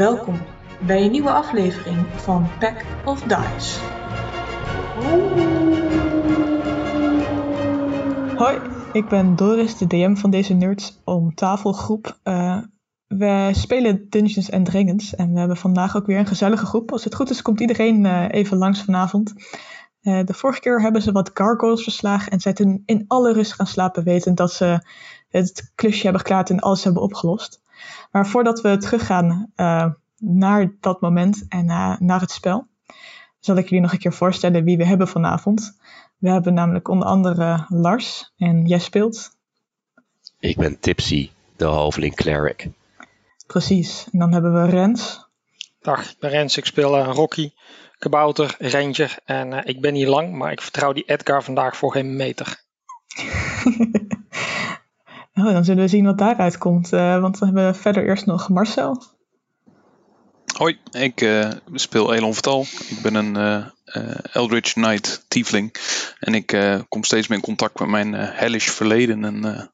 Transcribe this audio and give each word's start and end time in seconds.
Welkom 0.00 0.40
bij 0.86 1.04
een 1.04 1.10
nieuwe 1.10 1.30
aflevering 1.30 2.06
van 2.16 2.48
Pack 2.58 2.84
of 3.04 3.22
Dice. 3.22 3.80
Hoi, 8.36 8.58
ik 8.92 9.08
ben 9.08 9.36
Doris, 9.36 9.78
de 9.78 9.86
DM 9.86 10.14
van 10.14 10.30
deze 10.30 10.54
Nerds 10.54 11.00
om 11.04 11.34
tafelgroep. 11.34 12.18
Uh, 12.24 12.58
we 13.06 13.50
spelen 13.52 14.06
Dungeons 14.08 14.50
and 14.52 14.66
Dragons 14.66 15.14
en 15.14 15.32
we 15.32 15.38
hebben 15.38 15.56
vandaag 15.56 15.96
ook 15.96 16.06
weer 16.06 16.18
een 16.18 16.26
gezellige 16.26 16.66
groep. 16.66 16.92
Als 16.92 17.04
het 17.04 17.14
goed 17.14 17.30
is, 17.30 17.42
komt 17.42 17.60
iedereen 17.60 18.04
uh, 18.04 18.24
even 18.30 18.56
langs 18.56 18.82
vanavond. 18.82 19.32
Uh, 20.02 20.24
de 20.24 20.34
vorige 20.34 20.60
keer 20.60 20.82
hebben 20.82 21.02
ze 21.02 21.12
wat 21.12 21.30
gargoyles 21.34 21.82
verslagen 21.82 22.32
en 22.32 22.40
zijn 22.40 22.82
in 22.86 23.04
alle 23.06 23.32
rust 23.32 23.52
gaan 23.52 23.66
slapen, 23.66 24.04
wetend 24.04 24.36
dat 24.36 24.52
ze 24.52 24.86
het 25.28 25.72
klusje 25.74 26.02
hebben 26.02 26.20
geklaard 26.20 26.50
en 26.50 26.60
alles 26.60 26.84
hebben 26.84 27.02
opgelost. 27.02 27.59
Maar 28.10 28.26
voordat 28.26 28.60
we 28.60 28.76
teruggaan 28.76 29.52
uh, 29.56 29.86
naar 30.18 30.72
dat 30.80 31.00
moment 31.00 31.44
en 31.48 31.64
uh, 31.66 31.98
naar 31.98 32.20
het 32.20 32.30
spel, 32.30 32.66
zal 33.38 33.56
ik 33.56 33.64
jullie 33.64 33.80
nog 33.80 33.92
een 33.92 33.98
keer 33.98 34.12
voorstellen 34.12 34.64
wie 34.64 34.76
we 34.76 34.86
hebben 34.86 35.08
vanavond. 35.08 35.78
We 36.18 36.30
hebben 36.30 36.54
namelijk 36.54 36.88
onder 36.88 37.08
andere 37.08 37.64
Lars 37.68 38.32
en 38.36 38.66
jij 38.66 38.78
speelt. 38.78 39.36
Ik 40.38 40.56
ben 40.56 40.80
Tipsy, 40.80 41.30
de 41.56 41.64
halveling 41.64 42.14
cleric. 42.14 42.68
Precies. 43.46 44.08
En 44.12 44.18
dan 44.18 44.32
hebben 44.32 44.52
we 44.52 44.70
Rens. 44.70 45.28
Dag, 45.80 46.10
ik 46.10 46.18
ben 46.18 46.30
Rens. 46.30 46.56
Ik 46.56 46.64
speel 46.64 46.98
uh, 46.98 47.10
Rocky, 47.12 47.52
kabouter, 47.98 48.56
ranger. 48.58 49.18
En 49.24 49.52
uh, 49.52 49.60
ik 49.64 49.80
ben 49.80 49.94
hier 49.94 50.08
lang, 50.08 50.34
maar 50.34 50.52
ik 50.52 50.60
vertrouw 50.60 50.92
die 50.92 51.04
Edgar 51.04 51.42
vandaag 51.42 51.76
voor 51.76 51.92
geen 51.92 52.16
meter. 52.16 52.62
oh, 55.46 55.52
dan 55.52 55.64
zullen 55.64 55.82
we 55.82 55.88
zien 55.88 56.04
wat 56.04 56.18
daaruit 56.18 56.58
komt. 56.58 56.92
Uh, 56.92 57.20
want 57.20 57.38
we 57.38 57.44
hebben 57.44 57.76
verder 57.76 58.06
eerst 58.06 58.26
nog 58.26 58.48
Marcel. 58.48 59.02
Hoi, 60.56 60.78
ik 60.90 61.20
uh, 61.20 61.50
speel 61.72 62.14
Elon 62.14 62.32
Vertal. 62.32 62.62
Ik 62.62 62.98
ben 63.02 63.14
een 63.14 63.34
uh, 63.34 64.14
Eldritch 64.32 64.72
Knight 64.72 65.24
Tiefling. 65.28 65.74
En 66.18 66.34
ik 66.34 66.80
kom 66.88 67.04
steeds 67.04 67.28
meer 67.28 67.38
in 67.38 67.44
contact 67.44 67.78
met 67.78 67.88
mijn 67.88 68.12
hellish 68.14 68.68
verleden. 68.68 69.24
En 69.24 69.70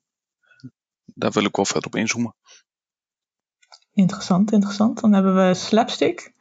daar 1.05 1.31
wil 1.31 1.45
ik 1.45 1.57
wel 1.57 1.65
verder 1.65 1.87
op 1.87 1.97
inzoomen. 1.97 2.35
Interessant, 3.95 4.53
interessant. 4.53 5.01
Dan 5.01 5.13
hebben 5.13 5.49
we 5.49 5.55
Slapstick. 5.55 6.33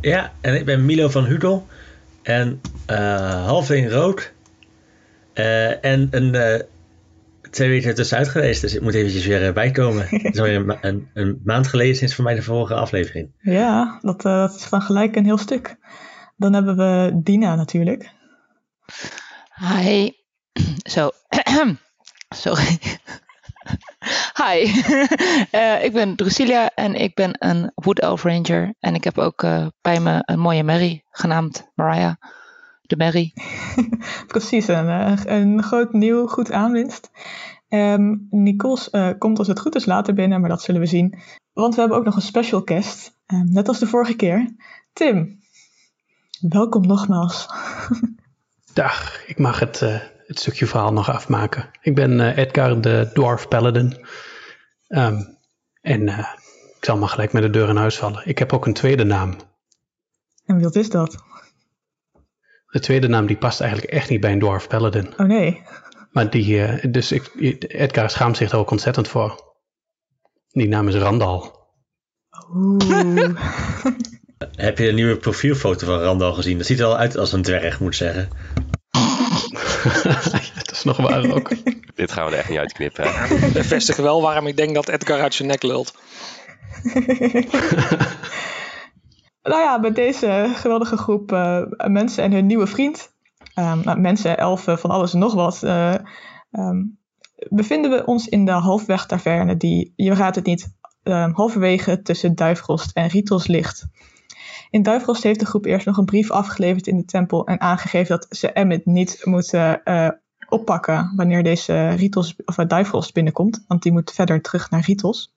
Ja, 0.00 0.32
en 0.40 0.54
ik 0.54 0.64
ben 0.64 0.84
Milo 0.84 1.08
van 1.08 1.24
Hudel. 1.24 1.66
En 2.22 2.60
half 3.44 3.70
in 3.70 3.88
rood. 3.88 4.32
en 5.34 6.08
een 6.10 6.64
twee 7.52 7.68
weken 7.68 7.94
tussenuit 7.94 8.28
geweest, 8.28 8.60
dus 8.60 8.74
ik 8.74 8.80
moet 8.80 8.94
eventjes 8.94 9.26
weer 9.26 9.52
bijkomen. 9.52 10.06
Het 10.10 10.34
is 10.34 10.38
alweer 10.38 10.56
een, 10.56 10.78
een, 10.80 11.10
een, 11.14 11.40
maand 11.44 11.66
geleden 11.66 11.96
sinds 11.96 12.14
voor 12.14 12.24
mij 12.24 12.34
de 12.34 12.42
vorige 12.42 12.74
aflevering. 12.74 13.30
Ja, 13.38 13.98
dat, 14.02 14.24
uh, 14.24 14.32
dat 14.32 14.54
is 14.54 14.64
van 14.64 14.82
gelijk 14.82 15.16
een 15.16 15.24
heel 15.24 15.38
stuk. 15.38 15.76
Dan 16.36 16.52
hebben 16.52 16.76
we 16.76 17.20
Dina 17.22 17.54
natuurlijk. 17.54 18.10
Hi. 19.54 20.10
Zo. 20.94 21.10
Sorry. 22.28 22.78
Hi. 24.42 24.64
uh, 25.52 25.84
ik 25.86 25.92
ben 25.92 26.16
Drusilia 26.16 26.70
en 26.74 26.94
ik 26.94 27.14
ben 27.14 27.34
een 27.38 27.72
Wood 27.74 27.98
Elf 27.98 28.22
Ranger. 28.22 28.74
En 28.80 28.94
ik 28.94 29.04
heb 29.04 29.18
ook 29.18 29.42
uh, 29.42 29.66
bij 29.82 30.00
me 30.00 30.22
een 30.24 30.38
mooie 30.38 30.64
Mary, 30.64 31.04
genaamd 31.10 31.70
Mariah 31.74 32.14
de. 32.96 33.32
Precies, 34.26 34.68
een, 34.68 35.32
een 35.32 35.62
groot 35.62 35.92
nieuw 35.92 36.26
goed 36.26 36.52
aanwinst. 36.52 37.10
Um, 37.68 38.26
Nicoles 38.30 38.88
uh, 38.92 39.10
komt 39.18 39.38
als 39.38 39.48
het 39.48 39.60
goed 39.60 39.74
is 39.74 39.84
later 39.84 40.14
binnen, 40.14 40.40
maar 40.40 40.48
dat 40.48 40.62
zullen 40.62 40.80
we 40.80 40.86
zien. 40.86 41.18
Want 41.52 41.74
we 41.74 41.80
hebben 41.80 41.98
ook 41.98 42.04
nog 42.04 42.16
een 42.16 42.22
special 42.22 42.62
guest, 42.64 43.18
um, 43.26 43.52
net 43.52 43.68
als 43.68 43.78
de 43.78 43.86
vorige 43.86 44.16
keer. 44.16 44.54
Tim, 44.92 45.40
welkom 46.40 46.86
nogmaals. 46.86 47.46
Dag, 48.74 49.26
ik 49.26 49.38
mag 49.38 49.60
het, 49.60 49.80
uh, 49.80 49.98
het 50.26 50.38
stukje 50.38 50.66
verhaal 50.66 50.92
nog 50.92 51.10
afmaken. 51.10 51.70
Ik 51.80 51.94
ben 51.94 52.10
uh, 52.18 52.36
Edgar 52.36 52.80
de 52.80 53.10
Dwarf 53.14 53.48
Paladin. 53.48 53.96
Um, 54.88 55.38
en 55.80 56.08
ik 56.76 56.84
zal 56.84 56.96
maar 56.96 57.08
gelijk 57.08 57.32
met 57.32 57.42
de 57.42 57.50
deur 57.50 57.68
in 57.68 57.76
huis 57.76 57.96
vallen. 57.98 58.22
Ik 58.24 58.38
heb 58.38 58.52
ook 58.52 58.66
een 58.66 58.72
tweede 58.72 59.04
naam. 59.04 59.36
En 60.46 60.60
wat 60.60 60.76
is 60.76 60.90
dat? 60.90 61.31
De 62.72 62.80
tweede 62.80 63.08
naam 63.08 63.26
die 63.26 63.36
past 63.36 63.60
eigenlijk 63.60 63.92
echt 63.92 64.08
niet 64.08 64.20
bij 64.20 64.32
een 64.32 64.38
Dwarf 64.38 64.68
Paladin. 64.68 65.14
Oh 65.16 65.26
nee. 65.26 65.62
Maar 66.10 66.30
die, 66.30 66.56
uh, 66.56 66.84
dus 66.88 67.12
ik, 67.12 67.30
Edgar 67.68 68.10
schaamt 68.10 68.36
zich 68.36 68.50
daar 68.50 68.60
ook 68.60 68.70
ontzettend 68.70 69.08
voor. 69.08 69.54
Die 70.48 70.68
naam 70.68 70.88
is 70.88 70.94
Randal. 70.94 71.66
Oeh. 72.54 73.28
Heb 74.56 74.78
je 74.78 74.88
een 74.88 74.94
nieuwe 74.94 75.16
profielfoto 75.16 75.86
van 75.86 75.98
Randal 75.98 76.32
gezien? 76.32 76.58
Dat 76.58 76.66
ziet 76.66 76.78
er 76.78 76.84
al 76.84 76.96
uit 76.96 77.16
als 77.16 77.32
een 77.32 77.42
dwerg, 77.42 77.80
moet 77.80 77.88
ik 77.88 77.94
zeggen. 77.94 78.28
dat 80.54 80.70
is 80.70 80.82
nog 80.84 80.96
waar 80.96 81.30
ook. 81.30 81.50
Dit 81.94 82.12
gaan 82.12 82.26
we 82.26 82.32
er 82.32 82.38
echt 82.38 82.48
niet 82.48 82.58
uitknippen. 82.58 83.04
Bevestig 83.52 83.96
wel 83.96 84.22
waarom 84.22 84.46
ik 84.46 84.56
denk 84.56 84.74
dat 84.74 84.88
Edgar 84.88 85.20
uit 85.20 85.34
zijn 85.34 85.48
nek 85.48 85.62
lult. 85.62 85.94
Nou 89.42 89.62
ja, 89.62 89.78
met 89.78 89.94
deze 89.94 90.50
geweldige 90.54 90.96
groep 90.96 91.32
uh, 91.32 91.62
mensen 91.86 92.24
en 92.24 92.32
hun 92.32 92.46
nieuwe 92.46 92.66
vriend, 92.66 93.12
um, 93.54 94.00
mensen, 94.00 94.38
elfen, 94.38 94.78
van 94.78 94.90
alles 94.90 95.12
en 95.12 95.18
nog 95.18 95.34
wat, 95.34 95.62
uh, 95.64 95.94
um, 96.50 96.98
bevinden 97.48 97.90
we 97.90 98.04
ons 98.04 98.28
in 98.28 98.44
de 98.44 98.52
halfweg 98.52 99.06
taverne 99.06 99.56
die, 99.56 99.92
je 99.96 100.14
raadt 100.14 100.36
het 100.36 100.46
niet, 100.46 100.76
um, 101.02 101.32
halverwege 101.34 102.02
tussen 102.02 102.34
Duifrost 102.34 102.96
en 102.96 103.08
Rietels 103.08 103.46
ligt. 103.46 103.86
In 104.70 104.82
Duifrost 104.82 105.22
heeft 105.22 105.40
de 105.40 105.46
groep 105.46 105.64
eerst 105.64 105.86
nog 105.86 105.96
een 105.96 106.04
brief 106.04 106.30
afgeleverd 106.30 106.86
in 106.86 106.96
de 106.96 107.04
tempel 107.04 107.46
en 107.46 107.60
aangegeven 107.60 108.18
dat 108.18 108.36
ze 108.36 108.52
Emmet 108.52 108.86
niet 108.86 109.20
moeten 109.24 109.80
uh, 109.84 110.08
oppakken 110.48 111.12
wanneer 111.16 111.42
deze 111.42 111.88
Rietels, 111.88 112.36
of 112.44 112.54
Duifrost 112.54 113.14
binnenkomt, 113.14 113.64
want 113.66 113.82
die 113.82 113.92
moet 113.92 114.12
verder 114.12 114.40
terug 114.40 114.70
naar 114.70 114.84
Rietels. 114.84 115.34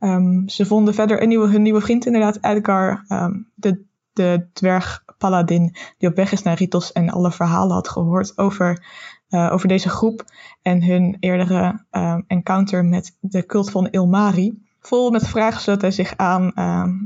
Um, 0.00 0.48
ze 0.48 0.66
vonden 0.66 0.94
verder 0.94 1.22
een 1.22 1.28
nieuwe, 1.28 1.48
hun 1.48 1.62
nieuwe 1.62 1.80
vriend, 1.80 2.06
inderdaad, 2.06 2.38
Edgar, 2.40 3.04
um, 3.08 3.50
de, 3.54 3.84
de 4.12 4.46
dwerg 4.52 5.04
paladin, 5.18 5.74
die 5.98 6.08
op 6.08 6.16
weg 6.16 6.32
is 6.32 6.42
naar 6.42 6.56
Ritos 6.56 6.92
en 6.92 7.10
alle 7.10 7.32
verhalen 7.32 7.74
had 7.74 7.88
gehoord 7.88 8.38
over, 8.38 8.86
uh, 9.30 9.52
over 9.52 9.68
deze 9.68 9.88
groep 9.88 10.24
en 10.62 10.82
hun 10.82 11.16
eerdere 11.20 11.84
uh, 11.90 12.18
encounter 12.26 12.84
met 12.84 13.16
de 13.20 13.46
cult 13.46 13.70
van 13.70 13.88
Ilmari. 13.88 14.64
Vol 14.80 15.10
met 15.10 15.26
vragen 15.26 15.60
sloot 15.60 15.80
hij 15.80 15.90
zich 15.90 16.16
aan 16.16 16.52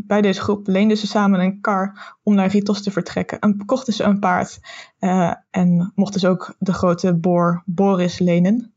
bij 0.07 0.21
deze 0.21 0.41
groep, 0.41 0.67
leenden 0.67 0.97
ze 0.97 1.07
samen 1.07 1.41
een 1.41 1.61
kar 1.61 2.17
om 2.23 2.35
naar 2.35 2.51
Ritos 2.51 2.83
te 2.83 2.91
vertrekken. 2.91 3.39
En 3.39 3.65
kochten 3.67 3.93
ze 3.93 4.05
een 4.05 4.19
paard 4.19 4.61
uh, 5.01 5.33
en 5.51 5.93
mochten 5.95 6.21
ze 6.21 6.29
ook 6.29 6.55
de 6.59 6.73
grote 6.73 7.15
boor 7.15 7.63
Boris 7.67 8.19
lenen. 8.19 8.73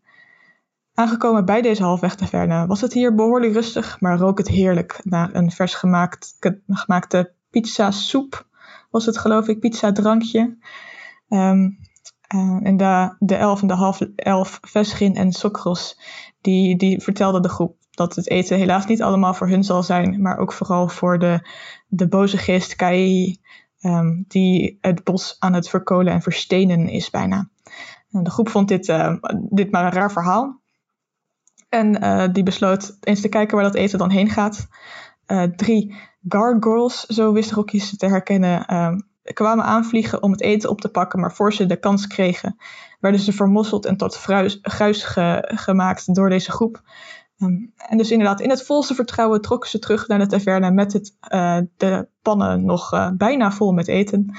Aangekomen 0.94 1.46
bij 1.46 1.62
deze 1.62 1.84
halfweg-taverne 1.84 2.68
was 2.68 2.82
het 2.82 2.94
hier 2.94 3.16
behoorlijk 3.16 3.54
rustig, 3.54 4.00
maar 4.00 4.18
rook 4.18 4.38
het 4.38 4.48
heerlijk 4.48 5.00
naar 5.04 5.36
een 5.36 5.52
vers 5.52 5.74
gemaakt, 5.74 6.38
gemaakte 6.68 7.34
pizza-soep, 7.50 8.48
was 8.92 9.06
het 9.06 9.18
geloof 9.18 9.48
ik, 9.48 9.60
pizza-drankje. 9.60 10.58
Um, 11.30 11.80
uh, 12.36 12.60
en 12.64 12.78
de, 12.78 13.16
de 13.20 13.36
elf 13.36 13.62
en 13.62 13.68
de 13.68 13.74
half 13.74 14.00
elf, 14.16 14.60
Vesgin 14.62 15.16
en 15.16 15.32
Sokros, 15.32 16.00
die, 16.42 16.76
die 16.78 17.02
vertelden 17.02 17.42
de 17.42 17.50
groep 17.50 17.76
dat 17.92 18.16
het 18.16 18.30
eten 18.30 18.58
helaas 18.58 18.86
niet 18.86 19.02
allemaal 19.02 19.34
voor 19.34 19.48
hun 19.48 19.64
zal 19.64 19.84
zijn, 19.84 20.22
maar 20.22 20.38
ook 20.38 20.54
vooral 20.54 20.88
voor 20.88 21.20
de, 21.20 21.48
de 21.88 22.08
boze 22.08 22.38
geest 22.38 22.76
Kai, 22.76 23.38
um, 23.82 24.26
die 24.28 24.78
het 24.82 25.04
bos 25.04 25.36
aan 25.40 25.54
het 25.54 25.70
verkolen 25.70 26.14
en 26.14 26.22
verstenen 26.22 26.88
is 26.88 27.10
bijna. 27.10 27.50
De 28.10 28.32
groep 28.32 28.50
vond 28.50 28.68
dit, 28.68 28.88
uh, 28.88 29.16
dit 29.50 29.72
maar 29.72 29.86
een 29.86 29.92
raar 29.92 30.12
verhaal, 30.12 30.62
en 31.74 32.04
uh, 32.04 32.24
die 32.32 32.44
besloot 32.44 32.98
eens 33.00 33.22
te 33.22 33.30
kijken 33.30 33.56
waar 33.56 33.66
dat 33.66 33.76
eten 33.76 33.98
dan 33.98 34.10
heen 34.10 34.30
gaat. 34.30 34.68
Uh, 35.28 35.44
drie 35.44 35.96
gargoyles, 36.28 37.00
zo 37.00 37.32
wist 37.32 37.52
Rokjes 37.52 37.98
te 37.98 38.06
herkennen, 38.06 38.66
uh, 38.72 38.96
kwamen 39.34 39.66
aanvliegen 39.66 40.24
om 40.24 40.32
het 40.32 40.42
eten 40.42 40.70
op 40.70 40.82
te 40.82 40.90
pakken. 40.90 41.20
Maar 41.20 41.34
voor 41.34 41.54
ze 41.54 41.66
de 41.66 41.80
kans 41.80 42.08
kregen, 42.08 42.58
werden 43.00 43.20
ze 43.20 43.34
vermosseld 43.34 43.86
en 43.86 43.98
tot 43.98 44.18
fruis, 44.18 44.60
gruis 44.62 45.04
ge, 45.04 45.52
gemaakt 45.56 46.16
door 46.16 46.30
deze 46.30 46.52
groep. 46.52 46.82
Um, 47.38 47.74
en 47.78 47.98
dus 47.98 48.12
inderdaad, 48.12 48.42
in 48.42 48.50
het 48.50 48.66
volste 48.66 48.96
vertrouwen 48.96 49.42
trokken 49.42 49.70
ze 49.70 49.80
terug 49.80 50.08
naar 50.08 50.20
de 50.20 50.28
taverne 50.28 50.72
met 50.72 50.94
het, 50.94 51.16
de 51.78 52.08
pannen 52.22 52.66
nog 52.66 53.12
bijna 53.18 53.52
vol 53.52 53.72
met 53.72 53.88
eten. 53.88 54.36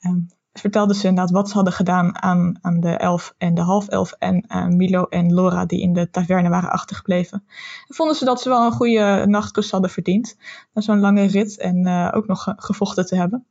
Um, 0.00 0.26
vertelden 0.60 0.96
ze 0.96 1.08
inderdaad 1.08 1.32
wat 1.32 1.48
ze 1.48 1.54
hadden 1.54 1.72
gedaan 1.72 2.22
aan, 2.22 2.58
aan 2.60 2.80
de 2.80 2.90
elf 2.90 3.34
en 3.38 3.54
de 3.54 3.60
half-elf 3.60 4.12
en 4.12 4.44
uh, 4.48 4.66
Milo 4.66 5.04
en 5.04 5.34
Laura 5.34 5.66
die 5.66 5.80
in 5.80 5.92
de 5.92 6.10
taverne 6.10 6.48
waren 6.48 6.70
achtergebleven. 6.70 7.44
En 7.88 7.94
vonden 7.94 8.16
ze 8.16 8.24
dat 8.24 8.40
ze 8.40 8.48
wel 8.48 8.66
een 8.66 8.72
goede 8.72 9.24
nachtrust 9.26 9.70
hadden 9.70 9.90
verdiend 9.90 10.36
na 10.72 10.80
zo'n 10.82 11.00
lange 11.00 11.26
rit 11.26 11.58
en 11.58 11.86
uh, 11.86 12.10
ook 12.14 12.26
nog 12.26 12.54
gevochten 12.56 13.06
te 13.06 13.16
hebben. 13.16 13.46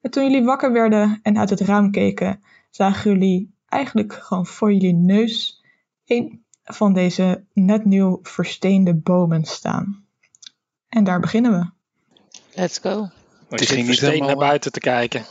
En 0.00 0.10
toen 0.10 0.24
jullie 0.24 0.44
wakker 0.44 0.72
werden 0.72 1.20
en 1.22 1.38
uit 1.38 1.50
het 1.50 1.60
raam 1.60 1.90
keken, 1.90 2.42
zagen 2.70 3.10
jullie 3.10 3.54
eigenlijk 3.68 4.12
gewoon 4.12 4.46
voor 4.46 4.72
jullie 4.72 4.94
neus 4.94 5.62
een 6.04 6.44
van 6.64 6.92
deze 6.92 7.44
net 7.52 7.84
nieuw 7.84 8.18
versteende 8.22 8.94
bomen 8.94 9.44
staan. 9.44 10.04
En 10.88 11.04
daar 11.04 11.20
beginnen 11.20 11.52
we. 11.52 11.70
Let's 12.54 12.78
go. 12.78 13.08
Ik 13.48 13.68
ging 13.68 13.88
niet 13.88 14.00
helemaal, 14.00 14.28
naar 14.28 14.36
buiten 14.36 14.72
te 14.72 14.80
kijken. 14.80 15.24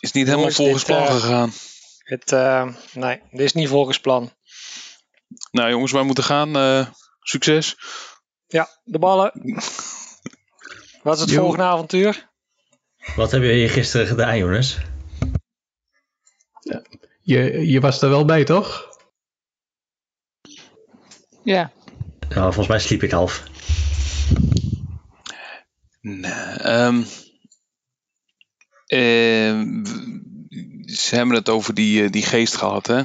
Is 0.00 0.12
niet 0.12 0.26
helemaal 0.26 0.50
Jongens, 0.50 0.56
volgens 0.56 0.84
dit, 0.84 0.96
plan 0.96 1.06
eh, 1.06 1.14
gegaan. 1.14 1.52
Het, 1.98 2.32
eh, 2.32 2.74
nee, 2.92 3.22
dit 3.30 3.40
is 3.40 3.52
niet 3.52 3.68
volgens 3.68 4.00
plan. 4.00 4.32
Nou 5.50 5.70
jongens, 5.70 5.92
wij 5.92 6.02
moeten 6.02 6.24
gaan. 6.24 6.56
Eh, 6.56 6.86
succes. 7.20 7.76
Ja, 8.46 8.68
de 8.84 8.98
ballen. 8.98 9.32
Wat 11.02 11.14
is 11.14 11.20
het 11.20 11.30
Jo. 11.30 11.40
volgende 11.40 11.64
avontuur? 11.64 12.30
Wat 13.16 13.30
hebben 13.30 13.48
jullie 13.48 13.68
gisteren 13.68 14.06
gedaan, 14.06 14.36
Jonas? 14.38 14.78
Je, 17.22 17.66
je 17.70 17.80
was 17.80 18.02
er 18.02 18.08
wel 18.08 18.24
bij, 18.24 18.44
toch? 18.44 18.88
Ja. 21.42 21.72
Nou, 22.28 22.42
volgens 22.42 22.66
mij 22.66 22.78
sliep 22.78 23.02
ik 23.02 23.10
half. 23.10 23.42
Nee, 26.00 26.32
ehm, 26.32 27.02
ze 30.86 31.10
hebben 31.10 31.34
het 31.34 31.48
over 31.48 31.74
die, 31.74 32.04
eh, 32.04 32.10
die 32.10 32.22
geest 32.22 32.56
gehad, 32.56 32.86
hè? 32.86 33.02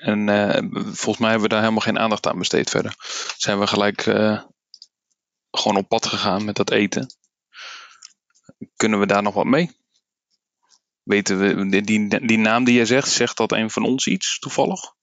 En 0.00 0.28
eh, 0.28 0.62
volgens 0.72 1.18
mij 1.18 1.30
hebben 1.30 1.48
we 1.48 1.54
daar 1.54 1.60
helemaal 1.60 1.84
geen 1.84 1.98
aandacht 1.98 2.26
aan 2.26 2.38
besteed 2.38 2.70
verder. 2.70 2.94
Zijn 3.36 3.58
we 3.58 3.66
gelijk 3.66 4.06
eh, 4.06 4.42
gewoon 5.50 5.76
op 5.76 5.88
pad 5.88 6.06
gegaan 6.06 6.44
met 6.44 6.56
dat 6.56 6.70
eten. 6.70 7.06
Kunnen 8.76 9.00
we 9.00 9.06
daar 9.06 9.22
nog 9.22 9.34
wat 9.34 9.44
mee? 9.44 9.70
Weten 11.02 11.38
we, 11.38 11.82
die, 11.82 12.08
die, 12.26 12.38
naam 12.38 12.64
die 12.64 12.74
jij 12.74 12.84
zegt, 12.84 13.08
zegt 13.08 13.36
dat 13.36 13.52
een 13.52 13.70
van 13.70 13.84
ons 13.84 14.06
iets 14.06 14.38
toevallig? 14.38 14.94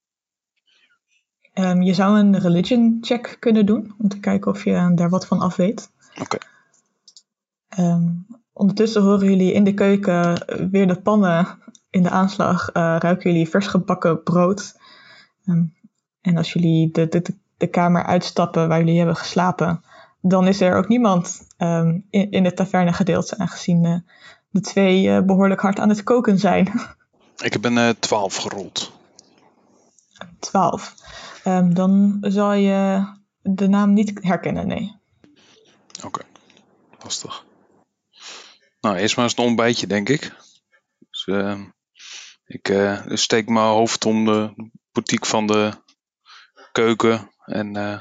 Ehm, 1.53 1.81
je 1.81 1.93
zou 1.93 2.19
een 2.19 2.39
religion 2.39 2.97
check 3.01 3.37
kunnen 3.39 3.65
doen. 3.65 3.95
Om 3.97 4.07
te 4.07 4.19
kijken 4.19 4.51
of 4.51 4.63
je 4.63 4.91
daar 4.95 5.09
wat 5.09 5.27
van 5.27 5.39
af 5.39 5.55
weet. 5.55 5.91
Oké. 6.19 6.37
Ehm, 7.67 8.09
ondertussen 8.57 9.01
horen 9.01 9.29
jullie 9.29 9.53
in 9.53 9.63
de 9.63 9.73
keuken 9.73 10.45
weer 10.71 10.87
de 10.87 11.01
pannen 11.01 11.47
in 11.89 12.03
de 12.03 12.09
aanslag. 12.09 12.69
eh, 12.69 12.95
ruiken 12.99 13.31
jullie 13.31 13.49
vers 13.49 13.67
gebakken 13.67 14.23
brood. 14.23 14.75
Ehm, 15.45 15.63
en 16.21 16.37
als 16.37 16.53
jullie 16.53 16.91
de, 16.91 17.07
de, 17.07 17.21
de, 17.57 17.67
kamer 17.67 18.03
uitstappen 18.03 18.67
waar 18.67 18.79
jullie 18.79 18.97
hebben 18.97 19.15
geslapen, 19.15 19.83
dan 20.21 20.47
is 20.47 20.61
er 20.61 20.75
ook 20.75 20.87
niemand 20.87 21.47
ehm, 21.57 21.99
in, 22.09 22.31
in 22.31 22.45
het 22.45 22.55
tavernegedeelte, 22.55 23.37
aangezien 23.37 23.85
eh, 23.85 23.95
de 24.49 24.61
twee 24.61 25.09
eh, 25.09 25.21
behoorlijk 25.21 25.61
hard 25.61 25.79
aan 25.79 25.89
het 25.89 26.03
koken 26.03 26.39
zijn. 26.39 26.71
Ik 27.37 27.53
heb 27.53 27.65
een 27.65 27.77
eh 27.77 27.89
12 27.89 28.35
gerold. 28.35 28.91
12. 30.39 30.93
Ehm, 31.43 31.73
dan 31.73 32.17
zal 32.21 32.53
je 32.53 33.05
de 33.41 33.67
naam 33.67 33.93
niet 33.93 34.19
herkennen, 34.21 34.67
nee. 34.67 34.95
Oké, 36.05 36.21
lastig. 37.03 37.45
Nou, 38.87 38.99
eerst 38.99 39.15
maar 39.15 39.25
eens 39.25 39.37
een 39.37 39.43
ontbijtje, 39.43 39.87
denk 39.87 40.09
ik. 40.09 40.31
Dus, 41.09 41.25
eh, 41.25 41.59
ik 42.45 42.69
eh, 42.69 43.01
steek 43.05 43.49
mijn 43.49 43.65
hoofd 43.65 44.05
om 44.05 44.25
de 44.25 44.71
portiek 44.91 45.25
van 45.25 45.47
de 45.47 45.71
keuken 46.71 47.31
en 47.45 47.75
eh, 47.75 47.99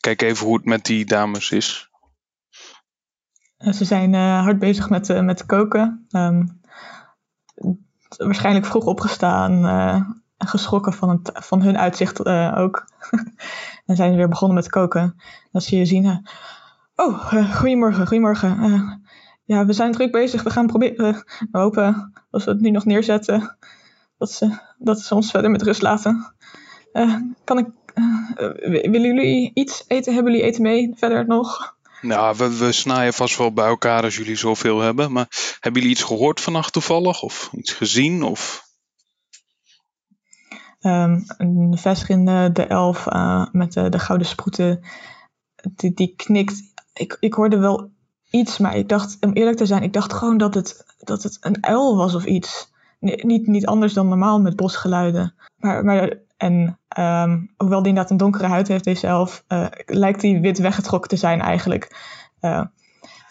kijk 0.00 0.22
even 0.22 0.46
hoe 0.46 0.56
het 0.56 0.64
met 0.64 0.84
die 0.84 1.04
dames 1.04 1.50
is. 1.50 1.90
Ze 3.58 3.84
zijn 3.84 4.14
eh, 4.14 4.42
hard 4.42 4.58
bezig 4.58 4.88
met, 4.88 5.22
met 5.22 5.46
koken. 5.46 6.06
Ehm, 6.10 6.46
waarschijnlijk 8.16 8.66
vroeg 8.66 8.84
opgestaan 8.84 9.66
en 10.36 10.46
geschrokken 10.48 10.92
van, 10.92 11.20
van 11.22 11.62
hun 11.62 11.78
uitzicht 11.78 12.26
ook. 12.56 12.92
en 13.86 13.96
zijn 13.96 14.16
weer 14.16 14.28
begonnen 14.28 14.56
met 14.56 14.68
koken. 14.68 15.00
En 15.00 15.50
als 15.52 15.66
ze 15.66 15.76
je 15.76 15.84
zien... 15.84 16.28
oh, 16.94 17.32
goedemorgen, 17.54 18.06
goedemorgen. 18.06 18.99
Ja, 19.50 19.66
we 19.66 19.72
zijn 19.72 19.92
druk 19.92 20.12
bezig. 20.12 20.42
We 20.42 20.50
gaan 20.50 20.66
proberen... 20.66 21.14
eh, 21.14 21.20
we 21.50 21.58
hopen, 21.58 22.12
als 22.30 22.44
we 22.44 22.50
het 22.50 22.60
nu 22.60 22.70
nog 22.70 22.84
neerzetten... 22.84 23.56
dat 24.18 24.32
ze, 24.32 24.58
dat 24.78 25.00
ze 25.00 25.14
ons 25.14 25.30
verder 25.30 25.50
met 25.50 25.62
rust 25.62 25.82
laten. 25.82 26.34
Eh, 26.92 27.16
kan 27.44 27.58
ik... 27.58 27.66
eh, 27.94 28.90
willen 28.90 29.14
jullie 29.14 29.50
iets 29.54 29.84
eten? 29.86 30.14
Hebben 30.14 30.32
jullie 30.32 30.46
eten 30.46 30.62
mee 30.62 30.92
verder 30.96 31.26
nog? 31.26 31.76
Nou, 32.02 32.36
we, 32.36 32.56
we 32.58 32.72
snijden 32.72 33.14
vast 33.14 33.36
wel 33.36 33.52
bij 33.52 33.66
elkaar 33.66 34.02
als 34.02 34.16
jullie 34.16 34.36
zoveel 34.36 34.80
hebben. 34.80 35.12
Maar 35.12 35.56
hebben 35.60 35.80
jullie 35.80 35.96
iets 35.96 36.06
gehoord 36.06 36.40
vannacht 36.40 36.72
toevallig? 36.72 37.22
Of 37.22 37.50
iets 37.52 37.72
gezien? 37.72 38.22
Of... 38.22 38.64
Ehm, 40.80 41.20
een 41.36 41.78
vestigin 41.78 42.24
de, 42.24 42.66
elf 42.68 43.06
met 43.52 43.72
de, 43.72 43.88
de 43.88 43.98
gouden 43.98 44.26
sproeten, 44.26 44.84
die, 45.74 45.94
die 45.94 46.14
knikt. 46.16 46.62
Ik, 46.92 47.16
ik 47.20 47.34
hoorde 47.34 47.58
wel 47.58 47.90
iets, 48.30 48.58
maar 48.58 48.76
ik 48.76 48.88
dacht, 48.88 49.16
om 49.20 49.32
eerlijk 49.32 49.56
te 49.56 49.66
zijn, 49.66 49.82
ik 49.82 49.92
dacht 49.92 50.12
gewoon 50.12 50.38
dat 50.38 50.54
het, 50.54 50.84
dat 50.98 51.22
het 51.22 51.38
een 51.40 51.64
uil 51.64 51.96
was 51.96 52.14
of 52.14 52.24
iets. 52.24 52.72
Niet, 53.00 53.46
niet 53.46 53.66
anders 53.66 53.92
dan 53.92 54.08
normaal 54.08 54.40
met 54.40 54.56
bosgeluiden. 54.56 55.34
Maar, 55.56 55.84
maar 55.84 56.18
en 56.36 56.78
ehm, 56.88 57.40
hoewel 57.56 57.78
die 57.78 57.88
inderdaad 57.88 58.10
een 58.10 58.16
donkere 58.16 58.46
huid 58.46 58.68
heeft, 58.68 58.84
deze 58.84 59.06
elf, 59.06 59.44
eh, 59.46 59.66
lijkt 59.86 60.20
die 60.20 60.40
wit 60.40 60.58
weggetrokken 60.58 61.10
te 61.10 61.16
zijn 61.16 61.40
eigenlijk. 61.40 61.96
Eh, 62.40 62.64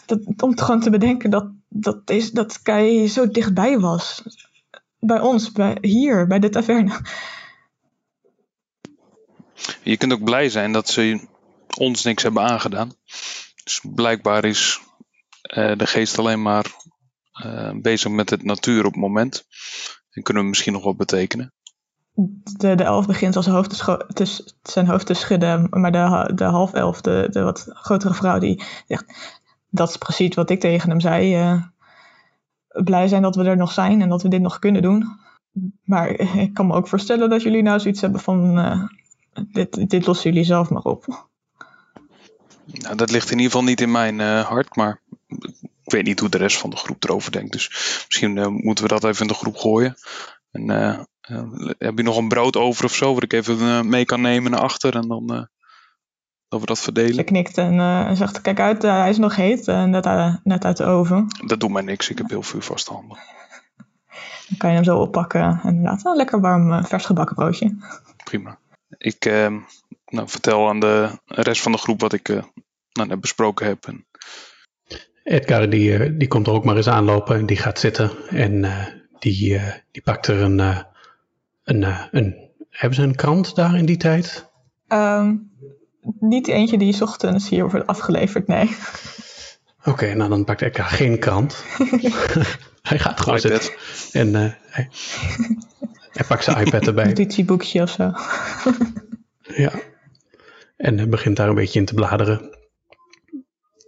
dat, 0.06 0.20
om 0.36 0.58
gewoon 0.58 0.80
te 0.80 0.90
bedenken 0.90 1.30
dat, 1.30 1.46
dat, 1.68 2.06
deze, 2.06 2.34
dat 2.34 2.62
Kai 2.62 3.08
zo 3.08 3.28
dichtbij 3.28 3.78
was. 3.78 4.22
Bij 4.98 5.20
ons, 5.20 5.52
bij, 5.52 5.78
hier, 5.80 6.26
bij 6.26 6.38
de 6.38 6.48
taverne. 6.48 7.00
Je 9.82 9.96
kunt 9.96 10.12
ook 10.12 10.24
blij 10.24 10.48
zijn 10.48 10.72
dat 10.72 10.88
ze 10.88 11.28
ons 11.76 12.04
niks 12.04 12.22
hebben 12.22 12.42
aangedaan. 12.42 12.92
Dus 13.64 13.80
blijkbaar 13.94 14.44
is 14.44 14.80
eh, 15.50 15.76
de 15.76 15.86
geest 15.86 16.18
alleen 16.18 16.42
maar 16.42 16.66
eh, 17.32 17.72
bezig 17.80 18.10
met 18.10 18.30
het 18.30 18.44
natuur 18.44 18.84
op 18.86 18.92
het 18.92 19.00
moment. 19.00 19.44
En 20.10 20.22
kunnen 20.22 20.42
we 20.42 20.48
misschien 20.48 20.72
nog 20.72 20.84
wat 20.84 20.96
betekenen. 20.96 21.52
de, 22.56 22.74
de 22.74 22.84
elf 22.84 23.06
begint 23.06 23.36
als 23.36 23.46
hoofd 23.46 23.84
zijn 24.62 24.86
hoofd 24.86 25.06
te 25.06 25.14
schudden. 25.14 25.66
Maar 25.70 25.92
de, 25.92 26.30
de 26.34 26.44
half 26.44 26.72
elf, 26.72 27.00
de, 27.00 27.28
wat 27.32 27.66
grotere 27.68 28.14
vrouw, 28.14 28.38
die 28.38 28.62
zegt... 28.86 29.38
Dat 29.72 29.88
is 29.88 29.96
precies 29.96 30.34
wat 30.34 30.50
ik 30.50 30.60
tegen 30.60 30.90
hem 30.90 31.00
zei. 31.00 31.34
eh, 31.34 31.62
blij 32.84 33.08
zijn 33.08 33.22
dat 33.22 33.36
we 33.36 33.44
er 33.44 33.56
nog 33.56 33.72
zijn 33.72 34.00
en 34.02 34.08
dat 34.08 34.22
we 34.22 34.28
dit 34.28 34.40
nog 34.40 34.58
kunnen 34.58 34.82
doen. 34.82 35.18
Maar 35.84 36.10
ik 36.44 36.54
kan 36.54 36.66
me 36.66 36.74
ook 36.74 36.88
voorstellen 36.88 37.30
dat 37.30 37.42
jullie 37.42 37.62
nou 37.62 37.80
zoiets 37.80 38.00
hebben 38.00 38.20
van... 38.20 38.58
dit, 39.52 39.90
dit 39.90 40.06
lossen 40.06 40.30
jullie 40.30 40.46
zelf 40.46 40.70
maar 40.70 40.82
op. 40.82 41.28
Nou, 42.72 42.96
dat 42.96 43.10
ligt 43.10 43.30
in 43.30 43.36
ieder 43.36 43.50
geval 43.50 43.66
niet 43.66 43.80
in 43.80 43.90
mijn 43.90 44.20
eh, 44.20 44.46
hart, 44.46 44.76
maar 44.76 45.00
ik 45.84 45.92
weet 45.92 46.04
niet 46.04 46.20
hoe 46.20 46.28
de 46.28 46.38
rest 46.38 46.58
van 46.58 46.70
de 46.70 46.76
groep 46.76 47.04
erover 47.04 47.32
denkt. 47.32 47.52
Dus 47.52 47.68
misschien 48.06 48.38
eh, 48.38 48.46
moeten 48.46 48.84
we 48.84 48.90
dat 48.90 49.04
even 49.04 49.22
in 49.22 49.28
de 49.28 49.34
groep 49.34 49.56
gooien. 49.56 49.94
En, 50.50 50.70
eh, 50.70 50.98
heb 51.78 51.96
je 51.96 52.02
nog 52.02 52.16
een 52.16 52.28
brood 52.28 52.56
over 52.56 52.84
of 52.84 52.94
zo, 52.94 53.14
wat 53.14 53.22
ik 53.22 53.32
even 53.32 53.88
mee 53.88 54.04
kan 54.04 54.20
nemen 54.20 54.50
naar 54.50 54.60
achter 54.60 54.94
en 54.96 55.08
dan 55.08 55.48
dat 56.48 56.60
we 56.60 56.66
dat 56.66 56.76
Ze 56.76 56.82
verdelen? 56.82 57.24
knikt 57.24 57.58
en 57.58 58.16
zegt, 58.16 58.40
kijk 58.40 58.60
uit, 58.60 58.82
hij 58.82 59.08
is 59.10 59.18
nog 59.18 59.36
heet, 59.36 59.68
eh, 59.68 59.84
net, 59.84 60.06
uit- 60.06 60.40
net 60.44 60.64
uit 60.64 60.76
de 60.76 60.84
oven. 60.84 61.26
Dat 61.46 61.60
doet 61.60 61.70
mij 61.70 61.82
niks, 61.82 62.08
ik 62.10 62.18
heb 62.18 62.28
heel 62.28 62.42
veel 62.42 62.60
vaste 62.60 62.92
handen. 62.92 63.18
Dan 64.48 64.58
kan 64.58 64.68
je 64.70 64.74
hem 64.74 64.84
zo 64.84 64.98
oppakken 64.98 65.60
en 65.62 65.68
inderdaad 65.74 66.04
een 66.04 66.16
lekker 66.16 66.40
warm 66.40 66.84
vers 66.86 67.04
gebakken 67.04 67.36
broodje. 67.36 67.76
Prima. 68.24 68.58
Ik 68.98 69.24
nou, 70.10 70.28
vertel 70.28 70.68
aan 70.68 70.80
de 70.80 71.18
rest 71.26 71.62
van 71.62 71.72
de 71.72 71.78
groep 71.78 72.00
wat 72.00 72.12
ik 72.12 72.28
eh, 72.28 72.42
nou, 72.92 73.08
net 73.08 73.20
besproken 73.20 73.66
heb. 73.66 73.86
En, 73.86 74.06
Edgar 75.24 75.70
die, 75.70 75.96
eh, 75.96 76.10
die 76.18 76.28
komt 76.28 76.46
er 76.46 76.52
ook 76.52 76.64
maar 76.64 76.76
eens 76.76 76.88
aanlopen 76.88 77.36
en 77.36 77.46
die 77.46 77.56
gaat 77.56 77.78
zitten. 77.78 78.28
En 78.28 78.64
eh, 78.64 78.86
die, 79.18 79.56
eh, 79.56 79.72
die 79.90 80.02
pakt 80.02 80.26
er 80.26 80.40
een, 80.40 80.60
eh, 80.60 80.78
een, 81.64 81.84
eh, 81.84 82.04
een... 82.10 82.48
Hebben 82.70 82.96
ze 82.98 83.02
een 83.02 83.14
krant 83.14 83.54
daar 83.54 83.76
in 83.76 83.84
die 83.84 83.96
tijd? 83.96 84.50
Ehm, 84.88 85.36
niet 86.20 86.48
eentje 86.48 86.78
die 86.78 86.92
's 86.92 87.00
ochtends 87.00 87.48
hier 87.48 87.70
wordt 87.70 87.86
afgeleverd, 87.86 88.46
nee. 88.46 88.76
Oké, 89.84 90.14
nou 90.14 90.30
dan 90.30 90.44
pakt 90.44 90.62
Edgar 90.62 90.86
geen 90.86 91.18
krant. 91.18 91.64
hij 92.82 92.98
gaat 92.98 93.20
gewoon 93.20 93.38
iPad. 93.38 93.62
zitten. 93.62 93.72
En 94.12 94.34
eh, 94.34 94.52
hij, 94.66 94.88
hij 96.12 96.26
pakt 96.26 96.44
zijn 96.44 96.66
iPad 96.66 96.86
erbij. 96.86 97.04
notitieboekje 97.14 97.82
of 97.82 97.90
zo. 97.90 98.12
Ja. 99.42 99.72
En 100.80 101.10
begint 101.10 101.36
daar 101.36 101.48
een 101.48 101.54
beetje 101.54 101.78
in 101.78 101.84
te 101.84 101.94
bladeren. 101.94 102.58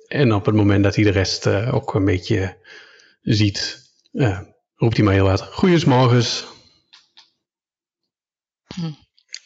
En 0.07 0.33
op 0.33 0.47
het 0.47 0.55
moment 0.55 0.85
dat 0.85 0.95
hij 0.95 1.05
de 1.05 1.11
rest 1.11 1.47
eh, 1.47 1.75
ook 1.75 1.95
een 1.95 2.05
beetje 2.05 2.57
ziet, 3.23 3.91
eh, 4.13 4.41
roept 4.75 4.97
hij 4.97 5.05
maar 5.05 5.15
heel 5.15 5.29
hard: 5.29 5.43
Goeiemorgens. 5.43 6.45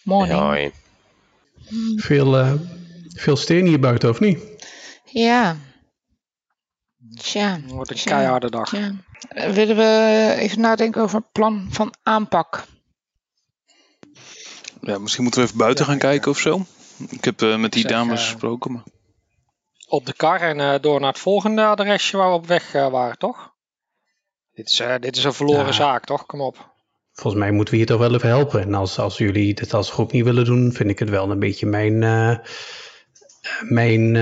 Morning. 0.03 0.39
Hoi. 0.39 0.73
Veel, 1.97 2.37
eh, 2.39 2.53
veel 3.09 3.37
steen 3.37 3.67
hier 3.67 3.81
buiten, 3.81 4.09
of 4.09 4.21
niet? 4.21 4.39
Ja. 5.05 5.57
Tja. 7.15 7.61
Het 7.61 7.71
wordt 7.71 7.91
een 7.91 7.97
tja, 7.97 8.11
keiharde 8.11 8.51
dag. 8.51 8.69
tja. 8.69 8.95
Willen 9.53 9.77
we 9.77 10.35
even 10.39 10.61
nadenken 10.61 11.03
over 11.03 11.17
een 11.17 11.31
plan 11.33 11.67
van 11.71 11.95
aanpak? 12.03 12.67
ja, 14.81 14.99
misschien 14.99 15.23
moeten 15.23 15.41
we 15.41 15.47
even 15.47 15.59
buiten 15.59 15.85
gaan 15.85 15.99
kijken 15.99 16.31
of 16.31 16.39
zo. 16.39 16.67
Ik 17.11 17.25
heb 17.25 17.43
eh, 17.43 17.57
met 17.57 17.73
die 17.73 17.83
zeg, 17.83 17.91
dames 17.91 18.21
eh, 18.23 18.29
gesproken. 18.29 18.73
Maar... 18.73 18.83
op 19.89 20.07
de 20.07 20.13
kar 20.13 20.41
en 20.41 20.61
eh, 20.61 20.81
door 20.81 21.01
naar 21.01 21.09
het 21.13 21.19
volgende 21.19 21.65
adresje 21.65 22.17
waar 22.17 22.29
we 22.29 22.35
op 22.35 22.47
weg 22.47 22.75
eh, 22.75 22.89
waren, 22.91 23.19
toch? 23.19 23.55
Dit 24.55 24.71
is, 24.71 24.81
eh, 24.81 24.95
dit 25.01 25.17
is 25.17 25.25
een 25.25 25.33
verloren 25.33 25.67
Ja. 25.67 25.73
zaak, 25.73 26.05
toch? 26.05 26.27
Kom 26.27 26.41
op. 26.41 26.75
Volgens 27.13 27.43
mij 27.43 27.53
moeten 27.53 27.73
we 27.75 27.79
hier 27.81 27.89
toch 27.89 27.99
wel 27.99 28.15
even 28.15 28.29
helpen. 28.29 28.61
En 28.61 28.75
als, 28.75 28.99
als 28.99 29.19
jullie 29.19 29.55
dit 29.55 29.75
als 29.75 29.91
groep 29.91 30.13
niet 30.13 30.25
willen 30.25 30.45
doen, 30.45 30.73
vind 30.73 30.91
ik 30.91 30.99
het 30.99 31.09
wel 31.11 31.31
een 31.31 31.39
beetje 31.39 31.67
mijn, 31.67 32.03
eh, 32.03 32.39
mijn 33.61 34.13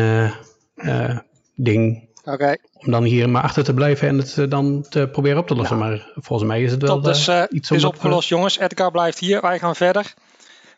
ding. 1.54 2.12
Oké, 2.24 2.56
Om 2.72 2.90
dan 2.90 3.02
hier 3.04 3.28
maar 3.30 3.42
achter 3.42 3.64
te 3.64 3.74
blijven 3.74 4.08
en 4.08 4.18
het 4.18 4.50
dan 4.50 4.86
te 4.88 5.08
proberen 5.12 5.38
op 5.38 5.46
te 5.46 5.54
lossen. 5.54 5.78
Maar 5.78 6.10
volgens 6.14 6.48
mij 6.48 6.62
is 6.62 6.70
het 6.70 6.82
wel 6.82 6.94
top. 6.94 7.04
Dus 7.04 7.28
eh, 7.28 7.42
eh, 7.42 7.46
iets 7.50 7.68
het 7.68 7.78
is 7.78 7.84
opgelost, 7.84 8.28
jongens. 8.28 8.58
Edgar 8.58 8.90
blijft 8.90 9.18
hier, 9.18 9.40
wij 9.40 9.58
gaan 9.58 9.76
verder. 9.76 10.14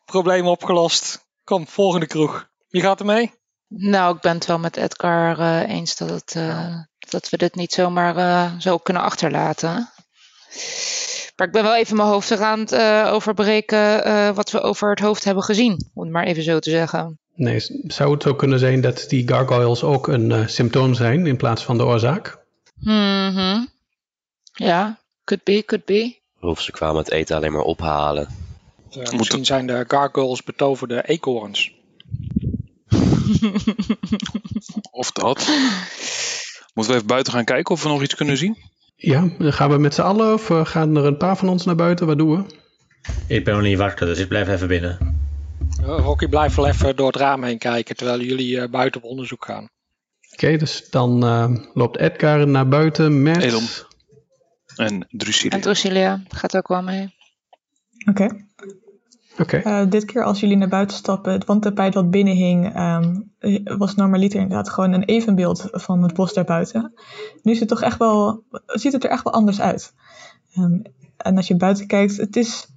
Probleem 0.04 0.46
opgelost. 0.46 1.25
Kom, 1.46 1.66
volgende 1.68 2.06
kroeg. 2.06 2.48
Wie 2.68 2.82
gaat 2.82 3.00
er 3.00 3.06
mee? 3.06 3.32
Nou, 3.68 4.14
ik 4.16 4.20
ben 4.20 4.34
het 4.34 4.46
wel 4.46 4.58
met 4.58 4.76
Edgar 4.76 5.38
eh, 5.38 5.74
eens 5.74 5.96
dat, 5.96 6.10
het, 6.10 6.34
eh, 6.36 6.74
dat 6.98 7.28
we 7.28 7.36
dit 7.36 7.54
niet 7.54 7.72
zomaar 7.72 8.16
eh, 8.16 8.58
zo 8.58 8.78
kunnen 8.78 9.02
achterlaten. 9.02 9.90
Maar 11.36 11.46
ik 11.46 11.52
ben 11.52 11.62
wel 11.62 11.76
even 11.76 11.96
mijn 11.96 12.08
hoofd 12.08 12.30
eraan 12.30 12.58
het 12.58 12.72
eh, 12.72 13.10
overbreken 13.12 14.04
eh, 14.04 14.30
wat 14.30 14.50
we 14.50 14.60
over 14.60 14.90
het 14.90 14.98
hoofd 14.98 15.24
hebben 15.24 15.42
gezien. 15.44 15.90
Om 15.94 16.02
het 16.02 16.12
maar 16.12 16.24
even 16.24 16.42
zo 16.42 16.58
te 16.58 16.70
zeggen. 16.70 17.18
Nee, 17.34 17.60
zou 17.86 18.12
het 18.12 18.22
zo 18.22 18.34
kunnen 18.34 18.58
zijn 18.58 18.80
dat 18.80 19.04
die 19.08 19.28
gargoyles 19.28 19.82
ook 19.82 20.08
een 20.08 20.32
eh, 20.32 20.46
symptoom 20.46 20.94
zijn 20.94 21.26
in 21.26 21.36
plaats 21.36 21.64
van 21.64 21.76
de 21.78 21.84
oorzaak? 21.84 22.38
Mhm. 22.80 23.64
Ja, 24.52 24.98
could 25.24 25.44
be, 25.44 25.62
could 25.66 25.84
be. 25.84 26.18
Of 26.40 26.60
ze 26.60 26.72
kwamen 26.72 26.96
het 26.96 27.10
eten 27.10 27.36
alleen 27.36 27.52
maar 27.52 27.62
ophalen. 27.62 28.45
Eh, 28.96 29.18
misschien 29.18 29.44
zijn 29.44 29.66
de 29.66 29.84
gargoyles 29.88 30.42
betoverde 30.42 31.02
eekhoorns. 31.06 31.74
Of 34.90 35.12
dat. 35.12 35.48
Moeten 36.74 36.92
we 36.92 36.98
even 36.98 37.06
buiten 37.06 37.32
gaan 37.32 37.44
kijken 37.44 37.74
of 37.74 37.82
we 37.82 37.88
nog 37.88 38.02
iets 38.02 38.14
kunnen 38.14 38.36
zien? 38.36 38.56
Ja, 38.96 39.30
gaan 39.38 39.70
we 39.70 39.78
met 39.78 39.94
z'n 39.94 40.00
allen 40.00 40.32
of 40.32 40.50
eh, 40.50 40.66
gaan 40.66 40.96
er 40.96 41.04
een 41.04 41.16
paar 41.16 41.36
van 41.36 41.48
ons 41.48 41.64
naar 41.64 41.74
buiten? 41.74 42.06
Wat 42.06 42.18
doen 42.18 42.36
we? 42.36 42.44
Ik 43.26 43.44
ben 43.44 43.54
nog 43.54 43.62
niet 43.62 43.78
wakker, 43.78 44.06
dus 44.06 44.18
ik 44.18 44.28
blijf 44.28 44.48
even 44.48 44.68
binnen. 44.68 45.16
Eh, 45.80 45.86
Rocky 45.86 46.26
blijft 46.26 46.56
wel 46.56 46.66
even 46.66 46.96
door 46.96 47.06
het 47.06 47.16
raam 47.16 47.42
heen 47.42 47.58
kijken 47.58 47.96
terwijl 47.96 48.20
jullie 48.20 48.60
eh, 48.60 48.68
buiten 48.70 49.02
op 49.02 49.10
onderzoek 49.10 49.44
gaan. 49.44 49.68
Oké, 50.32 50.56
dus 50.56 50.90
dan 50.90 51.24
eh, 51.24 51.56
loopt 51.74 51.98
Edgar 51.98 52.48
naar 52.48 52.68
buiten 52.68 53.22
met... 53.22 53.42
Elon. 53.42 53.66
En 54.76 55.06
Drusilla. 55.10 55.54
En 55.54 55.60
Drusilia 55.60 56.22
gaat 56.28 56.56
ook 56.56 56.68
wel 56.68 56.82
mee. 56.82 57.14
Oké. 58.08 58.45
Eh, 59.62 59.83
dit 59.88 60.05
keer 60.05 60.25
als 60.25 60.40
jullie 60.40 60.57
naar 60.57 60.69
buiten 60.69 60.97
stappen, 60.97 61.33
het 61.33 61.45
wandtapijt 61.45 61.95
wat 61.95 62.11
binnen 62.11 62.35
hing, 62.35 62.75
ehm, 62.75 63.21
was 63.78 63.95
normaliter 63.95 64.40
inderdaad 64.40 64.69
gewoon 64.69 64.93
een 64.93 65.05
evenbeeld 65.05 65.69
van 65.73 66.02
het 66.02 66.14
bos 66.14 66.33
daarbuiten. 66.33 66.93
Nu 67.43 67.52
is 67.52 67.61
het 67.61 67.69
toch 67.69 67.83
echt 67.83 67.99
wel, 67.99 68.45
ziet 68.66 68.93
het 68.93 69.05
er 69.05 69.11
echt 69.11 69.25
wel 69.25 69.33
anders 69.33 69.61
uit. 69.61 69.95
Ehm, 70.55 70.78
en 71.16 71.37
als 71.37 71.49
je 71.49 71.57
buiten 71.57 71.87
kijkt, 71.87 72.16
het 72.16 72.37
is 72.37 72.76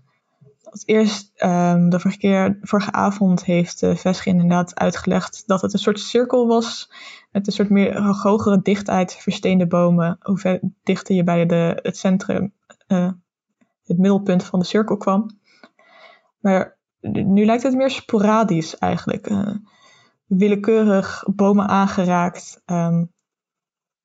als 0.72 0.84
eerst 0.86 1.32
ehm, 1.36 1.90
de 1.90 2.00
vorige, 2.00 2.20
keer, 2.20 2.58
vorige 2.62 2.92
avond 2.92 3.46
heeft 3.46 3.82
uh, 3.82 4.16
inderdaad 4.24 4.80
uitgelegd 4.80 5.44
dat 5.46 5.62
het 5.62 5.74
een 5.74 5.80
soort 5.80 6.00
cirkel 6.00 6.48
was 6.48 6.92
met 7.32 7.48
een 7.48 7.54
soort 7.54 7.70
meer 7.70 8.02
hogere 8.02 8.62
dichtheid, 8.62 9.16
versteende 9.16 9.68
bomen. 9.68 10.18
Hoe 10.22 10.38
ver 10.38 10.60
dichter 10.84 11.16
je 11.16 11.24
bij 11.24 11.46
de, 11.46 11.80
het 11.82 11.98
centrum, 11.98 12.54
uh, 12.88 13.12
het 13.84 13.98
middelpunt 13.98 14.44
van 14.44 14.60
de 14.60 14.66
cirkel 14.66 14.98
kwam. 14.98 15.39
Maar 16.40 16.78
nu 17.02 17.46
lijkt 17.46 17.64
het 17.64 17.76
meer 17.76 17.90
sporadisch 17.90 18.78
eigenlijk. 18.78 19.30
Uh, 19.30 19.56
willekeurig 20.26 21.24
bomen 21.36 21.68
aangeraakt. 21.68 22.62
Um, 22.66 23.12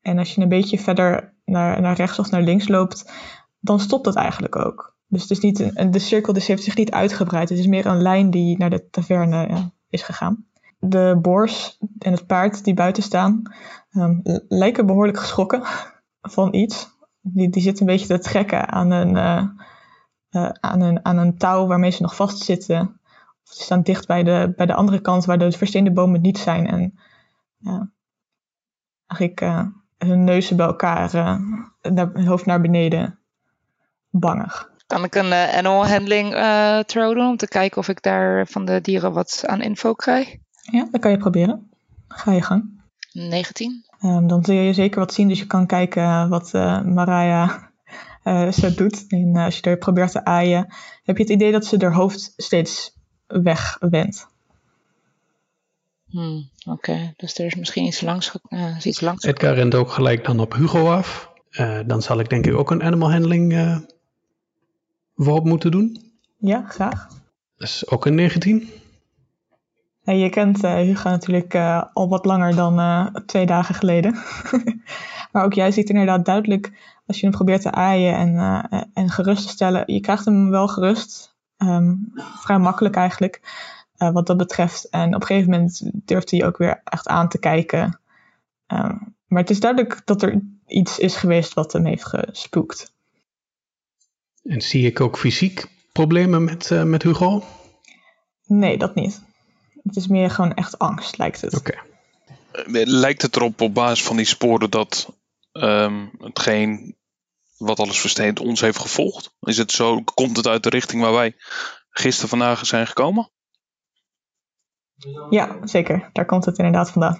en 0.00 0.18
als 0.18 0.34
je 0.34 0.40
een 0.40 0.48
beetje 0.48 0.78
verder 0.78 1.34
naar, 1.44 1.80
naar 1.80 1.96
rechts 1.96 2.18
of 2.18 2.30
naar 2.30 2.42
links 2.42 2.68
loopt, 2.68 3.12
dan 3.60 3.80
stopt 3.80 4.06
het 4.06 4.14
eigenlijk 4.14 4.56
ook. 4.56 4.96
Dus 5.06 5.22
het 5.22 5.30
is 5.30 5.40
niet 5.40 5.58
een, 5.74 5.90
de 5.90 5.98
cirkel 5.98 6.32
dus 6.32 6.46
heeft 6.46 6.62
zich 6.62 6.76
niet 6.76 6.90
uitgebreid. 6.90 7.48
Het 7.48 7.58
is 7.58 7.66
meer 7.66 7.86
een 7.86 8.02
lijn 8.02 8.30
die 8.30 8.58
naar 8.58 8.70
de 8.70 8.88
taverne 8.90 9.46
ja, 9.48 9.70
is 9.88 10.02
gegaan. 10.02 10.46
De 10.78 11.18
boors 11.22 11.78
en 11.98 12.12
het 12.12 12.26
paard 12.26 12.64
die 12.64 12.74
buiten 12.74 13.02
staan, 13.02 13.42
um, 13.92 14.20
lijken 14.48 14.86
behoorlijk 14.86 15.18
geschrokken 15.18 15.62
van 16.36 16.54
iets. 16.54 16.92
Die, 17.20 17.50
die 17.50 17.62
zitten 17.62 17.86
een 17.86 17.92
beetje 17.92 18.06
te 18.06 18.18
trekken 18.18 18.68
aan 18.68 18.90
een... 18.90 19.16
Uh, 19.16 19.64
uh, 20.34 20.48
aan, 20.60 20.80
een, 20.80 21.04
aan 21.04 21.18
een 21.18 21.36
touw 21.36 21.66
waarmee 21.66 21.90
ze 21.90 22.02
nog 22.02 22.16
vastzitten. 22.16 23.00
Of 23.44 23.52
ze 23.52 23.62
staan 23.62 23.82
dicht 23.82 24.06
bij 24.06 24.22
de, 24.22 24.52
bij 24.56 24.66
de 24.66 24.74
andere 24.74 25.00
kant 25.00 25.24
waar 25.24 25.38
de 25.38 25.52
versteende 25.52 25.92
bomen 25.92 26.20
niet 26.20 26.38
zijn. 26.38 26.66
En 26.66 26.98
uh, 27.60 27.82
eigenlijk 29.06 29.40
uh, 29.40 29.66
hun 29.98 30.24
neuzen 30.24 30.56
bij 30.56 30.66
elkaar, 30.66 31.10
naar, 31.82 32.10
hun 32.12 32.26
hoofd 32.26 32.46
naar 32.46 32.60
beneden. 32.60 33.18
Bangig. 34.10 34.72
Kan 34.86 35.04
ik 35.04 35.14
een 35.14 35.32
animal 35.32 35.86
handling 35.86 36.32
throw 36.86 37.14
doen 37.14 37.26
om 37.26 37.36
te 37.36 37.48
kijken 37.48 37.78
of 37.78 37.88
ik 37.88 38.02
daar 38.02 38.46
van 38.46 38.64
de 38.64 38.80
dieren 38.80 39.12
wat 39.12 39.42
aan 39.46 39.60
info 39.60 39.92
krijg? 39.92 40.36
Ja, 40.60 40.88
dat 40.90 41.00
kan 41.00 41.10
je 41.10 41.16
proberen. 41.16 41.70
Ga 42.08 42.32
je 42.32 42.42
gang. 42.42 42.82
19. 43.12 43.84
Um, 44.02 44.26
dan 44.26 44.44
zul 44.44 44.54
je 44.54 44.72
zeker 44.72 44.98
wat 44.98 45.12
zien, 45.12 45.28
dus 45.28 45.38
je 45.38 45.46
kan 45.46 45.66
kijken 45.66 46.28
wat 46.28 46.52
Mariah 46.84 47.62
uh, 48.24 48.52
zo 48.52 48.74
doet. 48.74 49.04
En 49.08 49.34
uh, 49.36 49.44
als 49.44 49.56
je 49.56 49.62
er 49.62 49.76
probeert 49.78 50.12
te 50.12 50.24
aaien, 50.24 50.74
heb 51.02 51.16
je 51.16 51.22
het 51.22 51.32
idee 51.32 51.52
dat 51.52 51.64
ze 51.64 51.76
haar 51.78 51.94
hoofd 51.94 52.32
steeds 52.36 52.92
wegwendt. 53.26 54.32
Hmm, 56.14 56.48
Oké, 56.66 56.90
okay. 56.90 57.14
dus 57.16 57.38
er 57.38 57.46
is 57.46 57.54
misschien 57.54 57.84
iets 57.84 58.00
langs. 58.00 58.38
Uh, 58.48 58.76
iets 58.82 59.00
langs 59.00 59.24
Edgar 59.24 59.54
rent 59.54 59.74
ook 59.74 59.90
gelijk 59.90 60.24
dan 60.24 60.40
op 60.40 60.54
Hugo 60.54 60.90
af. 60.90 61.32
Uh, 61.50 61.80
dan 61.86 62.02
zal 62.02 62.18
ik 62.18 62.28
denk 62.28 62.46
ik 62.46 62.54
ook 62.54 62.70
een 62.70 62.82
animal 62.82 63.12
handling 63.12 63.52
uh, 63.52 63.78
voorop 65.16 65.44
moeten 65.44 65.70
doen. 65.70 66.12
Ja, 66.38 66.64
graag. 66.68 67.08
Dat 67.56 67.68
is 67.68 67.90
ook 67.90 68.06
een 68.06 68.14
19. 68.14 68.68
Ja, 70.02 70.12
je 70.12 70.28
kent 70.28 70.62
Hugo 70.62 71.08
natuurlijk 71.08 71.54
al 71.92 72.08
wat 72.08 72.24
langer 72.24 72.54
dan 72.54 73.10
twee 73.26 73.46
dagen 73.46 73.74
geleden. 73.74 74.14
maar 75.32 75.44
ook 75.44 75.52
jij 75.52 75.70
ziet 75.70 75.88
inderdaad 75.88 76.24
duidelijk 76.24 76.72
als 77.06 77.16
je 77.20 77.26
hem 77.26 77.34
probeert 77.34 77.62
te 77.62 77.70
aaien 77.70 78.14
en, 78.14 78.34
uh, 78.34 78.82
en 78.94 79.10
gerust 79.10 79.42
te 79.42 79.52
stellen, 79.52 79.82
je 79.86 80.00
krijgt 80.00 80.24
hem 80.24 80.50
wel 80.50 80.68
gerust. 80.68 81.36
Um, 81.58 82.12
vrij 82.14 82.58
makkelijk 82.58 82.94
eigenlijk, 82.96 83.40
uh, 83.98 84.10
wat 84.10 84.26
dat 84.26 84.36
betreft. 84.36 84.88
En 84.88 85.14
op 85.14 85.20
een 85.20 85.26
gegeven 85.26 85.50
moment 85.50 85.90
durft 85.92 86.30
hij 86.30 86.46
ook 86.46 86.56
weer 86.56 86.80
echt 86.84 87.08
aan 87.08 87.28
te 87.28 87.38
kijken. 87.38 88.00
Um, 88.66 89.14
maar 89.26 89.40
het 89.40 89.50
is 89.50 89.60
duidelijk 89.60 90.02
dat 90.04 90.22
er 90.22 90.40
iets 90.66 90.98
is 90.98 91.16
geweest 91.16 91.54
wat 91.54 91.72
hem 91.72 91.84
heeft 91.84 92.04
gespookt. 92.04 92.92
En 94.42 94.60
zie 94.60 94.86
ik 94.86 95.00
ook 95.00 95.18
fysiek 95.18 95.66
problemen 95.92 96.44
met, 96.44 96.70
uh, 96.70 96.82
met 96.82 97.02
Hugo? 97.02 97.44
Nee, 98.46 98.78
dat 98.78 98.94
niet. 98.94 99.22
Het 99.82 99.96
is 99.96 100.06
meer 100.06 100.30
gewoon 100.30 100.54
echt 100.54 100.78
angst, 100.78 101.18
lijkt 101.18 101.40
het. 101.40 101.56
Oké. 101.56 101.78
Okay. 102.52 102.84
Lijkt 102.84 103.22
het 103.22 103.36
erop 103.36 103.60
op 103.60 103.74
basis 103.74 104.04
van 104.04 104.16
die 104.16 104.26
sporen 104.26 104.70
dat 104.70 105.12
um, 105.62 106.10
hetgeen 106.18 106.96
wat 107.56 107.78
alles 107.78 108.00
versteend 108.00 108.40
ons 108.40 108.60
heeft 108.60 108.78
gevolgd? 108.78 109.34
Is 109.40 109.58
het 109.58 109.72
zo, 109.72 110.02
komt 110.02 110.36
het 110.36 110.46
uit 110.46 110.62
de 110.62 110.68
richting 110.68 111.02
waar 111.02 111.12
wij 111.12 111.34
gisteren 111.90 112.28
vandaag 112.28 112.66
zijn 112.66 112.86
gekomen? 112.86 113.30
Ja, 115.30 115.66
zeker. 115.66 116.10
Daar 116.12 116.26
komt 116.26 116.44
het 116.44 116.58
inderdaad 116.58 116.90
vandaan. 116.90 117.18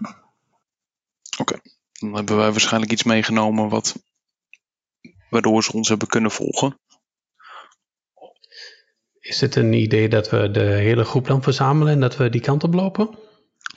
Oké, 1.38 1.40
okay. 1.40 1.60
dan 1.92 2.14
hebben 2.14 2.36
wij 2.36 2.50
waarschijnlijk 2.50 2.92
iets 2.92 3.02
meegenomen 3.02 3.68
wat, 3.68 3.94
waardoor 5.30 5.62
ze 5.62 5.72
ons 5.72 5.88
hebben 5.88 6.08
kunnen 6.08 6.30
volgen. 6.30 6.78
Is 9.18 9.40
het 9.40 9.56
een 9.56 9.72
idee 9.72 10.08
dat 10.08 10.30
we 10.30 10.50
de 10.50 10.64
hele 10.64 11.04
groep 11.04 11.26
dan 11.26 11.42
verzamelen 11.42 11.92
en 11.92 12.00
dat 12.00 12.16
we 12.16 12.30
die 12.30 12.40
kant 12.40 12.64
op 12.64 12.74
lopen? 12.74 13.18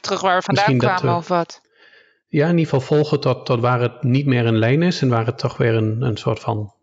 Terug 0.02 0.22
waar 0.22 0.38
we 0.38 0.44
vandaan 0.44 0.66
Misschien 0.66 0.90
kwamen 0.90 1.14
we... 1.14 1.20
of 1.20 1.28
wat? 1.28 1.62
Ja, 2.28 2.44
in 2.48 2.58
ieder 2.58 2.74
geval 2.74 2.98
volgen 2.98 3.20
tot, 3.20 3.46
tot 3.46 3.60
waar 3.60 3.82
het 3.82 4.04
niet 4.04 4.26
meer 4.26 4.46
een 4.46 4.58
lijn 4.58 4.82
is 4.82 5.02
en 5.02 5.10
waar 5.10 5.26
het 5.26 5.38
toch 5.38 5.58
weer 5.58 5.76
een, 5.76 6.02
een 6.02 6.18
soort 6.18 6.40
van 6.40 6.74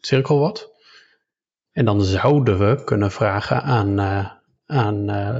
cirkel 0.00 0.38
wordt. 0.38 0.72
En 1.72 1.84
dan 1.84 2.02
zouden 2.02 2.58
we 2.58 2.84
kunnen 2.84 3.10
vragen 3.10 3.62
aan, 3.62 4.00
uh, 4.00 4.30
aan 4.66 5.10
uh, 5.10 5.38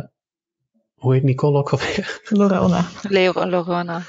hoe 0.95 1.15
heet 1.15 1.23
Nicole 1.23 1.59
ook 1.59 1.71
alweer? 1.71 2.21
Lorona. 2.29 2.85
Leo 3.03 3.47
Lorona. 3.47 4.03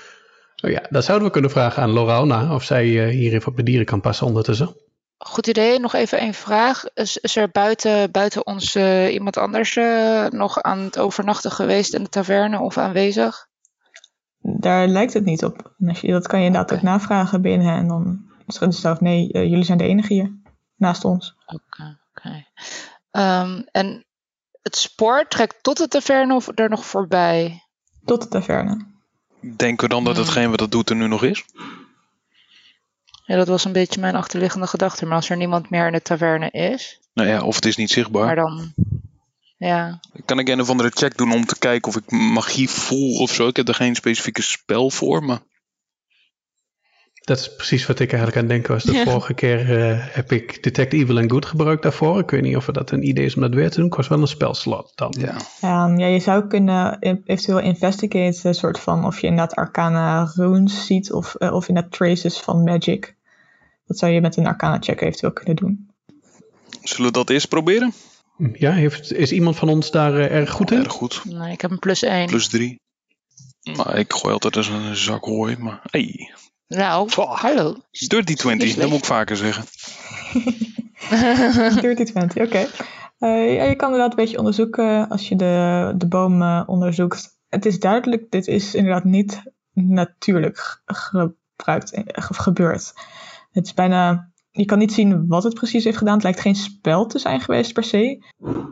Oh 0.63 0.71
ja, 0.71 0.85
dan 0.89 1.03
zouden 1.03 1.27
we 1.27 1.33
kunnen 1.33 1.51
vragen 1.51 1.83
aan 1.83 1.89
Lorona 1.89 2.53
of 2.53 2.63
zij 2.63 2.85
uh, 2.87 3.07
hier 3.09 3.33
even 3.33 3.51
op 3.51 3.57
de 3.57 3.63
dieren 3.63 3.85
kan 3.85 4.01
passen 4.01 4.27
ondertussen. 4.27 4.75
Goed 5.17 5.47
idee. 5.47 5.79
Nog 5.79 5.93
even 5.93 6.19
één 6.19 6.33
vraag. 6.33 6.83
Is, 6.93 7.17
is 7.17 7.35
er 7.35 7.49
buiten, 7.49 8.11
buiten 8.11 8.45
ons 8.45 8.75
uh, 8.75 9.13
iemand 9.13 9.37
anders 9.37 9.75
uh, 9.75 10.25
nog 10.27 10.61
aan 10.61 10.79
het 10.79 10.99
overnachten 10.99 11.51
geweest 11.51 11.93
in 11.93 12.03
de 12.03 12.09
taverne 12.09 12.59
of 12.59 12.77
aanwezig? 12.77 13.47
Daar 14.47 14.87
lijkt 14.87 15.13
het 15.13 15.25
niet 15.25 15.43
op. 15.43 15.73
En 15.79 15.89
als 15.89 16.01
je, 16.01 16.11
dat 16.11 16.27
kan 16.27 16.39
je 16.39 16.45
inderdaad 16.45 16.71
okay. 16.71 16.83
ook 16.83 16.89
navragen 16.89 17.41
binnen 17.41 17.75
en 17.75 17.87
dan 17.87 18.25
schudden 18.47 18.73
ze 18.73 18.81
zelf 18.81 19.01
nee, 19.01 19.29
uh, 19.33 19.43
jullie 19.43 19.63
zijn 19.63 19.77
de 19.77 19.83
enige 19.83 20.13
hier 20.13 20.31
naast 20.75 21.05
ons. 21.05 21.35
Oké, 21.45 21.55
okay, 21.55 21.97
oké. 22.13 22.45
Okay. 23.11 23.41
Um, 23.41 23.65
en 23.71 24.05
het 24.61 24.75
spoor 24.75 25.27
trekt 25.27 25.63
tot 25.63 25.77
de 25.77 25.87
taverne 25.87 26.33
of 26.35 26.49
er 26.55 26.69
nog 26.69 26.85
voorbij? 26.85 27.63
Tot 28.05 28.21
de 28.21 28.27
taverne. 28.27 28.85
Denken 29.55 29.87
we 29.87 29.93
dan 29.93 30.03
dat 30.03 30.15
Hmm. 30.15 30.23
hetgeen 30.23 30.49
wat 30.49 30.59
dat 30.59 30.71
doet 30.71 30.89
er 30.89 30.95
nu 30.95 31.07
nog 31.07 31.23
is? 31.23 31.45
Ja, 33.25 33.35
dat 33.35 33.47
was 33.47 33.65
een 33.65 33.71
beetje 33.71 33.99
mijn 33.99 34.15
achterliggende 34.15 34.67
gedachte. 34.67 35.05
Maar 35.05 35.15
als 35.15 35.29
er 35.29 35.37
niemand 35.37 35.69
meer 35.69 35.87
in 35.87 35.93
de 35.93 36.01
taverne 36.01 36.49
is, 36.51 36.99
Nou 37.13 37.29
ja, 37.29 37.41
of 37.43 37.55
het 37.55 37.65
is 37.65 37.75
niet 37.75 37.91
zichtbaar. 37.91 38.25
maar 38.25 38.35
dan... 38.35 38.73
Ja, 39.57 39.99
Kan 40.25 40.39
ik 40.39 40.49
een 40.49 40.61
of 40.61 40.69
andere 40.69 40.89
check 40.93 41.17
doen 41.17 41.31
om 41.33 41.45
te 41.45 41.57
kijken 41.59 41.87
of 41.89 41.95
ik 41.97 42.11
magie 42.11 42.69
voel 42.69 43.17
of 43.17 43.33
zo? 43.33 43.47
Ik 43.47 43.55
heb 43.55 43.67
er 43.67 43.73
geen 43.73 43.95
specifieke 43.95 44.41
spel 44.41 44.89
voor, 44.89 45.23
maar... 45.23 45.39
Dat 47.13 47.39
is 47.39 47.55
precies 47.55 47.85
wat 47.85 47.99
ik 47.99 48.09
eigenlijk 48.09 48.41
aan 48.41 48.47
denken 48.47 48.73
was. 48.73 48.83
De 48.83 48.91
Ja. 48.91 49.03
vorige 49.03 49.33
keer 49.33 49.89
eh, 49.89 49.97
heb 49.99 50.31
ik 50.31 50.63
Detect 50.63 50.93
Evil 50.93 51.17
and 51.17 51.31
Good 51.31 51.45
gebruikt 51.45 51.83
daarvoor. 51.83 52.19
Ik 52.19 52.29
weet 52.29 52.41
niet 52.41 52.55
of 52.55 52.65
dat 52.65 52.91
een 52.91 53.07
idee 53.07 53.25
is 53.25 53.35
om 53.35 53.41
dat 53.41 53.53
weer 53.53 53.69
te 53.71 53.79
doen. 53.79 53.89
Kost 53.89 54.09
wel 54.09 54.21
een 54.21 54.27
spelslot 54.27 54.91
dan. 54.95 55.13
Ja. 55.19 55.35
Ehm, 55.61 55.97
ja, 55.99 56.05
je 56.05 56.19
zou 56.19 56.47
kunnen 56.47 56.99
eventueel 56.99 57.59
investigate, 57.59 58.39
een 58.47 58.53
soort 58.53 58.79
van 58.79 59.05
of 59.05 59.19
je 59.21 59.27
inderdaad 59.27 59.55
arcana 59.55 60.31
runes 60.35 60.85
ziet 60.85 61.11
of, 61.11 61.35
eh, 61.35 61.53
of 61.53 61.67
inderdaad 61.67 61.91
traces 61.91 62.37
van 62.39 62.63
magic. 62.63 63.15
Dat 63.85 63.97
zou 63.97 64.11
je 64.11 64.21
met 64.21 64.37
een 64.37 64.47
arcana 64.47 64.77
check 64.79 65.01
eventueel 65.01 65.33
kunnen 65.33 65.55
doen. 65.55 65.89
Zullen 66.83 67.05
we 67.05 67.11
dat 67.11 67.29
eerst 67.29 67.47
proberen? 67.47 67.93
Ja, 68.53 68.71
heeft, 68.71 69.13
is 69.13 69.31
iemand 69.31 69.55
van 69.55 69.69
ons 69.69 69.91
daar 69.91 70.13
eh, 70.19 70.35
erg 70.37 70.49
goed 70.51 70.71
in? 70.71 70.77
Erg 70.83 70.91
goed. 70.91 71.21
nee, 71.25 71.51
ik 71.51 71.61
heb 71.61 71.71
een 71.71 71.79
plus 71.79 72.01
1. 72.03 72.25
Plus 72.27 72.47
drie. 72.47 72.79
Nou, 73.61 73.93
ik 73.97 74.13
gooi 74.13 74.33
altijd 74.33 74.55
als 74.57 74.67
een 74.67 74.95
zak 74.95 75.23
hooi, 75.25 75.57
maar... 75.59 75.79
Hey, 75.83 76.33
Nou, 76.67 77.09
Pah. 77.15 77.37
hallo. 77.39 77.75
dirty 78.07 78.33
20, 78.35 78.75
dat 78.75 78.89
moet 78.89 78.97
ik 78.97 79.05
vaker 79.05 79.37
zeggen. 79.37 79.63
Dirty 81.81 82.03
20, 82.03 82.43
oké. 82.45 82.67
Eh, 83.19 83.53
ja, 83.55 83.63
je 83.63 83.75
kan 83.75 83.89
inderdaad 83.91 84.09
een 84.09 84.23
beetje 84.23 84.37
onderzoeken 84.37 85.09
als 85.09 85.27
je 85.27 85.35
de, 85.35 85.93
de 85.97 86.07
boom 86.07 86.41
eh, 86.41 86.63
onderzoekt. 86.65 87.37
Het 87.49 87.65
is 87.65 87.79
duidelijk, 87.79 88.31
dit 88.31 88.47
is 88.47 88.75
inderdaad 88.75 89.03
niet 89.03 89.41
natuurlijk 89.73 90.57
ge- 90.57 90.79
gebruikt 90.85 91.89
ge- 92.05 92.33
gebeurd. 92.33 92.93
Het 93.51 93.65
is 93.65 93.73
bijna, 93.73 94.31
je 94.55 94.65
kan 94.65 94.77
niet 94.77 94.93
zien 94.93 95.27
wat 95.27 95.43
het 95.43 95.53
precies 95.53 95.83
heeft 95.83 95.97
gedaan. 95.97 96.13
Het 96.13 96.23
lijkt 96.23 96.39
geen 96.39 96.55
spel 96.55 97.05
te 97.05 97.19
zijn 97.19 97.41
geweest 97.41 97.73
per 97.73 97.83
se. 97.83 98.23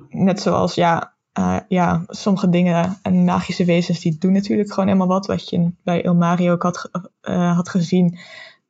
Net 0.09 0.41
zoals, 0.41 0.75
ja, 0.75 1.13
eh, 1.33 1.57
ja 1.67 2.03
sommige 2.07 2.49
dingen 2.49 2.99
en 3.01 3.23
magische 3.23 3.65
wezens 3.65 3.99
die 3.99 4.17
doen 4.17 4.31
natuurlijk 4.31 4.69
gewoon 4.69 4.85
helemaal 4.87 5.07
wat. 5.07 5.25
Wat 5.25 5.49
je 5.49 5.71
bij 5.83 6.01
Il 6.01 6.15
Mario 6.15 6.51
ook 6.51 6.63
had, 6.63 6.89
eh, 7.21 7.55
had 7.55 7.69
gezien. 7.69 8.17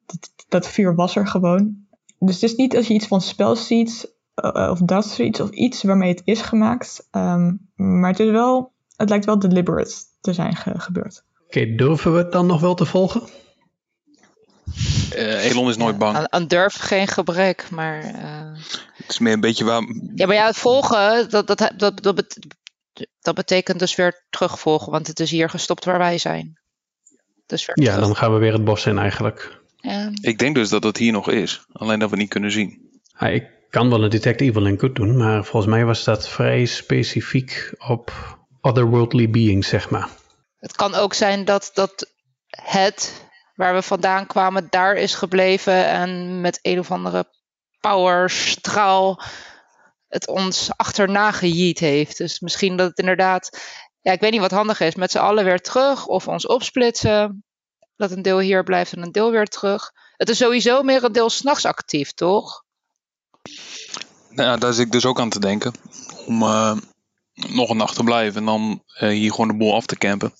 Dat, 0.05 0.31
dat 0.47 0.67
vuur 0.67 0.95
was 0.95 1.15
er 1.15 1.27
gewoon. 1.27 1.75
Dus 2.19 2.33
het 2.33 2.43
is 2.43 2.55
niet 2.55 2.75
als 2.75 2.87
je 2.87 2.93
iets 2.93 3.07
van 3.07 3.21
spel 3.21 3.55
ziet, 3.55 4.15
eh, 4.33 4.67
of 4.71 4.79
dat 4.79 5.05
zoiets, 5.05 5.39
of 5.39 5.49
iets 5.49 5.83
waarmee 5.83 6.09
het 6.09 6.21
is 6.25 6.41
gemaakt. 6.41 7.07
Ehm, 7.11 7.53
maar 7.75 8.09
het 8.09 8.19
is 8.19 8.29
wel, 8.31 8.71
het 8.95 9.09
lijkt 9.09 9.25
wel 9.25 9.39
deliberate 9.39 9.93
te 10.21 10.33
zijn 10.33 10.55
ge- 10.55 10.79
gebeurd. 10.79 11.23
Oké, 11.45 11.75
durven 11.75 12.11
we 12.13 12.17
het 12.17 12.31
dan 12.31 12.45
nog 12.45 12.61
wel 12.61 12.73
te 12.75 12.85
volgen? 12.85 13.21
Eh, 15.11 15.45
Elon 15.49 15.69
is 15.69 15.77
nooit 15.77 15.97
bang. 15.97 16.15
Aan, 16.17 16.31
aan 16.31 16.47
durf 16.47 16.75
geen 16.75 17.07
gebrek, 17.07 17.69
maar... 17.69 18.03
eh, 18.03 18.61
Het 18.93 19.09
is 19.09 19.19
meer 19.19 19.33
een 19.33 19.39
beetje 19.39 19.63
waar... 19.63 19.81
Ja, 20.15 20.25
maar 20.25 20.35
ja, 20.35 20.45
het 20.45 20.57
volgen, 20.57 21.29
dat, 21.29 21.47
dat, 21.47 21.71
dat, 21.77 22.03
dat, 22.03 22.37
dat 23.21 23.35
betekent 23.35 23.79
dus 23.79 23.95
weer 23.95 24.25
terugvolgen, 24.29 24.91
want 24.91 25.07
het 25.07 25.19
is 25.19 25.31
hier 25.31 25.49
gestopt 25.49 25.85
waar 25.85 25.97
wij 25.97 26.17
zijn. 26.17 26.59
Dus 27.45 27.65
weer 27.65 27.79
Ja, 27.81 27.91
terug. 27.93 28.05
dan 28.07 28.15
gaan 28.15 28.33
we 28.33 28.39
weer 28.39 28.53
het 28.53 28.63
bos 28.63 28.85
in 28.85 28.97
eigenlijk. 28.97 29.61
Ja. 29.77 30.11
Ik 30.21 30.39
denk 30.39 30.55
dus 30.55 30.69
dat 30.69 30.83
het 30.83 30.97
hier 30.97 31.11
nog 31.11 31.29
is. 31.29 31.65
Alleen 31.71 31.99
dat 31.99 32.09
we 32.09 32.15
niet 32.15 32.29
kunnen 32.29 32.51
zien. 32.51 32.99
Ja, 33.19 33.27
ik 33.27 33.47
kan 33.69 33.89
wel 33.89 34.03
een 34.03 34.09
Detect 34.09 34.41
Evil 34.41 34.65
and 34.65 34.79
Good 34.79 34.95
doen, 34.95 35.17
maar 35.17 35.43
volgens 35.45 35.71
mij 35.73 35.85
was 35.85 36.03
dat 36.03 36.29
vrij 36.29 36.65
specifiek 36.65 37.73
op 37.87 38.11
otherworldly 38.61 39.29
beings, 39.29 39.67
zeg 39.67 39.89
maar. 39.89 40.09
Het 40.59 40.75
kan 40.75 40.93
ook 40.95 41.13
zijn 41.13 41.45
dat, 41.45 41.71
dat 41.73 42.11
het 42.49 43.22
waar 43.53 43.73
we 43.73 43.81
vandaan 43.81 44.27
kwamen 44.27 44.67
daar 44.69 44.95
is 44.95 45.13
gebleven 45.13 45.85
en 45.85 46.41
met 46.41 46.59
een 46.61 46.79
of 46.79 46.91
andere 46.91 47.29
powerstraal 47.79 49.21
het 50.07 50.27
ons 50.27 50.69
achterna 50.75 51.31
gejiet 51.31 51.79
heeft. 51.79 52.17
Dus 52.17 52.39
misschien 52.39 52.77
dat 52.77 52.89
het 52.89 52.97
inderdaad, 52.97 53.59
ja, 54.01 54.11
ik 54.11 54.19
weet 54.19 54.31
niet 54.31 54.39
wat 54.39 54.51
handig 54.51 54.79
is, 54.79 54.95
met 54.95 55.11
z'n 55.11 55.17
allen 55.17 55.43
weer 55.43 55.61
terug 55.61 56.05
of 56.05 56.27
ons 56.27 56.47
opsplitsen. 56.47 57.43
Dat 57.95 58.11
een 58.11 58.21
deel 58.21 58.39
hier 58.39 58.63
blijft 58.63 58.93
en 58.93 59.01
een 59.01 59.11
deel 59.11 59.31
weer 59.31 59.47
terug. 59.47 59.91
Het 60.15 60.29
is 60.29 60.37
sowieso 60.37 60.83
meer 60.83 61.03
een 61.03 61.11
deel 61.11 61.29
s'nachts 61.29 61.65
actief, 61.65 62.11
toch? 62.11 62.63
Nou 64.29 64.49
ja, 64.49 64.57
daar 64.57 64.73
zit 64.73 64.85
ik 64.85 64.91
dus 64.91 65.05
ook 65.05 65.19
aan 65.19 65.29
te 65.29 65.39
denken. 65.39 65.73
Om 66.25 66.41
eh, 66.41 66.77
nog 67.33 67.69
een 67.69 67.77
nacht 67.77 67.95
te 67.95 68.03
blijven 68.03 68.39
en 68.39 68.45
dan 68.45 68.83
eh, 68.93 69.09
hier 69.09 69.31
gewoon 69.31 69.47
de 69.47 69.57
boel 69.57 69.75
af 69.75 69.85
te 69.85 69.97
campen. 69.97 70.33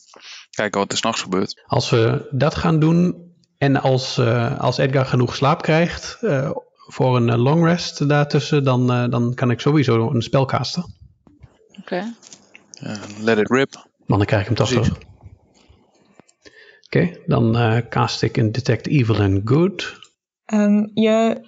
Kijken 0.56 0.80
wat 0.80 0.92
er 0.92 0.98
s'nachts 0.98 1.22
gebeurt. 1.22 1.64
Als 1.66 1.90
we 1.90 2.28
dat 2.32 2.56
gaan 2.56 2.80
doen 2.80 3.32
en 3.58 3.82
als, 3.82 4.18
eh, 4.18 4.60
als 4.60 4.78
Edgar 4.78 5.06
genoeg 5.06 5.36
slaap 5.36 5.62
krijgt 5.62 6.18
eh, 6.22 6.52
voor 6.74 7.16
een 7.16 7.30
eh, 7.30 7.38
long 7.38 7.66
rest 7.66 8.10
daartussen, 8.10 8.64
dan, 8.64 8.92
eh, 8.92 9.10
dan 9.10 9.34
kan 9.34 9.52
ik 9.52 9.60
sowieso 9.60 10.10
een 10.10 10.22
spel 10.22 10.46
casten. 10.46 10.96
Oké. 11.80 12.14
Let 13.22 13.38
it 13.38 13.50
rip. 13.50 13.74
Want 14.06 14.20
dan 14.20 14.26
krijg 14.26 14.42
ik 14.42 14.48
hem 14.48 14.56
toch 14.58 14.68
terug. 14.68 14.98
Oké, 16.86 17.18
dan 17.26 17.58
eh 17.58 17.78
cast 17.90 18.22
ik 18.22 18.38
een 18.38 18.52
Detect 18.52 18.88
Evil 18.88 19.22
and 19.22 19.42
Good. 19.46 20.00
Ehm, 20.46 20.88
je 20.94 21.42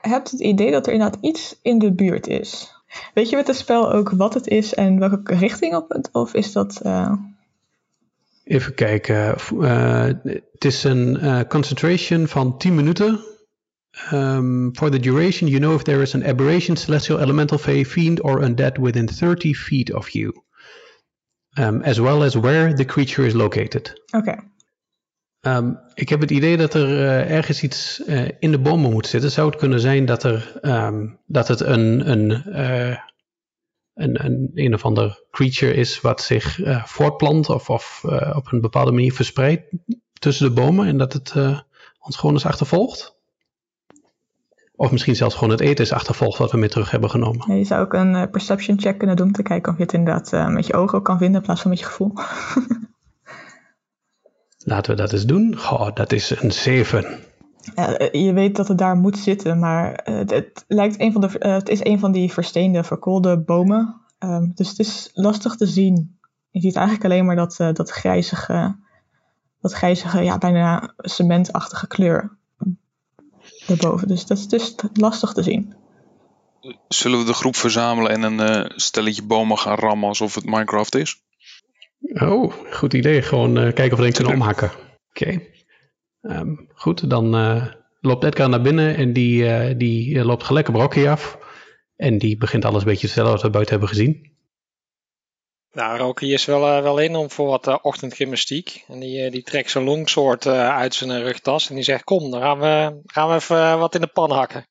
hebt 0.00 0.30
het 0.30 0.40
idee 0.40 0.70
dat 0.70 0.86
er 0.86 0.92
inderdaad 0.92 1.18
iets 1.20 1.58
in 1.62 1.78
de 1.78 1.92
buurt 1.92 2.26
is. 2.26 2.72
Weet 3.14 3.30
je 3.30 3.36
met 3.36 3.46
het 3.46 3.56
spel 3.56 3.92
ook 3.92 4.10
wat 4.10 4.34
het 4.34 4.46
is 4.46 4.74
en 4.74 4.98
welke 4.98 5.34
richting 5.34 5.74
op 5.74 5.88
het? 5.88 6.08
Of 6.12 6.34
is 6.34 6.52
dat... 6.52 6.80
eh, 6.82 7.12
Even 8.44 8.74
kijken. 8.74 9.36
eh, 9.60 10.04
het 10.52 10.64
is 10.64 10.84
een 10.84 11.16
eh, 11.16 11.40
concentration 11.48 12.28
van 12.28 12.58
10 12.58 12.74
minuten. 12.74 13.20
Um, 14.12 14.70
for 14.76 14.90
the 14.90 14.98
duration, 14.98 15.48
you 15.48 15.60
know 15.60 15.74
if 15.74 15.82
there 15.82 16.02
is 16.02 16.14
an 16.14 16.24
aberration, 16.24 16.76
celestial, 16.76 17.20
elemental, 17.20 17.58
fey, 17.58 17.84
fiend, 17.84 18.20
or 18.20 18.42
undead 18.42 18.78
within 18.80 19.08
30 19.08 19.54
feet 19.54 19.92
of 19.92 20.08
you. 20.08 20.32
Um, 21.58 21.82
as 21.82 21.98
well 21.98 22.22
as 22.22 22.34
where 22.34 22.74
the 22.74 22.84
creature 22.84 23.26
is 23.26 23.32
located. 23.34 24.02
Oké, 24.12 24.52
Ehm, 25.44 25.72
ik 25.94 26.08
heb 26.08 26.20
het 26.20 26.30
idee 26.30 26.56
dat 26.56 26.74
er 26.74 26.88
eh, 26.88 27.30
ergens 27.36 27.62
iets 27.62 28.02
in 28.38 28.50
de 28.50 28.58
bomen 28.58 28.90
moet 28.90 29.06
zitten. 29.06 29.30
Zou 29.30 29.50
het 29.50 29.58
kunnen 29.58 29.80
zijn 29.80 30.04
dat, 30.04 30.22
er, 30.22 30.58
ehm, 30.60 31.06
dat 31.26 31.48
het 31.48 31.60
een, 31.60 32.10
een, 32.10 32.30
een, 33.94 34.24
een, 34.24 34.50
een 34.54 34.74
of 34.74 34.84
ander 34.84 35.22
creature 35.30 35.74
is 35.74 36.00
wat 36.00 36.20
zich 36.20 36.62
eh, 36.62 36.84
voortplant 36.84 37.48
of, 37.48 37.70
of 37.70 38.04
eh, 38.08 38.36
op 38.36 38.52
een 38.52 38.60
bepaalde 38.60 38.92
manier 38.92 39.12
verspreidt 39.12 39.72
tussen 40.12 40.46
de 40.46 40.52
bomen 40.52 40.86
en 40.86 40.96
dat 40.96 41.12
het 41.12 41.32
eh, 41.36 41.58
ons 41.98 42.16
gewoon 42.16 42.34
is 42.34 42.46
achtervolgt? 42.46 43.12
Of 44.76 44.90
misschien 44.90 45.16
zelfs 45.16 45.34
gewoon 45.34 45.50
het 45.50 45.60
eten 45.60 45.84
is 45.84 45.92
achtervolgd 45.92 46.38
wat 46.38 46.50
we 46.50 46.58
mee 46.58 46.68
terug 46.68 46.90
hebben 46.90 47.10
genomen. 47.10 47.44
Ja, 47.48 47.54
je 47.54 47.64
zou 47.64 47.84
ook 47.84 47.92
een 47.92 48.30
perception 48.30 48.80
check 48.80 48.98
kunnen 48.98 49.16
doen 49.16 49.26
om 49.26 49.32
te 49.32 49.42
kijken 49.42 49.72
of 49.72 49.78
je 49.78 49.84
het 49.84 49.92
inderdaad 49.92 50.52
met 50.52 50.66
je 50.66 50.74
ogen 50.74 50.98
ook 50.98 51.04
kan 51.04 51.18
vinden 51.18 51.40
in 51.40 51.46
plaats 51.46 51.60
van 51.60 51.70
met 51.70 51.78
je 51.78 51.86
gevoel. 51.86 52.12
Laten 54.58 54.90
we 54.90 54.96
dat 54.96 55.12
eens 55.12 55.26
doen. 55.26 55.56
Goh, 55.56 55.94
dat 55.94 56.12
is 56.12 56.30
een 56.30 56.52
7. 56.52 57.18
Eh, 57.74 58.24
je 58.24 58.32
weet 58.32 58.56
dat 58.56 58.68
het 58.68 58.78
daar 58.78 58.96
moet 58.96 59.18
zitten, 59.18 59.58
maar 59.58 59.94
eh, 59.94 60.14
het, 60.14 60.30
het 60.30 60.64
lijkt 60.68 61.00
een 61.00 61.12
van 61.12 61.20
de, 61.20 61.38
eh, 61.38 61.52
het 61.52 61.68
is 61.68 61.84
een 61.84 61.98
van 61.98 62.12
die 62.12 62.32
versteende, 62.32 62.84
verkoolde 62.84 63.38
bomen. 63.38 64.00
Ehm, 64.18 64.46
dus 64.54 64.68
het 64.68 64.78
is 64.78 65.10
lastig 65.12 65.56
te 65.56 65.66
zien. 65.66 66.18
Je 66.54 66.60
ziet 66.60 66.76
eigenlijk 66.76 67.04
alleen 67.04 67.24
maar 67.24 67.36
dat, 67.36 67.60
eh, 67.60 67.72
dat 67.72 67.90
grijzige, 67.90 68.76
dat 69.60 69.72
grijzige, 69.72 70.22
ja, 70.22 70.38
bijna 70.38 70.94
cementachtige 70.96 71.86
kleur 71.86 72.36
erboven. 73.66 74.08
Dus 74.08 74.26
dat 74.26 74.38
is 74.38 74.48
dus 74.48 74.74
lastig 74.92 75.32
te 75.32 75.42
zien. 75.42 75.74
Zullen 76.88 77.18
we 77.18 77.24
de 77.24 77.34
groep 77.34 77.56
verzamelen 77.56 78.10
en 78.10 78.22
een 78.22 78.40
eh, 78.40 78.70
stelletje 78.76 79.22
bomen 79.22 79.58
gaan 79.58 79.76
rammen 79.76 80.08
alsof 80.08 80.34
het 80.34 80.44
Minecraft 80.44 80.94
is? 80.94 81.22
Oh, 82.12 82.52
goed 82.70 82.94
idee. 82.94 83.22
Gewoon 83.22 83.58
eh, 83.58 83.62
kijken 83.62 83.92
of 83.92 83.96
we 83.96 84.02
erin 84.02 84.12
kunnen 84.12 84.34
omhakken. 84.34 84.70
Oké. 85.08 85.40
Ehm, 86.28 86.54
goed, 86.74 87.10
dan 87.10 87.34
eh, 87.34 87.66
loopt 88.00 88.24
Edgar 88.24 88.48
naar 88.48 88.62
binnen 88.62 88.96
en 88.96 89.12
die, 89.12 89.48
eh, 89.48 89.78
die 89.78 90.18
eh, 90.18 90.24
loopt 90.24 90.44
gelijk 90.44 90.68
op 90.68 90.74
Rocky 90.74 91.08
af. 91.08 91.38
En 91.96 92.18
die 92.18 92.36
begint 92.36 92.64
alles 92.64 92.80
een 92.80 92.88
beetje 92.88 93.06
te 93.06 93.12
vertellen 93.12 93.32
wat 93.32 93.42
we 93.42 93.50
buiten 93.50 93.72
hebben 93.72 93.88
gezien. 93.88 94.34
Nou, 95.74 95.98
Rocky 95.98 96.26
is 96.26 96.44
wel, 96.44 96.66
eh, 96.66 96.82
wel 96.82 96.98
in 96.98 97.16
om 97.16 97.30
voor 97.30 97.46
wat 97.46 97.82
ochtendgymnastiek. 97.82 98.84
En 98.88 99.00
die, 99.00 99.30
die 99.30 99.42
trekt 99.42 99.70
zijn 99.70 99.84
longsword 99.84 100.46
eh, 100.46 100.68
uit 100.68 100.94
zijn 100.94 101.22
rugtas. 101.22 101.68
En 101.68 101.74
die 101.74 101.84
zegt, 101.84 102.04
kom, 102.04 102.30
dan 102.30 102.40
gaan 102.40 102.58
we, 102.58 103.00
gaan 103.06 103.28
we 103.28 103.34
even 103.34 103.78
wat 103.78 103.94
in 103.94 104.00
de 104.00 104.06
pan 104.06 104.30
hakken. 104.30 104.66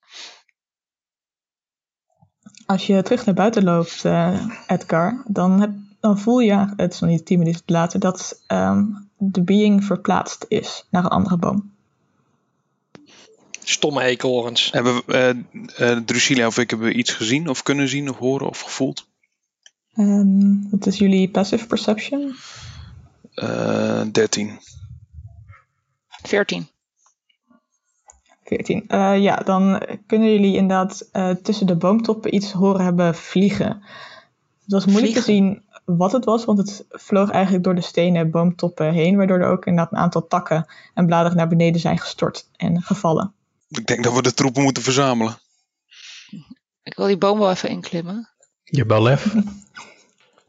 Als 2.65 2.87
je 2.87 3.01
terug 3.01 3.25
naar 3.25 3.35
buiten 3.35 3.63
loopt, 3.63 4.05
eh, 4.05 4.45
Edgar, 4.67 5.25
dan, 5.27 5.61
heb, 5.61 5.71
dan 5.99 6.19
voel 6.19 6.39
je, 6.39 6.73
het 6.75 6.93
is 6.93 6.99
nog 6.99 7.09
niet 7.09 7.25
tien 7.25 7.39
minuten 7.39 7.63
later, 7.65 7.99
dat 7.99 8.43
ehm, 8.47 8.83
de 9.17 9.41
being 9.41 9.83
verplaatst 9.83 10.45
is 10.47 10.85
naar 10.89 11.03
een 11.03 11.09
andere 11.09 11.37
boom. 11.37 11.71
Stomme 13.63 14.01
eekhoorns. 14.01 14.71
Hebben 14.71 14.95
we, 15.05 15.13
eh 15.77 15.91
eh, 15.91 15.97
Drusilia 15.97 16.47
of 16.47 16.57
ik 16.57 16.69
hebben 16.69 16.87
we 16.87 16.93
iets 16.93 17.11
gezien 17.11 17.49
of 17.49 17.63
kunnen 17.63 17.89
zien 17.89 18.09
of 18.09 18.17
horen 18.17 18.47
of 18.47 18.59
gevoeld? 18.59 19.07
Ehm, 19.93 20.69
wat 20.69 20.85
is 20.85 20.97
jullie 20.97 21.29
passive 21.29 21.67
perception? 21.67 22.35
Eh 23.33 24.01
13. 24.11 24.59
14. 26.23 26.67
14. 28.43 28.87
Eh, 28.87 29.21
ja, 29.21 29.35
dan 29.35 29.81
kunnen 30.07 30.31
jullie 30.31 30.55
inderdaad 30.55 31.09
eh, 31.11 31.29
tussen 31.29 31.67
de 31.67 31.75
boomtoppen 31.75 32.35
iets 32.35 32.51
horen 32.51 32.83
hebben 32.83 33.15
vliegen. 33.15 33.67
Het 34.63 34.71
was 34.71 34.85
moeilijk 34.85 35.13
te 35.13 35.21
zien 35.21 35.63
wat 35.85 36.11
het 36.11 36.25
was, 36.25 36.45
want 36.45 36.57
het 36.57 36.85
vloog 36.89 37.29
eigenlijk 37.29 37.63
door 37.63 37.75
de 37.75 37.81
stenen 37.81 38.31
boomtoppen 38.31 38.93
heen, 38.93 39.17
waardoor 39.17 39.39
er 39.39 39.51
ook 39.51 39.65
inderdaad 39.65 39.91
een 39.91 39.97
aantal 39.97 40.27
takken 40.27 40.65
en 40.93 41.05
bladeren 41.05 41.37
naar 41.37 41.47
beneden 41.47 41.81
zijn 41.81 41.99
gestort 41.99 42.49
en 42.55 42.81
gevallen. 42.81 43.33
Ik 43.69 43.85
denk 43.85 44.03
dat 44.03 44.13
we 44.13 44.21
de 44.21 44.33
troepen 44.33 44.63
moeten 44.63 44.83
verzamelen. 44.83 45.37
Ik 46.83 46.95
wil 46.95 47.07
die 47.07 47.17
boom 47.17 47.39
wel 47.39 47.51
even 47.51 47.69
inklimmen. 47.69 48.29
Je 48.63 48.77
hebt 48.77 48.89
wel 48.89 49.01
lef. 49.01 49.33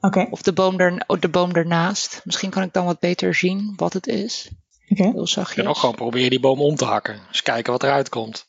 Oké, 0.00 0.26
Of 0.30 0.42
de 0.42 0.52
boom, 0.52 0.80
er, 0.80 1.04
oh, 1.06 1.20
de 1.20 1.28
boom 1.28 1.52
ernaast. 1.52 2.20
Misschien 2.24 2.50
kan 2.50 2.62
ik 2.62 2.72
dan 2.72 2.84
wat 2.84 2.98
beter 3.00 3.34
zien 3.34 3.72
wat 3.76 3.92
het 3.92 4.06
is. 4.06 4.50
oké. 4.88 5.02
Heel 5.02 5.26
Je 5.26 5.54
kan 5.54 5.66
ook 5.66 5.76
gewoon 5.76 5.94
proberen 5.94 6.30
die 6.30 6.40
boom 6.40 6.60
om 6.60 6.76
te 6.76 6.84
hakken. 6.84 7.20
Eens 7.28 7.42
kijken 7.42 7.72
wat 7.72 7.82
eruit 7.82 8.08
komt. 8.08 8.46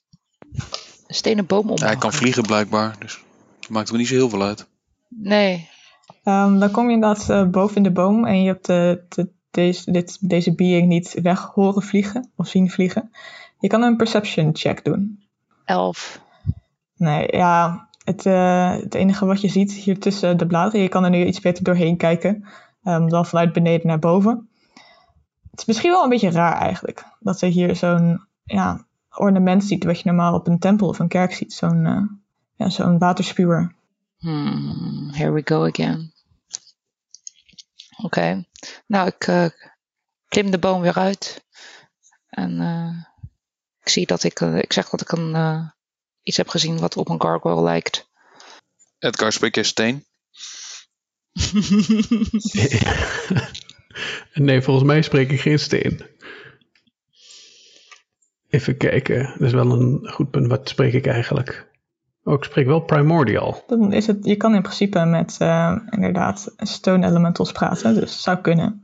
Een 1.08 1.16
stenen 1.16 1.46
boom 1.46 1.70
om. 1.70 1.78
Ja, 1.78 1.86
hij 1.86 1.96
kan 1.96 2.14
vliegen 2.14 2.44
blijkbaar, 2.44 2.96
dus 3.00 3.20
dat 3.60 3.70
maakt 3.70 3.90
er 3.90 3.98
niet 3.98 4.08
zo 4.08 4.14
heel 4.14 4.30
veel 4.30 4.42
uit. 4.42 4.68
Nee. 5.10 5.70
Ehm, 6.24 6.60
dan 6.60 6.72
kom 6.72 6.88
je 6.88 6.94
inderdaad 6.94 7.30
eh, 7.30 7.46
boven 7.46 7.76
in 7.76 7.84
de 7.84 7.92
boom 7.92 8.26
en 8.26 8.42
je 8.42 8.48
hebt 8.48 8.66
de, 8.66 9.06
de, 9.10 9.30
deze, 9.52 9.92
dit, 9.92 10.30
deze 10.30 10.56
being 10.56 10.88
niet 10.88 11.20
weg 11.22 11.42
horen 11.54 11.82
vliegen 11.82 12.32
of 12.36 12.48
zien 12.48 12.70
vliegen. 12.70 13.12
Je 13.60 13.68
kan 13.68 13.82
een 13.82 13.98
perception 13.98 14.50
check 14.56 14.84
doen. 14.84 15.24
Elf. 15.66 16.22
Nee, 16.96 17.28
ja, 17.32 17.88
het, 18.04 18.26
eh, 18.26 18.72
het 18.72 18.94
enige 18.94 19.26
wat 19.26 19.42
je 19.42 19.48
ziet 19.48 19.72
hier 19.72 20.00
tussen 20.00 20.38
de 20.38 20.48
bladeren, 20.48 20.82
je 20.82 20.90
kan 20.90 21.04
er 21.04 21.10
nu 21.10 21.26
iets 21.26 21.40
beter 21.40 21.64
doorheen 21.64 21.98
kijken 21.98 22.46
ehm, 22.84 23.08
dan 23.08 23.26
vanuit 23.26 23.54
beneden 23.54 23.88
naar 23.88 24.00
boven. 24.00 24.50
Het 25.52 25.60
is 25.60 25.66
misschien 25.66 25.92
wel 25.92 26.04
een 26.04 26.10
beetje 26.10 26.32
raar 26.32 26.58
eigenlijk, 26.58 27.04
dat 27.20 27.40
je 27.40 27.46
hier 27.46 27.76
zo'n 27.76 28.22
ja, 28.44 28.86
ornament 29.12 29.64
ziet 29.64 29.84
wat 29.84 29.98
je 30.00 30.04
normaal 30.06 30.34
op 30.34 30.48
een 30.48 30.60
tempel 30.60 30.88
of 30.88 31.00
een 31.00 31.08
kerk 31.08 31.34
ziet. 31.34 31.54
Zo'n 31.54 31.86
eh, 31.86 32.02
ja, 32.56 32.70
zo'n 32.70 32.98
waterspuwer. 32.98 33.74
Hmm, 34.18 35.10
here 35.14 35.32
we 35.32 35.42
go 35.44 35.66
again. 35.66 36.14
Oké. 37.98 38.46
Nou, 38.88 39.08
ik 39.08 39.28
eh, 39.28 39.50
klim 40.28 40.52
de 40.52 40.60
boom 40.60 40.82
weer 40.82 40.98
uit. 40.98 41.46
En 42.30 42.62
eh, 42.62 43.04
ik 43.82 43.90
zie 43.90 44.06
dat 44.06 44.24
ik, 44.24 44.40
eh, 44.42 44.58
ik 44.58 44.74
zeg 44.74 44.90
dat 44.90 45.02
ik 45.02 45.12
een, 45.12 45.36
eh, 45.36 45.68
iets 46.24 46.38
heb 46.38 46.48
gezien 46.48 46.80
wat 46.80 46.98
op 46.98 47.10
een 47.10 47.22
gargoyle 47.22 47.62
lijkt. 47.62 48.10
Edgar, 49.00 49.32
spreek 49.32 49.56
jij 49.56 49.64
steen? 49.64 50.06
nee, 54.34 54.62
volgens 54.62 54.86
mij 54.86 55.02
spreek 55.02 55.32
ik 55.32 55.40
geen 55.40 55.60
steen. 55.60 56.06
Even 58.50 58.78
kijken. 58.78 59.24
Dat 59.24 59.48
is 59.48 59.54
wel 59.54 59.72
een 59.72 60.10
goed 60.12 60.32
punt. 60.32 60.48
Wat 60.48 60.70
spreek 60.70 60.94
ik 60.94 61.08
eigenlijk? 61.08 61.72
Oh, 62.28 62.34
ik 62.34 62.44
spreek 62.44 62.66
wel 62.66 62.80
primordial. 62.80 63.64
Dan 63.68 63.94
is 63.94 64.08
het, 64.08 64.26
je 64.26 64.36
kan 64.36 64.56
in 64.56 64.62
principe 64.62 65.06
met 65.06 65.36
eh, 65.40 65.78
inderdaad 65.90 66.54
stone 66.58 67.08
elementals 67.08 67.52
praten, 67.52 67.94
dus 67.94 68.12
het 68.12 68.22
zou 68.22 68.38
kunnen. 68.38 68.82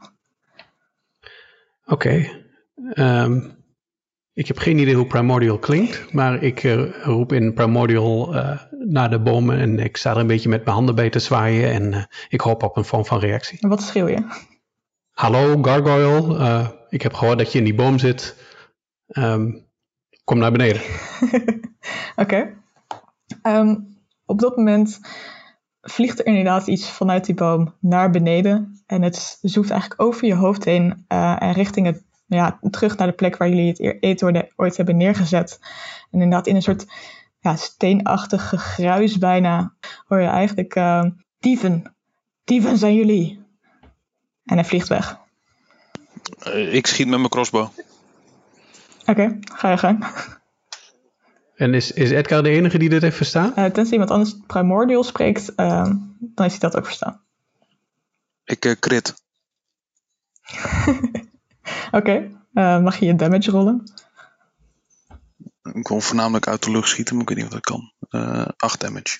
Oké. 1.86 2.30
Ehm, 2.94 3.40
ik 4.34 4.48
heb 4.48 4.58
geen 4.58 4.78
idee 4.78 4.96
hoe 4.96 5.08
primordial 5.08 5.60
klinkt, 5.60 6.14
maar 6.14 6.44
ik 6.44 6.64
eh, 6.64 7.04
roep 7.04 7.32
in 7.32 7.54
primordial 7.54 8.36
eh, 8.36 8.62
naar 8.70 9.10
de 9.10 9.20
bomen 9.20 9.60
en 9.60 9.80
ik 9.80 9.98
sta 9.98 10.12
er 10.12 10.18
een 10.18 10.28
beetje 10.28 10.50
met 10.50 10.64
mijn 10.64 10.76
handen 10.76 10.96
bij 10.96 11.10
te 11.10 11.20
zwaaien 11.20 11.72
en 11.72 12.08
ik 12.30 12.42
hoop 12.42 12.64
op 12.64 12.78
een 12.78 12.86
vorm 12.86 13.06
van 13.06 13.20
reactie. 13.20 13.60
En 13.62 13.70
wat 13.70 13.82
schreeuw 13.82 14.08
je? 14.08 14.26
Hallo 15.12 15.62
gargoyle, 15.62 16.76
ik 16.90 17.02
heb 17.02 17.14
gehoord 17.14 17.38
dat 17.38 17.52
je 17.52 17.58
in 17.58 17.64
die 17.64 17.76
boom 17.76 18.00
zit. 18.00 18.36
Ehm, 19.08 19.52
kom 20.24 20.38
naar 20.38 20.52
beneden. 20.52 20.82
Oké. 22.16 22.60
Ehm, 23.42 23.76
op 24.26 24.40
dat 24.40 24.58
moment 24.58 25.00
vliegt 25.82 26.20
er 26.20 26.26
inderdaad 26.26 26.68
iets 26.68 26.90
vanuit 26.90 27.26
die 27.26 27.36
boom 27.36 27.76
naar 27.80 28.10
beneden. 28.10 28.84
En 28.86 29.02
het 29.02 29.38
zoekt 29.42 29.70
eigenlijk 29.70 30.02
over 30.02 30.28
je 30.28 30.36
hoofd 30.36 30.66
heen 30.66 31.06
eh, 31.08 31.42
en 31.42 31.54
richting 31.54 31.86
het, 31.86 32.04
ja, 32.26 32.60
terug 32.70 32.98
naar 32.98 33.08
de 33.08 33.14
plek 33.14 33.38
waar 33.38 33.50
jullie 33.50 33.68
het 33.68 34.04
eten 34.04 34.50
ooit- 34.56 34.78
hebben 34.78 34.98
neergezet. 34.98 35.60
En 36.12 36.22
inderdaad 36.22 36.48
in 36.48 36.56
een 36.56 36.62
soort 36.62 36.86
ja, 37.40 37.56
steenachtig 37.56 38.50
gegruis 38.50 39.18
bijna 39.18 39.74
hoor 40.08 40.22
je 40.22 40.28
eigenlijk 40.28 40.76
eh, 40.76 41.04
dieven. 41.40 41.96
Dieven 42.44 42.78
zijn 42.78 42.96
jullie. 42.96 43.44
En 44.46 44.56
hij 44.56 44.66
vliegt 44.66 44.88
weg. 44.88 45.20
Eh, 46.40 46.74
ik 46.74 46.88
schiet 46.88 47.08
met 47.08 47.18
mijn 47.18 47.30
crossbow. 47.30 47.68
Oké, 49.06 49.40
ga 49.54 49.70
je 49.70 49.78
gang. 49.78 50.06
En 51.62 51.74
is, 51.74 51.92
is 51.92 52.12
Edgar 52.12 52.44
de 52.44 52.50
enige 52.50 52.78
die 52.78 52.90
dit 52.90 53.02
heeft 53.02 53.16
verstaan? 53.16 53.56
Eh, 53.56 53.66
tenzij 53.66 53.92
iemand 53.92 54.12
anders 54.12 54.36
primordial 54.48 55.04
spreekt, 55.04 55.56
eh, 55.56 55.84
dan 56.20 56.32
heeft 56.36 56.62
hij 56.62 56.70
dat 56.70 56.78
ook 56.78 56.86
verstaan. 56.86 57.22
Ik 58.44 58.66
eh, 58.66 58.72
crit. 58.80 59.14
Oké, 61.92 62.32
eh, 62.54 62.82
mag 62.82 62.98
je 62.98 63.06
je 63.06 63.16
damage 63.16 63.52
rollen? 63.52 63.84
Ik 65.74 65.88
wil 65.88 66.00
voornamelijk 66.00 66.48
uit 66.48 66.64
de 66.64 66.72
lucht 66.72 66.90
schieten, 66.90 67.14
maar 67.14 67.24
ik 67.24 67.30
weet 67.30 67.38
niet 67.38 67.48
of 67.48 67.54
dat 67.54 67.64
kan. 67.64 67.94
Eh 68.10 68.48
8 68.58 68.80
damage. 68.80 69.18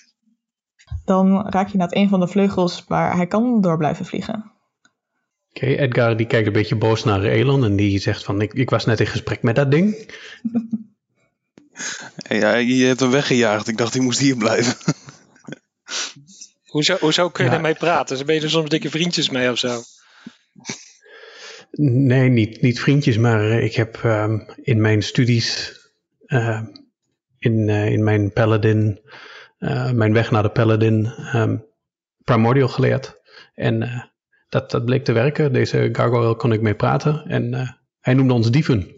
Dan 1.04 1.48
raak 1.48 1.68
je 1.68 1.78
naar 1.78 1.92
een 1.92 2.08
van 2.08 2.20
de 2.20 2.28
vleugels 2.28 2.84
waar 2.88 3.16
hij 3.16 3.26
kan 3.26 3.60
door 3.60 3.76
blijven 3.76 4.06
vliegen. 4.06 4.52
Oké, 5.50 5.66
Edgar 5.66 6.16
die 6.16 6.26
kijkt 6.26 6.46
een 6.46 6.52
beetje 6.52 6.76
boos 6.76 7.04
naar 7.04 7.22
Elon 7.22 7.64
en 7.64 7.76
die 7.76 7.98
zegt 7.98 8.24
van 8.24 8.40
ik, 8.40 8.52
ik 8.52 8.70
was 8.70 8.84
net 8.84 9.00
in 9.00 9.06
gesprek 9.06 9.42
met 9.42 9.56
dat 9.56 9.70
ding. 9.70 9.96
Hey, 12.16 12.38
ja, 12.38 12.54
je 12.54 12.84
hebt 12.84 13.00
hem 13.00 13.10
weggejaagd. 13.10 13.68
Ik 13.68 13.76
dacht, 13.76 13.92
hij 13.94 14.02
moest 14.02 14.18
hier 14.18 14.36
blijven. 14.36 14.74
Hoezo, 16.62 16.96
hoezo 17.00 17.30
kun 17.30 17.44
je 17.44 17.50
Ja. 17.50 17.56
ermee 17.56 17.74
praten? 17.74 18.16
Ze 18.16 18.24
ben 18.24 18.34
je 18.34 18.40
er 18.40 18.50
soms 18.50 18.68
dikke 18.68 18.90
vriendjes 18.90 19.30
mee 19.30 19.50
of 19.50 19.58
zo? 19.58 19.82
Nee, 21.70 22.28
niet, 22.28 22.60
niet 22.62 22.80
vriendjes, 22.80 23.18
maar 23.18 23.50
ik 23.50 23.74
heb 23.74 23.96
ehm, 24.04 24.38
in 24.62 24.80
mijn 24.80 25.02
studies, 25.02 25.72
eh, 26.26 26.62
in, 27.38 27.68
eh, 27.68 27.86
in 27.92 28.04
mijn 28.04 28.32
paladin, 28.32 29.00
eh, 29.58 29.90
mijn 29.90 30.12
weg 30.12 30.30
naar 30.30 30.42
de 30.42 30.50
paladin, 30.50 31.06
ehm, 31.06 31.56
primordial 32.24 32.68
geleerd. 32.68 33.20
En 33.54 33.82
eh, 33.82 34.02
dat, 34.48 34.70
dat 34.70 34.84
bleek 34.84 35.04
te 35.04 35.12
werken. 35.12 35.52
Deze 35.52 35.88
gargoyle 35.92 36.36
kon 36.36 36.52
ik 36.52 36.60
mee 36.60 36.74
praten 36.74 37.24
en 37.26 37.54
eh, 37.54 37.68
hij 38.00 38.14
noemde 38.14 38.34
ons 38.34 38.50
dieven. 38.50 38.96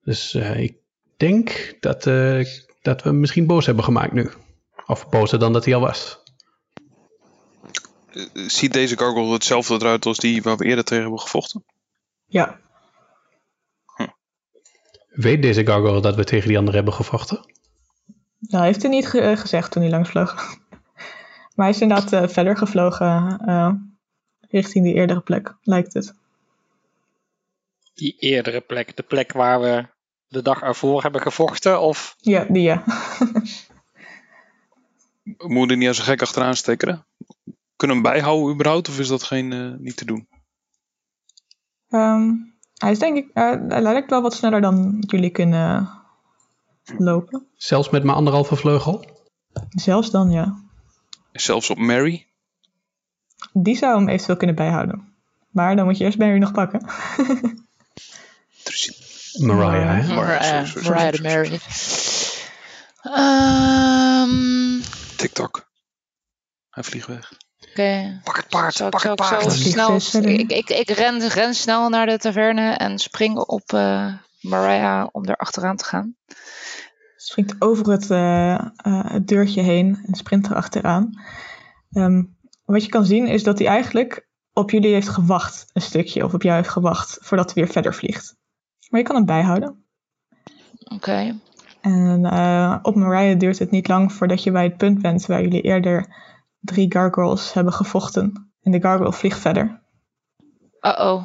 Dus 0.00 0.34
eh, 0.34 0.58
ik 0.60 0.76
denk 1.26 1.74
dat, 1.80 2.06
eh, 2.06 2.44
dat 2.82 3.02
we 3.02 3.08
hem 3.08 3.20
misschien 3.20 3.46
boos 3.46 3.66
hebben 3.66 3.84
gemaakt 3.84 4.12
nu. 4.12 4.30
Of 4.86 5.08
bozer 5.08 5.38
dan 5.38 5.52
dat 5.52 5.64
hij 5.64 5.74
al 5.74 5.80
was. 5.80 6.22
Ziet 8.32 8.72
deze 8.72 8.96
gargoyle 8.98 9.32
hetzelfde 9.32 9.74
eruit 9.74 10.06
als 10.06 10.18
die 10.18 10.42
waar 10.42 10.56
we 10.56 10.64
eerder 10.64 10.84
tegen 10.84 11.02
hebben 11.02 11.20
gevochten? 11.20 11.64
Ja, 12.26 12.58
Weet 15.08 15.42
deze 15.42 15.66
gargoyle 15.66 16.00
dat 16.00 16.14
we 16.14 16.24
tegen 16.24 16.48
die 16.48 16.58
andere 16.58 16.76
hebben 16.76 16.94
gevochten? 16.94 17.52
nou 18.38 18.64
heeft 18.64 18.82
hij 18.82 18.90
niet 18.90 19.06
ge- 19.08 19.20
eh, 19.20 19.36
gezegd 19.36 19.70
toen 19.70 19.82
hij 19.82 19.90
langs 19.90 20.10
vloog. 20.10 20.34
maar 21.54 21.66
hij 21.66 21.70
is 21.70 21.80
inderdaad 21.80 22.12
eh, 22.12 22.28
verder 22.28 22.56
gevlogen 22.56 23.38
eh, 23.46 23.72
richting 24.40 24.84
die 24.84 24.94
eerdere 24.94 25.20
plek, 25.20 25.54
lijkt 25.62 25.92
het. 25.94 26.14
Die 27.94 28.16
eerdere 28.18 28.60
plek, 28.60 28.96
de 28.96 29.02
plek 29.02 29.32
waar 29.32 29.60
we 29.60 29.86
de 30.34 30.42
dag 30.42 30.62
ervoor 30.62 31.02
hebben 31.02 31.20
gevochten? 31.20 31.80
Of 31.80 32.16
Ja, 32.18 32.44
die 32.48 32.62
ja. 32.62 32.82
Moet 35.46 35.66
je 35.66 35.70
er 35.70 35.76
niet 35.76 35.88
als 35.88 35.98
een 35.98 36.04
gek 36.04 36.22
achteraan 36.22 36.56
steken? 36.56 37.06
Kunnen 37.76 38.02
we 38.02 38.02
hem 38.02 38.12
bijhouden 38.12 38.54
überhaupt? 38.54 38.88
Of 38.88 38.98
is 38.98 39.08
dat 39.08 39.22
geen, 39.22 39.52
eh, 39.52 39.72
niet 39.78 39.96
te 39.96 40.04
doen? 40.04 40.28
Ehm, 41.88 42.32
hij 42.74 42.90
is 42.90 42.98
denk 42.98 43.16
ik, 43.16 43.30
eh, 43.32 43.54
hij 43.68 43.82
lijkt 43.82 44.10
wel 44.10 44.22
wat 44.22 44.34
sneller 44.34 44.60
dan 44.60 45.04
jullie 45.06 45.30
kunnen 45.30 45.88
lopen. 46.98 47.46
Zelfs 47.56 47.90
met 47.90 48.04
mijn 48.04 48.16
anderhalve 48.16 48.56
vleugel? 48.56 49.04
Zelfs 49.68 50.10
dan, 50.10 50.30
ja. 50.30 50.62
Zelfs 51.32 51.70
op 51.70 51.78
Mary? 51.78 52.26
Die 53.52 53.76
zou 53.76 53.98
hem 53.98 54.08
eventueel 54.08 54.36
kunnen 54.36 54.56
bijhouden. 54.56 55.14
Maar 55.50 55.76
dan 55.76 55.84
moet 55.84 55.98
je 55.98 56.04
eerst 56.04 56.18
Barry 56.18 56.38
nog 56.38 56.52
pakken. 56.52 56.86
Mariah, 59.38 60.06
hè? 60.06 60.14
Mariah, 60.14 60.66
sorry, 60.66 60.84
sorry, 60.84 60.88
Mariah 60.88 61.12
de 61.12 61.22
Mary. 61.22 61.60
Ehm, 63.02 64.80
TikTok. 65.16 65.68
Hij 66.70 66.82
vliegt 66.82 67.06
weg. 67.06 67.32
Oké. 67.70 68.20
pak 68.24 68.36
het 68.36 68.48
paard, 68.48 68.74
Zal 68.74 68.88
pak 68.88 69.00
zal 69.00 69.10
het 69.10 69.20
zo 69.20 69.28
paard. 69.28 69.52
Vliegt 69.52 70.02
snel... 70.02 70.28
Ik, 70.28 70.50
ik, 70.50 70.68
ik 70.68 70.90
ren, 70.90 71.28
ren 71.28 71.54
snel 71.54 71.88
naar 71.88 72.06
de 72.06 72.18
taverne 72.18 72.70
en 72.70 72.98
spring 72.98 73.36
op 73.38 73.72
eh, 73.72 74.14
Mariah 74.40 75.08
om 75.12 75.24
er 75.24 75.36
achteraan 75.36 75.76
te 75.76 75.84
gaan. 75.84 76.16
springt 77.16 77.54
over 77.58 77.90
het, 77.90 78.10
eh, 78.10 78.54
eh, 78.54 78.64
het 79.04 79.28
deurtje 79.28 79.62
heen 79.62 80.04
en 80.06 80.14
sprint 80.14 80.46
er 80.46 80.54
achteraan. 80.54 81.22
Ehm, 81.92 82.22
wat 82.64 82.84
je 82.84 82.90
kan 82.90 83.04
zien 83.04 83.26
is 83.26 83.42
dat 83.42 83.58
hij 83.58 83.68
eigenlijk 83.68 84.28
op 84.52 84.70
jullie 84.70 84.92
heeft 84.92 85.08
gewacht, 85.08 85.66
een 85.72 85.82
stukje, 85.82 86.24
of 86.24 86.34
op 86.34 86.42
jou 86.42 86.56
heeft 86.56 86.68
gewacht, 86.68 87.18
voordat 87.20 87.54
hij 87.54 87.64
weer 87.64 87.72
verder 87.72 87.94
vliegt. 87.94 88.36
Maar 88.94 89.02
je 89.02 89.08
kan 89.08 89.18
hem 89.18 89.26
bijhouden. 89.26 89.84
Oké. 90.84 91.40
En 91.80 92.24
eh, 92.24 92.78
op 92.82 92.94
Mariah 92.94 93.38
duurt 93.38 93.58
het 93.58 93.70
niet 93.70 93.88
lang 93.88 94.12
voordat 94.12 94.42
je 94.42 94.50
bij 94.50 94.64
het 94.64 94.76
punt 94.76 95.02
bent 95.02 95.26
waar 95.26 95.42
jullie 95.42 95.60
eerder 95.60 96.06
drie 96.60 96.92
gargoyles 96.92 97.52
hebben 97.52 97.72
gevochten. 97.72 98.52
En 98.62 98.72
de 98.72 98.80
gargoyle 98.80 99.12
vliegt 99.12 99.38
verder. 99.38 99.82
Uh-oh. 100.80 101.24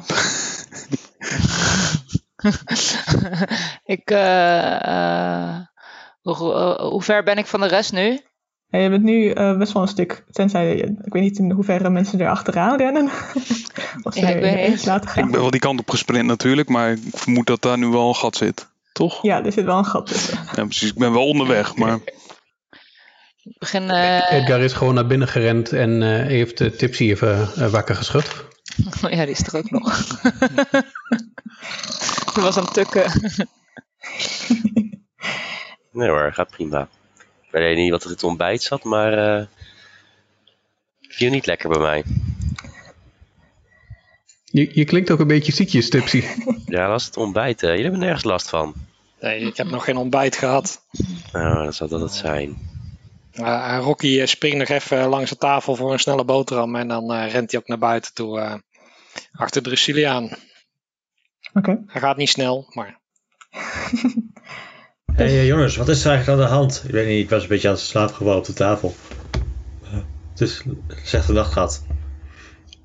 ik, 3.96 4.10
eh, 4.10 4.84
eh, 4.84 5.66
hoe, 6.20 6.54
eh, 6.54 6.80
hoe 6.88 7.02
ver 7.02 7.22
ben 7.22 7.38
ik 7.38 7.46
van 7.46 7.60
de 7.60 7.66
rest 7.66 7.92
nu? 7.92 8.20
En 8.70 8.80
je 8.80 8.88
bent 8.90 9.02
nu 9.02 9.30
eh, 9.30 9.56
best 9.58 9.72
wel 9.72 9.82
een 9.82 9.88
stuk, 9.88 10.24
tenzij, 10.30 10.76
je- 10.76 10.96
ik 11.04 11.12
weet 11.12 11.22
niet 11.22 11.38
in 11.38 11.50
hoeverre 11.50 11.90
mensen 11.90 12.20
er 12.20 12.28
achteraan 12.28 12.76
rennen. 12.78 13.04
of 14.02 14.14
ze 14.14 14.20
Ja, 14.20 14.28
ik 14.28 14.40
weet 14.40 14.86
laten 14.86 15.10
gaan. 15.10 15.24
Ik 15.24 15.30
ben 15.30 15.40
wel 15.40 15.50
die 15.50 15.60
kant 15.60 15.80
op 15.80 15.90
gesprint 15.90 16.26
natuurlijk, 16.26 16.68
maar 16.68 16.90
ik 16.92 16.98
vermoed 17.12 17.46
dat 17.46 17.62
daar 17.62 17.78
nu 17.78 17.86
wel 17.86 18.08
een 18.08 18.14
gat 18.14 18.36
zit. 18.36 18.68
Toch? 18.92 19.22
Ja, 19.22 19.44
er 19.44 19.52
zit 19.52 19.64
wel 19.64 19.78
een 19.78 19.84
gat 19.84 20.06
tussen. 20.06 20.38
Ja, 20.54 20.64
precies. 20.64 20.88
Ik 20.90 20.98
ben 20.98 21.12
wel 21.12 21.26
onderweg, 21.26 21.76
maar 21.76 21.94
Ik 23.42 23.58
begin... 23.58 23.90
eh, 23.90 24.32
Edgar 24.32 24.60
is 24.60 24.72
gewoon 24.72 24.94
naar 24.94 25.06
binnen 25.06 25.28
gerend 25.28 25.72
en 25.72 26.02
eh, 26.02 26.26
heeft 26.26 26.60
uh, 26.60 26.70
Tipsy 26.70 27.02
even 27.10 27.70
wakker 27.70 27.96
geschud. 27.96 28.44
Oh 29.04 29.10
ja, 29.10 29.24
die 29.24 29.34
is 29.34 29.46
er 29.46 29.56
ook 29.56 29.70
nog. 29.70 29.98
die 32.34 32.42
was 32.42 32.56
aan 32.56 32.64
het 32.64 32.74
tukken. 32.74 33.12
Nee 35.92 36.08
hoor, 36.08 36.32
gaat 36.32 36.50
prima. 36.50 36.88
Ik 37.52 37.58
weet 37.58 37.76
niet 37.76 37.90
wat 37.90 38.00
er 38.00 38.06
in 38.08 38.12
het 38.14 38.22
ontbijt 38.24 38.62
zat, 38.62 38.84
maar 38.84 39.12
eh 39.38 39.46
viel 41.00 41.30
niet 41.30 41.46
lekker 41.46 41.68
bij 41.68 41.78
mij. 41.80 42.04
Je, 44.44 44.70
je 44.74 44.84
klinkt 44.84 45.10
ook 45.10 45.18
een 45.20 45.26
beetje 45.26 45.52
ziekjes, 45.52 45.88
Tipsy. 45.90 46.24
Ja, 46.66 46.80
dat 46.80 46.88
was 46.88 47.04
het 47.04 47.16
ontbijt. 47.16 47.62
eh. 47.62 47.68
Jullie 47.68 47.82
hebben 47.82 48.00
nergens 48.00 48.24
last 48.24 48.48
van. 48.48 48.74
Nee, 49.20 49.40
ik 49.40 49.56
heb 49.56 49.66
nog 49.66 49.84
geen 49.84 49.96
ontbijt 49.96 50.36
gehad. 50.36 50.80
Nou, 51.32 51.64
dat 51.64 51.74
zal 51.74 51.88
dat 51.88 52.00
het 52.00 52.12
zijn. 52.14 52.68
Uh, 53.34 53.78
Rocky 53.82 54.20
eh, 54.20 54.26
springt 54.26 54.56
nog 54.58 54.68
even 54.68 55.06
langs 55.08 55.30
de 55.30 55.36
tafel 55.36 55.76
voor 55.76 55.92
een 55.92 55.98
snelle 55.98 56.24
boterham. 56.24 56.76
En 56.76 56.88
dan 56.88 57.12
eh, 57.12 57.30
rent 57.32 57.50
hij 57.50 57.60
ook 57.60 57.68
naar 57.68 57.78
buiten 57.78 58.14
toe. 58.14 58.40
eh, 58.40 58.54
achter 59.32 59.62
Drusiliaan. 59.62 60.30
Oké. 61.52 61.82
Hij 61.86 62.00
gaat 62.00 62.16
niet 62.16 62.28
snel, 62.28 62.66
maar 62.74 63.00
Hé 65.14 65.24
hey, 65.26 65.46
jongens, 65.46 65.76
wat 65.76 65.88
is 65.88 66.04
er 66.04 66.10
eigenlijk 66.10 66.40
aan 66.40 66.46
de 66.48 66.54
hand? 66.54 66.82
Ik 66.86 66.90
weet 66.90 67.08
niet, 67.08 67.22
ik 67.24 67.30
was 67.30 67.42
een 67.42 67.48
beetje 67.48 67.68
aan 67.68 67.74
het 67.74 67.82
slaap 67.82 68.12
gevallen 68.12 68.38
op 68.38 68.44
de 68.44 68.52
tafel. 68.52 68.94
Eh, 69.84 69.98
Dus 70.34 70.62
zeg 71.04 71.26
de 71.26 71.32
nacht 71.32 71.52
gehad. 71.52 71.84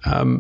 Ehm 0.02 0.40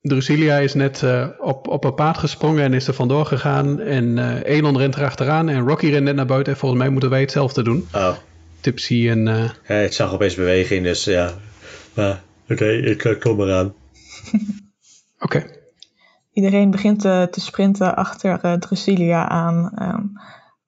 Drusilia 0.00 0.56
is 0.58 0.74
net 0.74 1.02
eh, 1.02 1.28
op, 1.38 1.68
op 1.68 1.84
een 1.84 1.94
paard 1.94 2.18
gesprongen 2.18 2.62
en 2.64 2.72
is 2.72 2.86
er 2.88 2.94
vandoor 2.94 3.26
gegaan. 3.26 3.80
En 3.80 4.18
eh 4.18 4.56
Elon 4.56 4.78
rent 4.78 4.96
erachteraan 4.96 5.48
en 5.48 5.66
Rocky 5.68 5.86
rent 5.86 6.04
net 6.04 6.14
naar 6.14 6.26
buiten. 6.26 6.52
En 6.52 6.58
volgens 6.58 6.80
mij 6.80 6.90
moeten 6.90 7.10
wij 7.10 7.20
hetzelfde 7.20 7.62
doen. 7.62 7.86
Oh, 7.94 8.12
Tipsy 8.60 9.08
en... 9.08 9.28
eh, 9.28 9.50
ja, 9.68 9.74
ik 9.74 9.92
zag 9.92 10.12
opeens 10.12 10.34
beweging, 10.34 10.84
dus 10.84 11.04
ja. 11.04 11.30
Maar, 11.94 12.22
oké, 12.48 12.66
ik 12.70 13.04
eh, 13.04 13.20
kom 13.20 13.40
eraan. 13.40 13.74
Oké. 15.18 15.44
Iedereen 16.32 16.70
begint 16.70 17.04
eh, 17.04 17.22
te 17.22 17.40
sprinten 17.40 17.96
achter 17.96 18.38
eh 18.42 18.52
Drusilia 18.52 19.28
aan. 19.28 19.70
Ehm, 19.76 20.02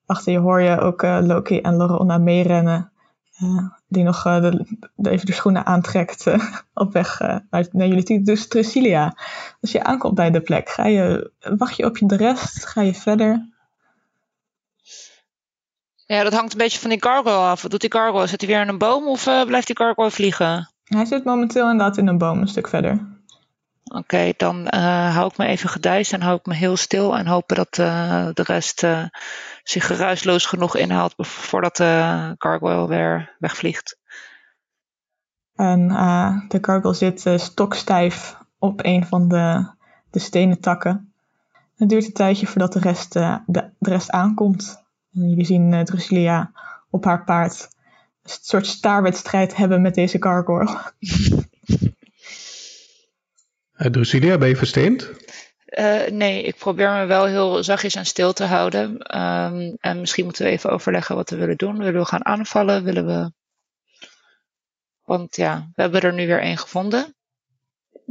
achter 0.07 0.31
je 0.31 0.39
hoor 0.39 0.61
je 0.61 0.79
ook 0.79 1.03
eh, 1.03 1.19
Loki 1.21 1.59
en 1.61 1.75
Lorona 1.75 2.17
meerennen. 2.17 2.91
eh, 3.37 3.65
die 3.87 4.03
nog 4.03 4.25
eh, 4.25 4.41
de, 4.41 4.77
de- 4.95 5.09
even 5.09 5.25
de 5.25 5.33
schoenen 5.33 5.65
aantrekt 5.65 6.25
op 6.73 6.93
weg 6.93 7.19
naar, 7.49 7.67
naar 7.71 7.87
jullie. 7.87 8.21
Dus 8.23 8.47
Drusilia, 8.47 9.15
als 9.61 9.71
je 9.71 9.83
aankomt 9.83 10.15
bij 10.15 10.31
de 10.31 10.41
plek, 10.41 10.69
ga 10.69 10.85
je, 10.85 11.31
wacht 11.57 11.75
je 11.77 11.85
op 11.85 11.97
je 11.97 12.05
de 12.05 12.15
rest? 12.15 12.65
Ga 12.65 12.81
je 12.81 12.93
verder? 12.93 13.55
Ja, 16.05 16.23
dat 16.23 16.33
hangt 16.33 16.51
een 16.51 16.57
beetje 16.57 16.79
van 16.79 16.89
die 16.89 17.03
gargoyle 17.03 17.37
af. 17.37 17.61
Wat 17.61 17.71
doet 17.71 17.81
die 17.81 17.91
gargoyle? 17.91 18.27
Zit 18.27 18.41
hij 18.41 18.49
weer 18.49 18.61
in 18.61 18.67
een 18.67 18.77
boom 18.77 19.07
of 19.07 19.23
blijft 19.23 19.67
die 19.67 19.77
gargoyle 19.77 20.11
vliegen? 20.11 20.69
Hij 20.83 21.05
zit 21.05 21.23
momenteel 21.23 21.69
inderdaad 21.69 21.97
in 21.97 22.07
een 22.07 22.17
boom 22.17 22.39
een 22.41 22.47
stuk 22.47 22.67
verder. 22.67 23.16
Oké, 23.87 24.33
dan 24.37 24.67
eh, 24.67 25.15
hou 25.15 25.27
ik 25.27 25.37
me 25.37 25.45
even 25.45 25.69
gedijst 25.69 26.13
en 26.13 26.21
hou 26.21 26.37
ik 26.37 26.45
me 26.45 26.53
heel 26.53 26.77
stil 26.77 27.17
en 27.17 27.27
hopen 27.27 27.55
dat 27.55 27.77
eh, 27.77 28.27
de 28.33 28.43
rest 28.43 28.83
eh, 28.83 29.03
zich 29.63 29.85
geruisloos 29.85 30.45
genoeg 30.45 30.75
inhaalt 30.75 31.13
voordat 31.17 31.77
de 31.77 32.35
gargoyle 32.37 32.87
weer 32.87 33.35
wegvliegt. 33.39 33.99
En 35.55 35.87
de 36.47 36.57
gargoyle 36.61 36.95
zit 36.95 37.41
stokstijf 37.41 38.37
op 38.59 38.85
een 38.85 39.05
van 39.05 39.27
de, 39.27 39.71
de 40.09 40.19
stenen 40.19 40.59
takken. 40.59 41.13
Het 41.75 41.89
duurt 41.89 42.05
een 42.05 42.13
tijdje 42.13 42.47
voordat 42.47 42.73
de 42.73 42.79
rest, 42.79 43.13
de, 43.13 43.41
de 43.45 43.71
rest 43.79 44.11
aankomt. 44.11 44.83
En 45.13 45.29
jullie 45.29 45.45
zien 45.45 45.85
Drusilia 45.85 46.51
op 46.89 47.05
haar 47.05 47.23
paard 47.23 47.67
een 48.23 48.31
soort 48.41 48.67
staarwedstrijd 48.67 49.55
hebben 49.55 49.81
met 49.81 49.95
deze 49.95 50.17
gargoyle. 50.19 50.77
eh, 53.77 53.91
Drusilia, 53.91 54.37
ben 54.37 54.49
je 54.49 54.55
versteend? 54.55 55.11
Eh, 55.65 56.07
nee, 56.11 56.43
ik 56.43 56.55
probeer 56.55 56.91
me 56.91 57.05
wel 57.05 57.25
heel 57.25 57.63
zachtjes 57.63 57.95
en 57.95 58.05
stil 58.05 58.33
te 58.33 58.43
houden. 58.43 58.97
Ehm, 58.97 59.75
en 59.79 59.99
misschien 59.99 60.23
moeten 60.23 60.45
we 60.45 60.51
even 60.51 60.69
overleggen 60.69 61.15
wat 61.15 61.29
we 61.29 61.35
willen 61.35 61.57
doen. 61.57 61.77
Willen 61.77 62.01
we 62.01 62.05
gaan 62.05 62.25
aanvallen? 62.25 62.83
Willen 62.83 63.05
we... 63.05 63.31
Want 65.03 65.35
ja, 65.35 65.69
we 65.75 65.81
hebben 65.81 66.01
er 66.01 66.13
nu 66.13 66.27
weer 66.27 66.41
één 66.41 66.57
gevonden. 66.57 67.15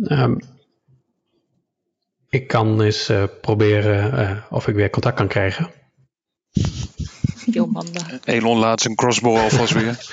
Ehm, 0.05 0.37
ik 2.29 2.47
kan 2.47 2.81
eens 2.81 3.09
eh, 3.09 3.25
proberen 3.41 4.19
eh, 4.19 4.43
of 4.51 4.69
ik 4.69 4.75
weer 4.75 4.91
contact 4.91 5.17
kan 5.17 5.29
krijgen. 5.29 5.71
Jomanda. 7.47 8.01
Elon 8.25 8.59
laat 8.59 8.81
zijn 8.81 8.95
crossbow 8.95 9.37
alvast 9.37 9.73
weer. 9.73 9.99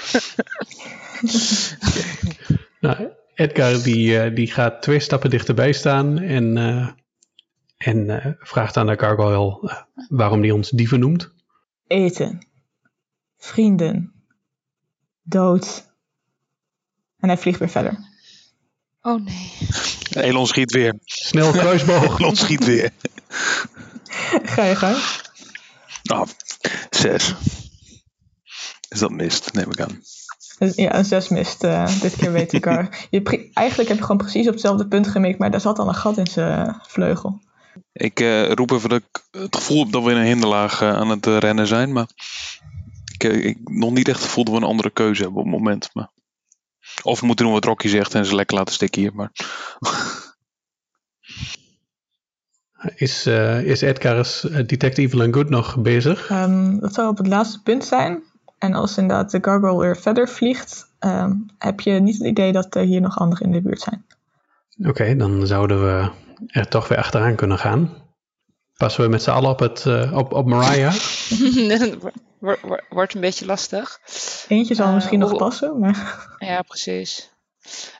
Nou, 2.79 3.09
Edgar 3.35 3.83
die, 3.83 4.19
eh, 4.19 4.35
die 4.35 4.51
gaat 4.51 4.81
twee 4.81 4.99
stappen 4.99 5.29
dichterbij 5.29 5.73
staan 5.73 6.19
en, 6.19 6.57
eh, 6.57 6.87
en 7.77 8.09
eh, 8.09 8.31
vraagt 8.39 8.77
aan 8.77 8.87
de 8.87 8.99
gargoyle 8.99 9.71
waarom 10.09 10.41
die 10.41 10.53
ons 10.53 10.69
dieven 10.69 10.99
noemt. 10.99 11.31
Eten. 11.87 12.47
Vrienden. 13.37 14.13
Dood. 15.23 15.91
En 17.19 17.27
hij 17.27 17.37
vliegt 17.37 17.59
weer 17.59 17.69
verder. 17.69 17.97
Oh 19.01 19.23
nee. 19.23 19.51
Elon 20.09 20.47
schiet 20.47 20.71
weer. 20.71 20.95
Snel 21.03 21.51
kruisboog. 21.51 22.17
Elon 22.19 22.35
schiet 22.35 22.65
weer. 22.65 22.91
Ga 24.43 24.63
je 24.63 24.75
gang. 24.75 24.97
Nou, 26.03 26.27
zes. 26.89 27.33
Is 28.89 28.99
dat 28.99 29.11
mist, 29.11 29.53
neem 29.53 29.71
ik 29.71 29.81
aan. 29.81 30.01
Ja, 30.57 30.95
een 30.95 31.05
zes 31.05 31.29
mist. 31.29 31.63
eh, 31.63 32.01
dit 32.01 32.15
keer 32.15 32.31
weet 32.31 32.53
ik 32.53 32.65
er. 32.65 33.07
Je 33.09 33.49
eigenlijk 33.53 33.89
heb 33.89 33.97
je 33.97 34.03
gewoon 34.03 34.17
precies 34.17 34.45
op 34.47 34.51
hetzelfde 34.53 34.87
punt 34.87 35.07
gemikt, 35.07 35.39
maar 35.39 35.51
daar 35.51 35.61
zat 35.61 35.79
al 35.79 35.87
een 35.87 35.93
gat 35.95 36.17
in 36.17 36.27
zijn 36.27 36.75
vleugel. 36.87 37.39
Ik 37.93 38.19
eh, 38.19 38.51
roep 38.51 38.71
even 38.71 38.89
dat 38.89 39.01
ik 39.01 39.39
het 39.41 39.55
gevoel 39.55 39.83
heb 39.83 39.91
dat 39.91 40.03
we 40.03 40.11
in 40.11 40.17
een 40.17 40.25
hinderlaag 40.25 40.81
eh, 40.81 40.93
aan 40.93 41.09
het 41.09 41.27
eh, 41.27 41.37
rennen 41.37 41.67
zijn. 41.67 41.91
Maar 41.91 42.07
ik, 43.13 43.23
eh, 43.23 43.45
ik 43.45 43.57
nog 43.63 43.91
niet 43.91 44.07
echt 44.07 44.17
het 44.17 44.25
gevoel 44.27 44.43
dat 44.43 44.53
we 44.53 44.59
een 44.59 44.67
andere 44.67 44.89
keuze 44.89 45.21
hebben 45.21 45.39
op 45.39 45.45
het 45.45 45.55
moment. 45.57 45.89
Maar... 45.93 46.09
Of 47.03 47.19
we 47.19 47.25
moeten 47.25 47.45
doen 47.45 47.53
wat 47.53 47.65
Rocky 47.65 47.87
zegt 47.87 48.13
en 48.15 48.25
ze 48.25 48.35
lekker 48.35 48.57
laten 48.57 48.73
stikken 48.73 49.01
hier. 49.01 49.11
Maar 49.15 49.31
Is, 52.95 53.25
eh, 53.25 53.63
is 53.63 53.81
Edgar 53.81 54.17
als 54.17 54.49
eh, 54.49 54.55
Detective 54.55 55.01
Evelyn 55.01 55.33
Good 55.33 55.49
nog 55.49 55.81
bezig? 55.81 56.29
Ehm, 56.29 56.79
dat 56.79 56.93
zou 56.93 57.09
op 57.09 57.17
het 57.17 57.27
laatste 57.27 57.61
punt 57.61 57.85
zijn. 57.85 58.23
En 58.63 58.73
als 58.73 58.97
inderdaad 58.97 59.31
de 59.31 59.37
gargoyle 59.41 59.79
weer 59.79 59.97
verder 59.97 60.29
vliegt, 60.29 60.87
ehm, 60.99 61.31
heb 61.57 61.79
je 61.79 61.91
niet 61.91 62.17
het 62.17 62.27
idee 62.27 62.51
dat 62.51 62.75
er 62.75 62.81
hier 62.83 63.01
nog 63.01 63.17
anderen 63.19 63.45
in 63.45 63.51
de 63.51 63.61
buurt 63.61 63.81
zijn. 63.81 64.05
Oké, 64.87 65.15
dan 65.15 65.47
zouden 65.47 65.83
we 65.83 66.09
er 66.47 66.67
toch 66.67 66.87
weer 66.87 66.97
achteraan 66.97 67.35
kunnen 67.35 67.57
gaan. 67.59 67.89
Passen 68.77 69.03
we 69.03 69.09
met 69.09 69.23
z'n 69.23 69.29
allen 69.29 69.49
op, 69.49 69.59
het, 69.59 69.85
eh, 69.85 70.17
op, 70.17 70.33
op 70.33 70.45
Mariah? 70.47 70.93
Wor- 72.39 72.59
wor- 72.61 72.83
Wordt 72.89 73.13
een 73.13 73.21
beetje 73.21 73.45
lastig. 73.45 73.99
Eentje 74.47 74.75
zal 74.75 74.87
Eh, 74.87 74.93
misschien 74.93 75.19
nog 75.19 75.35
passen, 75.37 75.79
maar 75.79 76.25
Ja, 76.49 76.61
precies. 76.61 77.31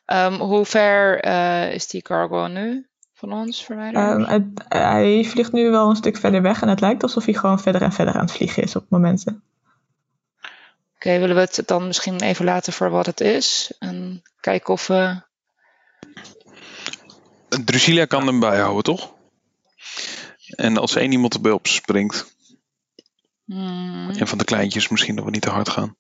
Ehm, 0.05 0.33
hoe 0.33 0.65
ver 0.65 1.19
eh, 1.19 1.73
is 1.73 1.87
die 1.87 2.01
cargo 2.01 2.47
nu 2.47 2.85
van 3.13 3.33
ons 3.33 3.65
verwijderd? 3.65 4.05
ehm, 4.21 4.31
het- 4.31 4.63
hij 4.67 5.23
vliegt 5.25 5.51
nu 5.51 5.69
wel 5.69 5.89
een 5.89 5.95
stuk 5.95 6.17
verder 6.17 6.41
weg 6.41 6.61
en 6.61 6.67
het 6.69 6.79
lijkt 6.81 7.03
alsof 7.03 7.25
hij 7.25 7.33
gewoon 7.33 7.59
verder 7.59 7.81
en 7.81 7.91
verder 7.91 8.13
aan 8.13 8.21
het 8.25 8.31
vliegen 8.31 8.63
is 8.63 8.75
op 8.75 8.85
momenten. 8.89 9.43
Oké, 11.03 11.19
willen 11.19 11.35
we 11.35 11.41
het 11.41 11.63
dan 11.65 11.87
misschien 11.87 12.21
even 12.21 12.45
laten 12.45 12.73
voor 12.73 12.89
wat 12.89 13.05
het 13.05 13.21
is? 13.21 13.71
En 13.79 14.23
kijken 14.39 14.73
of 14.73 14.87
we... 14.87 15.21
Drusilia 17.65 18.05
kan 18.05 18.27
hem 18.27 18.39
bijhouden, 18.39 18.83
toch? 18.83 19.13
En 20.45 20.77
als 20.77 20.95
één 20.95 21.11
iemand 21.11 21.33
erbij 21.33 21.51
op 21.51 21.67
springt, 21.67 22.35
Hmm, 23.45 24.09
een 24.09 24.27
van 24.27 24.37
de 24.37 24.43
kleintjes, 24.43 24.87
misschien 24.87 25.15
dat 25.15 25.25
we 25.25 25.31
niet 25.31 25.41
te 25.41 25.49
hard 25.49 25.69
gaan. 25.69 25.97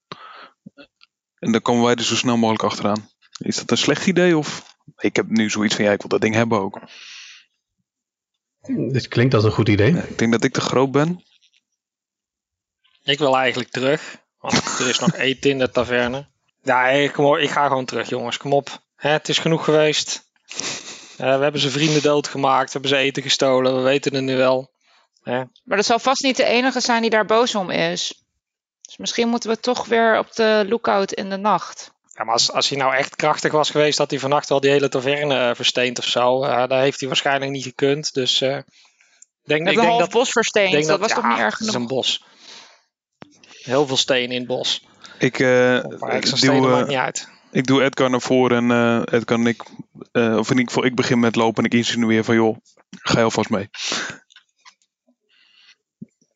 En 1.39 1.51
dan 1.51 1.61
komen 1.61 1.83
wij 1.83 1.95
er 1.95 2.03
zo 2.03 2.15
snel 2.15 2.37
mogelijk 2.37 2.63
achteraan. 2.63 3.09
Is 3.37 3.55
dat 3.55 3.71
een 3.71 3.77
slecht 3.77 4.07
idee? 4.07 4.37
Of 4.37 4.77
ik 4.97 5.15
heb 5.15 5.29
nu 5.29 5.49
zoiets 5.49 5.75
van, 5.75 5.85
ja, 5.85 5.91
ik 5.91 5.99
wil 5.99 6.09
dat 6.09 6.21
ding 6.21 6.35
hebben 6.35 6.59
ook. 6.59 6.81
Dit 8.91 9.07
klinkt 9.07 9.33
als 9.33 9.43
een 9.43 9.51
goed 9.51 9.69
idee. 9.69 9.97
Ik 9.97 10.17
denk 10.17 10.31
dat 10.31 10.43
ik 10.43 10.53
te 10.53 10.61
groot 10.61 10.91
ben. 10.91 11.23
Ik 13.03 13.19
wil 13.19 13.37
eigenlijk 13.37 13.69
terug. 13.69 14.21
Want 14.43 14.79
er 14.79 14.89
is 14.89 14.99
nog 14.99 15.15
eten 15.15 15.49
in 15.49 15.59
de 15.59 15.71
taverne. 15.71 16.25
Ja, 16.63 16.81
hey, 16.81 17.09
kom 17.09 17.25
op, 17.25 17.37
ik 17.37 17.49
ga 17.49 17.67
gewoon 17.67 17.85
terug, 17.85 18.09
jongens. 18.09 18.37
Kom 18.37 18.53
op. 18.53 18.81
Hè, 18.95 19.09
het 19.09 19.29
is 19.29 19.37
genoeg 19.37 19.63
geweest. 19.63 20.23
Eh, 21.17 21.35
we 21.35 21.43
hebben 21.43 21.61
zijn 21.61 21.71
vrienden 21.71 22.01
doodgemaakt. 22.01 22.65
We 22.65 22.71
hebben 22.71 22.89
ze 22.89 22.95
eten 22.95 23.23
gestolen. 23.23 23.75
We 23.75 23.81
weten 23.81 24.15
het 24.15 24.23
nu 24.23 24.37
wel. 24.37 24.71
Hè? 25.23 25.43
Maar 25.63 25.77
dat 25.77 25.85
zal 25.85 25.99
vast 25.99 26.23
niet 26.23 26.37
de 26.37 26.45
enige 26.45 26.79
zijn 26.79 27.01
die 27.01 27.09
daar 27.09 27.25
boos 27.25 27.55
om 27.55 27.69
is. 27.69 28.23
Dus 28.81 28.97
misschien 28.97 29.29
moeten 29.29 29.49
we 29.49 29.59
toch 29.59 29.85
weer 29.85 30.17
op 30.17 30.33
de 30.33 30.65
lookout 30.69 31.11
in 31.11 31.29
de 31.29 31.37
nacht. 31.37 31.91
Ja, 32.13 32.23
maar 32.23 32.33
als, 32.33 32.51
als 32.51 32.69
hij 32.69 32.77
nou 32.77 32.95
echt 32.95 33.15
krachtig 33.15 33.51
was 33.51 33.69
geweest, 33.69 33.97
had 33.97 34.09
hij 34.09 34.19
vannacht 34.19 34.49
wel 34.49 34.59
die 34.59 34.71
hele 34.71 34.89
taverne 34.89 35.49
eh, 35.49 35.55
versteend 35.55 35.99
of 35.99 36.05
zo. 36.05 36.43
Uh, 36.43 36.57
dat 36.57 36.79
heeft 36.79 36.99
hij 36.99 37.07
waarschijnlijk 37.09 37.51
niet 37.51 37.63
gekund. 37.63 38.13
Dus 38.13 38.41
uh, 38.41 38.57
ik 38.57 38.63
denk, 39.43 39.67
ik 39.67 39.77
een 39.77 39.85
denk 39.85 39.99
dat, 39.99 40.09
bos 40.11 40.29
versteend. 40.29 40.71
denk 40.71 40.85
dat, 40.85 40.99
was 40.99 41.09
ja, 41.09 41.15
toch 41.15 41.27
niet 41.27 41.37
erg 41.37 41.57
Het 41.57 41.67
is 41.67 41.73
genoeg? 41.73 41.89
een 41.89 41.95
bos. 41.95 42.23
Heel 43.63 43.87
veel 43.87 43.97
stenen 43.97 44.31
in 44.31 44.37
het 44.37 44.47
bos. 44.47 44.85
Ik, 45.19 45.39
eh, 45.39 45.75
extra 45.75 46.19
duw, 46.19 46.35
stenen 46.35 46.63
eh, 46.63 46.71
maakt 46.71 46.87
niet 46.87 46.97
uit. 46.97 47.27
ik 47.51 47.65
doe 47.65 47.83
Edgar 47.83 48.09
naar 48.09 48.21
voren 48.21 48.57
en 48.57 48.71
eh, 48.71 49.19
Edgar 49.19 49.37
en 49.39 49.47
ik, 49.47 49.63
eh, 50.11 50.37
of 50.37 50.49
in 50.49 50.57
ieder 50.57 50.73
geval, 50.73 50.85
ik 50.85 50.95
begin 50.95 51.19
met 51.19 51.35
lopen 51.35 51.63
en 51.63 51.69
ik 51.69 51.77
insinueer 51.77 52.23
van 52.23 52.35
joh, 52.35 52.57
ga 52.89 53.17
je 53.17 53.23
alvast 53.23 53.49
mee. 53.49 53.69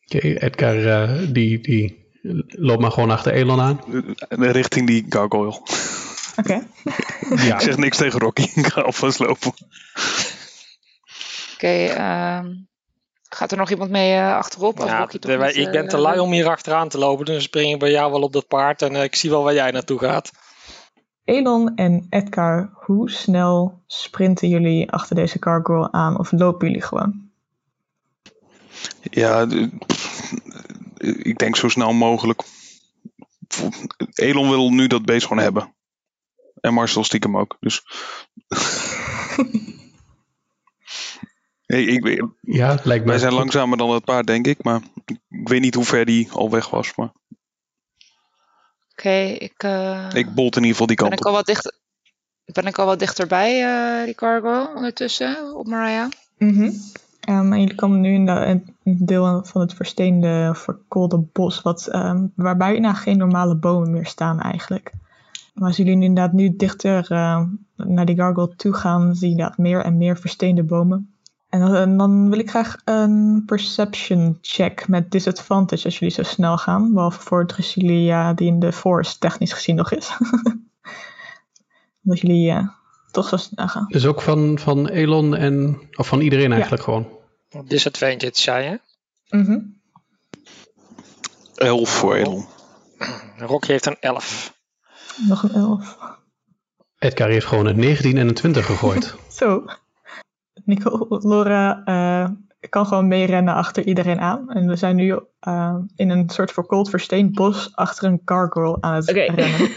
Oké, 0.04 0.18
Edgar 0.18 1.32
die, 1.32 1.60
die 1.60 2.06
loopt 2.48 2.80
maar 2.80 2.92
gewoon 2.92 3.10
achter 3.10 3.32
Elon 3.32 3.60
aan. 3.60 3.80
Richting 4.28 4.86
die 4.86 5.06
gargoyle. 5.08 5.60
Oké. 6.40 6.66
Ja, 7.36 7.54
Ik 7.54 7.60
zeg 7.60 7.76
niks 7.76 7.96
tegen 7.96 8.20
Rocky, 8.20 8.42
ik 8.54 8.66
ga 8.66 8.80
alvast 8.80 9.18
lopen. 9.18 9.52
Oké, 11.54 11.84
ehm, 11.84 12.46
gaat 13.28 13.50
er 13.52 13.58
nog 13.58 13.70
iemand 13.70 13.90
mee 13.90 14.12
eh, 14.12 14.36
achterop? 14.36 14.80
Als 14.80 14.90
Ja, 14.90 15.06
de- 15.06 15.12
niet, 15.12 15.56
ik 15.56 15.70
ben 15.70 15.82
eh, 15.84 15.88
te 15.88 15.98
lui 15.98 16.18
om 16.18 16.32
hier 16.32 16.48
achteraan 16.48 16.88
te 16.88 16.98
lopen, 16.98 17.24
dus 17.24 17.42
spring 17.42 17.72
ik 17.72 17.78
bij 17.78 17.90
jou 17.90 18.12
wel 18.12 18.22
op 18.22 18.32
dat 18.32 18.46
paard 18.46 18.82
en 18.82 18.96
eh, 18.96 19.02
ik 19.02 19.14
zie 19.14 19.30
wel 19.30 19.42
waar 19.42 19.54
jij 19.54 19.70
naartoe 19.70 19.98
gaat. 19.98 20.30
Elon 21.24 21.76
en 21.76 22.06
Edgar, 22.10 22.70
hoe 22.74 23.10
snel 23.10 23.82
sprinten 23.86 24.48
jullie 24.48 24.90
achter 24.90 25.16
deze 25.16 25.36
gargoyle 25.40 25.92
aan 25.92 26.18
of 26.18 26.32
lopen 26.32 26.66
jullie 26.66 26.82
gewoon? 26.82 27.30
Ja, 29.00 29.46
ik 30.98 31.38
denk 31.38 31.56
zo 31.56 31.68
snel 31.68 31.92
mogelijk. 31.92 32.42
Elon 34.14 34.48
wil 34.48 34.70
nu 34.70 34.86
dat 34.86 35.04
beest 35.04 35.26
gewoon 35.26 35.42
hebben. 35.42 35.74
En 36.60 36.74
Marcel 36.74 37.04
stiekem 37.04 37.36
ook. 37.36 37.56
Dus. 37.60 37.82
hey, 41.68 41.84
ik, 41.84 42.24
ja 42.40 42.70
het 42.70 42.84
lijkt 42.84 43.04
me. 43.04 43.10
wij 43.10 43.18
zijn 43.18 43.30
goed. 43.32 43.40
langzamer 43.40 43.78
dan 43.78 43.90
het 43.90 44.04
paard, 44.04 44.26
denk 44.26 44.46
ik. 44.46 44.62
Maar 44.62 44.80
ik 45.28 45.48
weet 45.48 45.60
niet 45.60 45.74
hoe 45.74 45.84
ver 45.84 46.04
die 46.04 46.28
al 46.32 46.50
weg 46.50 46.70
was. 46.70 46.94
Maar 46.94 47.12
Oké, 48.92 49.18
ik, 49.38 49.62
eh, 49.62 50.08
ik 50.12 50.34
bolt 50.34 50.56
in 50.56 50.62
ieder 50.62 50.76
geval 50.76 50.86
die 50.86 50.96
ben, 50.96 51.06
kant 51.08 51.12
ik 51.12 51.20
op. 51.20 51.26
al 51.26 51.32
wat 51.32 51.46
dichter, 51.46 51.72
ben 52.44 52.66
ik 52.66 52.78
al 52.78 52.86
wat 52.86 52.98
dichterbij, 52.98 53.62
eh 53.64 54.04
die 54.04 54.14
cargo, 54.14 54.72
ondertussen, 54.74 55.56
op 55.56 55.66
Mariah? 55.66 56.10
Mhm. 56.38 56.70
Ehm, 57.20 57.52
en 57.52 57.60
jullie 57.60 57.74
komen 57.74 58.00
nu 58.00 58.14
in 58.14 58.26
de, 58.26 58.30
een 58.32 58.64
deel 58.84 59.44
van 59.44 59.60
het 59.60 59.74
versteende, 59.74 60.52
verkoolde 60.54 61.18
bos, 61.32 61.62
wat, 61.62 61.86
ehm, 61.86 62.26
waar 62.34 62.56
bijna 62.56 62.94
geen 62.94 63.18
normale 63.18 63.54
bomen 63.54 63.90
meer 63.90 64.06
staan 64.06 64.40
eigenlijk. 64.40 64.92
Maar 65.54 65.68
als 65.68 65.76
jullie 65.76 65.96
nu 65.96 66.04
inderdaad 66.04 66.32
nu 66.32 66.56
dichter 66.56 67.06
ehm, 67.10 67.46
naar 67.76 68.06
die 68.06 68.16
gargoyle 68.16 68.56
toe 68.56 68.72
gaan, 68.72 69.14
zie 69.16 69.26
je 69.26 69.34
inderdaad 69.34 69.58
meer 69.58 69.80
en 69.84 69.96
meer 69.96 70.18
versteende 70.18 70.62
bomen. 70.62 71.14
En 71.48 71.60
dan, 71.60 71.74
en 71.74 71.96
dan 71.96 72.30
wil 72.30 72.38
ik 72.38 72.50
graag 72.50 72.76
een 72.84 73.42
perception 73.46 74.38
check 74.40 74.88
met 74.88 75.10
disadvantage 75.10 75.84
als 75.84 75.98
jullie 75.98 76.14
zo 76.14 76.22
snel 76.22 76.58
gaan. 76.58 76.92
Behalve 76.92 77.20
voor 77.20 77.46
Drusilla 77.46 78.32
die 78.32 78.46
in 78.46 78.58
de 78.60 78.72
forest 78.72 79.20
technisch 79.20 79.52
gezien 79.52 79.76
nog 79.76 79.92
is. 79.92 80.10
Omdat 82.04 82.20
jullie 82.20 82.50
eh, 82.50 82.68
toch 83.10 83.28
zo 83.28 83.36
snel 83.36 83.68
gaan. 83.68 83.86
Dus 83.88 84.06
ook 84.06 84.22
van, 84.22 84.58
van 84.58 84.88
Elon 84.88 85.36
en. 85.36 85.80
Of 85.96 86.06
van 86.06 86.20
iedereen 86.20 86.52
eigenlijk 86.52 86.82
gewoon. 86.82 87.08
Disadvantage, 87.64 88.40
zei 88.40 88.64
je? 88.64 88.80
Mhm. 89.36 89.58
Elf 91.54 91.90
voor 91.90 92.14
Elon. 92.14 92.46
Rocky 93.36 93.70
heeft 93.70 93.86
een 93.86 93.96
11. 94.00 94.56
Nog 95.28 95.42
een 95.42 95.54
elf. 95.54 95.98
Edgar 96.98 97.28
heeft 97.28 97.46
gewoon 97.46 97.66
een 97.66 97.78
19 97.78 98.16
en 98.16 98.28
een 98.28 98.34
20 98.34 98.66
gegooid. 98.66 99.14
Zo. 99.38 99.64
Nico, 100.68 101.06
Laura 101.08 101.82
eh, 101.84 102.28
kan 102.68 102.86
gewoon 102.86 103.08
meerennen 103.08 103.54
achter 103.54 103.86
iedereen 103.86 104.20
aan. 104.20 104.50
En 104.50 104.66
we 104.68 104.76
zijn 104.76 104.96
nu 104.96 105.18
eh, 105.40 105.76
in 105.96 106.10
een 106.10 106.30
soort 106.30 106.52
verkoold 106.52 106.90
versteend 106.90 107.34
bos 107.34 107.70
achter 107.74 108.04
een 108.04 108.22
gargoyle 108.24 108.76
aan 108.80 108.94
het 108.94 109.08
Oké. 109.10 109.20
rennen. 109.20 109.70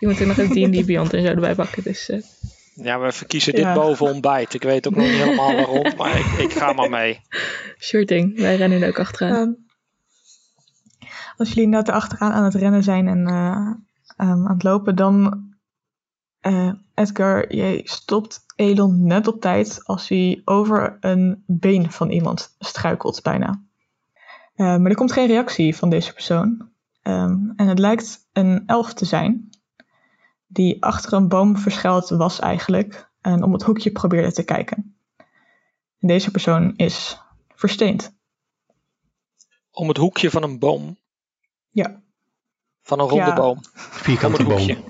Je 0.00 0.06
moet 0.06 0.20
er 0.20 0.26
nog 0.26 0.36
een 0.38 0.48
D&D 0.48 0.86
Beyond 0.86 1.12
en 1.14 1.22
zo 1.22 1.28
erbij 1.28 1.54
pakken. 1.54 1.82
Dus 1.82 2.08
eh, 2.08 2.22
Ja, 2.74 3.00
we 3.00 3.12
verkiezen 3.12 3.52
dit 3.54 3.62
Ja. 3.62 3.74
boven 3.74 4.06
ontbijt. 4.06 4.54
Ik 4.54 4.62
weet 4.62 4.86
ook 4.86 4.94
nog 4.94 5.04
niet 5.06 5.14
helemaal 5.14 5.54
waarom, 5.54 5.96
maar 5.96 6.18
ik, 6.18 6.26
ik 6.26 6.52
ga 6.52 6.72
maar 6.72 6.90
mee. 6.90 7.20
sure 7.78 8.04
thing. 8.04 8.38
Wij 8.38 8.56
rennen 8.56 8.82
er 8.82 8.88
ook 8.88 8.98
achteraan. 8.98 9.34
Ehm, 9.36 9.50
als 11.36 11.48
jullie 11.48 11.64
inderdaad 11.64 11.94
achteraan 11.94 12.32
aan 12.32 12.44
het 12.44 12.54
rennen 12.54 12.82
zijn 12.82 13.08
en 13.08 13.26
eh, 13.26 13.70
ehm, 14.16 14.46
aan 14.46 14.52
het 14.52 14.62
lopen, 14.62 14.96
dan 14.96 15.44
eh, 16.40 16.72
Edgar, 16.94 17.54
jij 17.54 17.80
stopt 17.84 18.44
Elon 18.56 19.06
net 19.06 19.26
op 19.26 19.40
tijd 19.40 19.80
als 19.84 20.08
hij 20.08 20.42
over 20.44 20.96
een 21.00 21.44
been 21.46 21.92
van 21.92 22.10
iemand 22.10 22.54
struikelt 22.58 23.22
bijna. 23.22 23.62
Eh, 24.54 24.76
maar 24.76 24.90
er 24.90 24.94
komt 24.94 25.12
geen 25.12 25.26
reactie 25.26 25.76
van 25.76 25.90
deze 25.90 26.12
persoon. 26.12 26.70
Ehm, 27.02 27.50
en 27.56 27.66
het 27.66 27.78
lijkt 27.78 28.28
een 28.32 28.62
elf 28.66 28.94
te 28.94 29.04
zijn, 29.04 29.50
die 30.46 30.82
achter 30.82 31.12
een 31.12 31.28
boom 31.28 31.56
verschuild 31.56 32.08
was 32.08 32.38
eigenlijk 32.40 33.10
en 33.20 33.42
om 33.42 33.52
het 33.52 33.62
hoekje 33.62 33.92
probeerde 33.92 34.32
te 34.32 34.44
kijken. 34.44 34.96
En 35.98 36.08
deze 36.08 36.30
persoon 36.30 36.72
is 36.76 37.20
versteend. 37.54 38.14
Om 39.70 39.88
het 39.88 39.96
hoekje 39.96 40.30
van 40.30 40.42
een 40.42 40.58
boom. 40.58 40.98
Ja. 41.70 42.02
Van 42.82 43.00
een 43.00 43.08
ronde 43.08 43.24
Ja. 43.24 43.34
boom. 43.34 43.56
Om 43.56 43.62
Vierkante 43.74 44.44
boom. 44.44 44.84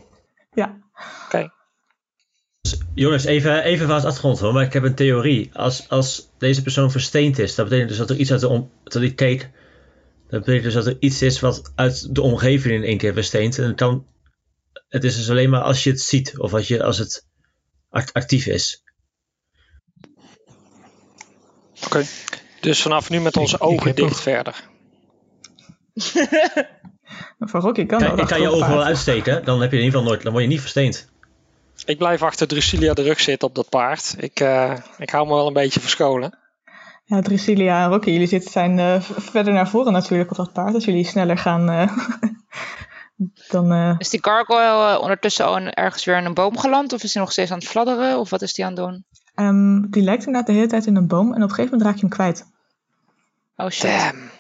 Ja. 0.52 0.78
Oké. 1.24 1.50
Jongens, 2.94 3.24
even, 3.24 3.62
even 3.62 3.86
van 3.86 3.94
het 3.96 4.04
achtergrond 4.04 4.38
hoor, 4.38 4.52
maar 4.52 4.64
ik 4.64 4.72
heb 4.72 4.82
een 4.82 4.94
theorie. 4.94 5.50
Als, 5.52 5.88
als 5.88 6.28
deze 6.38 6.62
persoon 6.62 6.90
versteend 6.90 7.38
is, 7.38 7.54
dat 7.54 7.64
betekent 7.64 7.88
dus 7.88 7.98
dat 7.98 8.10
er 8.10 8.16
iets 8.16 8.30
uit 8.30 8.40
de 8.40 8.48
om- 8.48 8.70
totaliteit. 8.84 9.50
Dat 10.28 10.40
betekent 10.40 10.64
dus 10.64 10.74
dat 10.74 10.86
er 10.86 10.96
iets 11.00 11.22
is 11.22 11.40
wat 11.40 11.72
uit 11.74 12.14
de 12.14 12.22
omgeving 12.22 12.74
in 12.74 12.84
één 12.84 12.98
keer 12.98 13.12
versteent. 13.12 13.58
En 13.58 13.64
het, 13.66 13.76
kan, 13.76 14.06
het 14.88 15.04
is 15.04 15.16
dus 15.16 15.30
alleen 15.30 15.50
maar 15.50 15.62
als 15.62 15.84
je 15.84 15.90
het 15.90 16.00
ziet 16.00 16.38
of 16.38 16.54
als, 16.54 16.68
je, 16.68 16.82
als 16.84 16.98
het 16.98 17.26
act- 17.90 18.12
actief 18.12 18.46
is. 18.46 18.82
Oké. 21.84 22.04
Dus 22.60 22.82
vanaf 22.82 23.10
nu 23.10 23.20
met 23.20 23.36
onze 23.36 23.54
Ik- 23.56 23.62
ogen 23.62 23.94
dicht 23.94 24.08
nog- 24.08 24.20
verder. 24.22 24.54
Voor 27.38 27.60
Rocky 27.60 27.86
kan 27.86 27.98
Kijk, 27.98 28.10
dat. 28.10 28.20
ik 28.20 28.26
kan 28.26 28.40
je 28.40 28.48
ogen 28.50 28.68
wel 28.68 28.84
uitsteken, 28.84 29.44
dan 29.44 29.60
heb 29.60 29.70
je 29.70 29.76
in 29.78 29.84
ieder 29.84 29.98
geval 29.98 30.12
nooit, 30.14 30.22
dan 30.24 30.32
word 30.32 30.44
je 30.44 30.50
niet 30.50 30.60
versteend. 30.60 31.08
Ik 31.84 31.98
blijf 31.98 32.22
achter 32.22 32.46
Drusilia 32.48 32.94
de 32.94 33.02
rug 33.02 33.20
zitten 33.20 33.48
op 33.48 33.54
dat 33.54 33.68
paard. 33.68 34.14
Ik, 34.18 34.40
eh, 34.40 34.72
ik 34.98 35.10
hou 35.10 35.26
me 35.26 35.34
wel 35.34 35.46
een 35.46 35.52
beetje 35.52 35.80
verscholen. 35.80 36.38
Ja, 37.04 37.20
Drusilla 37.20 37.82
en 37.84 37.88
Rocky, 37.90 38.10
jullie 38.10 38.26
zitten, 38.26 38.50
zijn 38.50 38.78
eh, 38.78 39.00
verder 39.00 39.52
naar 39.52 39.68
voren 39.68 39.92
natuurlijk 39.92 40.30
op 40.30 40.36
dat 40.36 40.52
paard. 40.52 40.74
Als 40.74 40.84
jullie 40.84 41.04
sneller 41.06 41.38
gaan, 41.38 41.70
eh, 41.70 41.96
dan... 43.52 43.72
eh, 43.72 43.94
Is 43.98 44.10
die 44.10 44.22
gargoyle 44.24 45.00
ondertussen 45.00 45.44
al 45.46 45.58
ergens 45.60 46.04
weer 46.04 46.16
in 46.16 46.24
een 46.24 46.34
boom 46.34 46.58
geland? 46.58 46.92
Of 46.92 47.02
is 47.02 47.14
hij 47.14 47.22
nog 47.22 47.32
steeds 47.32 47.50
aan 47.50 47.58
het 47.58 47.68
fladderen? 47.68 48.18
Of 48.18 48.30
wat 48.30 48.42
is 48.42 48.52
die 48.54 48.64
aan 48.64 48.72
het 48.74 48.80
doen? 48.80 49.04
ehm, 49.34 49.80
die 49.90 50.02
lijkt 50.02 50.26
inderdaad 50.26 50.46
de 50.46 50.52
hele 50.52 50.66
tijd 50.66 50.86
in 50.86 50.96
een 50.96 51.06
boom. 51.08 51.26
En 51.34 51.42
op 51.42 51.48
een 51.48 51.54
gegeven 51.54 51.64
moment 51.78 51.82
raak 51.82 51.94
je 51.94 52.00
hem 52.00 52.10
kwijt. 52.10 52.46
Oh 53.56 53.68
shit. 53.68 53.90
Damn. 53.90 54.30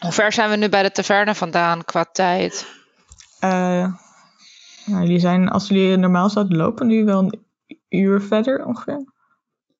Hoe 0.00 0.12
ver 0.12 0.32
zijn 0.32 0.50
we 0.50 0.56
nu 0.56 0.68
bij 0.68 0.82
de 0.82 0.90
taverne 0.90 1.34
vandaan 1.34 1.84
qua 1.84 2.04
tijd? 2.12 2.66
Nou, 4.86 5.02
jullie 5.02 5.18
zijn, 5.18 5.48
als 5.48 5.68
jullie 5.68 5.96
normaal 5.96 6.30
zouden 6.30 6.56
lopen, 6.56 6.86
nu 6.86 7.04
wel 7.04 7.18
een 7.18 7.44
uur 7.88 8.22
verder 8.22 8.64
ongeveer. 8.64 9.04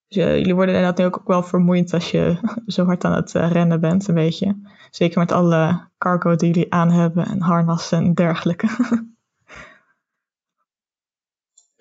Dus, 0.08 0.16
eh, 0.16 0.38
jullie 0.38 0.54
worden 0.54 0.74
inderdaad 0.74 0.98
nu 0.98 1.04
ook 1.04 1.22
wel 1.26 1.42
vermoeid 1.42 1.92
als 1.92 2.10
je 2.10 2.36
zo 2.66 2.84
hard 2.84 3.04
aan 3.04 3.14
het 3.14 3.34
eh, 3.34 3.52
rennen 3.52 3.80
bent, 3.80 4.08
een 4.08 4.14
beetje. 4.14 4.56
Zeker 4.90 5.18
met 5.18 5.32
alle 5.32 5.88
cargo 5.98 6.36
die 6.36 6.48
jullie 6.48 6.72
aan 6.72 6.90
hebben 6.90 7.26
en 7.26 7.40
harnassen 7.40 7.98
en 7.98 8.14
dergelijke. 8.14 8.68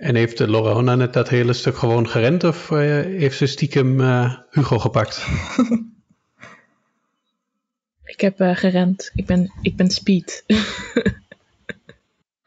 En 0.03 0.15
heeft 0.15 0.39
Lorona 0.39 0.95
net 0.95 1.13
dat 1.13 1.29
hele 1.29 1.53
stuk 1.53 1.77
gewoon 1.77 2.07
gerend 2.07 2.43
of 2.43 2.71
eh, 2.71 2.77
heeft 3.01 3.37
ze 3.37 3.45
stiekem 3.45 4.01
eh, 4.01 4.33
Hugo 4.49 4.79
gepakt? 4.79 5.25
ik 8.13 8.21
heb 8.21 8.39
eh, 8.39 8.55
gerend. 8.55 9.11
Ik 9.13 9.25
ben, 9.25 9.51
ik 9.61 9.75
ben 9.75 9.89
speed. 9.89 10.43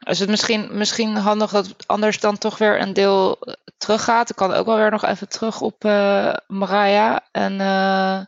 Is 0.07 0.19
het 0.19 0.29
misschien, 0.29 0.77
misschien 0.77 1.15
handig 1.15 1.51
dat 1.51 1.73
anders 1.85 2.19
dan 2.19 2.37
toch 2.37 2.57
weer 2.57 2.81
een 2.81 2.93
deel 2.93 3.39
teruggaat. 3.77 4.29
Ik 4.29 4.35
kan 4.35 4.53
ook 4.53 4.65
wel 4.65 4.77
weer 4.77 4.91
nog 4.91 5.05
even 5.05 5.29
terug 5.29 5.61
op 5.61 5.85
eh 5.85 6.33
Mariah. 6.47 7.17
En 7.31 7.61
eh, 7.61 8.19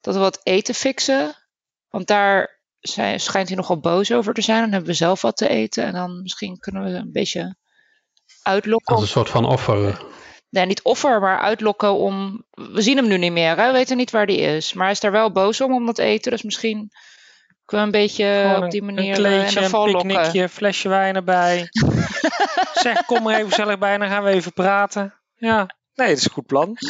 dat 0.00 0.14
we 0.14 0.20
wat 0.20 0.40
eten 0.42 0.74
fixen. 0.74 1.34
Want 1.88 2.06
daar 2.06 2.60
zijn, 2.80 3.20
schijnt 3.20 3.48
hij 3.48 3.56
nogal 3.56 3.80
boos 3.80 4.12
over 4.12 4.34
te 4.34 4.42
zijn. 4.42 4.60
Dan 4.60 4.70
hebben 4.70 4.88
we 4.88 4.96
zelf 4.96 5.22
wat 5.22 5.36
te 5.36 5.48
eten. 5.48 5.84
En 5.84 5.92
dan 5.92 6.22
misschien 6.22 6.58
kunnen 6.58 6.84
we 6.84 6.90
een 6.90 7.12
beetje 7.12 7.56
uitlokken. 8.42 8.94
Als 8.94 9.04
een 9.04 9.08
soort 9.08 9.30
van 9.30 9.44
offer. 9.44 10.02
Nee, 10.50 10.66
niet 10.66 10.82
offer, 10.82 11.20
maar 11.20 11.38
uitlokken 11.38 11.94
om... 11.94 12.44
We 12.50 12.82
zien 12.82 12.96
hem 12.96 13.06
nu 13.06 13.18
niet 13.18 13.32
meer, 13.32 13.56
hè? 13.56 13.66
we 13.66 13.72
weten 13.72 13.96
niet 13.96 14.10
waar 14.10 14.26
hij 14.26 14.56
is. 14.56 14.72
Maar 14.72 14.84
hij 14.84 14.92
is 14.92 15.00
daar 15.00 15.12
wel 15.12 15.32
boos 15.32 15.60
om, 15.60 15.74
om 15.74 15.86
dat 15.86 15.98
eten. 15.98 16.30
Dus 16.30 16.42
misschien 16.42 16.90
kunnen 17.64 17.90
we 17.90 17.96
een 17.96 18.02
beetje 18.02 18.54
op 18.62 18.70
die 18.70 18.80
een- 18.80 18.94
manier 18.94 19.18
een 19.18 19.24
eh, 19.24 19.32
in 19.32 19.40
kleedje, 19.40 19.60
de 19.60 19.76
een 19.76 19.92
picknickje, 19.92 20.48
flesje 20.48 20.88
wijn 20.88 21.14
erbij. 21.14 21.68
zeg, 22.84 23.04
kom 23.04 23.26
er 23.26 23.36
even 23.36 23.48
gezellig 23.48 23.78
bij, 23.78 23.98
dan 23.98 24.08
gaan 24.08 24.24
we 24.24 24.30
even 24.30 24.52
praten. 24.52 25.14
Ja, 25.34 25.66
nee, 25.94 26.08
dat 26.08 26.16
is 26.16 26.24
een 26.24 26.30
goed 26.30 26.46
plan. 26.46 26.76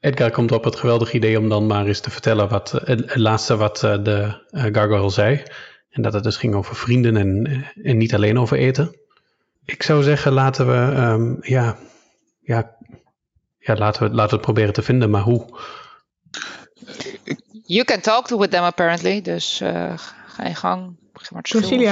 Edgar 0.00 0.30
komt 0.30 0.52
op 0.52 0.64
het 0.64 0.76
geweldige 0.76 1.16
idee 1.16 1.38
om 1.38 1.48
dan 1.48 1.66
maar 1.66 1.86
eens 1.86 2.00
te 2.00 2.10
vertellen 2.10 2.48
wat 2.48 2.70
het, 2.70 2.84
het 2.86 3.16
laatste 3.16 3.56
wat 3.56 3.82
eh, 3.82 4.02
de 4.02 4.44
eh, 4.50 4.62
gargoyle 4.62 5.10
zei. 5.10 5.42
En 5.90 6.02
dat 6.02 6.12
het 6.12 6.22
dus 6.24 6.36
ging 6.36 6.54
over 6.54 6.76
vrienden 6.76 7.16
en, 7.16 7.64
en 7.82 7.96
niet 7.96 8.14
alleen 8.14 8.38
over 8.38 8.56
eten. 8.58 9.00
Ik 9.64 9.82
zou 9.82 10.02
zeggen, 10.02 10.32
laten 10.32 10.66
we, 10.66 10.94
ehm, 10.94 11.34
ja, 11.40 11.76
ja, 12.40 12.76
ja 13.58 13.74
laten, 13.76 14.02
we, 14.02 14.08
laten 14.14 14.28
we 14.30 14.34
het 14.36 14.44
proberen 14.44 14.72
te 14.72 14.82
vinden, 14.82 15.10
maar 15.10 15.22
hoe? 15.22 15.58
You 17.66 17.84
can 17.84 18.00
talk 18.00 18.26
to 18.26 18.38
with 18.38 18.50
them 18.50 18.62
apparently. 18.62 19.20
Dus 19.22 19.60
eh, 19.60 19.92
ga 20.26 20.46
je 20.48 20.54
gang. 20.54 20.96
Of 21.14 21.22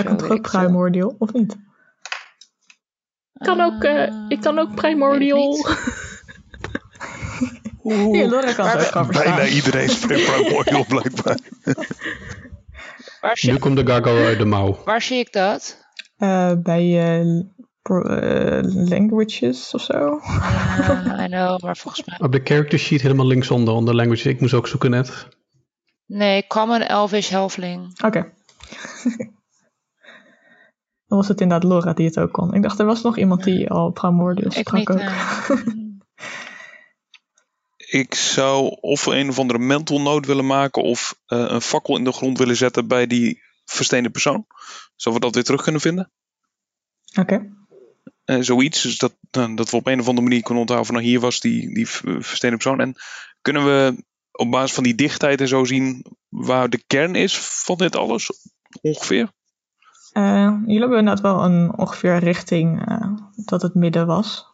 kan 0.02 0.16
toch 0.16 0.30
ook 0.30 0.42
primordial, 0.42 1.14
of 1.18 1.32
niet? 1.32 1.56
Kan 3.34 3.60
ook, 3.60 3.84
eh, 3.84 4.12
ik 4.28 4.40
kan 4.40 4.58
ook 4.58 4.68
Ah, 4.68 4.74
primordial. 4.74 5.66
Hier, 7.82 8.28
Laura 8.32 8.52
kan 8.52 8.66
het 8.68 8.94
ook. 8.94 9.12
Bijna 9.12 9.46
iedereen 9.58 9.88
spreekt 9.88 10.30
primordial 10.32 10.84
blijkbaar. 10.86 11.38
Nu 13.42 13.58
komt 13.58 13.76
de 13.76 13.86
gargoyle 13.86 14.24
uit 14.24 14.38
de 14.38 14.44
mouw. 14.44 14.82
waar 14.84 15.02
zie 15.02 15.18
ik 15.18 15.32
dat? 15.32 15.84
Eh, 16.16 16.52
bij 16.62 17.18
eh, 17.20 17.40
pro- 17.82 18.02
eh, 18.02 18.62
languages 18.88 19.74
of 19.74 19.82
zo. 19.82 20.20
Ja, 20.22 21.24
I 21.24 21.26
know, 21.26 21.60
maar 21.62 21.76
volgens 21.76 22.06
mij... 22.06 22.18
Op 22.20 22.32
de 22.32 22.40
character 22.44 22.78
sheet 22.78 23.00
helemaal 23.02 23.26
linksonder, 23.26 23.74
onder 23.74 23.94
language. 23.94 24.28
Ik 24.28 24.40
moest 24.40 24.54
ook 24.54 24.68
zoeken 24.68 24.90
net. 24.90 25.28
Nee, 26.06 26.46
Common 26.46 26.80
Elvish 26.82 27.28
Helfling. 27.28 28.02
Oké. 28.04 28.32
Dan 31.06 31.18
was 31.18 31.28
het 31.28 31.40
inderdaad 31.40 31.68
Laura 31.68 31.92
die 31.92 32.06
het 32.06 32.18
ook 32.18 32.32
kon. 32.32 32.54
Ik 32.54 32.62
dacht, 32.62 32.78
er 32.78 32.86
was 32.86 33.02
nog 33.02 33.18
iemand 33.18 33.44
die 33.44 33.70
al 33.70 33.90
primordial 33.90 34.46
Ik 34.46 34.68
sprak 34.68 34.78
niet, 34.78 34.90
ook. 34.90 34.96
nee. 34.96 35.12
Ik 37.76 38.14
zou 38.14 38.76
of 38.80 39.06
een 39.06 39.28
of 39.28 39.38
andere 39.38 39.58
mental 39.58 40.00
note 40.00 40.28
willen 40.28 40.46
maken 40.46 40.82
of 40.82 41.20
eh, 41.26 41.44
een 41.48 41.60
fakkel 41.60 41.96
in 41.96 42.04
de 42.04 42.12
grond 42.12 42.38
willen 42.38 42.56
zetten 42.56 42.86
bij 42.88 43.06
die 43.06 43.42
versteende 43.64 44.10
persoon. 44.10 44.46
Zodat 44.96 45.18
we 45.18 45.24
dat 45.24 45.34
weer 45.34 45.44
terug 45.44 45.62
kunnen 45.62 45.80
vinden. 45.80 46.12
Oké. 47.20 47.52
Eh, 48.24 48.40
zoiets, 48.40 48.82
dus 48.82 48.98
dat, 48.98 49.16
nou, 49.30 49.54
dat 49.54 49.70
we 49.70 49.76
op 49.76 49.86
een 49.86 50.00
of 50.00 50.08
andere 50.08 50.26
manier 50.26 50.42
kunnen 50.42 50.60
onthouden 50.60 50.88
van 50.92 50.96
nou, 50.96 51.08
hier 51.08 51.20
was 51.20 51.40
die, 51.40 51.74
die 51.74 51.86
versteende 51.86 52.56
persoon. 52.56 52.80
En 52.80 52.94
kunnen 53.40 53.64
we 53.64 54.04
op 54.36 54.50
basis 54.50 54.74
van 54.74 54.84
die 54.84 54.94
dichtheid 54.94 55.40
en 55.40 55.48
zo 55.48 55.64
zien 55.64 56.04
waar 56.28 56.70
de 56.70 56.82
kern 56.86 57.14
is 57.14 57.38
van 57.38 57.76
dit 57.76 57.96
alles 57.96 58.30
ongeveer? 58.80 59.32
Eh, 60.12 60.56
jullie 60.66 60.78
hebben 60.78 60.98
inderdaad 60.98 61.20
wel 61.20 61.44
een 61.44 61.78
ongeveer 61.78 62.18
richting 62.18 62.88
eh, 62.88 63.12
dat 63.36 63.62
het 63.62 63.74
midden 63.74 64.06
was. 64.06 64.46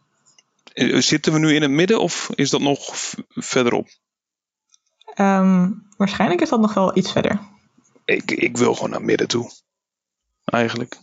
Eh, 0.73 1.01
Zitten 1.01 1.33
we 1.33 1.39
nu 1.39 1.55
in 1.55 1.63
het 1.63 1.71
midden 1.71 2.01
of 2.01 2.31
is 2.35 2.51
dat 2.51 2.61
nog 2.61 2.81
verderop? 3.29 3.89
Ehm, 5.15 5.71
waarschijnlijk 5.97 6.41
is 6.41 6.49
dat 6.49 6.61
nog 6.61 6.75
wel 6.75 6.97
iets 6.97 7.13
verder. 7.13 7.41
Ik, 8.05 8.31
ik 8.31 8.57
wil 8.57 8.75
gewoon 8.75 8.91
naar 8.91 9.03
midden 9.03 9.29
toe. 9.29 9.51
Eigenlijk. 10.45 10.99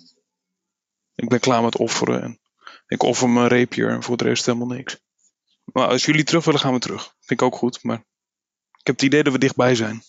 Ik 1.15 1.29
ben 1.29 1.39
klaar 1.39 1.63
met 1.63 1.77
offeren. 1.77 2.21
En 2.21 2.39
ik 2.87 3.03
offer 3.03 3.29
mijn 3.29 3.47
rapier 3.47 3.89
en 3.89 4.03
voor 4.03 4.17
de 4.17 4.23
rest 4.23 4.45
helemaal 4.45 4.67
niks. 4.67 4.99
Maar 5.63 5.87
als 5.87 6.05
jullie 6.05 6.23
terug 6.23 6.45
willen, 6.45 6.59
gaan 6.59 6.73
we 6.73 6.79
terug. 6.79 7.03
Vind 7.03 7.41
ik 7.41 7.41
ook 7.41 7.55
goed. 7.55 7.83
Maar 7.83 8.05
heb 8.87 8.95
het 8.95 9.05
idee 9.05 9.23
dat 9.23 9.33
we 9.33 9.39
dichtbij 9.39 9.75
zijn. 9.75 10.03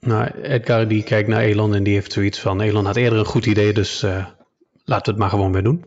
Nou, 0.00 0.30
Edgar 0.42 0.88
die 0.88 1.02
kijkt 1.02 1.28
naar 1.28 1.40
Elon 1.42 1.74
en 1.74 1.82
die 1.82 1.94
heeft 1.94 2.12
zoiets 2.12 2.38
van... 2.40 2.60
Elon 2.60 2.84
had 2.86 2.96
eerder 2.96 3.18
een 3.18 3.24
goed 3.24 3.46
idee, 3.46 3.72
dus 3.72 4.02
eh, 4.02 4.26
laten 4.84 5.04
we 5.04 5.10
het 5.10 5.18
maar 5.18 5.28
gewoon 5.30 5.52
weer 5.52 5.62
doen. 5.62 5.84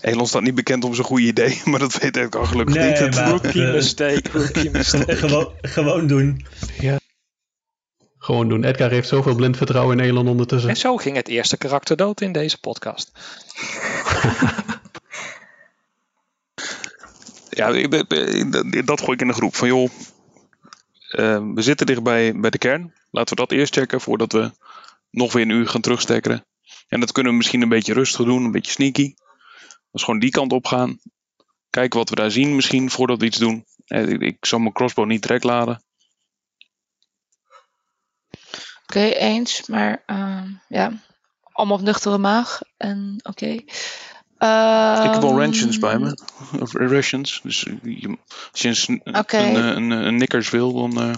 Elon 0.00 0.26
staat 0.26 0.42
niet 0.42 0.54
bekend 0.54 0.84
om 0.84 0.94
zijn 0.94 1.06
goede 1.06 1.26
idee, 1.26 1.60
maar 1.64 1.78
dat 1.78 1.98
weet 1.98 2.16
Edgar 2.16 2.46
gelukkig 2.46 2.74
Nee, 2.74 3.00
niet. 3.00 3.14
Maar- 3.14 3.30
Rookie 3.42 3.66
eh, 3.66 3.72
mistake, 3.72 4.22
rookie 4.32 4.70
mistake. 4.78 5.16
Gewoon, 5.16 5.52
gewoon 5.62 6.06
doen. 6.06 6.46
Gewoon 8.18 8.48
doen. 8.48 8.64
Edgar 8.64 8.90
heeft 8.90 9.08
zoveel 9.08 9.34
blind 9.34 9.56
vertrouwen 9.56 9.98
in 9.98 10.04
Elon 10.04 10.28
ondertussen. 10.28 10.70
En 10.70 10.76
zo 10.76 10.96
ging 10.96 11.16
het 11.16 11.28
eerste 11.28 11.56
karakter 11.56 11.96
dood 11.96 12.20
in 12.20 12.32
deze 12.32 12.58
podcast. 12.60 13.10
Ja, 17.50 17.68
ik 17.68 17.90
dat- 18.86 19.00
gooi 19.00 19.12
ik 19.12 19.20
in 19.20 19.26
de 19.26 19.32
groep. 19.32 19.54
Van 19.54 19.68
joh, 19.68 19.90
we 21.54 21.62
zitten 21.62 21.86
dichtbij 21.86 22.34
bij 22.36 22.50
de 22.50 22.58
kern. 22.58 22.94
Laten 23.10 23.36
we 23.36 23.42
dat 23.46 23.52
eerst 23.52 23.74
checken 23.74 24.00
voordat 24.00 24.32
we 24.32 24.50
nog 25.10 25.32
weer 25.32 25.42
een 25.42 25.50
uur 25.50 25.68
gaan 25.68 25.80
terugstekkeren. 25.80 26.44
En 26.88 27.00
dat 27.00 27.12
kunnen 27.12 27.32
we 27.32 27.38
misschien 27.38 27.62
een 27.62 27.68
beetje 27.68 27.92
rustig 27.92 28.26
doen, 28.26 28.44
een 28.44 28.50
beetje 28.50 28.72
sneaky. 28.72 29.14
Dus 29.90 30.02
gewoon 30.02 30.20
die 30.20 30.30
kant 30.30 30.52
op 30.52 30.66
gaan. 30.66 30.98
Kijken 31.70 31.98
wat 31.98 32.08
we 32.08 32.14
daar 32.14 32.30
zien 32.30 32.54
misschien 32.54 32.90
voordat 32.90 33.18
we 33.18 33.24
iets 33.24 33.38
doen. 33.38 33.64
Eh, 33.86 34.08
ik, 34.08 34.20
ik 34.20 34.46
zal 34.46 34.58
mijn 34.58 34.72
crossbow 34.72 35.06
niet 35.06 35.22
direct 35.22 35.44
laden. 35.44 35.82
Oké, 38.82 39.04
eens. 39.04 39.66
Maar 39.66 40.02
ehm, 40.06 40.48
ja, 40.68 40.92
allemaal 41.42 41.76
op 41.76 41.82
nuchtere 41.82 42.18
maag. 42.18 42.60
En 42.76 43.20
oké. 43.22 43.60
Ehm, 44.40 45.04
ik 45.06 45.12
heb 45.12 45.22
wel 45.22 45.38
rations 45.40 45.78
bij 45.78 45.98
me. 45.98 46.18
Of 46.60 46.72
rations. 46.74 47.40
Dus 47.42 47.64
eh, 47.66 47.74
je- 47.82 48.18
als 48.52 48.60
je 48.60 49.00
een, 49.04 49.16
Oké. 49.16 49.36
een, 49.38 49.56
eh, 49.56 49.66
een, 49.66 49.90
een 49.90 50.16
knickers 50.16 50.50
wil, 50.50 50.72
dan... 50.72 51.00
eh, 51.02 51.14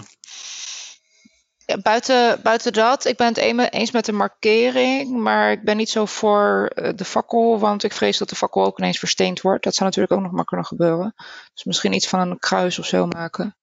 Ja, 1.65 1.77
buiten, 1.77 2.39
buiten 2.41 2.73
dat, 2.73 3.05
ik 3.05 3.17
ben 3.17 3.27
het 3.27 3.37
een- 3.37 3.59
eens 3.59 3.91
met 3.91 4.05
de 4.05 4.11
markering, 4.11 5.17
maar 5.21 5.51
ik 5.51 5.63
ben 5.63 5.77
niet 5.77 5.89
zo 5.89 6.05
voor 6.05 6.71
eh, 6.75 6.91
de 6.95 7.05
fakkel, 7.05 7.59
want 7.59 7.83
ik 7.83 7.93
vrees 7.93 8.17
dat 8.17 8.29
de 8.29 8.35
fakkel 8.35 8.65
ook 8.65 8.77
ineens 8.79 8.99
versteend 8.99 9.41
wordt. 9.41 9.63
Dat 9.63 9.75
zou 9.75 9.85
natuurlijk 9.89 10.13
ook 10.15 10.21
nog 10.25 10.31
maar 10.31 10.45
kunnen 10.45 10.65
gebeuren. 10.65 11.13
Dus 11.53 11.63
misschien 11.63 11.93
iets 11.93 12.07
van 12.07 12.19
een 12.19 12.39
kruis 12.39 12.79
of 12.79 12.85
zo 12.85 13.05
maken. 13.07 13.55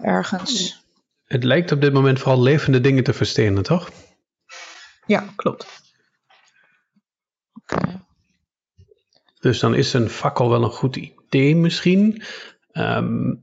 Ergens. 0.00 0.84
Het 1.24 1.44
lijkt 1.44 1.72
op 1.72 1.80
dit 1.80 1.92
moment 1.92 2.18
vooral 2.18 2.42
levende 2.42 2.80
dingen 2.80 3.04
te 3.04 3.12
verstenen, 3.12 3.62
toch? 3.62 3.90
Ja, 5.06 5.24
klopt. 5.36 5.66
Oké. 7.52 8.04
Dus 9.46 9.58
dan 9.58 9.74
is 9.74 9.92
een 9.92 10.10
fakkel 10.10 10.48
wel 10.48 10.62
een 10.62 10.70
goed 10.70 10.96
idee 10.96 11.56
misschien. 11.56 12.22
Ehm 12.72 13.34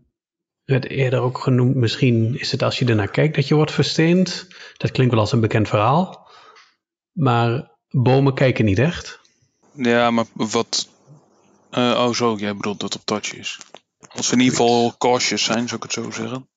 werd 0.64 0.90
eerder 0.90 1.20
ook 1.20 1.38
genoemd, 1.38 1.76
misschien 1.76 2.40
is 2.40 2.52
het 2.52 2.64
als 2.64 2.80
je 2.80 2.86
ernaar 2.86 3.10
kijkt 3.12 3.36
dat 3.36 3.48
je 3.48 3.56
wordt 3.56 3.72
versteend. 3.72 4.48
Dat 4.78 4.92
klinkt 4.92 5.14
wel 5.14 5.22
als 5.22 5.32
een 5.32 5.40
bekend 5.40 5.68
verhaal. 5.68 6.30
Maar 7.12 7.72
bomen 7.90 8.34
kijken 8.34 8.66
niet 8.66 8.80
echt. 8.80 9.20
Ja, 9.74 10.12
maar 10.12 10.26
wat... 10.34 10.90
eh, 11.70 12.06
oh 12.08 12.14
zo, 12.14 12.36
jij 12.36 12.56
bedoelt 12.56 12.80
dat 12.80 12.94
het 12.94 13.02
op 13.02 13.06
touch 13.08 13.34
is. 13.34 13.60
Als 14.08 14.30
we 14.30 14.36
in 14.36 14.42
ieder 14.42 14.58
geval 14.58 14.98
cautious 14.98 15.44
zijn, 15.44 15.68
zou 15.68 15.76
ik 15.76 15.84
het 15.84 15.94
zo 15.94 16.12
zeggen. 16.12 16.50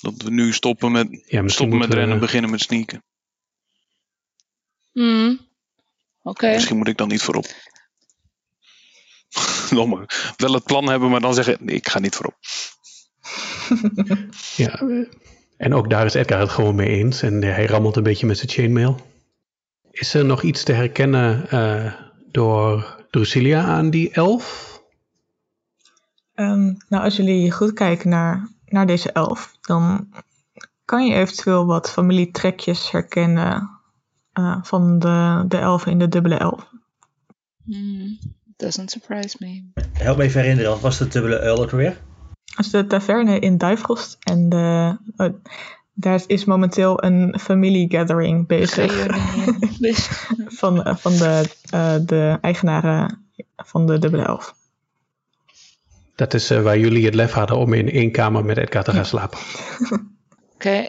Dat 0.00 0.22
we 0.22 0.30
nu 0.30 0.52
stoppen 0.52 0.92
met, 0.92 1.22
Ja, 1.26 1.48
stoppen 1.48 1.78
met 1.78 1.94
rennen 1.94 2.14
en 2.14 2.20
beginnen 2.20 2.50
met 2.50 2.60
sneaken. 2.60 3.04
Hmm. 4.92 5.48
Oké. 6.22 6.52
Misschien 6.52 6.76
moet 6.76 6.88
ik 6.88 6.96
dan 6.96 7.08
niet 7.08 7.22
voorop. 7.22 7.46
Nog 9.76 9.88
maar. 9.88 10.34
Wel 10.36 10.52
het 10.52 10.64
plan 10.64 10.88
hebben, 10.88 11.10
maar 11.10 11.20
dan 11.20 11.34
zeggen, 11.34 11.56
nee, 11.60 11.76
ik 11.76 11.88
ga 11.88 11.98
niet 11.98 12.14
voorop. 12.14 12.36
Ja. 14.56 14.80
En 15.56 15.74
ook 15.74 15.90
daar 15.90 16.04
is 16.04 16.14
Edgar 16.14 16.40
het 16.40 16.50
gewoon 16.50 16.74
mee 16.74 16.88
eens. 16.88 17.22
En 17.22 17.42
hij 17.42 17.66
rammelt 17.66 17.96
een 17.96 18.02
beetje 18.02 18.26
met 18.26 18.36
zijn 18.36 18.50
chainmail. 18.50 19.00
Is 19.90 20.14
er 20.14 20.24
nog 20.24 20.42
iets 20.42 20.62
te 20.62 20.72
herkennen 20.72 21.50
eh, 21.50 21.92
door 22.30 22.96
Drusilia 23.10 23.64
aan 23.64 23.90
die 23.90 24.10
elf? 24.10 24.72
Ehm, 26.34 26.74
nou, 26.88 27.04
als 27.04 27.16
jullie 27.16 27.52
goed 27.52 27.72
kijken 27.72 28.08
naar, 28.08 28.48
naar 28.66 28.86
deze 28.86 29.12
elf, 29.12 29.56
dan 29.60 30.08
kan 30.84 31.06
je 31.06 31.14
eventueel 31.14 31.66
wat 31.66 31.90
familietrekjes 31.90 32.90
herkennen 32.90 33.70
eh, 34.32 34.58
van 34.62 34.98
de, 34.98 35.44
de 35.48 35.56
elfen 35.56 35.92
in 35.92 35.98
de 35.98 36.08
dubbele 36.08 36.36
elf. 36.36 36.70
Hmm. 37.64 38.18
Doesn't 38.62 38.90
surprise 38.90 39.36
me. 39.38 39.72
Help 39.92 40.16
me 40.16 40.24
even 40.24 40.40
herinneren, 40.40 40.70
wat 40.70 40.80
was 40.80 40.98
de 40.98 41.08
dubbele 41.08 41.40
uil 41.40 41.62
ook 41.62 41.70
alweer? 41.70 41.96
Als 42.56 42.70
de 42.70 42.86
taverne 42.86 43.38
in 43.38 43.58
Duivrost 43.58 44.16
en 44.20 44.48
de, 44.48 44.96
eh, 45.16 45.28
daar 45.92 46.22
is 46.26 46.44
momenteel 46.44 47.04
een 47.04 47.38
familiegathering 47.40 48.46
bezig 48.46 49.06
van, 50.60 50.82
eh, 50.82 50.96
van 50.96 51.12
de, 51.16 51.50
eh, 51.70 51.94
de 52.06 52.38
eigenaren 52.40 53.26
van 53.56 53.86
de 53.86 53.98
dubbele 53.98 54.24
elf. 54.24 54.54
Dat 56.14 56.34
is 56.34 56.50
eh, 56.50 56.62
waar 56.62 56.78
jullie 56.78 57.04
het 57.04 57.14
lef 57.14 57.32
hadden 57.32 57.56
om 57.56 57.72
in 57.72 57.90
één 57.90 58.10
kamer 58.10 58.44
met 58.44 58.56
Edgar 58.58 58.84
te 58.84 58.92
gaan 58.92 59.04
slapen. 59.04 59.38
Oké. 60.54 60.86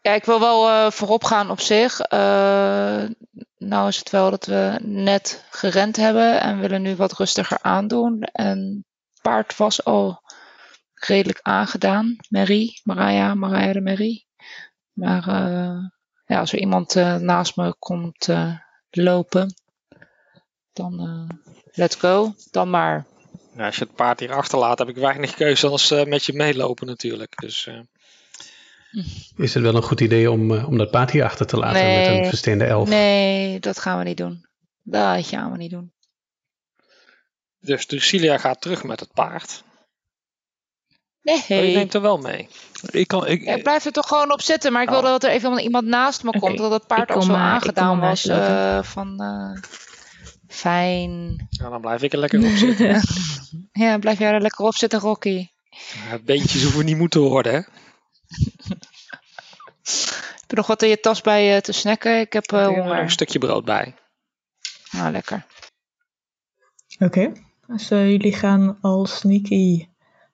Ja, 0.00 0.14
ik 0.14 0.24
wil 0.24 0.40
wel 0.40 0.68
eh, 0.68 0.90
voorop 0.90 1.24
gaan 1.24 1.50
op 1.50 1.60
zich. 1.60 2.00
Nou 3.64 3.88
is 3.88 3.98
het 3.98 4.10
wel 4.10 4.30
dat 4.30 4.46
we 4.46 4.78
net 4.82 5.44
gerend 5.50 5.96
hebben 5.96 6.40
en 6.40 6.60
willen 6.60 6.82
nu 6.82 6.96
wat 6.96 7.12
rustiger 7.12 7.58
aandoen. 7.62 8.22
En 8.22 8.84
paard 9.22 9.56
was 9.56 9.84
al 9.84 10.22
redelijk 10.94 11.38
aangedaan. 11.42 12.16
Mary, 12.28 12.80
Mariah, 12.82 13.34
Mariah 13.34 13.72
de 13.72 13.80
Mary. 13.80 14.26
Maar 14.92 15.28
eh, 15.28 15.78
ja, 16.26 16.38
als 16.38 16.52
er 16.52 16.58
iemand 16.58 16.96
eh, 16.96 17.16
naast 17.16 17.56
me 17.56 17.74
komt 17.78 18.28
eh, 18.28 18.58
lopen, 18.90 19.54
dan 20.72 21.28
let's 21.72 21.96
go. 21.96 22.34
Dan 22.50 22.70
maar. 22.70 23.06
Ja, 23.56 23.66
als 23.66 23.76
je 23.76 23.84
het 23.84 23.94
paard 23.94 24.20
hier 24.20 24.32
achterlaat, 24.32 24.78
heb 24.78 24.88
ik 24.88 24.96
weinig 24.96 25.34
keuze 25.34 25.96
eh, 25.96 26.06
met 26.06 26.24
je 26.24 26.32
meelopen 26.32 26.86
natuurlijk. 26.86 27.40
Dus 27.40 27.70
Is 29.36 29.54
het 29.54 29.62
wel 29.62 29.74
een 29.74 29.82
goed 29.82 30.00
idee 30.00 30.30
om, 30.30 30.54
eh, 30.54 30.68
om 30.68 30.78
dat 30.78 30.90
paard 30.90 31.10
hier 31.10 31.24
achter 31.24 31.46
te 31.46 31.56
laten 31.56 31.82
met 31.94 32.06
een 32.06 32.26
versteende 32.26 32.64
elf? 32.64 32.88
Nee, 32.88 33.60
dat 33.60 33.78
gaan 33.78 33.98
we 33.98 34.04
niet 34.04 34.16
doen. 34.16 34.46
Dat 34.82 35.26
gaan 35.26 35.50
we 35.52 35.56
niet 35.56 35.70
doen. 35.70 35.92
dus 37.60 37.86
Drusilia 37.86 38.38
gaat 38.38 38.60
terug 38.60 38.84
met 38.84 39.00
het 39.00 39.12
paard. 39.12 39.62
Nee. 41.22 41.36
Oh, 41.36 41.46
je 41.46 41.56
neemt 41.76 41.94
er 41.94 42.00
wel 42.00 42.18
mee. 42.18 42.48
Ik, 42.90 43.08
kan, 43.08 43.26
ik, 43.26 43.42
Ik 43.42 43.62
blijf 43.62 43.84
er 43.84 43.92
toch 43.92 44.08
gewoon 44.08 44.32
op 44.32 44.40
zitten, 44.42 44.72
maar 44.72 44.82
ik 44.82 44.88
wilde 44.88 45.08
dat 45.08 45.24
er 45.24 45.30
even 45.30 45.58
iemand 45.58 45.86
naast 45.86 46.22
me 46.22 46.38
komt. 46.38 46.58
Dat 46.58 46.70
het 46.72 46.86
paard 46.86 47.10
al 47.10 47.16
kom, 47.18 47.26
zo 47.26 47.32
aangedaan 47.34 48.00
was. 48.00 48.26
eh, 48.26 48.82
van 48.82 49.20
eh, 49.20 49.62
fijn. 50.48 51.46
Ja, 51.50 51.68
dan 51.68 51.80
blijf 51.80 52.02
ik 52.02 52.12
er 52.12 52.18
lekker 52.18 52.44
op 52.44 52.56
zitten. 52.56 53.00
Ja, 53.72 53.98
blijf 53.98 54.18
jij 54.18 54.32
er 54.32 54.40
lekker 54.40 54.64
op 54.64 54.74
zitten, 54.74 55.00
Rocky. 55.00 55.46
Ja, 56.10 56.18
beentjes 56.24 56.62
hoeven 56.62 56.84
niet 56.84 56.96
moeten 56.96 57.20
worden, 57.20 57.52
hè? 57.52 57.60
Heb 60.40 60.50
je 60.50 60.56
nog 60.56 60.66
wat 60.66 60.82
in 60.82 60.88
je 60.88 61.00
tas 61.00 61.20
bij 61.20 61.44
je 61.44 61.60
te 61.60 61.72
snacken? 61.72 62.20
Ik 62.20 62.32
heb 62.32 62.52
eh, 62.52 62.60
er 62.60 62.68
honger. 62.68 62.98
een 63.00 63.10
stukje 63.10 63.38
brood 63.38 63.64
bij. 63.64 63.94
Nou, 64.90 65.12
lekker. 65.12 65.46
Oké, 66.98 67.32
dus 67.66 67.90
eh, 67.90 68.10
jullie 68.10 68.32
gaan 68.32 68.78
al 68.80 69.06
sneaky 69.06 69.88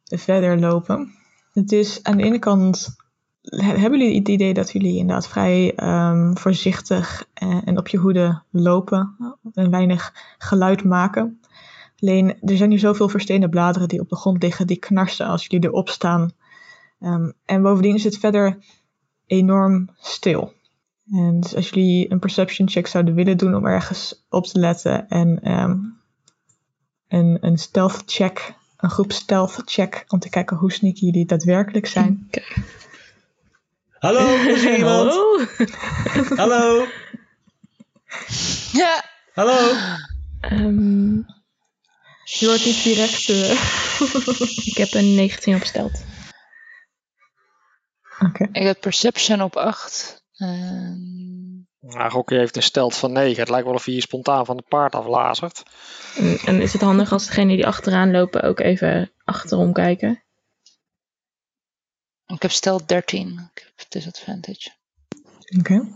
verder 0.05 0.59
lopen. 0.59 1.15
Het 1.53 1.73
is 1.73 2.03
aan 2.03 2.17
de 2.17 2.23
ene 2.23 2.39
kant, 2.39 2.97
he- 3.43 3.77
hebben 3.79 3.99
jullie 3.99 4.19
het 4.19 4.29
idee 4.29 4.55
dat 4.55 4.73
jullie 4.73 4.97
inderdaad 4.99 5.29
vrij 5.29 5.75
ehm, 5.75 6.35
voorzichtig 6.35 7.27
en, 7.35 7.63
en 7.65 7.79
op 7.79 7.89
je 7.89 7.97
hoede 7.97 8.43
lopen 8.51 9.17
en 9.55 9.71
weinig 9.71 10.15
geluid 10.39 10.85
maken. 10.85 11.41
Alleen, 12.01 12.41
er 12.43 12.57
zijn 12.57 12.71
hier 12.71 12.79
zoveel 12.79 13.09
versteende 13.09 13.49
bladeren 13.49 13.89
die 13.89 14.01
op 14.01 14.09
de 14.09 14.17
grond 14.17 14.43
liggen, 14.43 14.67
die 14.67 14.79
knarsen 14.79 15.27
als 15.27 15.47
jullie 15.47 15.69
erop 15.69 15.89
staan. 15.89 16.33
Ehm, 17.01 17.31
en 17.45 17.63
bovendien 17.63 17.95
is 17.95 18.05
het 18.05 18.19
verder 18.19 18.59
enorm 19.27 19.91
stil. 20.01 20.53
En 21.13 21.41
dus 21.41 21.55
als 21.55 21.69
jullie 21.69 22.11
een 22.13 22.19
perception 22.19 22.69
check 22.69 22.87
zouden 22.87 23.15
willen 23.15 23.37
doen 23.37 23.55
om 23.55 23.67
ergens 23.67 24.25
op 24.29 24.47
te 24.47 24.59
letten 24.59 25.09
en 25.09 25.43
ehm, 25.43 25.77
een, 27.09 27.39
een 27.41 27.59
stealth 27.59 28.03
check, 28.07 28.55
een 28.77 28.91
groep 28.91 29.13
stealth 29.13 29.63
check, 29.65 30.05
om 30.09 30.19
te 30.19 30.31
kijken 30.31 30.57
hoe 30.57 30.73
sneaky 30.73 31.05
jullie 31.05 31.27
daadwerkelijk 31.27 31.87
zijn. 31.87 32.31
Hallo, 33.99 34.35
is 34.53 34.65
er 34.65 34.77
iemand? 34.77 35.11
Hallo? 35.11 35.47
Hallo? 36.37 36.87
Ja. 38.73 39.05
Hallo? 39.35 39.73
Ehm, 40.41 41.17
Je 42.25 42.47
wordt 42.47 42.65
niet 42.65 42.83
direct. 42.83 43.29
eh, 43.29 44.67
ik 44.71 44.77
heb 44.77 44.95
een 44.95 45.15
19 45.15 45.55
opgesteld. 45.55 46.05
Oké. 48.27 48.49
Ik 48.53 48.63
heb 48.63 48.81
perception 48.81 49.43
op 49.43 49.57
8. 49.57 50.25
En... 50.37 51.69
Nou, 51.81 52.11
Rocky 52.11 52.35
heeft 52.35 52.57
een 52.57 52.63
stelt 52.63 52.97
van 52.97 53.13
9. 53.13 53.41
Het 53.41 53.49
lijkt 53.49 53.67
wel 53.67 53.75
of 53.75 53.85
hij 53.85 53.93
hier 53.95 54.03
spontaan 54.03 54.47
van 54.47 54.57
het 54.57 54.69
paard 54.69 54.95
aflazert. 54.95 55.63
En, 56.17 56.39
en 56.47 56.61
is 56.61 56.73
het 56.73 56.83
handig 56.83 57.13
als 57.13 57.27
degenen 57.27 57.57
die 57.57 57.67
achteraan 57.67 58.11
lopen 58.11 58.43
ook 58.43 58.61
even 58.61 59.11
achterom 59.25 59.73
kijken? 59.73 60.23
Ik 62.27 62.43
heb 62.43 62.51
stel 62.51 62.87
13. 62.87 63.51
Ik 63.55 63.73
heb 63.77 63.91
disadvantage. 63.91 64.71
Oké. 65.59 65.89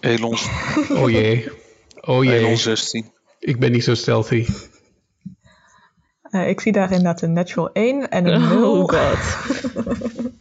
Elons, 0.00 0.48
Oh 0.90 1.10
jee. 1.10 1.50
Oh 2.00 2.24
jee. 2.24 2.38
Elon 2.38 2.56
16. 2.56 3.12
Ik 3.38 3.58
ben 3.58 3.72
niet 3.72 3.84
zo 3.84 3.94
stealthy. 3.94 4.46
Eh, 6.22 6.48
ik 6.48 6.60
zie 6.60 6.72
daar 6.72 6.90
inderdaad 6.90 7.22
een 7.22 7.32
natural 7.32 7.72
1 7.72 8.10
en 8.10 8.26
een 8.26 8.48
0. 8.48 8.80
Oh 8.80 8.88
god. 8.88 9.18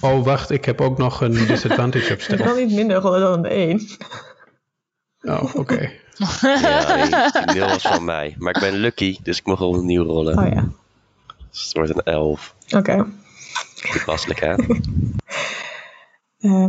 Oh, 0.00 0.24
wacht. 0.24 0.50
Ik 0.50 0.64
heb 0.64 0.80
ook 0.80 0.98
nog 0.98 1.20
een 1.20 1.32
disadvantage 1.32 2.12
op 2.12 2.18
Ik 2.38 2.44
kan 2.44 2.56
niet 2.56 2.72
minder 2.72 2.96
rollen 2.96 3.20
dan 3.20 3.44
een 3.44 3.50
1. 3.50 3.88
Oh, 5.20 5.54
oké. 5.54 5.90
Ja, 6.40 6.96
die, 7.32 7.46
die 7.46 7.56
nul 7.56 7.68
was 7.68 7.82
van 7.82 8.04
mij. 8.04 8.34
Maar 8.38 8.54
ik 8.54 8.60
ben 8.60 8.72
lucky, 8.74 9.18
dus 9.22 9.38
ik 9.38 9.46
mag 9.46 9.60
opnieuw 9.60 10.04
rollen. 10.04 10.38
Oh 10.38 10.52
ja. 10.52 10.68
Dus 11.50 11.64
het 11.64 11.72
wordt 11.72 11.90
een 11.90 12.02
11. 12.02 12.54
Oké. 12.76 13.06
Toepasselijk, 13.92 14.40
hè? 14.40 14.54
Eh, 16.38 16.66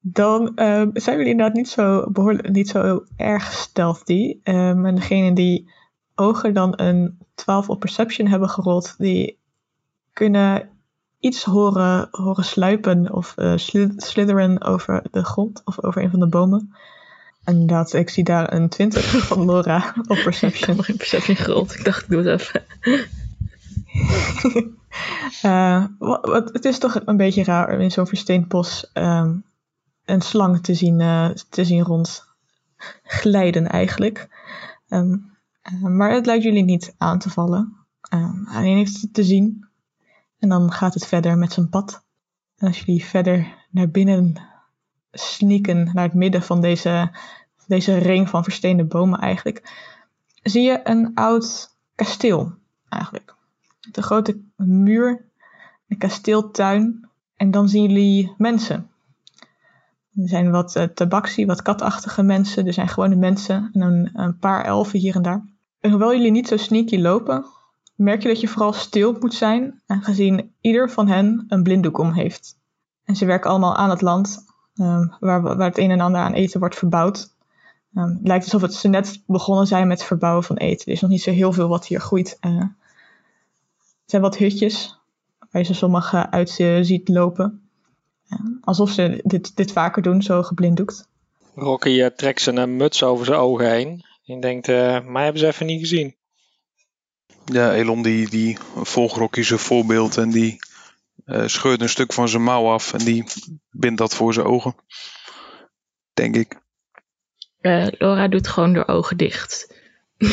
dan 0.00 0.56
eh, 0.56 0.82
zijn 0.92 1.16
jullie 1.16 1.30
inderdaad 1.30 1.56
niet 1.56 1.68
zo, 1.68 2.10
behoorlijk, 2.10 2.48
niet 2.48 2.68
zo 2.68 3.04
erg 3.16 3.52
stealthy. 3.52 4.38
Ehm 4.42 4.86
en 4.86 4.94
degene 4.94 5.32
die 5.32 5.70
ogen 6.14 6.54
dan 6.54 6.72
een 6.76 7.18
12 7.34 7.68
op 7.68 7.80
perception 7.80 8.26
hebben 8.26 8.48
gerold, 8.48 8.94
die 8.98 9.38
kunnen 10.12 10.68
iets 11.20 11.44
horen, 11.44 12.08
horen 12.10 12.44
sluipen 12.44 13.12
of 13.12 13.34
sli- 13.56 13.92
slitheren 13.96 14.62
over 14.62 15.02
de 15.10 15.24
grond 15.24 15.62
of 15.64 15.82
over 15.84 16.02
een 16.02 16.10
van 16.10 16.20
de 16.20 16.28
bomen. 16.28 16.74
En 17.44 17.52
inderdaad, 17.54 17.92
ik 17.92 18.10
zie 18.10 18.24
daar 18.24 18.52
een 18.52 18.68
20 18.68 19.04
van 19.26 19.44
Laura 19.44 19.76
op 19.96 19.96
Ik 20.02 20.08
heb 20.08 20.22
perception. 20.22 20.76
perception 20.76 21.36
gerold. 21.36 21.74
Ik 21.74 21.84
dacht, 21.84 22.02
ik 22.02 22.08
doe 22.08 22.22
het 22.22 22.40
even. 22.40 22.62
Eh, 25.42 25.84
wat, 25.98 26.26
wat- 26.26 26.52
het 26.52 26.64
is 26.64 26.78
toch 26.78 27.00
een 27.04 27.16
beetje 27.16 27.44
raar 27.44 27.74
om 27.74 27.80
in 27.80 27.90
zo'n 27.90 28.06
versteend 28.06 28.48
bos 28.48 28.90
ehm, 28.92 29.36
een 30.04 30.20
slang 30.20 30.62
te 30.62 30.74
zien, 30.74 31.00
eh, 31.00 31.28
te 31.48 31.64
zien 31.64 31.82
rondglijden 31.84 33.68
eigenlijk. 33.68 34.28
Ehm, 34.88 35.16
eh, 35.62 35.82
maar 35.82 36.10
het 36.12 36.26
lijkt 36.26 36.42
jullie 36.44 36.64
niet 36.64 36.94
aan 36.98 37.18
te 37.18 37.30
vallen. 37.30 37.76
Ehm 38.08 38.44
alleen 38.46 38.76
heeft 38.76 39.00
het 39.00 39.14
te 39.14 39.24
zien. 39.24 39.68
En 40.40 40.48
dan 40.48 40.72
gaat 40.72 40.94
het 40.94 41.06
verder 41.06 41.38
met 41.38 41.52
zijn 41.52 41.68
pad. 41.68 42.02
En 42.56 42.66
als 42.66 42.80
jullie 42.80 43.04
verder 43.04 43.54
naar 43.70 43.88
binnen 43.88 44.48
sneaken, 45.12 45.90
naar 45.92 46.04
het 46.04 46.14
midden 46.14 46.42
van 46.42 46.60
deze, 46.60 47.10
deze 47.66 47.96
ring 47.96 48.28
van 48.28 48.44
versteende 48.44 48.84
bomen 48.84 49.20
eigenlijk, 49.20 49.72
zie 50.42 50.62
je 50.62 50.80
een 50.84 51.10
oud 51.14 51.76
kasteel 51.94 52.52
eigenlijk. 52.88 53.34
Met 53.86 53.96
een 53.96 54.02
grote 54.02 54.40
muur, 54.56 55.24
een 55.88 55.98
kasteeltuin 55.98 57.08
en 57.36 57.50
dan 57.50 57.68
zien 57.68 57.82
jullie 57.82 58.34
mensen. 58.38 58.90
Er 60.14 60.28
zijn 60.28 60.50
wat 60.50 60.76
uh, 60.76 60.82
tabaxi, 60.82 61.46
wat 61.46 61.62
katachtige 61.62 62.22
mensen, 62.22 62.66
er 62.66 62.72
zijn 62.72 62.88
gewone 62.88 63.16
mensen 63.16 63.70
en 63.72 63.80
een, 63.80 64.10
een 64.12 64.38
paar 64.38 64.64
elfen 64.64 64.98
hier 64.98 65.14
en 65.14 65.22
daar. 65.22 65.44
En 65.80 65.90
hoewel 65.90 66.12
jullie 66.12 66.30
niet 66.30 66.48
zo 66.48 66.56
sneaky 66.56 66.98
lopen, 66.98 67.44
merk 68.00 68.22
je 68.22 68.28
dat 68.28 68.40
je 68.40 68.48
vooral 68.48 68.72
stil 68.72 69.16
moet 69.20 69.34
zijn, 69.34 69.80
aangezien 69.86 70.52
ieder 70.60 70.90
van 70.90 71.08
hen 71.08 71.44
een 71.48 71.62
blinddoek 71.62 71.98
om 71.98 72.12
heeft. 72.12 72.56
En 73.04 73.16
ze 73.16 73.24
werken 73.24 73.50
allemaal 73.50 73.76
aan 73.76 73.90
het 73.90 74.00
land, 74.00 74.44
um, 74.74 75.14
waar, 75.20 75.42
waar 75.42 75.68
het 75.68 75.78
een 75.78 75.90
en 75.90 76.00
ander 76.00 76.20
aan 76.20 76.32
eten 76.32 76.60
wordt 76.60 76.76
verbouwd. 76.76 77.34
Um, 77.94 78.08
het 78.08 78.26
lijkt 78.26 78.44
alsof 78.44 78.62
het 78.62 78.74
ze 78.74 78.88
net 78.88 79.22
begonnen 79.26 79.66
zijn 79.66 79.88
met 79.88 79.98
het 79.98 80.06
verbouwen 80.06 80.44
van 80.44 80.56
eten. 80.56 80.86
Er 80.86 80.92
is 80.92 81.00
nog 81.00 81.10
niet 81.10 81.22
zo 81.22 81.30
heel 81.30 81.52
veel 81.52 81.68
wat 81.68 81.86
hier 81.86 82.00
groeit. 82.00 82.38
Uh, 82.40 82.56
er 82.56 82.74
zijn 84.06 84.22
wat 84.22 84.36
hutjes 84.36 84.98
waar 85.38 85.62
je 85.62 85.66
ze 85.66 85.74
sommige 85.74 86.30
uit 86.30 86.58
uh, 86.58 86.78
ziet 86.82 87.08
lopen. 87.08 87.62
Ja, 88.22 88.38
alsof 88.60 88.90
ze 88.90 89.20
dit, 89.24 89.56
dit 89.56 89.72
vaker 89.72 90.02
doen, 90.02 90.22
zo 90.22 90.42
geblinddoekt. 90.42 91.08
Rocky 91.54 91.88
uh, 91.88 92.06
trekt 92.06 92.40
zijn 92.40 92.76
muts 92.76 93.02
over 93.02 93.26
zijn 93.26 93.38
ogen 93.38 93.70
heen. 93.70 94.04
En 94.26 94.40
denkt, 94.40 94.66
mij 95.06 95.24
hebben 95.24 95.38
ze 95.38 95.46
even 95.46 95.66
niet 95.66 95.80
gezien. 95.80 96.14
Ja, 97.52 97.74
Elon 97.74 98.02
die, 98.02 98.28
die 98.28 98.58
volgt 98.74 99.16
Rocky 99.16 99.42
zijn 99.42 99.58
voorbeeld 99.58 100.16
en 100.16 100.30
die 100.30 100.58
uh, 101.26 101.46
scheurt 101.46 101.80
een 101.80 101.88
stuk 101.88 102.12
van 102.12 102.28
zijn 102.28 102.42
mouw 102.42 102.68
af 102.68 102.92
en 102.92 102.98
die 102.98 103.24
bindt 103.70 103.98
dat 103.98 104.14
voor 104.14 104.32
zijn 104.32 104.46
ogen. 104.46 104.74
Denk 106.14 106.36
ik. 106.36 106.60
Uh, 107.60 107.86
Laura 107.90 108.28
doet 108.28 108.48
gewoon 108.48 108.74
haar 108.74 108.88
ogen 108.88 109.16
dicht. 109.16 109.74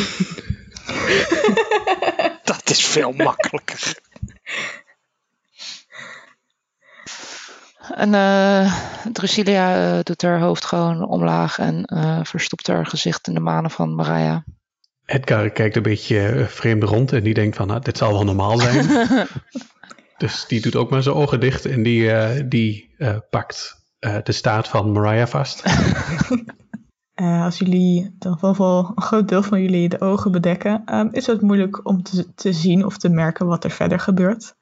dat 2.43 2.69
is 2.69 2.85
veel 2.85 3.11
makkelijker. 3.11 3.99
En 7.93 8.13
uh, 8.13 8.73
Drusilia 9.11 9.97
uh, 9.97 10.03
doet 10.03 10.21
haar 10.21 10.39
hoofd 10.39 10.65
gewoon 10.65 11.07
omlaag 11.07 11.59
en 11.59 11.89
uh, 11.93 12.19
verstopt 12.23 12.67
haar 12.67 12.85
gezicht 12.85 13.27
in 13.27 13.33
de 13.33 13.39
manen 13.39 13.71
van 13.71 13.95
Mariah. 13.95 14.41
Edgar 15.07 15.49
kijkt 15.49 15.75
een 15.75 15.81
beetje 15.81 16.19
eh, 16.19 16.45
vreemd 16.45 16.83
rond 16.83 17.11
en 17.11 17.23
die 17.23 17.33
denkt 17.33 17.55
van, 17.55 17.67
nou, 17.67 17.81
dit 17.81 17.97
zal 17.97 18.11
wel 18.11 18.23
normaal 18.23 18.59
zijn. 18.59 19.07
dus 20.17 20.45
die 20.47 20.61
doet 20.61 20.75
ook 20.75 20.89
maar 20.89 21.03
zijn 21.03 21.15
ogen 21.15 21.39
dicht 21.39 21.65
en 21.65 21.83
die, 21.83 22.11
eh, 22.11 22.43
die 22.49 22.93
eh, 22.97 23.17
pakt 23.29 23.85
de 24.23 24.31
staart 24.31 24.67
van 24.67 24.91
Mariah 24.91 25.27
vast. 25.27 25.63
Als 27.43 27.57
jullie, 27.57 28.15
dan 28.19 28.37
wel 28.41 28.55
wel 28.55 28.91
een 28.95 29.01
groot 29.01 29.27
deel 29.27 29.43
van 29.43 29.61
jullie 29.61 29.89
de 29.89 30.01
ogen 30.01 30.31
bedekken, 30.31 30.81
ehm, 30.85 31.07
is 31.11 31.25
het 31.25 31.41
moeilijk 31.41 31.87
om 31.87 32.03
te, 32.03 32.33
te 32.33 32.53
zien 32.53 32.85
of 32.85 32.97
te 32.97 33.09
merken 33.09 33.47
wat 33.47 33.63
er 33.63 33.71
verder 33.71 33.99
gebeurt. 33.99 34.55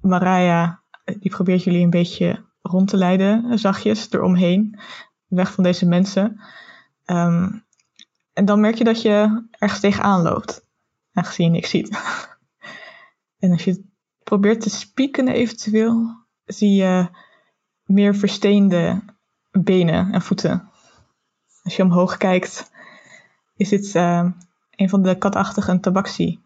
Mariah, 0.00 0.72
die 1.04 1.30
probeert 1.30 1.64
jullie 1.64 1.82
een 1.82 1.90
beetje 1.90 2.44
rond 2.62 2.88
te 2.88 2.96
leiden, 2.96 3.58
zachtjes, 3.58 4.12
eromheen, 4.12 4.78
weg 5.26 5.52
van 5.52 5.64
deze 5.64 5.86
mensen. 5.86 6.40
Ehm, 7.04 7.48
en 8.34 8.44
dan 8.44 8.60
merk 8.60 8.74
je 8.74 8.84
dat 8.84 9.02
je 9.02 9.46
ergens 9.50 9.80
tegenaan 9.80 10.22
loopt, 10.22 10.66
aangezien 11.12 11.46
je 11.46 11.52
niks 11.52 11.70
ziet. 11.70 11.98
en 13.38 13.50
als 13.50 13.64
je 13.64 13.84
probeert 14.22 14.60
te 14.60 14.70
spieken 14.70 15.28
eventueel, 15.28 16.24
zie 16.44 16.74
je 16.74 17.08
meer 17.84 18.14
versteende 18.14 19.02
benen 19.50 20.12
en 20.12 20.22
voeten. 20.22 20.70
Als 21.62 21.76
je 21.76 21.82
omhoog 21.82 22.16
kijkt, 22.16 22.70
is 23.56 23.68
dit 23.68 23.94
eh, 23.94 24.30
een 24.70 24.88
van 24.88 25.02
de 25.02 25.18
katachtige 25.18 25.80
tabaxi. 25.80 26.42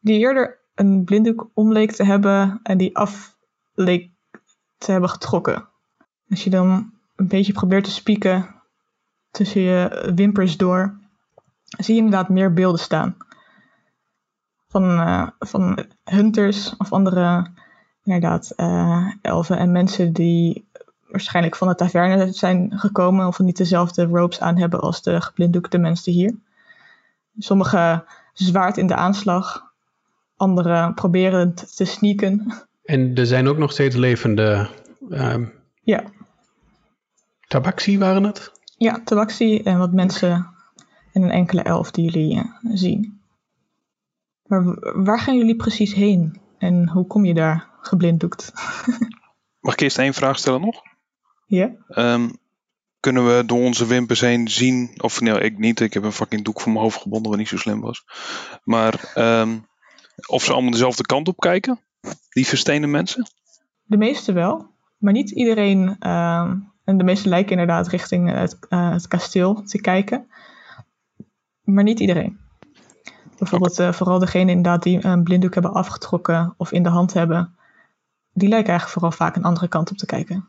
Die 0.00 0.18
eerder 0.18 0.62
een 0.74 1.04
blinddoek 1.04 1.50
om 1.54 1.72
leek 1.72 1.92
te 1.92 2.04
hebben 2.04 2.60
en 2.62 2.78
die 2.78 2.96
af 2.96 3.36
leek 3.74 4.10
te 4.78 4.90
hebben 4.90 5.10
getrokken. 5.10 5.68
Als 6.28 6.44
je 6.44 6.50
dan 6.50 6.92
een 7.16 7.28
beetje 7.28 7.52
probeert 7.52 7.84
te 7.84 7.90
spieken 7.90 8.62
tussen 9.30 9.60
je 9.60 10.12
wimpers 10.14 10.56
door, 10.56 11.02
zie 11.76 11.94
je 11.94 12.00
inderdaad 12.00 12.28
meer 12.28 12.52
beelden 12.52 12.80
staan. 12.80 13.16
Van, 14.68 14.98
eh, 15.00 15.28
van 15.38 15.84
hunters 16.04 16.76
of 16.76 16.92
andere 16.92 17.46
inderdaad 18.04 18.52
eh, 18.56 19.06
elfen 19.22 19.58
en 19.58 19.72
mensen 19.72 20.12
die 20.12 20.68
waarschijnlijk 21.08 21.56
van 21.56 21.68
de 21.68 21.74
taverne 21.74 22.32
zijn 22.32 22.78
gekomen 22.78 23.26
of 23.26 23.38
niet 23.38 23.56
dezelfde 23.56 24.04
robes 24.04 24.40
aan 24.40 24.58
hebben 24.58 24.80
als 24.80 25.02
de 25.02 25.20
geblinddoekte 25.20 25.78
mensen 25.78 26.12
hier. 26.12 26.34
Sommigen 27.38 28.04
zwaard 28.32 28.76
in 28.76 28.86
de 28.86 28.94
aanslag, 28.94 29.72
anderen 30.36 30.94
proberen 30.94 31.54
te 31.54 31.84
sneaken. 31.84 32.52
En 32.84 33.14
er 33.14 33.26
zijn 33.26 33.48
ook 33.48 33.58
nog 33.58 33.72
steeds 33.72 33.96
levende 33.96 34.68
ehm 35.10 35.44
Ja, 35.82 36.04
tabaxi 37.48 37.98
waren 37.98 38.24
het? 38.24 38.52
ja 38.76 39.00
tabaxi 39.04 39.58
en 39.62 39.78
wat 39.78 39.92
mensen 39.92 40.53
en 41.14 41.22
een 41.22 41.30
enkele 41.30 41.62
elf 41.62 41.90
die 41.90 42.10
jullie 42.10 42.38
eh, 42.38 42.44
zien. 42.62 43.20
Maar 44.46 44.62
waar 45.02 45.20
gaan 45.20 45.36
jullie 45.36 45.56
precies 45.56 45.94
heen 45.94 46.40
en 46.58 46.88
hoe 46.88 47.06
kom 47.06 47.24
je 47.24 47.34
daar 47.34 47.70
geblinddoekt? 47.80 48.52
Mag 49.60 49.72
ik 49.72 49.80
eerst 49.80 49.98
één 49.98 50.14
vraag 50.14 50.38
stellen 50.38 50.60
nog? 50.60 50.82
ja? 51.46 51.70
Ehm, 51.88 52.28
kunnen 53.00 53.36
we 53.36 53.44
door 53.46 53.60
onze 53.60 53.86
wimpers 53.86 54.20
heen 54.20 54.48
zien, 54.48 54.94
of 54.96 55.20
nee, 55.20 55.40
ik 55.40 55.58
niet, 55.58 55.80
ik 55.80 55.94
heb 55.94 56.02
een 56.02 56.12
fucking 56.12 56.44
doek 56.44 56.60
voor 56.60 56.72
mijn 56.72 56.84
hoofd 56.84 57.02
gebonden 57.02 57.30
wat 57.30 57.38
niet 57.38 57.48
zo 57.48 57.56
slim 57.56 57.80
was. 57.80 58.04
Maar 58.64 59.12
ehm, 59.14 59.58
of 60.26 60.44
ze 60.44 60.52
allemaal 60.52 60.70
dezelfde 60.70 61.02
kant 61.02 61.28
op 61.28 61.40
kijken, 61.40 61.80
die 62.28 62.46
verstenen 62.46 62.90
mensen? 62.90 63.26
De 63.84 63.96
meeste 63.96 64.32
wel, 64.32 64.66
maar 64.98 65.12
niet 65.12 65.30
iedereen. 65.30 65.96
ehm, 65.98 66.56
en 66.84 66.98
de 66.98 67.04
meeste 67.04 67.28
lijken 67.28 67.50
inderdaad 67.50 67.88
richting 67.88 68.30
het, 68.30 68.58
eh, 68.68 68.90
het 68.90 69.08
kasteel 69.08 69.62
te 69.62 69.80
kijken. 69.80 70.26
Maar 71.64 71.84
niet 71.84 72.00
iedereen. 72.00 72.38
Bijvoorbeeld 73.38 73.78
eh, 73.78 73.92
vooral 73.92 74.18
degene 74.18 74.50
inderdaad 74.50 74.82
die 74.82 75.04
een 75.04 75.22
blinddoek 75.22 75.54
hebben 75.54 75.72
afgetrokken 75.72 76.54
of 76.56 76.72
in 76.72 76.82
de 76.82 76.88
hand 76.88 77.12
hebben. 77.12 77.56
Die 78.32 78.48
lijken 78.48 78.68
eigenlijk 78.68 79.00
vooral 79.00 79.18
vaak 79.18 79.36
een 79.36 79.44
andere 79.44 79.68
kant 79.68 79.90
op 79.90 79.96
te 79.96 80.06
kijken. 80.06 80.48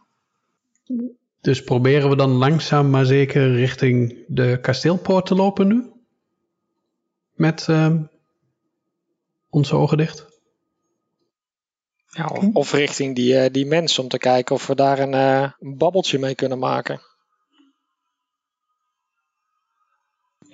Dus 1.41 1.63
proberen 1.63 2.09
we 2.09 2.16
dan 2.16 2.30
langzaam 2.30 2.89
maar 2.89 3.05
zeker 3.05 3.53
richting 3.53 4.24
de 4.28 4.59
kasteelpoort 4.61 5.26
te 5.26 5.36
lopen 5.36 5.68
nu? 5.68 5.91
Met 7.34 7.68
ehm, 7.68 8.01
onze 9.49 9.76
ogen 9.76 9.97
dicht? 9.97 10.26
Ja, 12.07 12.26
of, 12.26 12.49
of 12.53 12.72
richting 12.72 13.16
die, 13.16 13.38
eh, 13.38 13.51
die 13.51 13.66
mensen 13.66 14.03
om 14.03 14.09
te 14.09 14.18
kijken 14.18 14.55
of 14.55 14.68
we 14.68 14.76
daar 14.76 14.99
een, 14.99 15.13
eh, 15.13 15.51
een 15.59 15.78
babbeltje 15.78 16.20
mee 16.20 16.36
kunnen 16.36 16.59
maken. 16.59 17.01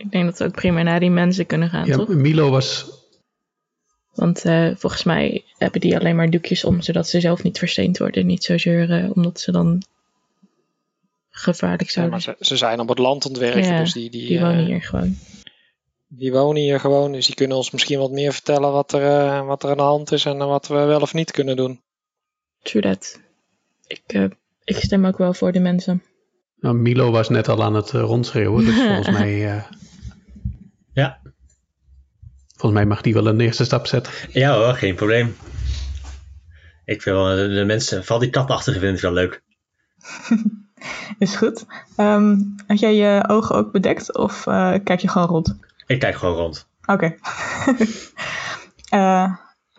Ik 0.03 0.11
denk 0.11 0.25
dat 0.25 0.37
we 0.37 0.45
ook 0.45 0.51
prima 0.55 0.81
naar 0.81 0.99
die 0.99 1.09
mensen 1.09 1.45
kunnen 1.45 1.69
gaan, 1.69 1.85
Ja, 1.85 1.95
toch? 1.97 2.07
Milo 2.07 2.49
was 2.49 2.85
Want 4.13 4.45
eh, 4.45 4.69
volgens 4.77 5.03
mij 5.03 5.43
hebben 5.57 5.81
die 5.81 5.97
alleen 5.97 6.15
maar 6.15 6.29
doekjes 6.29 6.63
om, 6.63 6.81
zodat 6.81 7.07
ze 7.07 7.19
zelf 7.19 7.43
niet 7.43 7.57
versteend 7.57 7.97
worden. 7.97 8.25
Niet 8.25 8.43
zozeer 8.43 8.91
eh, 8.91 9.11
omdat 9.15 9.39
ze 9.39 9.51
dan 9.51 9.81
gevaarlijk 11.29 11.81
Ja, 11.81 11.89
zouden 11.91 12.13
maar 12.13 12.21
zijn. 12.23 12.35
ze, 12.39 12.45
ze 12.45 12.57
zijn 12.57 12.79
op 12.79 12.89
het 12.89 12.97
land 12.99 13.25
aan 13.25 13.31
het 13.31 13.39
werken, 13.39 13.63
Ja, 13.63 13.77
dus 13.79 13.93
die, 13.93 14.09
die, 14.09 14.27
Die 14.27 14.37
eh, 14.37 14.43
wonen 14.43 14.65
hier 14.65 14.81
gewoon. 14.81 15.17
die 16.07 16.31
wonen 16.31 16.61
hier 16.61 16.79
gewoon. 16.79 17.11
Dus 17.11 17.25
die 17.25 17.35
kunnen 17.35 17.57
ons 17.57 17.71
misschien 17.71 17.99
wat 17.99 18.11
meer 18.11 18.33
vertellen 18.33 18.71
wat 18.71 18.93
er, 18.93 19.03
eh, 19.03 19.45
wat 19.45 19.63
er 19.63 19.69
aan 19.69 19.77
de 19.77 19.83
hand 19.83 20.11
is 20.11 20.25
en 20.25 20.37
wat 20.37 20.67
we 20.67 20.73
wel 20.75 21.01
of 21.01 21.13
niet 21.13 21.31
kunnen 21.31 21.55
doen. 21.55 21.81
True 22.61 22.81
that. 22.81 23.19
Ik, 23.87 24.01
eh, 24.05 24.23
ik 24.63 24.75
stem 24.75 25.05
ook 25.05 25.17
wel 25.17 25.33
voor 25.33 25.51
de 25.51 25.59
mensen. 25.59 26.03
Nou, 26.59 26.75
Milo 26.75 27.11
was 27.11 27.29
net 27.29 27.47
al 27.49 27.63
aan 27.63 27.73
het 27.75 27.93
eh, 27.93 28.01
rondschreeuwen, 28.01 28.65
dus 28.65 28.75
volgens 28.87 29.09
mij, 29.09 29.49
eh, 29.55 29.63
Ja. 30.93 31.19
volgens 32.47 32.81
mij 32.81 32.85
mag 32.85 33.01
die 33.01 33.13
wel 33.13 33.27
een 33.27 33.39
eerste 33.39 33.65
stap 33.65 33.87
zetten. 33.87 34.13
Ja 34.29 34.55
hoor, 34.55 34.73
geen 34.73 34.95
probleem. 34.95 35.35
Ik 36.85 37.01
vind 37.01 37.15
wel, 37.15 37.35
de, 37.35 37.63
mensen, 37.65 38.01
vooral 38.01 38.19
die 38.19 38.29
katachtige 38.29 38.79
vind 38.79 38.95
ik 38.95 39.01
wel 39.01 39.11
leuk. 39.13 39.41
Is 41.19 41.35
goed. 41.35 41.65
Ehm, 41.95 42.37
had 42.67 42.79
jij 42.79 42.95
je 42.95 43.23
ogen 43.27 43.55
ook 43.55 43.71
bedekt 43.71 44.17
of 44.17 44.47
eh, 44.47 44.73
kijk 44.83 44.99
je 44.99 45.07
gewoon 45.07 45.27
rond? 45.27 45.57
Ik 45.87 45.99
kijk 45.99 46.15
gewoon 46.15 46.35
rond. 46.35 46.67
Oké. 46.85 47.15
Eh, 48.89 49.31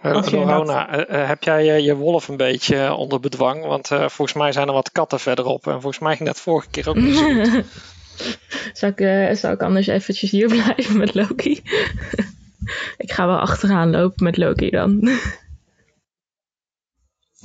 Eh, 0.02 0.22
Lorona, 0.30 0.88
eh, 0.88 1.20
eh, 1.22 1.28
heb 1.28 1.42
jij 1.42 1.80
je 1.82 1.94
wolf 1.96 2.28
een 2.28 2.36
beetje 2.36 2.92
onder 2.94 3.20
bedwang? 3.20 3.64
Want 3.64 3.90
eh, 3.90 3.98
volgens 3.98 4.32
mij 4.32 4.52
zijn 4.52 4.66
er 4.66 4.72
wat 4.72 4.92
katten 4.92 5.20
verderop. 5.20 5.66
En 5.66 5.72
volgens 5.72 5.98
mij 5.98 6.16
ging 6.16 6.28
dat 6.28 6.40
vorige 6.40 6.68
keer 6.70 6.88
ook 6.88 6.96
niet 6.96 7.16
zo 7.16 7.24
goed. 7.34 7.64
zou, 8.78 8.92
ik, 8.92 9.00
eh, 9.00 9.34
zou 9.34 9.58
anders 9.58 9.86
eventjes 9.86 10.30
hier 10.30 10.46
blijven 10.56 10.98
met 10.98 11.14
Loki? 11.14 11.50
ik 13.04 13.12
ga 13.12 13.26
wel 13.26 13.38
achteraan 13.38 13.90
lopen 13.90 14.24
met 14.24 14.36
Loki 14.36 14.70
dan. 14.70 15.08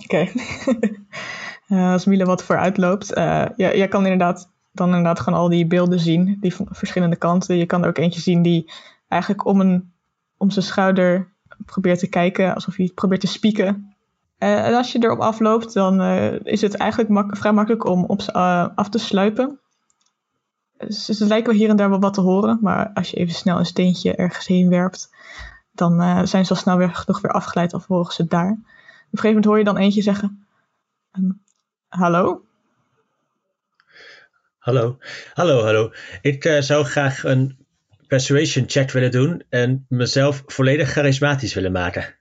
Oké. 0.03 0.27
Eh, 1.67 1.91
als 1.91 2.05
Miele 2.05 2.25
wat 2.25 2.43
vooruit 2.43 2.77
loopt. 2.77 3.13
eh 3.13 3.45
ja, 3.55 3.75
jij 3.75 3.87
kan 3.87 4.03
inderdaad 4.03 4.51
dan 4.71 4.87
inderdaad 4.87 5.19
gewoon 5.19 5.39
al 5.39 5.49
die 5.49 5.67
beelden 5.67 5.99
zien. 5.99 6.37
Die 6.41 6.55
van 6.55 6.67
verschillende 6.71 7.15
kanten. 7.15 7.57
Je 7.57 7.65
kan 7.65 7.83
er 7.83 7.89
ook 7.89 7.97
eentje 7.97 8.21
zien 8.21 8.41
die 8.41 8.71
eigenlijk 9.07 9.45
om, 9.45 9.59
een, 9.59 9.91
om 10.37 10.49
zijn 10.49 10.65
schouder 10.65 11.33
probeert 11.65 11.99
te 11.99 12.09
kijken. 12.09 12.53
Alsof 12.53 12.75
hij 12.75 12.91
probeert 12.95 13.21
te 13.21 13.27
spieken. 13.27 13.95
En 14.37 14.73
als 14.73 14.91
je 14.91 15.03
erop 15.03 15.19
afloopt, 15.19 15.73
dan 15.73 16.01
is 16.43 16.61
het 16.61 16.75
eigenlijk 16.75 17.37
vrij 17.37 17.51
makkelijk 17.51 17.85
om 17.85 18.03
op 18.03 18.21
af 18.75 18.89
te 18.89 18.97
sluipen. 18.97 19.59
Dus 20.77 21.05
ze 21.05 21.25
lijken 21.25 21.49
wel 21.49 21.59
hier 21.59 21.69
en 21.69 21.75
daar 21.75 21.89
wel 21.89 21.99
wat 21.99 22.13
te 22.13 22.21
horen. 22.21 22.59
Maar 22.61 22.91
als 22.93 23.09
je 23.09 23.17
even 23.17 23.33
snel 23.33 23.57
een 23.59 23.65
steentje 23.65 24.15
ergens 24.15 24.47
heen 24.47 24.69
werpt. 24.69 25.09
Dan 25.71 26.01
eh, 26.01 26.21
zijn 26.23 26.45
ze 26.45 26.53
al 26.53 26.59
snel 26.59 26.77
weer 26.77 26.93
genoeg 26.93 27.21
weer 27.21 27.31
afgeleid. 27.31 27.73
Of 27.73 27.85
horen 27.85 28.13
ze 28.13 28.27
daar. 28.27 28.51
Op 28.51 28.57
een 28.57 29.19
gegeven 29.19 29.27
moment 29.27 29.45
hoor 29.45 29.57
je 29.57 29.63
dan 29.63 29.77
eentje 29.77 30.01
zeggen: 30.01 30.45
ehm, 31.11 31.31
Hallo? 31.87 32.45
Hallo. 34.57 34.97
Hallo, 35.33 35.63
hallo. 35.63 35.91
Ik 36.21 36.45
eh, 36.45 36.61
zou 36.61 36.85
graag 36.85 37.23
een 37.23 37.57
persuasion 38.07 38.69
check 38.69 38.91
willen 38.91 39.11
doen 39.11 39.43
en 39.49 39.85
mezelf 39.89 40.43
volledig 40.45 40.89
charismatisch 40.89 41.53
willen 41.53 41.71
maken. 41.71 42.15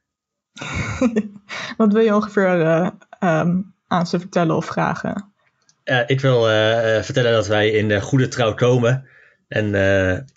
Wat 1.77 1.93
wil 1.93 2.03
je 2.03 2.15
ongeveer 2.15 2.61
eh, 2.61 2.89
ehm, 3.19 3.61
aan 3.87 4.07
ze 4.07 4.21
vertellen 4.21 4.57
of 4.57 4.65
vragen? 4.65 5.33
Eh, 5.87 6.01
ik 6.07 6.21
wil 6.21 6.49
eh, 6.49 6.97
eh, 6.97 7.03
vertellen 7.05 7.33
dat 7.33 7.47
wij 7.47 7.71
in 7.71 7.89
de 7.89 8.01
goede 8.01 8.29
trouw 8.29 8.55
komen 8.55 9.07
en 9.49 9.75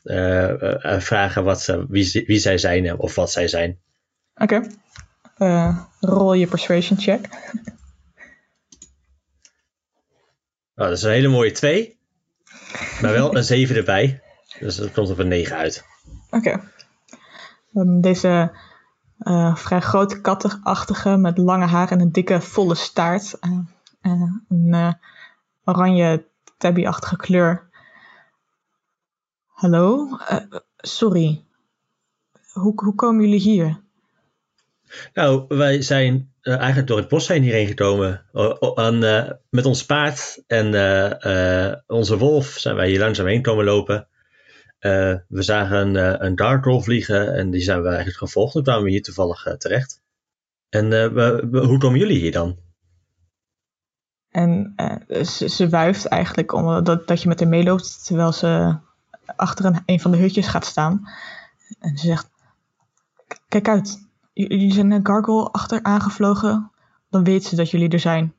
eh, 0.03 0.99
vragen 0.99 1.43
wat, 1.43 1.61
ze- 1.61 1.85
wie, 1.87 2.23
wie 2.27 2.39
zij 2.39 2.57
zijn 2.57 2.97
of 2.99 3.15
wat 3.15 3.31
zij 3.31 3.47
zijn. 3.47 3.79
Oké. 4.35 4.67
Eh, 5.37 5.77
rol 5.99 6.33
je 6.33 6.47
persuasion 6.47 6.99
check. 6.99 7.25
Oh, 10.75 10.85
dat 10.87 10.91
is 10.97 11.03
een 11.03 11.11
hele 11.11 11.27
mooie 11.27 11.51
2, 11.51 11.97
maar 13.01 13.11
wel 13.11 13.35
een 13.35 13.43
7 13.43 13.75
erbij. 13.75 14.21
Dus 14.59 14.75
dat 14.75 14.91
komt 14.91 15.09
op 15.09 15.17
een 15.17 15.27
9 15.27 15.57
uit. 15.57 15.85
Oké. 16.29 16.61
Ehm, 17.73 17.99
deze 18.01 18.51
vrij 19.55 19.79
grote 19.81 20.21
kattenachtige 20.21 21.17
met 21.17 21.37
lange 21.37 21.65
haar 21.65 21.91
en 21.91 21.99
een 21.99 22.11
dikke 22.11 22.41
volle 22.41 22.75
staart. 22.75 23.37
een 23.41 24.97
oranje 25.69 26.25
tabby-achtige 26.57 27.17
kleur. 27.17 27.69
Hallo? 29.47 30.17
Eh, 30.27 30.37
sorry. 30.77 31.43
Hoe, 32.51 32.73
hoe 32.75 32.95
komen 32.95 33.23
jullie 33.23 33.39
hier? 33.39 33.81
Nou, 35.13 35.45
wij 35.47 35.81
zijn 35.81 36.33
eh, 36.41 36.57
eigenlijk 36.57 36.87
door 36.87 36.97
het 36.97 37.07
bos 37.07 37.27
heen 37.27 37.43
hierheen 37.43 37.67
gekomen. 37.67 38.25
Aan, 38.75 39.03
eh, 39.03 39.29
met 39.49 39.65
ons 39.65 39.85
paard 39.85 40.43
en 40.47 40.65
onze 41.87 42.17
wolf 42.17 42.45
zijn 42.45 42.75
wij 42.75 42.89
hier 42.89 42.99
langzaam 42.99 43.27
heen 43.27 43.41
komen 43.41 43.65
lopen. 43.65 44.07
We 45.27 45.41
zagen 45.41 45.77
een, 45.77 46.25
een 46.25 46.35
dartroll 46.35 46.81
vliegen 46.81 47.33
en 47.33 47.49
die 47.49 47.61
zijn 47.61 47.81
we 47.81 47.87
eigenlijk 47.87 48.17
gevolgd. 48.17 48.53
Toen 48.53 48.63
kwamen 48.63 48.83
we 48.83 48.89
hier 48.89 49.01
toevallig 49.01 49.55
terecht. 49.57 50.01
En 50.69 50.93
hoe 51.51 51.77
komen 51.77 51.99
jullie 51.99 52.19
hier 52.19 52.31
dan? 52.31 52.68
En 54.31 54.73
eh, 54.75 55.23
ze, 55.23 55.47
ze 55.49 55.69
wuift 55.69 56.05
eigenlijk 56.05 56.53
om 56.53 56.83
dat, 56.83 57.07
dat 57.07 57.21
je 57.21 57.27
met 57.27 57.39
haar 57.39 57.49
meeloopt 57.49 58.05
terwijl 58.05 58.31
ze 58.31 58.75
achter 59.35 59.65
een, 59.65 59.81
een 59.85 59.99
van 59.99 60.11
de 60.11 60.17
hutjes 60.17 60.47
gaat 60.47 60.65
staan. 60.65 61.09
En 61.79 61.97
ze 61.97 62.05
zegt: 62.05 62.29
"K- 63.27 63.39
Kijk 63.47 63.67
uit, 63.67 64.07
J- 64.33 64.41
jullie 64.47 64.73
zijn 64.73 64.91
een 64.91 65.05
gargoyle 65.05 65.49
achter 65.51 65.83
aangevlogen. 65.83 66.71
Dan 67.09 67.23
weet 67.23 67.43
ze 67.43 67.55
dat 67.55 67.69
jullie 67.71 67.89
er 67.89 67.99
zijn. 67.99 68.33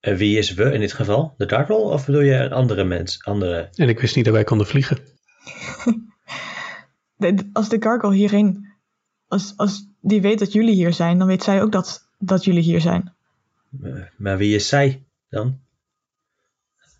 En 0.00 0.16
wie 0.16 0.38
is 0.38 0.54
we 0.54 0.72
in 0.72 0.80
dit 0.80 0.92
geval? 0.92 1.34
De 1.36 1.46
dartroll 1.46 1.92
of 1.92 2.06
bedoel 2.06 2.20
je 2.20 2.34
een 2.34 2.52
andere 2.52 2.84
mens? 2.84 3.24
Andere... 3.24 3.68
En 3.74 3.88
ik 3.88 4.00
wist 4.00 4.16
niet 4.16 4.24
dat 4.24 4.34
wij 4.34 4.44
konden 4.44 4.66
vliegen. 4.66 4.98
De- 7.16 7.34
de- 7.34 7.50
als 7.52 7.68
de 7.68 7.76
gargoyle 7.82 8.16
hierheen, 8.16 8.72
als, 9.28 9.52
als 9.56 9.86
die 10.00 10.20
weet 10.20 10.38
dat 10.38 10.52
jullie 10.52 10.74
hier 10.74 10.92
zijn, 10.92 11.18
dan 11.18 11.26
weet 11.26 11.42
zij 11.42 11.62
ook 11.62 11.72
dat, 11.72 12.08
dat 12.18 12.44
jullie 12.44 12.62
hier 12.62 12.80
zijn. 12.80 13.13
Eh, 13.82 14.02
maar 14.16 14.36
wie 14.36 14.54
is 14.54 14.68
zij 14.68 15.06
dan? 15.28 15.60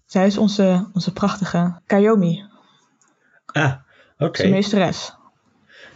Zij 0.07 0.27
is 0.27 0.39
onze, 0.39 0.91
onze 0.93 1.13
prachtige 1.13 1.81
Kayomi, 1.87 2.45
Ah, 3.47 3.75
oké. 4.19 4.37
zijn 4.41 4.51
meesteres. 4.51 5.13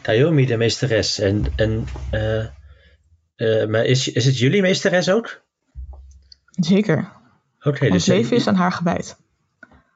Tayomi, 0.00 0.46
de 0.46 0.56
meesteres. 0.56 1.18
En, 1.18 1.44
en 1.56 1.84
eh, 2.10 2.44
eh, 3.34 3.68
maar 3.68 3.84
is, 3.84 4.12
is 4.12 4.24
het 4.24 4.38
jullie 4.38 4.62
meesteres 4.62 5.10
ook? 5.10 5.42
Zeker. 6.50 7.12
Oké, 7.60 7.84
Ons 7.84 7.92
dus 7.92 8.06
leven 8.06 8.36
is 8.36 8.46
aan 8.46 8.54
haar 8.54 8.72
gewijd. 8.72 9.16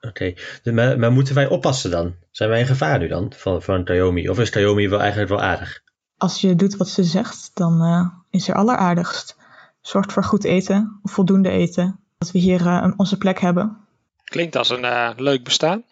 Oké, 0.00 0.34
maar, 0.64 0.98
maar 0.98 1.12
moeten 1.12 1.34
wij 1.34 1.46
oppassen 1.48 1.90
dan? 1.90 2.14
Zijn 2.30 2.48
wij 2.48 2.60
in 2.60 2.66
gevaar 2.66 2.98
nu 2.98 3.08
dan 3.08 3.32
van, 3.36 3.62
van 3.62 3.84
Tayomi? 3.84 4.28
Of 4.28 4.38
is 4.38 4.50
Tayomi 4.50 4.88
wel 4.88 5.00
eigenlijk 5.00 5.30
wel 5.30 5.42
aardig? 5.42 5.80
Als 6.16 6.40
je 6.40 6.54
doet 6.54 6.76
wat 6.76 6.88
ze 6.88 7.04
zegt, 7.04 7.50
dan 7.54 8.12
is 8.30 8.44
ze 8.44 8.54
alleraardigst. 8.54 9.36
Zorgt 9.82 10.12
voor 10.12 10.24
goed 10.24 10.44
eten, 10.44 10.98
of 11.02 11.12
voldoende 11.12 11.48
eten. 11.50 12.00
Dat 12.18 12.30
we 12.30 12.38
hier 12.38 12.60
eh, 12.66 12.80
een- 12.82 12.98
onze 12.98 13.18
plek 13.18 13.40
hebben. 13.40 13.76
Klinkt 14.24 14.56
als 14.56 14.70
een 14.70 14.84
eh, 14.84 15.10
leuk 15.16 15.44
bestaan. 15.44 15.84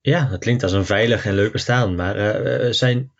Ja, 0.00 0.24
dat 0.28 0.38
klinkt 0.38 0.62
als 0.62 0.72
een 0.72 0.84
veilig 0.86 1.24
en 1.26 1.34
leuk 1.34 1.52
bestaan. 1.52 1.94
Maar 1.94 2.16
eh, 2.16 2.72
zijn, 2.72 3.12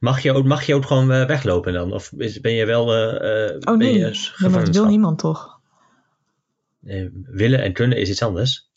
mag, 0.00 0.20
je 0.20 0.32
ook, 0.32 0.44
mag 0.44 0.62
je 0.62 0.74
ook 0.74 0.86
gewoon 0.86 1.06
weglopen 1.06 1.72
dan? 1.72 1.92
Of 1.92 2.12
is, 2.12 2.40
ben 2.40 2.52
je 2.52 2.64
wel 2.64 2.94
eh, 2.94 3.48
eh, 3.48 3.54
Oh 3.54 3.60
ben 3.64 3.78
nee, 3.78 3.98
je 3.98 4.34
nee 4.38 4.50
maar 4.50 4.64
dat 4.64 4.74
wil 4.74 4.86
niemand 4.86 5.18
toch? 5.18 5.60
Eh, 6.86 7.06
willen 7.24 7.62
en 7.62 7.72
kunnen 7.72 7.98
is 7.98 8.08
iets 8.10 8.22
anders. 8.22 8.70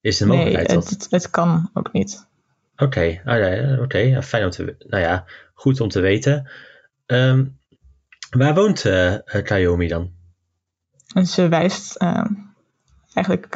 Is 0.00 0.16
de 0.18 0.26
Nee, 0.26 0.36
mogelijkheid 0.36 0.70
het, 0.70 0.80
dat? 0.80 0.90
het, 0.90 1.06
het 1.10 1.30
kan 1.30 1.70
ook 1.74 1.92
niet. 1.92 2.26
Oké, 2.76 3.20
ah, 3.24 3.38
ja, 3.38 3.78
oké, 3.82 4.22
fijn 4.22 4.44
om 4.44 4.50
te 4.50 4.76
Nou 4.88 5.02
ja, 5.02 5.24
goed 5.54 5.80
om 5.80 5.88
te 5.88 6.00
weten. 6.00 6.50
Ehm, 7.06 7.44
waar 8.36 8.54
woont 8.54 8.80
Tayomi 9.44 9.88
dan? 9.88 10.10
En 11.14 11.26
ze 11.26 11.48
wijst 11.48 11.94
eh, 11.96 12.24
eigenlijk 13.14 13.48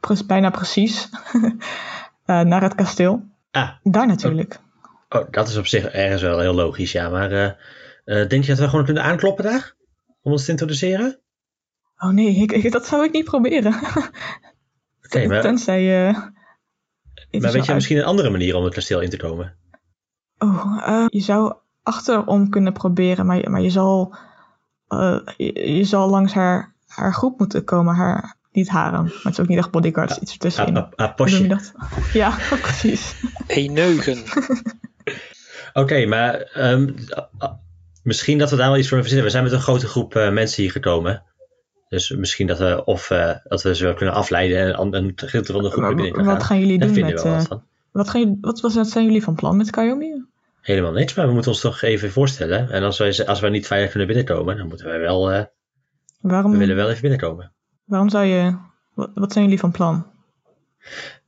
pre- 0.00 0.24
bijna 0.26 0.50
precies 0.50 1.08
naar 2.26 2.62
het 2.62 2.74
kasteel. 2.74 3.22
Ah, 3.50 3.70
Daar 3.82 4.06
natuurlijk. 4.06 4.60
Oh, 5.08 5.26
dat 5.30 5.48
is 5.48 5.56
op 5.56 5.66
zich 5.66 5.84
ergens 5.84 6.22
wel 6.22 6.40
heel 6.40 6.54
logisch, 6.54 6.92
ja. 6.92 7.08
Maar 7.08 7.28
denk 8.04 8.30
je 8.44 8.46
dat 8.46 8.58
we 8.58 8.68
gewoon 8.68 8.84
kunnen 8.84 9.02
aankloppen 9.02 9.44
daar? 9.44 9.74
Om 10.22 10.32
ons 10.32 10.44
te 10.44 10.50
introduceren? 10.50 11.18
Oh 11.98 12.10
nee, 12.10 12.34
ik, 12.36 12.52
ik- 12.52 12.72
dat 12.72 12.86
zou 12.86 13.04
ik 13.04 13.12
niet 13.12 13.24
proberen. 13.24 13.74
Oké, 15.04 15.26
maar, 15.26 15.40
Tenzij 15.40 15.82
je... 15.82 16.12
maar 17.40 17.52
weet 17.52 17.66
je 17.66 17.74
misschien 17.74 17.96
een 17.98 18.04
andere 18.04 18.30
manier 18.30 18.56
om 18.56 18.64
het 18.64 18.74
kasteel 18.74 19.00
in 19.00 19.10
te 19.10 19.16
komen? 19.16 19.56
Oh, 20.38 21.04
je 21.08 21.20
zou 21.20 21.54
achterom 21.82 22.48
kunnen 22.50 22.72
proberen, 22.72 23.26
maar, 23.26 23.36
je- 23.36 23.48
maar 23.48 23.60
je, 23.60 23.70
zal, 23.70 24.14
eh, 24.88 25.18
je, 25.36 25.76
je 25.76 25.84
zal 25.84 26.08
langs 26.10 26.32
haar, 26.32 26.74
haar 26.86 27.14
groep 27.14 27.38
moeten 27.38 27.64
komen. 27.64 27.94
Haar, 27.94 28.36
niet 28.52 28.68
harem, 28.68 29.02
maar 29.02 29.12
het 29.22 29.32
is 29.32 29.40
ook 29.40 29.48
niet 29.48 29.58
echt 29.58 29.70
bodyguards, 29.70 30.18
iets 30.18 30.32
ertussenin. 30.32 30.88
Postje. 31.16 31.46
dat? 31.46 31.72
Ja, 32.12 32.36
precies. 32.62 33.14
Eneugen. 33.46 34.18
Oké, 35.72 36.06
maar 36.06 36.34
ehm, 36.34 36.92
misschien 38.02 38.38
dat 38.38 38.50
we 38.50 38.56
daar 38.56 38.68
wel 38.70 38.78
iets 38.78 38.88
voor 38.88 38.98
verzinnen. 38.98 39.24
We 39.26 39.30
zijn 39.32 39.44
met 39.44 39.52
een 39.52 39.60
grote 39.60 39.86
groep 39.86 40.14
eh, 40.16 40.32
mensen 40.32 40.62
hier 40.62 40.72
gekomen. 40.72 41.22
Dus 41.88 42.10
misschien 42.10 42.46
dat 42.46 42.58
we, 42.58 42.84
of, 42.84 43.10
eh, 43.10 43.34
dat 43.44 43.62
we 43.62 43.74
ze 43.74 43.84
wel 43.84 43.94
kunnen 43.94 44.14
afleiden 44.14 44.74
en 44.76 44.94
een, 44.94 45.12
gedeelte 45.16 45.52
van 45.52 45.62
de 45.62 45.70
groep 45.70 45.96
binnen 45.96 46.24
wat 46.24 46.42
gaan. 46.42 46.58
jullie 46.60 46.78
doen 46.78 47.00
met... 47.00 47.22
eh, 47.24 47.32
wat 47.32 47.46
van. 47.46 47.62
wat, 47.92 48.08
gaan 48.10 48.20
jullie, 48.20 48.38
wat 48.40 48.88
zijn 48.88 49.04
jullie 49.04 49.22
van 49.22 49.34
plan 49.34 49.56
met 49.56 49.70
Kayomi? 49.70 50.24
Helemaal 50.60 50.92
niks, 50.92 51.14
maar 51.14 51.26
we 51.26 51.32
moeten 51.32 51.50
ons 51.50 51.60
toch 51.60 51.82
even 51.82 52.12
voorstellen. 52.12 52.70
En 52.70 52.82
als 52.82 52.98
wij, 52.98 53.26
als 53.26 53.40
wij 53.40 53.50
niet 53.50 53.66
veilig 53.66 53.90
kunnen 53.90 54.08
binnenkomen, 54.08 54.56
dan 54.56 54.68
moeten 54.68 54.86
wij 54.86 54.98
wel, 54.98 55.32
eh, 55.32 55.44
Waarom, 56.20 56.52
we 56.52 56.58
willen 56.58 56.76
wel 56.76 56.88
even 56.88 57.00
binnenkomen. 57.00 57.52
waarom 57.84 58.08
zou 58.08 58.24
je... 58.24 58.56
Wat, 58.94 59.32
zijn 59.32 59.44
jullie 59.44 59.60
van 59.60 59.70
plan? 59.70 60.06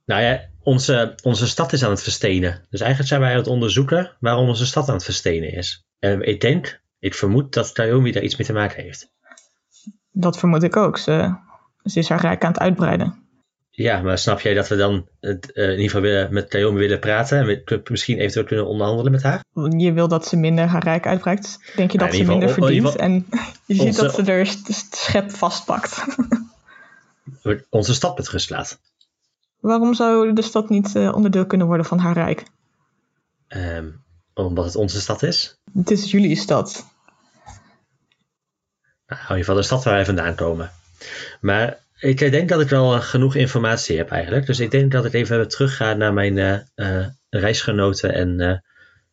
Nou 0.04 0.22
ja, 0.22 0.40
onze, 0.62 1.14
onze 1.22 1.46
stad 1.46 1.72
is 1.72 1.84
aan 1.84 1.90
het 1.90 2.02
verstenen. 2.02 2.66
Dus 2.70 2.80
eigenlijk 2.80 3.10
zijn 3.10 3.20
wij 3.20 3.30
aan 3.30 3.36
het 3.36 3.46
onderzoeken 3.46 4.16
waarom 4.20 4.48
onze 4.48 4.66
stad 4.66 4.88
aan 4.88 4.94
het 4.94 5.04
verstenen 5.04 5.52
is. 5.52 5.86
En 5.98 6.22
ik 6.22 6.40
denk, 6.40 6.80
ik 6.98 7.14
vermoed 7.14 7.54
dat 7.54 7.74
Tayomi 7.74 8.12
daar 8.12 8.22
iets 8.22 8.36
mee 8.36 8.46
te 8.46 8.52
maken 8.52 8.82
heeft. 8.82 9.10
Dat 10.10 10.38
vermoed 10.38 10.62
ik 10.62 10.76
ook. 10.76 10.98
Ze, 10.98 11.36
ze 11.84 11.98
is 11.98 12.08
haar 12.08 12.20
rijk 12.20 12.44
aan 12.44 12.52
het 12.52 12.60
uitbreiden. 12.60 13.21
Ja, 13.74 14.00
maar 14.02 14.18
snap 14.18 14.40
jij 14.40 14.54
dat 14.54 14.68
we 14.68 14.76
dan 14.76 15.08
het, 15.20 15.52
eh, 15.52 15.64
in 15.64 15.70
ieder 15.70 15.84
geval 15.84 16.00
willen, 16.00 16.32
met 16.32 16.50
Tayomi 16.50 16.78
willen 16.78 16.98
praten 16.98 17.38
en 17.38 17.46
we 17.46 17.82
misschien 17.90 18.18
eventueel 18.18 18.44
kunnen 18.44 18.66
onderhandelen 18.66 19.12
met 19.12 19.22
haar? 19.22 19.44
Je 19.76 19.92
wil 19.92 20.08
dat 20.08 20.26
ze 20.26 20.36
minder 20.36 20.64
haar 20.66 20.82
rijk 20.82 21.06
uitbreidt. 21.06 21.58
Denk 21.76 21.90
je 21.92 21.98
dat 21.98 22.14
ze 22.14 22.24
minder 22.24 22.48
geval- 22.48 22.66
verdient? 22.66 22.96
En 22.96 23.26
je 23.66 23.74
ziet 23.74 23.80
onze- 23.82 24.02
dat 24.02 24.14
ze 24.14 24.22
er 24.32 24.54
schep 24.90 25.30
vastpakt. 25.30 26.04
Onze 27.70 27.94
stad 27.94 28.16
met 28.16 28.28
rust 28.28 28.50
laat. 28.50 28.78
Waarom 29.60 29.94
zou 29.94 30.32
de 30.32 30.42
stad 30.42 30.68
niet 30.68 30.96
eh, 30.96 31.14
onderdeel 31.14 31.46
kunnen 31.46 31.66
worden 31.66 31.86
van 31.86 31.98
haar 31.98 32.14
rijk? 32.14 32.42
Ehm, 33.48 33.88
omdat 34.34 34.64
het 34.64 34.76
onze 34.76 35.00
stad 35.00 35.22
is. 35.22 35.58
Het 35.74 35.90
is 35.90 36.10
jullie 36.10 36.36
stad. 36.36 36.86
Nou, 39.06 39.20
in 39.20 39.28
ieder 39.28 39.36
geval 39.38 39.54
de 39.54 39.62
stad 39.62 39.84
waar 39.84 39.94
wij 39.94 40.04
vandaan 40.04 40.34
komen. 40.34 40.70
Maar 41.40 41.78
ik 42.02 42.20
eh, 42.20 42.30
denk 42.30 42.48
dat 42.48 42.60
ik 42.60 42.68
wel 42.68 42.94
eh, 42.94 43.00
genoeg 43.00 43.34
informatie 43.34 43.96
heb 43.96 44.10
eigenlijk. 44.10 44.46
Dus 44.46 44.60
ik 44.60 44.70
denk 44.70 44.92
dat 44.92 45.04
ik 45.04 45.12
even 45.12 45.48
terug 45.48 45.76
ga 45.76 45.92
naar 45.92 46.12
mijn 46.12 46.64
eh, 46.74 47.06
reisgenoten 47.30 48.14
en 48.14 48.64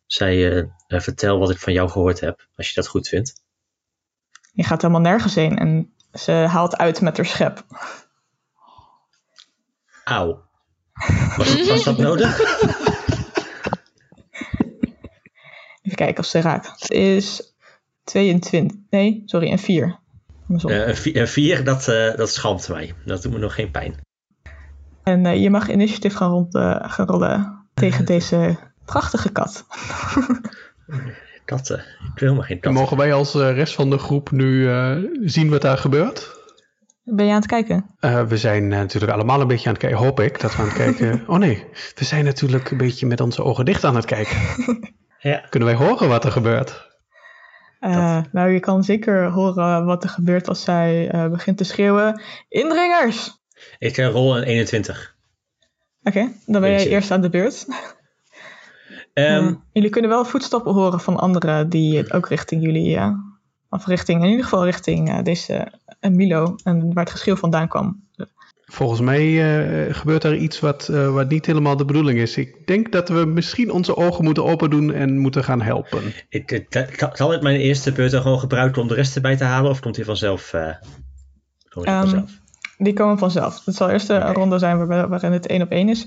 zij 0.06 0.68
vertel 0.88 1.40
wat 1.40 1.50
ik 1.50 1.58
van 1.58 1.74
jou 1.74 1.90
gehoord 1.90 2.20
heb. 2.20 2.48
Als 2.56 2.68
je 2.68 2.74
dat 2.74 2.88
goed 2.88 3.08
vindt. 3.08 3.34
Je 4.52 4.64
gaat 4.64 4.82
helemaal 4.82 5.02
nergens 5.02 5.36
heen 5.36 5.58
en 5.58 5.94
ze 6.14 6.32
haalt 6.32 6.78
uit 6.78 7.02
met 7.02 7.18
haar 7.18 7.26
schep. 7.26 7.66
Auw. 10.04 10.48
Was, 11.38 11.68
was 11.68 11.84
dat 11.84 11.98
nodig? 11.98 12.40
Even 15.82 15.98
kijken 15.98 16.18
of 16.18 16.26
ze 16.26 16.42
raakt. 16.42 16.82
Het 16.82 16.92
is 16.92 17.54
22. 18.04 18.78
Nee, 18.90 19.22
sorry, 19.26 19.52
een 19.52 19.60
4. 19.60 19.99
Eh, 20.58 20.88
een, 20.88 20.96
vi- 20.96 21.20
een 21.20 21.28
vier, 21.28 21.64
dat, 21.64 21.88
eh, 21.88 22.16
dat 22.16 22.30
schalmt 22.30 22.70
mij. 22.70 22.94
Dat 23.06 23.22
doet 23.22 23.32
me 23.34 23.38
nog 23.40 23.54
geen 23.56 23.72
pijn. 23.72 23.96
En 25.04 25.26
eh, 25.26 25.42
je 25.42 25.50
mag 25.50 25.70
initiatief 25.70 26.14
gaan, 26.14 26.32
rond, 26.32 26.56
eh, 26.56 26.76
gaan 26.82 27.06
rollen 27.08 27.66
tegen 27.74 28.06
deze 28.06 28.58
prachtige 28.86 29.32
kat. 29.32 29.66
Katten. 31.46 31.78
Ik 31.80 31.86
wil 32.00 32.14
helemaal 32.16 32.42
geen 32.42 32.56
En 32.56 32.62
katten. 32.62 32.82
mogen 32.82 32.98
wij 32.98 33.14
als 33.14 33.36
eh, 33.36 33.52
rest 33.56 33.74
van 33.74 33.90
de 33.90 33.98
groep 33.98 34.32
nu 34.32 34.70
eh, 34.70 34.96
zien 35.24 35.50
wat 35.50 35.62
daar 35.62 35.78
gebeurt? 35.78 36.38
Ben 37.04 37.26
je 37.26 37.32
aan 37.32 37.38
het 37.38 37.48
kijken? 37.48 37.86
Eh, 38.00 38.24
we 38.24 38.38
zijn 38.38 38.68
natuurlijk 38.68 39.12
allemaal 39.12 39.42
een 39.42 39.48
beetje 39.48 39.68
aan 39.68 39.74
het 39.74 39.82
kijken, 39.82 40.00
hoop 40.00 40.20
ik, 40.20 40.40
dat 40.42 40.56
we 40.56 40.62
aan 40.62 40.68
het 40.68 40.78
kijken... 40.78 41.24
Oh 41.28 41.38
nee, 41.38 41.64
we 41.96 42.06
zijn 42.06 42.26
natuurlijk 42.26 42.72
een 42.72 42.78
beetje 42.78 43.06
met 43.06 43.22
onze 43.22 43.44
ogen 43.44 43.66
dicht 43.66 43.84
aan 43.84 43.96
het 43.96 44.06
kijken. 44.06 44.38
Ja. 45.22 45.46
Kunnen 45.50 45.70
wij 45.70 45.78
horen 45.88 46.08
wat 46.08 46.26
er 46.26 46.32
gebeurt? 46.32 46.89
Eh, 47.80 48.22
nou, 48.32 48.50
je 48.50 48.60
kan 48.60 48.84
zeker 48.84 49.30
horen 49.30 49.86
wat 49.86 50.04
er 50.04 50.10
gebeurt 50.10 50.48
als 50.48 50.62
zij 50.62 51.10
eh, 51.10 51.28
begint 51.28 51.58
te 51.58 51.64
schreeuwen. 51.64 52.22
Indringers! 52.48 53.38
Ik 53.78 53.98
eh, 53.98 54.10
rol 54.10 54.38
een 54.38 54.44
21. 54.44 55.16
Oké, 56.04 56.32
dan 56.46 56.62
ben 56.62 56.72
jij 56.72 56.88
eerst 56.88 57.12
aan 57.12 57.22
de 57.22 57.30
beurt. 57.30 57.66
Ehm, 59.14 59.48
Eh, 59.48 59.54
jullie 59.74 59.90
kunnen 59.90 60.10
wel 60.10 60.26
voetstappen 60.26 60.74
horen 60.74 61.00
van 61.00 61.18
anderen 61.18 61.70
die 61.70 62.14
ook 62.14 62.28
richting 62.28 62.64
jullie, 62.64 63.00
of 63.70 63.86
richting, 63.86 64.24
in 64.24 64.30
ieder 64.30 64.44
geval 64.44 64.66
richting 64.66 65.22
deze 65.22 65.72
Milo, 66.00 66.56
en 66.64 66.94
waar 66.94 67.04
het 67.04 67.14
geschreeuw 67.14 67.36
vandaan 67.36 67.68
kwam. 67.68 68.08
Volgens 68.72 69.00
mij 69.02 69.26
eh, 69.88 69.94
gebeurt 69.96 70.24
er 70.24 70.36
iets 70.36 70.60
wat, 70.60 70.88
eh, 70.88 71.14
wat 71.14 71.30
niet 71.30 71.46
helemaal 71.46 71.78
de 71.78 71.86
bedoeling 71.86 72.20
is. 72.20 72.38
Ik 72.38 72.68
denk 72.68 72.92
dat 72.92 73.10
we 73.10 73.26
misschien 73.26 73.72
onze 73.72 73.96
ogen 73.98 74.24
moeten 74.24 74.44
open 74.46 74.70
doen 74.70 74.94
en 74.94 75.18
moeten 75.18 75.44
gaan 75.44 75.62
helpen. 75.62 76.02
Ik, 76.30 76.50
het- 76.50 76.66
het- 76.74 76.96
kan- 76.96 77.10
zal 77.14 77.32
het 77.32 77.42
mijn 77.42 77.60
eerste 77.60 77.92
beurt 77.92 78.12
dan 78.12 78.22
gewoon 78.22 78.40
gebruiken 78.40 78.82
om 78.82 78.88
de 78.88 78.94
rest 78.94 79.16
erbij 79.16 79.38
te 79.38 79.44
halen? 79.44 79.72
Of 79.72 79.80
komt 79.80 79.96
hij 79.96 80.06
vanzelf? 80.06 80.54
eh 80.54 80.74
komt 81.70 81.86
hij 81.86 81.94
Ehm, 81.96 82.08
vanzelf? 82.10 82.32
Die 82.78 82.94
komen 82.94 83.18
vanzelf. 83.18 83.66
Het 83.66 83.76
zal 83.76 83.90
eerst 83.90 84.10
een 84.10 84.34
ronde 84.34 84.58
zijn 84.60 84.88
waar- 84.88 85.10
waarin 85.10 85.32
het 85.32 85.48
één 85.48 85.62
op 85.62 85.70
één 85.70 85.90
is. 85.90 86.04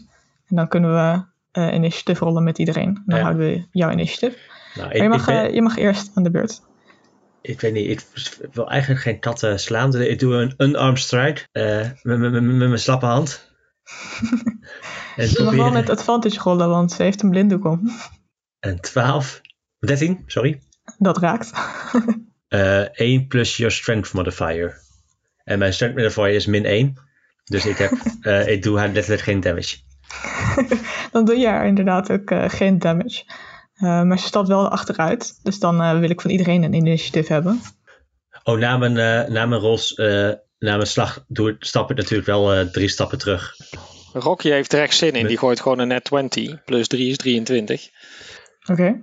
En 0.46 0.56
dan 0.56 0.68
kunnen 0.68 0.94
we 0.94 1.22
eh 1.52 1.74
initiative 1.74 2.24
rollen 2.24 2.44
met 2.44 2.58
iedereen. 2.58 3.02
Dan 3.06 3.18
Ja. 3.18 3.22
houden 3.24 3.46
we 3.46 3.66
jouw 3.70 3.90
initiative. 3.90 4.36
Nou, 4.74 4.86
Maar 4.88 4.96
je, 4.96 5.08
mag, 5.08 5.26
ben- 5.26 5.44
eh, 5.48 5.54
je 5.54 5.62
mag 5.62 5.76
eerst 5.76 6.10
aan 6.14 6.22
de 6.22 6.30
beurt. 6.30 6.62
Ik 7.42 7.60
weet 7.60 7.72
niet, 7.72 7.90
ik 7.90 8.04
wil 8.52 8.70
eigenlijk 8.70 9.00
geen 9.00 9.18
katten 9.18 9.60
slaan. 9.60 9.90
Dus 9.90 10.06
ik 10.06 10.18
doe 10.18 10.34
een 10.34 10.54
unarmed 10.58 10.98
strike 10.98 11.46
eh, 11.52 11.80
met, 12.02 12.18
met, 12.18 12.32
met, 12.32 12.42
met 12.42 12.68
mijn 12.68 12.78
slappe 12.78 13.06
hand. 13.06 13.50
en 15.16 15.30
Je 15.30 15.42
mag 15.42 15.54
wel 15.54 15.70
met 15.70 15.90
advantage 15.90 16.40
rollen, 16.40 16.68
want 16.68 16.92
ze 16.92 17.02
heeft 17.02 17.22
een 17.22 17.30
blinddoek 17.30 17.64
om. 17.64 17.90
Een 18.60 18.80
12. 18.80 19.40
13, 19.78 20.22
sorry. 20.26 20.60
Dat 20.98 21.18
raakt. 21.18 21.52
Eh 22.48 23.00
1 23.00 23.26
plus 23.26 23.56
your 23.56 23.72
strength 23.72 24.12
modifier. 24.12 24.80
En 25.44 25.58
mijn 25.58 25.72
strength 25.72 25.96
modifier 25.96 26.28
is 26.28 26.46
min 26.46 26.64
1. 26.64 26.96
Dus 27.44 27.66
ik, 27.66 27.76
heb, 27.76 27.92
eh, 28.20 28.48
ik 28.48 28.62
doe 28.62 28.78
haar 28.78 28.88
letterlijk 28.88 29.22
geen 29.22 29.40
damage. 29.40 29.76
dan 31.12 31.24
doe 31.24 31.36
je 31.36 31.46
haar 31.46 31.66
inderdaad 31.66 32.10
ook 32.10 32.30
eh, 32.30 32.48
geen 32.48 32.78
damage. 32.78 33.24
Eh, 33.82 34.02
maar 34.02 34.18
ze 34.18 34.26
stapt 34.26 34.48
wel 34.48 34.68
achteruit. 34.68 35.40
Dus 35.42 35.58
dan 35.58 35.80
eh, 35.82 35.98
wil 35.98 36.10
ik 36.10 36.20
van 36.20 36.30
iedereen 36.30 36.62
een 36.62 36.72
initiative 36.74 37.32
hebben. 37.32 37.60
Oh, 38.44 38.58
na 38.58 38.76
mijn, 38.76 38.96
eh, 38.96 39.30
na 39.32 39.46
mijn 39.46 39.60
rols, 39.60 39.94
eh, 39.94 40.30
na 40.58 40.76
mijn 40.76 40.86
slag, 40.86 41.24
doe, 41.28 41.56
stap 41.58 41.90
ik 41.90 41.96
natuurlijk 41.96 42.26
wel 42.26 42.52
eh, 42.52 42.66
drie 42.66 42.88
stappen 42.88 43.18
terug. 43.18 43.56
Rocky 44.12 44.48
heeft 44.48 44.72
er 44.72 44.82
echt 44.82 44.96
zin 44.96 45.12
in. 45.12 45.26
Die 45.26 45.38
gooit 45.38 45.60
gewoon 45.60 45.78
een 45.78 45.88
net 45.88 46.04
20. 46.04 46.64
Plus 46.64 46.88
3 46.88 47.10
is 47.10 47.16
23. 47.16 47.88
Oké. 48.66 49.02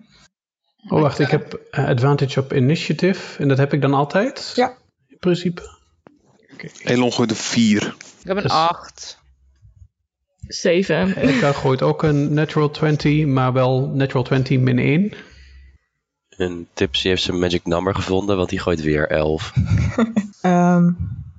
Oh, 0.89 1.01
wacht, 1.01 1.19
ik 1.19 1.29
heb 1.29 1.59
advantage 1.71 2.39
op 2.39 2.53
initiative. 2.53 3.41
En 3.41 3.47
dat 3.47 3.57
heb 3.57 3.73
ik 3.73 3.81
dan 3.81 3.93
altijd? 3.93 4.51
Ja. 4.55 4.77
In 5.07 5.17
principe. 5.19 5.77
Elon 6.83 7.13
gooit 7.13 7.29
een 7.29 7.35
4. 7.35 7.83
Ik 7.83 8.27
heb 8.27 8.37
een 8.37 8.43
Dus- 8.43 8.51
8. 8.51 9.18
Zeven. 10.49 11.17
Edgar 11.17 11.53
gooit 11.53 11.81
ook 11.81 12.03
een 12.03 12.33
natural 12.33 12.69
20, 12.71 13.25
maar 13.25 13.53
wel 13.53 13.87
natural 13.93 14.23
20 14.23 14.59
min 14.59 14.79
1. 14.79 15.13
En 16.37 16.67
Tipsy 16.73 17.07
heeft 17.07 17.21
zijn 17.23 17.39
magic 17.39 17.65
number 17.65 17.95
gevonden, 17.95 18.37
want 18.37 18.49
die 18.49 18.59
gooit 18.59 18.81
weer 18.81 19.07
11. 19.09 19.53
Ehm, 20.41 20.91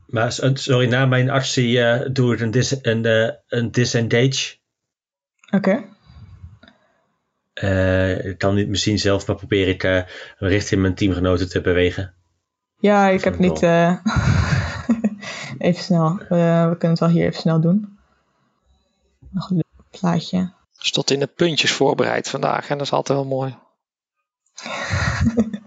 Maar 0.06 0.32
sorry, 0.54 0.88
na 0.88 1.06
mijn 1.06 1.30
actie 1.30 1.80
eh, 1.82 2.08
doe 2.12 2.34
ik 2.34 2.40
een, 2.40 2.50
dis, 2.50 2.78
een, 2.82 3.04
eh, 3.04 3.30
een 3.48 3.70
disengage. 3.70 4.56
Oké. 5.50 5.84
Eh, 7.52 8.24
ik 8.24 8.38
kan 8.38 8.54
niet 8.54 8.68
misschien 8.68 8.98
zelf, 8.98 9.26
maar 9.26 9.36
probeer 9.36 9.68
ik 9.68 9.82
eh, 9.84 10.02
richting 10.38 10.80
mijn 10.80 10.94
teamgenoten 10.94 11.48
te 11.48 11.60
bewegen. 11.60 12.14
Ja, 12.78 13.08
ik 13.08 13.24
heb 13.24 13.38
niet... 13.38 13.62
eh, 13.62 13.96
even 15.58 15.82
snel. 15.82 16.20
Eh, 16.28 16.68
we 16.68 16.76
kunnen 16.78 16.90
het 16.90 16.98
wel 16.98 17.08
hier 17.08 17.26
even 17.26 17.40
snel 17.40 17.60
doen. 17.60 17.98
Nog 19.30 19.50
een 19.50 19.64
plaatje. 19.90 20.52
Dus 20.78 20.90
tot 20.90 21.10
in 21.10 21.18
de 21.20 21.26
puntjes 21.26 21.72
voorbereid 21.72 22.28
vandaag. 22.28 22.68
En 22.68 22.78
dat 22.78 22.86
is 22.86 22.92
altijd 22.92 23.18
wel 23.18 23.26
mooi. 23.26 23.58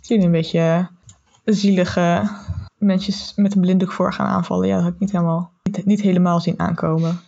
Zie 0.00 0.18
je 0.18 0.24
een 0.24 0.30
beetje 0.30 0.88
zielige 1.44 2.30
mensen 2.78 3.42
met 3.42 3.54
een 3.54 3.60
blinddoek 3.60 3.92
voor 3.92 4.12
gaan 4.12 4.26
aanvallen. 4.26 4.68
Ja, 4.68 4.74
dat 4.74 4.84
heb 4.84 4.94
ik 4.94 5.00
niet 5.00 5.12
helemaal, 5.12 5.52
niet, 5.62 5.84
niet 5.84 6.00
helemaal 6.00 6.40
zien 6.40 6.58
aankomen. 6.58 7.20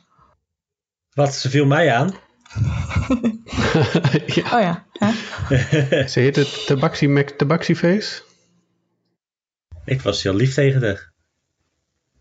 Wat, 1.15 1.35
ze 1.35 1.51
viel 1.51 1.67
mij 1.67 1.93
aan. 1.93 2.09
ja. 4.27 4.57
Oh 4.57 4.61
ja, 4.61 4.87
hè? 4.93 5.13
Ze 6.09 6.21
heet 6.21 6.37
het 6.37 6.67
Tabaxi 6.67 7.09
Mac 7.09 7.29
Tabaxi 7.29 7.77
Face. 7.77 8.23
ik 9.85 10.03
was 10.03 10.23
heel 10.23 10.35
lief 10.35 10.55
tegen 10.55 10.83
haar. 10.83 11.08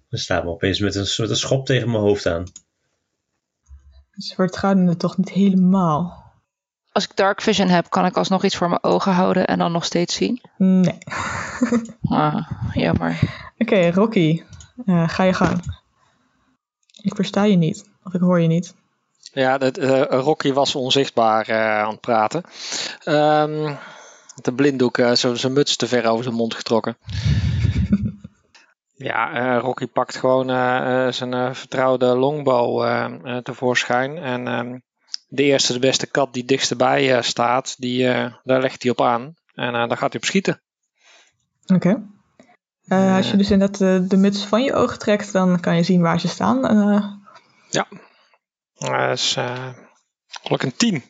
Dan 0.10 0.20
staat 0.20 0.44
me 0.44 0.50
opeens 0.50 0.80
met 0.80 0.96
een, 0.96 1.30
een 1.30 1.36
schop 1.36 1.66
tegen 1.66 1.92
mijn 1.92 2.04
hoofd 2.04 2.26
aan. 2.26 2.46
Dus 4.12 4.34
voor 4.36 4.46
het 4.46 5.00
toch 5.00 5.18
niet 5.18 5.30
helemaal. 5.30 6.26
Als 6.92 7.04
ik 7.04 7.16
dark 7.16 7.42
vision 7.42 7.68
heb, 7.68 7.90
kan 7.90 8.06
ik 8.06 8.18
alsnog 8.18 8.44
iets 8.44 8.56
voor 8.56 8.70
mijn 8.70 8.84
ogen 8.84 9.12
houden 9.12 9.48
en 9.48 9.58
dan 9.60 9.72
nog 9.72 9.86
steeds 9.86 10.16
zien. 10.16 10.42
Nee. 10.58 10.98
Ah, 12.10 12.52
jammer. 12.74 13.20
Oké, 13.58 13.90
Rocky. 13.90 14.44
eh, 14.86 15.10
ga 15.10 15.24
je 15.24 15.34
gang. 15.34 15.80
Ik 17.02 17.16
versta 17.16 17.44
je 17.44 17.56
niet. 17.56 17.90
Of 18.04 18.14
ik 18.14 18.22
hoor 18.22 18.40
je 18.42 18.48
niet. 18.48 18.74
Ja, 19.34 19.58
dat, 19.58 19.78
eh, 19.78 20.02
Rocky 20.02 20.54
was 20.54 20.76
onzichtbaar 20.76 21.48
eh, 21.48 21.80
aan 21.80 21.92
het 21.92 22.02
praten. 22.02 22.44
Ehm, 23.04 23.76
de 24.42 24.54
blinddoek, 24.54 24.98
eh, 24.98 25.12
zo 25.12 25.36
zijn 25.36 25.54
muts 25.54 25.76
te 25.76 25.88
ver 25.88 26.06
over 26.06 26.24
zijn 26.24 26.36
mond 26.36 26.54
getrokken. 26.54 26.98
Ja, 28.98 29.34
eh, 29.34 29.62
Rocky 29.62 29.88
pakt 29.88 30.16
gewoon 30.16 30.50
eh, 30.50 31.06
eh, 31.06 31.14
zijn 31.14 31.56
vertrouwde 31.56 32.06
longbow 32.06 32.84
tevoorschijn. 33.44 34.18
En 34.18 34.48
ehm, 34.48 34.78
de 35.28 35.44
eerste, 35.44 35.74
de 35.74 35.80
beste 35.80 36.08
kat 36.08 36.34
die 36.34 36.46
dichtstbij 36.46 37.16
eh, 37.16 37.22
staat, 37.22 37.76
die, 37.78 38.04
daar 38.44 38.62
legt 38.62 38.82
hij 38.82 38.92
op 38.92 39.02
aan. 39.02 39.36
En 39.54 39.74
daar 39.74 39.98
gaat 39.98 40.12
hij 40.12 40.22
op 40.22 40.26
schieten. 40.26 40.62
Oké. 41.66 42.04
Als 42.88 43.32
je 43.32 43.38
dus 43.38 43.52
inderdaad 43.52 43.78
de, 43.78 44.06
de 44.08 44.18
muts 44.18 44.44
van 44.46 44.64
je 44.64 44.74
ogen 44.74 45.00
trekt, 45.00 45.32
dan 45.32 45.60
kan 45.60 45.76
je 45.76 45.84
zien 45.84 46.02
waar 46.02 46.20
ze 46.20 46.28
staan. 46.28 46.66
Eh, 46.66 47.12
Dat 48.74 49.12
is 49.12 49.36
eh 49.36 49.70
geluk 50.42 50.64
een 50.64 50.76
10. 50.76 51.04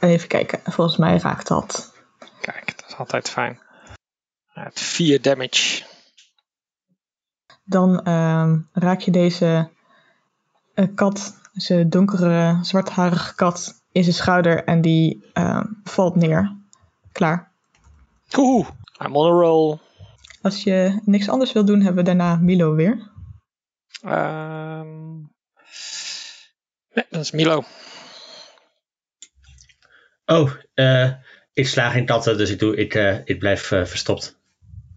even 0.00 0.28
kijken. 0.28 0.72
Volgens 0.72 0.96
mij 0.96 1.18
raakt 1.18 1.48
dat. 1.48 1.92
Kijk, 2.40 2.76
dat 2.76 2.88
is 2.88 2.96
altijd 2.96 3.30
fijn. 3.30 3.60
Het 4.52 4.80
4 4.80 5.22
damage. 5.22 5.82
Dan 7.64 8.02
ehm, 8.04 8.58
raak 8.72 9.00
je 9.00 9.10
deze 9.10 9.68
eh, 10.74 10.86
kat, 10.94 11.40
deze 11.52 11.88
donkere, 11.88 12.58
zwartharige 12.62 13.34
kat, 13.34 13.82
in 13.92 14.02
zijn 14.02 14.14
schouder 14.14 14.64
en 14.64 14.80
die 14.80 15.24
ehm, 15.32 15.66
valt 15.84 16.16
neer. 16.16 16.56
Klaar. 17.12 17.50
Oeh, 18.36 18.68
I'm 19.04 19.16
on 19.16 19.26
a 19.26 19.30
roll. 19.30 19.78
Als 20.42 20.62
je 20.62 21.00
niks 21.04 21.28
anders 21.28 21.52
wil 21.52 21.64
doen, 21.64 21.80
hebben 21.80 22.04
we 22.04 22.10
daarna 22.10 22.36
Milo 22.36 22.74
weer. 22.74 23.10
Ehm 24.02 25.16
nee, 26.94 27.06
dat 27.10 27.20
is 27.20 27.30
Milo. 27.30 27.64
Oh, 30.26 30.50
eh, 30.74 31.12
ik 31.52 31.66
sla 31.66 31.90
geen 31.90 32.06
katten, 32.06 32.36
dus 32.36 32.50
ik, 32.50 32.58
doe, 32.58 32.76
ik, 32.76 32.94
eh, 32.94 33.18
ik 33.24 33.38
blijf 33.38 33.66
verstopt. 33.66 34.40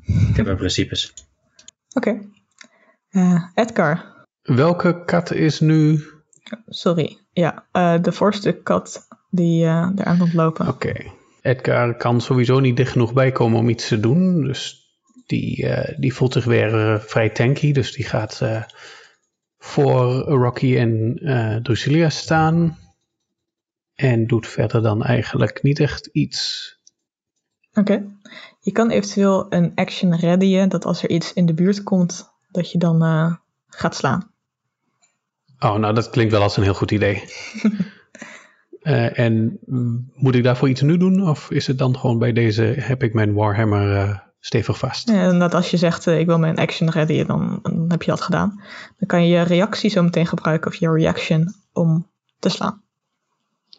Ik 0.06 0.36
heb 0.36 0.46
mijn 0.46 0.58
principes. 0.58 1.14
Oké. 1.94 2.30
Eh, 3.16 3.44
Edgar. 3.54 4.26
Welke 4.42 5.04
kat 5.06 5.32
is 5.32 5.60
nu... 5.60 6.04
Sorry. 6.66 7.18
Ja, 7.32 7.66
eh, 7.72 8.02
de 8.02 8.12
voorste 8.12 8.52
kat 8.52 9.08
die 9.30 9.66
eh 9.66 9.90
eraan 9.96 10.18
komt 10.18 10.34
lopen. 10.34 10.68
Oké. 10.68 10.94
Edgar 11.42 11.98
kan 11.98 12.22
sowieso 12.22 12.60
niet 12.60 12.78
dicht 12.78 12.92
genoeg 12.92 13.14
bijkomen 13.14 13.60
om 13.60 13.70
iets 13.70 13.88
te 13.88 14.00
doen. 14.00 14.44
Dus 14.44 14.90
die, 15.26 15.68
die 15.98 16.14
voelt 16.14 16.34
zich 16.34 16.46
weer 16.46 17.02
vrij 17.02 17.30
tanky. 17.30 17.72
Dus 17.72 17.94
die 17.94 18.06
gaat 18.06 18.42
voor 19.58 20.14
Rocky 20.14 20.78
en 20.78 21.20
Drusilia 21.64 22.10
staan. 22.10 22.78
En 23.96 24.28
doet 24.28 24.48
verder 24.48 24.82
dan 24.82 25.04
eigenlijk 25.04 25.64
niet 25.64 25.80
echt 25.80 26.06
iets. 26.06 26.74
Oké. 27.74 28.06
Je 28.60 28.72
kan 28.72 28.90
eventueel 28.90 29.46
een 29.50 29.72
action 29.76 30.16
readyen, 30.16 30.70
dat 30.70 30.86
als 30.86 31.04
er 31.04 31.10
iets 31.10 31.34
in 31.34 31.46
de 31.46 31.54
buurt 31.54 31.84
komt, 31.84 32.35
dat 32.56 32.72
je 32.72 32.78
dan 32.78 33.04
eh, 33.04 33.34
gaat 33.68 33.96
slaan. 33.96 34.32
Oh, 35.60 35.76
nou 35.76 35.94
dat 35.94 36.10
klinkt 36.10 36.32
wel 36.32 36.42
als 36.42 36.58
een 36.58 36.64
heel 36.64 36.74
goed 36.74 36.92
idee. 36.92 37.24
Eh, 38.86 39.20
en 39.20 39.60
moet 40.14 40.36
ik 40.36 40.44
daarvoor 40.44 40.70
iets 40.70 40.82
nu 40.82 40.98
doen? 40.98 41.30
Of 41.30 41.52
is 41.52 41.68
het 41.68 41.78
dan 41.78 41.98
gewoon 41.98 42.18
bij 42.18 42.34
deze, 42.34 42.62
heb 42.64 43.04
ik 43.04 43.14
mijn 43.14 43.34
Warhammer 43.34 43.96
eh, 43.96 44.18
stevig 44.40 44.78
vast? 44.78 45.10
En 45.10 45.40
dat 45.40 45.54
als 45.54 45.72
je 45.72 45.78
zegt, 45.78 46.06
ik 46.08 46.26
wil 46.26 46.40
mijn 46.40 46.58
action 46.58 46.90
readyen, 46.90 47.28
dan, 47.28 47.60
dan 47.62 47.86
heb 47.88 48.04
je 48.04 48.12
dat 48.12 48.22
gedaan. 48.22 48.62
Dan 48.98 49.08
kan 49.08 49.28
je 49.28 49.38
je 49.38 49.42
reactie 49.42 49.90
zo 49.90 50.04
meteen 50.04 50.28
gebruiken, 50.28 50.72
of 50.72 50.76
je 50.76 50.92
reaction, 50.92 51.54
om 51.74 52.08
te 52.40 52.50
slaan. 52.50 52.82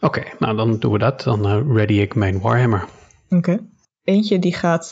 Oké, 0.01 0.23
nou 0.39 0.57
dan 0.57 0.79
doen 0.79 0.93
we 0.93 0.99
dat. 0.99 1.23
Dan 1.23 1.73
ready 1.73 1.95
ik 2.01 2.15
mijn 2.15 2.41
Warhammer. 2.41 2.85
Oké. 3.29 3.59
Eentje 4.05 4.39
die 4.39 4.55
gaat 4.55 4.91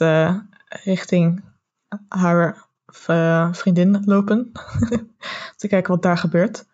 richting 0.84 1.44
haar 2.08 2.63
eh, 3.06 3.52
vriendin 3.52 4.02
lopen. 4.04 4.52
te 5.56 5.68
kijken 5.68 5.92
wat 5.92 6.02
daar 6.02 6.18
gebeurt. 6.18 6.66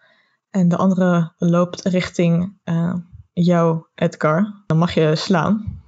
En 0.51 0.69
de 0.69 0.77
andere 0.77 1.33
loopt 1.39 1.83
richting 1.83 2.59
eh, 2.65 2.95
jou, 3.33 3.85
Edgar. 3.95 4.63
Dan 4.67 4.79
mag 4.79 4.95
je 4.95 5.17
slaan. 5.17 5.83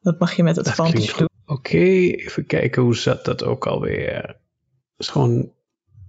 Dat 0.00 0.18
mag 0.18 0.32
je 0.32 0.42
met 0.42 0.56
het 0.56 0.68
advantage 0.68 1.16
doen. 1.16 1.28
Oké, 1.46 1.78
even 1.78 2.46
kijken 2.46 2.82
hoe 2.82 2.96
zat 2.96 3.24
dat 3.24 3.44
ook 3.44 3.66
alweer. 3.66 4.26
Het 4.26 4.36
is 4.96 5.08
gewoon 5.08 5.52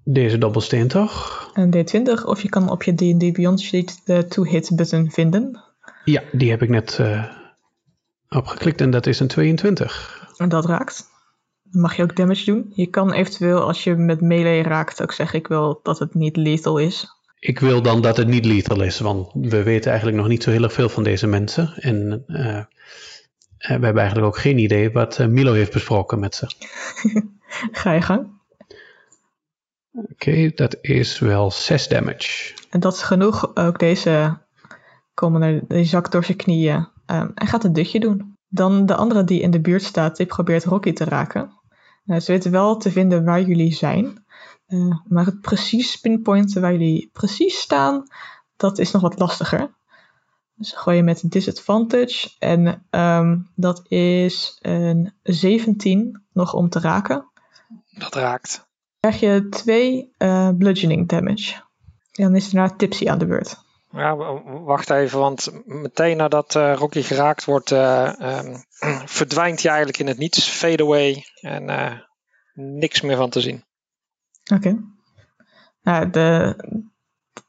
Deze 0.03 0.37
dobbelsteen 0.37 0.87
toch? 0.87 1.49
Een 1.53 1.75
D20 1.75 2.25
of 2.25 2.41
je 2.41 2.49
kan 2.49 2.69
op 2.69 2.83
je 2.83 2.93
D&D 2.93 3.33
Beyond 3.33 3.61
sheet 3.61 4.01
de 4.05 4.25
two-hit 4.27 4.71
button 4.75 5.11
vinden. 5.11 5.63
Ja, 6.03 6.23
die 6.31 6.49
heb 6.49 6.61
ik 6.61 6.69
net 6.69 6.99
eh, 6.99 7.23
opgeklikt 8.29 8.81
en 8.81 8.89
dat 8.89 9.05
is 9.05 9.19
een 9.19 9.27
22. 9.27 10.27
En 10.37 10.49
dat 10.49 10.65
raakt. 10.65 11.09
Dan 11.75 11.83
mag 11.83 11.95
je 11.95 12.03
ook 12.03 12.15
damage 12.15 12.45
doen. 12.45 12.71
Je 12.73 12.87
kan 12.87 13.11
eventueel 13.11 13.61
als 13.61 13.83
je 13.83 13.95
met 13.95 14.21
melee 14.21 14.63
raakt 14.63 15.01
ook 15.01 15.11
zeggen 15.11 15.39
ik 15.39 15.47
wil 15.47 15.79
dat 15.83 15.99
het 15.99 16.13
niet 16.13 16.35
lethal 16.35 16.77
is. 16.77 17.07
Ik 17.39 17.59
wil 17.59 17.81
dan 17.81 18.01
dat 18.01 18.17
het 18.17 18.27
niet 18.27 18.45
lethal 18.45 18.81
is, 18.81 18.99
want 18.99 19.31
we 19.33 19.63
weten 19.63 19.89
eigenlijk 19.89 20.17
nog 20.17 20.27
niet 20.27 20.43
zo 20.43 20.51
heel 20.51 20.63
erg 20.63 20.73
veel 20.73 20.89
van 20.89 21.03
deze 21.03 21.27
mensen. 21.27 21.73
En 21.75 22.23
eh, 22.27 22.57
eh, 22.57 22.65
we 23.57 23.85
hebben 23.85 23.97
eigenlijk 23.97 24.27
ook 24.27 24.37
geen 24.37 24.57
idee 24.57 24.91
wat 24.91 25.19
eh, 25.19 25.27
Milo 25.27 25.53
heeft 25.53 25.73
besproken 25.73 26.19
met 26.19 26.35
ze. 26.35 26.47
Ga 27.81 27.91
je 27.91 28.01
gang. 28.01 28.27
Oké, 29.91 30.51
dat 30.55 30.77
is 30.81 31.19
wel 31.19 31.51
6 31.51 31.87
damage. 31.87 32.53
En 32.69 32.79
dat 32.79 32.93
is 32.93 33.01
genoeg. 33.01 33.55
Ook 33.55 33.79
deze 33.79 34.37
komen 35.13 35.41
er, 35.41 35.61
die 35.67 35.85
zak 35.85 36.11
door 36.11 36.23
zijn 36.23 36.37
knieën. 36.37 36.87
Ehm, 37.05 37.29
en 37.33 37.47
gaat 37.47 37.63
een 37.63 37.73
dutje 37.73 37.99
doen. 37.99 38.37
Dan 38.47 38.85
de 38.85 38.95
andere 38.95 39.23
die 39.23 39.41
in 39.41 39.51
de 39.51 39.61
buurt 39.61 39.83
staat, 39.83 40.17
die 40.17 40.25
probeert 40.25 40.63
Rocky 40.63 40.93
te 40.93 41.03
raken. 41.03 41.54
Nou, 42.05 42.19
ze 42.19 42.31
weten 42.31 42.51
wel 42.51 42.77
te 42.77 42.91
vinden 42.91 43.23
waar 43.23 43.41
jullie 43.41 43.73
zijn. 43.73 44.25
Eh, 44.65 44.97
maar 45.07 45.25
het 45.25 45.41
precies 45.41 45.99
pinpointen 45.99 46.61
waar 46.61 46.71
jullie 46.71 47.09
precies 47.13 47.59
staan, 47.59 48.07
dat 48.55 48.79
is 48.79 48.91
nog 48.91 49.01
wat 49.01 49.19
lastiger. 49.19 49.73
Dus 50.55 50.71
gooi 50.71 50.97
je 50.97 51.03
met 51.03 51.31
disadvantage. 51.31 52.29
En 52.39 52.85
ehm, 52.89 53.37
dat 53.55 53.81
is 53.87 54.57
een 54.61 55.13
17 55.23 56.25
nog 56.33 56.53
om 56.53 56.69
te 56.69 56.79
raken. 56.79 57.29
Dat 57.97 58.15
raakt. 58.15 58.67
krijg 58.99 59.19
je 59.19 59.47
twee 59.49 60.13
eh, 60.17 60.49
bludgeoning 60.57 61.07
damage. 61.07 61.53
En 62.11 62.23
dan 62.23 62.35
is 62.35 62.49
daarna 62.49 62.75
Tipsy 62.75 63.09
aan 63.09 63.17
de 63.17 63.25
beurt. 63.25 63.64
Ja, 63.95 64.15
wacht 64.63 64.89
even, 64.89 65.19
want 65.19 65.51
meteen 65.65 66.17
nadat 66.17 66.55
eh, 66.55 66.75
Rocky 66.75 67.01
geraakt 67.01 67.45
wordt, 67.45 67.71
eh, 67.71 68.19
ehm, 68.19 68.55
verdwijnt 69.17 69.61
hij 69.61 69.69
eigenlijk 69.69 69.99
in 69.99 70.07
het 70.07 70.17
niets. 70.17 70.49
Fade 70.49 70.83
away 70.83 71.25
en 71.41 71.69
eh, 71.69 71.99
niks 72.53 73.01
meer 73.01 73.17
van 73.17 73.29
te 73.29 73.41
zien. 73.41 73.63
Oké. 74.53 74.77
Nou, 75.81 76.09
de, 76.09 76.55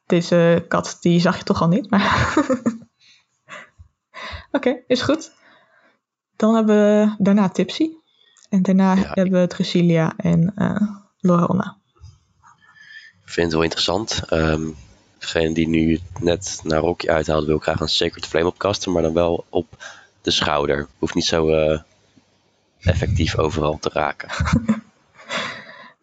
deze 0.07 0.65
kat, 0.69 0.97
die 1.01 1.21
zag 1.21 1.39
je 1.39 1.45
toch 1.45 1.61
al 1.61 1.69
niet, 1.69 1.91
maar... 1.91 2.35
Oké, 4.53 4.83
is 4.87 5.03
goed. 5.03 5.33
Dan 6.37 6.55
hebben 6.55 6.77
we 6.77 7.15
daarna 7.19 7.49
Tipsy. 7.49 7.91
En 8.49 8.63
daarna 8.63 8.95
Ja, 8.95 9.11
hebben 9.13 9.41
we 9.41 9.47
Drusilia 9.47 10.13
en 10.17 10.53
eh 10.55 10.81
Lorona. 11.19 11.79
Ik 13.25 13.33
vind 13.33 13.47
het 13.47 13.55
wel 13.55 13.63
interessant. 13.63 14.23
Ehm 14.29 14.69
degene 15.33 15.55
die 15.55 15.69
nu 15.69 16.01
net 16.21 16.61
naar 16.63 16.81
Rocky 16.81 17.09
uithaalt, 17.09 17.47
wil 17.47 17.59
graag 17.59 17.81
een 17.81 17.89
Sacred 17.89 18.27
Flame 18.27 18.47
opkasten, 18.47 18.93
maar 18.93 19.03
dan 19.03 19.13
wel 19.13 19.45
op 19.49 19.67
de 20.21 20.31
schouder. 20.31 20.89
Hoeft 20.99 21.15
niet 21.15 21.25
zo 21.25 21.49
eh, 21.49 21.81
effectief 22.81 23.39
overal 23.39 23.79
te 23.79 23.91
raken. 23.93 24.29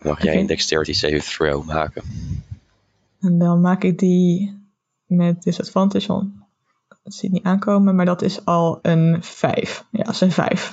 Mag 0.01 0.23
jij 0.23 0.39
een 0.39 0.45
Dexterity 0.45 0.93
Save 0.93 1.21
Throw 1.21 1.65
maken. 1.65 2.03
En 3.19 3.39
dan 3.39 3.61
maak 3.61 3.83
ik 3.83 3.99
die 3.99 4.57
met 5.05 5.43
disadvantage, 5.43 6.07
want 6.07 6.31
het 7.03 7.13
ziet 7.13 7.31
niet 7.31 7.43
aankomen, 7.43 7.95
maar 7.95 8.05
dat 8.05 8.21
is 8.21 8.45
al 8.45 8.79
een 8.81 9.23
5. 9.23 9.85
Ja, 9.91 10.03
dat 10.03 10.13
is 10.13 10.21
een 10.21 10.31
5. 10.31 10.69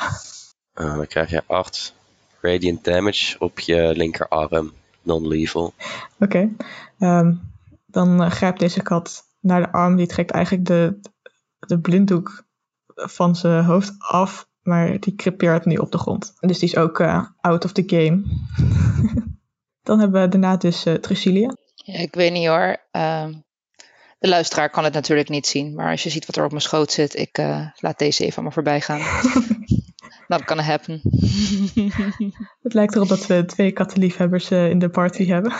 Eh, 0.74 0.96
dan 0.96 1.06
krijg 1.06 1.30
je 1.30 1.42
8 1.46 1.94
Radiant 2.40 2.84
Damage 2.84 3.38
op 3.38 3.60
je 3.60 3.92
linkerarm. 3.96 4.72
Non-lethal. 5.02 5.72
Oké. 6.18 6.48
Ehm, 6.98 7.32
dan 7.90 8.22
eh, 8.22 8.30
grijpt 8.30 8.60
deze 8.60 8.82
kat 8.82 9.22
naar 9.40 9.60
de 9.60 9.72
arm. 9.72 9.96
Die 9.96 10.06
trekt 10.06 10.30
eigenlijk 10.30 10.66
de, 10.66 11.00
de 11.58 11.80
blinddoek 11.80 12.44
van 12.94 13.36
zijn 13.36 13.64
hoofd 13.64 13.94
af. 13.98 14.48
Maar 14.60 15.00
die 15.00 15.14
crepeert 15.14 15.64
nu 15.64 15.76
op 15.76 15.92
de 15.92 15.98
grond. 15.98 16.32
Dus 16.40 16.58
die 16.58 16.68
is 16.68 16.76
ook 16.76 17.00
eh, 17.00 17.24
out 17.40 17.64
of 17.64 17.72
the 17.72 17.82
game. 17.86 18.22
dan 19.88 19.98
hebben 20.00 20.22
we 20.22 20.28
daarna 20.28 20.56
dus. 20.56 20.82
Ja, 21.74 21.98
ik 21.98 22.14
weet 22.14 22.32
niet 22.32 22.46
hoor. 22.46 22.76
Ehm, 22.90 23.34
de 24.18 24.28
luisteraar 24.28 24.70
kan 24.70 24.84
het 24.84 24.92
natuurlijk 24.92 25.28
niet 25.28 25.46
zien. 25.46 25.74
Maar 25.74 25.90
als 25.90 26.02
je 26.02 26.10
ziet 26.10 26.26
wat 26.26 26.36
er 26.36 26.44
op 26.44 26.50
mijn 26.50 26.62
schoot 26.62 26.92
zit, 26.92 27.16
ik 27.16 27.38
laat 27.76 27.98
deze 27.98 28.24
even 28.24 28.38
aan 28.38 28.44
me 28.44 28.52
voorbij 28.52 28.80
gaan. 28.80 29.00
Dat 30.30 30.44
kan 30.44 30.58
happen. 30.58 31.00
Het 32.62 32.74
lijkt 32.74 32.94
erop 32.94 33.08
dat 33.08 33.26
we 33.26 33.44
twee 33.44 33.72
kattenliefhebbers 33.72 34.50
eh 34.50 34.70
in 34.70 34.78
de 34.78 34.88
party 34.88 35.26
hebben. 35.26 35.52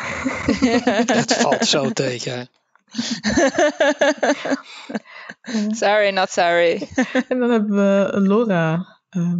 Het 1.16 1.35
valt 1.35 1.66
zo 1.66 1.91
tegen. 1.91 2.49
sorry, 5.83 6.11
not 6.11 6.31
sorry. 6.31 6.89
en 7.29 7.39
dan 7.39 7.51
hebben 7.51 7.71
we 7.71 8.21
Laura. 8.21 8.99
ehm, 9.09 9.39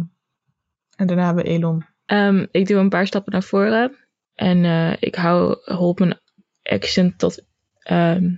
en 0.95 1.07
daarna 1.07 1.25
hebben 1.25 1.43
we 1.43 1.49
Elon. 1.49 1.85
Ehm, 2.05 2.45
ik 2.51 2.67
doe 2.67 2.77
een 2.77 2.89
paar 2.89 3.07
stappen 3.07 3.31
naar 3.31 3.43
voren. 3.43 3.95
En 4.35 4.65
eh, 4.65 4.93
ik 4.99 5.15
hou 5.15 5.57
hold 5.75 5.99
mijn 5.99 6.19
action 6.63 7.13
tot 7.17 7.43
ehm, 7.79 8.35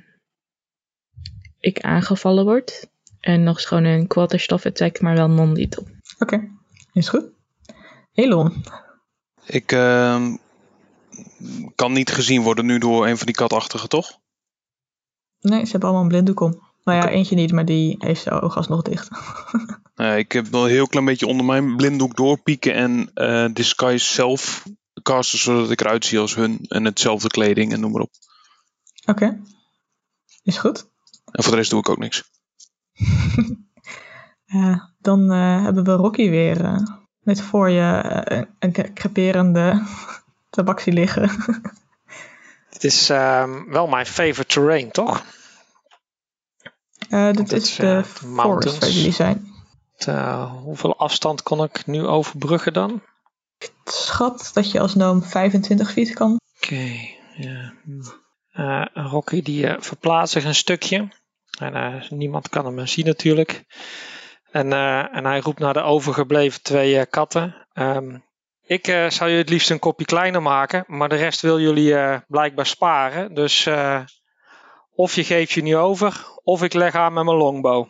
ik 1.60 1.80
aangevallen 1.80 2.46
word. 2.46 2.92
En 3.20 3.44
nog 3.44 3.56
eens 3.56 3.66
gewoon 3.66 3.84
een 3.84 4.08
quarterstaff 4.08 4.66
attack, 4.66 5.02
maar 5.02 5.16
wel 5.16 5.30
non-lethal. 5.30 5.88
Oké, 6.20 6.50
is 6.94 7.10
goed. 7.10 7.26
Elon. 8.14 8.64
Ik 9.46 9.72
ehm, 9.72 10.36
kan 11.76 11.94
niet 11.94 12.12
gezien 12.12 12.42
worden 12.42 12.66
nu 12.66 12.78
door 12.78 13.08
een 13.08 13.18
van 13.18 13.26
die 13.26 13.36
katachtigen, 13.36 13.90
toch? 13.90 14.20
Nee, 15.40 15.66
ze 15.66 15.72
hebben 15.72 15.90
allemaal 15.90 16.02
een 16.02 16.12
blinddoek 16.12 16.40
om. 16.40 16.62
Nou 16.84 16.98
ja, 16.98 17.10
eentje 17.10 17.36
niet, 17.36 17.52
maar 17.52 17.66
die 17.66 17.96
heeft 18.00 18.22
zijn 18.22 18.42
ogen 18.42 18.58
alsnog 18.58 18.82
dicht. 18.82 19.10
Eh, 19.94 20.18
ik 20.18 20.32
heb 20.32 20.48
wel 20.48 20.64
een 20.64 20.70
heel 20.70 20.88
klein 20.88 21.06
beetje 21.06 21.28
onder 21.28 21.46
mijn 21.46 21.76
blinddoek 21.76 22.16
doorpieken 22.16 22.74
en 22.74 23.12
eh, 23.14 23.46
disguise 23.54 24.14
zelf 24.14 24.66
casten 25.02 25.40
zodat 25.40 25.72
ik 25.72 25.82
eruit 25.82 26.06
zie 26.06 26.20
als 26.20 26.36
hun 26.36 26.66
en 26.68 26.86
hetzelfde 26.86 27.28
kleding 27.28 27.74
en 27.74 27.80
noem 27.80 27.92
maar 27.92 28.02
op. 28.02 28.12
Oké, 29.06 29.42
is 30.44 30.58
goed. 30.58 30.90
En 31.32 31.44
voor 31.44 31.52
de 31.52 31.58
rest 31.58 31.70
doe 31.70 31.80
ik 31.80 31.90
ook 31.90 31.98
niks. 31.98 32.24
Eh, 34.46 34.84
dan 35.04 35.32
eh, 35.32 35.64
hebben 35.64 35.84
we 35.84 35.92
Rocky 35.92 36.30
weer 36.30 36.66
eh, 36.66 36.78
met 37.20 37.42
voor 37.42 37.70
je 37.70 37.92
eh, 37.92 38.42
een 38.60 38.94
creperende 38.94 39.84
tabaksie 40.50 40.94
liggen. 40.94 41.30
Dit 42.70 42.84
is 42.84 43.10
ehm, 43.10 43.64
wel 43.70 43.88
mijn 43.88 44.06
favorite 44.06 44.46
terrain, 44.54 44.92
toch? 44.92 45.26
Dit 47.10 47.38
het 47.38 47.52
is 47.52 47.76
de 47.76 48.04
forest 48.04 48.24
mountains. 48.24 48.80
waar 48.80 48.90
jullie 48.90 49.12
zijn. 49.12 49.52
Hoeveel 50.64 50.98
afstand 50.98 51.44
kon 51.44 51.64
ik 51.64 51.86
nu 51.86 52.06
overbruggen 52.06 52.74
dan? 52.74 53.02
Schat 53.84 54.52
dat 54.54 54.72
je 54.72 54.80
als 54.80 54.96
noom 54.96 55.24
25 55.24 55.92
feet 55.92 56.14
kan. 56.14 56.40
Oké, 56.56 57.00
ja. 57.36 57.74
Rocky 58.94 59.42
die 59.42 59.76
verplaatst 59.80 60.34
zich 60.34 60.46
een 60.46 60.56
stukje. 60.56 61.08
En 61.60 62.04
niemand 62.10 62.50
kan 62.50 62.66
hem 62.66 62.88
zien 62.88 63.06
natuurlijk. 63.06 63.66
En, 64.54 64.74
eh, 64.74 65.16
en 65.16 65.26
hij 65.26 65.40
roept 65.40 65.60
naar 65.60 65.74
de 65.74 65.82
overgebleven 65.82 66.62
twee 66.62 67.00
eh, 67.00 67.06
katten. 67.10 67.56
Ehm, 67.74 68.18
ik 68.66 68.88
eh, 68.88 69.10
zou 69.10 69.30
je 69.30 69.38
het 69.38 69.50
liefst 69.50 69.70
een 69.70 69.80
kopje 69.80 70.06
kleiner 70.06 70.42
maken, 70.42 70.84
maar 70.88 71.10
de 71.10 71.16
rest 71.16 71.42
wil 71.42 71.60
jullie 71.60 72.22
blijkbaar 72.28 72.66
sparen. 72.66 73.34
Dus 73.34 73.70
of 74.96 75.16
je 75.16 75.24
geeft 75.24 75.52
je 75.52 75.62
nu 75.62 75.78
over, 75.78 76.26
of 76.44 76.64
ik 76.64 76.74
leg 76.74 76.96
aan 76.96 77.14
met 77.14 77.24
mijn 77.24 77.38
longbow. 77.38 77.88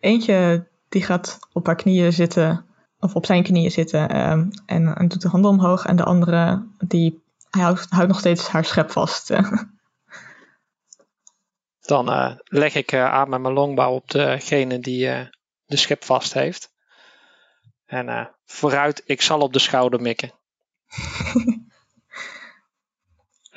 Eentje 0.00 0.66
die 0.88 1.02
gaat 1.02 1.38
op 1.52 1.66
haar 1.66 1.76
knieën 1.76 2.12
zitten, 2.12 2.66
of 2.98 3.14
op 3.14 3.26
zijn 3.26 3.42
knieën 3.42 3.70
zitten 3.70 4.08
ehm, 4.08 4.50
en, 4.66 4.94
en 4.96 5.08
doet 5.08 5.22
de 5.22 5.28
handen 5.28 5.50
omhoog. 5.50 5.86
En 5.86 5.96
de 5.96 6.04
andere 6.04 6.66
die 6.78 7.22
hij 7.50 7.62
houdt, 7.62 7.86
houdt 7.90 8.08
nog 8.08 8.18
steeds 8.18 8.48
haar 8.48 8.64
schep 8.64 8.90
vast. 8.90 9.30
Dan 11.86 12.38
leg 12.44 12.74
ik 12.74 12.94
aan 12.94 13.28
met 13.28 13.40
mijn 13.40 13.54
longbow 13.54 13.94
op 13.94 14.10
degene 14.10 14.78
die 14.78 15.30
de 15.72 15.78
schep 15.78 16.04
vast 16.04 16.32
heeft. 16.32 16.70
En 17.86 18.08
eh, 18.08 18.26
vooruit, 18.44 19.02
ik 19.04 19.22
zal 19.22 19.40
op 19.40 19.52
de 19.52 19.58
schouder 19.58 20.00
mikken. 20.00 20.32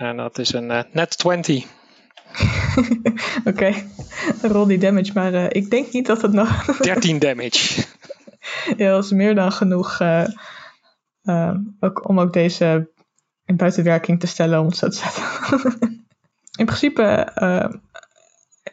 en 0.08 0.18
dat 0.18 0.38
is 0.38 0.54
een 0.54 0.72
eh, 0.72 0.84
net 0.92 1.18
20. 1.18 1.66
Oké, 3.46 3.74
rol 4.42 4.66
die 4.66 4.78
damage, 4.78 5.12
maar 5.14 5.34
eh, 5.34 5.46
ik 5.50 5.70
denk 5.70 5.92
niet 5.92 6.06
dat 6.06 6.22
het 6.22 6.32
nog... 6.32 6.66
13 6.78 7.20
damage. 7.20 7.86
ja, 8.78 8.92
dat 8.92 9.04
is 9.04 9.12
meer 9.12 9.36
dan 9.36 9.52
genoeg 9.52 10.02
ook, 11.80 12.08
om 12.10 12.20
ook 12.20 12.34
deze 12.34 12.92
in 13.46 13.56
buitenwerking 13.56 14.20
te 14.20 14.28
stellen, 14.28 14.60
om 14.60 14.66
het 14.66 14.78
zo 14.78 14.88
te 14.88 14.98
zetten. 14.98 16.08
in 16.58 16.66
principe 16.66 17.32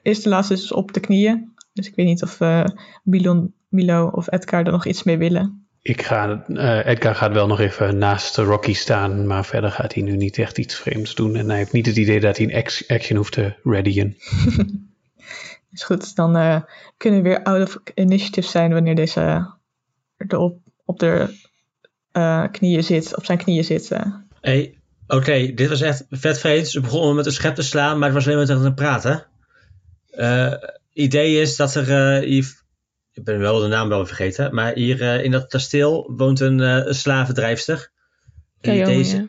is 0.02 0.22
de 0.22 0.28
laatste 0.28 0.54
dus 0.54 0.72
op 0.72 0.92
de 0.92 1.00
knieën. 1.00 1.51
Dus 1.72 1.86
ik 1.88 1.94
weet 1.94 2.06
niet 2.06 2.22
of 2.22 2.40
eh, 2.40 2.64
Milon, 3.02 3.54
Milo 3.68 4.06
of 4.06 4.32
Edgar 4.32 4.64
er 4.64 4.72
nog 4.72 4.86
iets 4.86 5.02
mee 5.02 5.18
willen. 5.18 5.66
ik 5.82 6.02
ga, 6.02 6.44
eh, 6.46 6.86
Edgar 6.86 7.14
gaat 7.14 7.32
wel 7.32 7.46
nog 7.46 7.60
even 7.60 7.98
naast 7.98 8.36
Rocky 8.36 8.72
staan, 8.74 9.26
maar 9.26 9.44
verder 9.44 9.70
gaat 9.70 9.94
hij 9.94 10.02
nu 10.02 10.16
niet 10.16 10.38
echt 10.38 10.58
iets 10.58 10.74
vreemds 10.74 11.14
doen. 11.14 11.36
En 11.36 11.48
hij 11.48 11.58
heeft 11.58 11.72
niet 11.72 11.86
het 11.86 11.96
idee 11.96 12.20
dat 12.20 12.36
hij 12.36 12.46
een 12.46 12.52
ex- 12.52 12.88
action 12.88 13.16
hoeft 13.16 13.32
te 13.32 13.54
readyen. 13.62 14.16
Is 15.72 15.82
goed, 15.82 16.14
dan 16.16 16.36
eh, 16.36 16.62
kunnen 16.96 17.22
we 17.22 17.28
weer 17.28 17.42
out 17.42 17.62
of 17.68 17.78
initiative 17.94 18.48
zijn 18.48 18.72
wanneer 18.72 18.94
deze 18.94 19.20
er 20.16 20.36
op, 20.38 20.58
op 20.84 20.98
de 20.98 21.38
eh, 22.12 22.44
knieën 22.50 22.84
zit, 22.84 23.16
op 23.16 23.24
zijn 23.24 23.38
knieën 23.38 23.64
zit. 23.64 23.90
eh. 23.90 24.06
Hey, 24.40 24.78
oké, 25.06 25.52
dit 25.54 25.68
was 25.68 25.80
echt 25.80 26.04
vet 26.10 26.38
vreemd. 26.38 26.68
Ze 26.68 26.80
begonnen 26.80 27.14
met 27.16 27.26
een 27.26 27.32
schep 27.32 27.54
te 27.54 27.62
slaan, 27.62 27.98
maar 27.98 28.04
het 28.08 28.14
was 28.16 28.24
alleen 28.26 28.36
maar 28.36 28.46
tegen 28.46 28.62
te 28.62 28.74
praten. 28.74 29.26
Eh 30.10 30.52
idee 30.92 31.40
is 31.40 31.56
dat 31.56 31.74
er 31.74 31.90
eh, 31.90 32.28
hier, 32.28 32.62
ik 33.12 33.24
ben 33.24 33.38
wel 33.38 33.58
de 33.58 33.66
naam 33.66 33.88
wel 33.88 34.06
vergeten, 34.06 34.54
maar 34.54 34.74
hier 34.74 35.02
eh, 35.02 35.24
in 35.24 35.30
dat 35.30 35.46
kasteel 35.46 36.12
woont 36.16 36.40
een, 36.40 36.60
eh, 36.60 36.86
een 36.86 36.94
slavendrijfster. 36.94 37.90
Kayomi, 38.60 38.84
deze, 38.84 39.16
hè? 39.16 39.24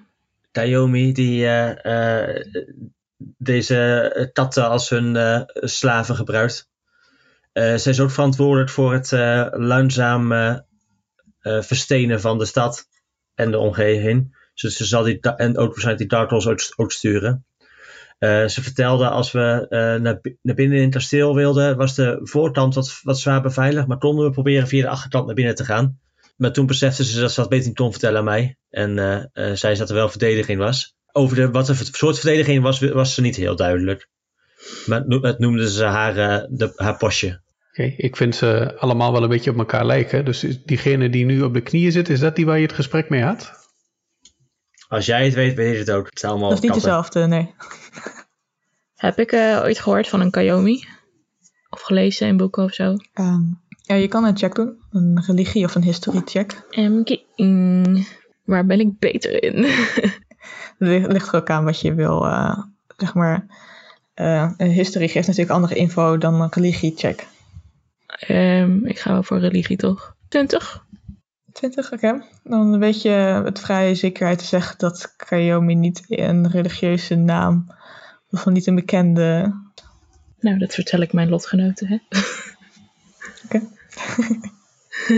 Tayomi, 0.52 1.14
die 1.14 1.48
deze 3.38 4.30
katten 4.34 4.70
als 4.70 4.90
hun 4.90 5.46
slaven 5.54 6.16
gebruikt. 6.16 6.70
Zij 7.54 7.76
is 7.76 8.00
ook 8.00 8.12
verantwoordelijk 8.12 8.70
voor 8.70 8.94
het 8.94 9.12
langzaam 9.58 10.34
verstenen 11.42 12.22
van 12.22 12.38
de 12.38 12.46
stad 12.46 12.88
en 13.36 13.52
de 13.52 13.58
omgeving. 13.58 14.38
Dus 14.54 14.76
ze 14.76 14.86
zal 14.86 15.04
die, 15.04 15.20
en 15.20 15.58
ook 15.58 15.70
waarschijnlijk 15.70 16.10
die 16.10 16.20
Dark 16.20 16.32
ook 16.76 16.92
sturen. 16.92 17.46
Eh, 18.24 18.48
ze 18.48 18.64
vertelde 18.64 19.10
als 19.10 19.32
we 19.32 19.66
eh, 19.70 19.80
naar, 19.80 20.20
naar 20.42 20.56
binnen 20.56 20.78
in 20.78 20.84
het 20.84 20.94
kasteel 20.94 21.36
wilden, 21.36 21.78
was 21.78 21.96
de 21.96 22.20
voorkant 22.22 22.76
wat, 22.76 23.00
wat 23.02 23.20
zwaar 23.20 23.42
beveiligd, 23.42 23.88
maar 23.88 23.98
konden 23.98 24.26
we 24.26 24.32
proberen 24.32 24.68
via 24.68 24.82
de 24.82 24.90
achterkant 24.90 25.26
naar 25.26 25.36
binnen 25.36 25.56
te 25.56 25.66
gaan. 25.66 26.00
Maar 26.38 26.52
toen 26.52 26.66
besefte 26.66 27.04
ze 27.04 27.20
dat 27.20 27.32
ze 27.32 27.40
dat 27.40 27.50
beter 27.50 27.68
niet 27.68 27.78
kon 27.78 27.92
vertellen 27.92 28.18
aan 28.18 28.24
mij. 28.24 28.58
En 28.70 29.00
eh, 29.00 29.16
eh, 29.16 29.56
zei 29.56 29.74
ze 29.74 29.80
dat 29.80 29.90
er 29.90 29.96
wel 29.96 30.10
verdediging 30.10 30.60
was. 30.60 30.96
Over 31.12 31.36
de, 31.36 31.52
wat 31.52 31.66
de 31.66 31.76
soort 31.92 32.20
verdediging 32.20 32.64
was, 32.64 32.80
was 32.80 33.14
ze 33.14 33.22
niet 33.22 33.36
heel 33.36 33.56
duidelijk. 33.56 34.10
Maar 34.86 35.00
het 35.00 35.08
no- 35.08 35.22
het 35.22 35.40
noemden 35.40 35.70
ze 35.70 35.84
haar, 35.84 36.14
de, 36.50 36.74
haar 36.76 36.98
postje. 36.98 37.42
Oké, 37.70 37.94
ik 37.98 38.16
vind 38.16 38.36
ze 38.36 38.78
allemaal 38.78 39.12
wel 39.12 39.24
een 39.24 39.30
beetje 39.30 39.52
op 39.52 39.58
elkaar 39.58 39.86
lijken. 39.86 40.26
Dus 40.26 40.46
diegene 40.66 41.10
die 41.10 41.26
nu 41.26 41.42
op 41.42 41.54
de 41.54 41.62
knieën 41.62 41.92
zit, 41.92 42.10
is 42.10 42.20
dat 42.20 42.36
die 42.36 42.46
waar 42.46 42.58
je 42.58 42.66
het 42.66 42.76
gesprek 42.76 43.10
mee 43.10 43.22
had? 43.22 43.63
Als 44.94 45.06
jij 45.06 45.26
het 45.26 45.34
weet, 45.34 45.56
weet 45.56 45.74
je 45.74 45.78
het 45.80 45.92
ook. 45.92 46.06
Het 46.06 46.20
zijn 46.20 46.32
allemaal 46.32 46.50
dat 46.50 46.58
is 46.58 46.64
niet 46.64 46.74
dezelfde, 46.74 47.28
nee. 47.28 47.54
Heb 48.96 49.20
ik 49.20 49.32
eh, 49.32 49.60
ooit 49.64 49.80
gehoord 49.80 50.08
van 50.08 50.22
een 50.22 50.32
Kayomi? 50.32 50.84
Of 51.70 51.82
gelezen 51.82 52.28
in 52.28 52.38
boeken 52.38 52.64
of 52.64 52.74
zo? 52.74 52.96
Ehm, 53.14 53.42
ja, 53.82 53.96
je 53.96 54.08
kan 54.08 54.24
een 54.26 54.38
check 54.38 54.56
doen, 54.56 54.82
een 54.92 55.24
religie 55.26 55.66
of 55.66 55.76
een 55.76 55.84
history 55.84 56.22
check. 56.26 56.64
Waar 58.44 58.66
ben 58.66 58.80
ik 58.80 59.00
beter 59.00 59.44
in? 59.44 59.64
Het 60.78 61.12
ligt- 61.12 61.34
er 61.34 61.36
ook 61.36 61.50
aan 61.50 61.64
wat 61.66 61.80
je 61.82 61.94
wil, 61.94 62.26
eh, 62.26 62.58
zeg 62.98 63.14
maar. 63.14 63.46
eh, 64.14 64.52
een 64.58 64.72
history 64.72 65.08
geeft 65.08 65.28
natuurlijk 65.28 65.56
andere 65.56 65.76
info 65.76 66.18
dan 66.18 66.42
een 66.42 66.50
religie 66.52 66.94
check. 66.96 67.28
Ehm, 68.08 68.86
ik 68.86 69.00
ga 69.00 69.12
wel 69.12 69.24
voor 69.24 69.40
religie 69.40 69.78
toch? 69.78 70.16
20? 70.28 70.86
20, 71.72 71.92
oké. 71.94 72.24
Dan 72.44 72.80
weet 72.80 73.02
je 73.02 73.10
het 73.46 73.60
vrij 73.60 73.96
zekerheid 73.96 74.40
te 74.40 74.46
zeggen 74.46 74.78
dat 74.78 75.14
Kayomi 75.16 75.76
niet 75.76 76.04
een 76.08 76.50
religieuze 76.50 77.16
naam, 77.16 77.68
of 78.32 78.46
niet 78.46 78.68
een 78.68 78.76
bekende. 78.76 79.56
Nou, 80.40 80.58
dat 80.58 80.74
vertel 80.74 81.02
ik 81.02 81.14
mijn 81.14 81.30
lotgenoten, 81.30 81.88
hè? 81.88 81.98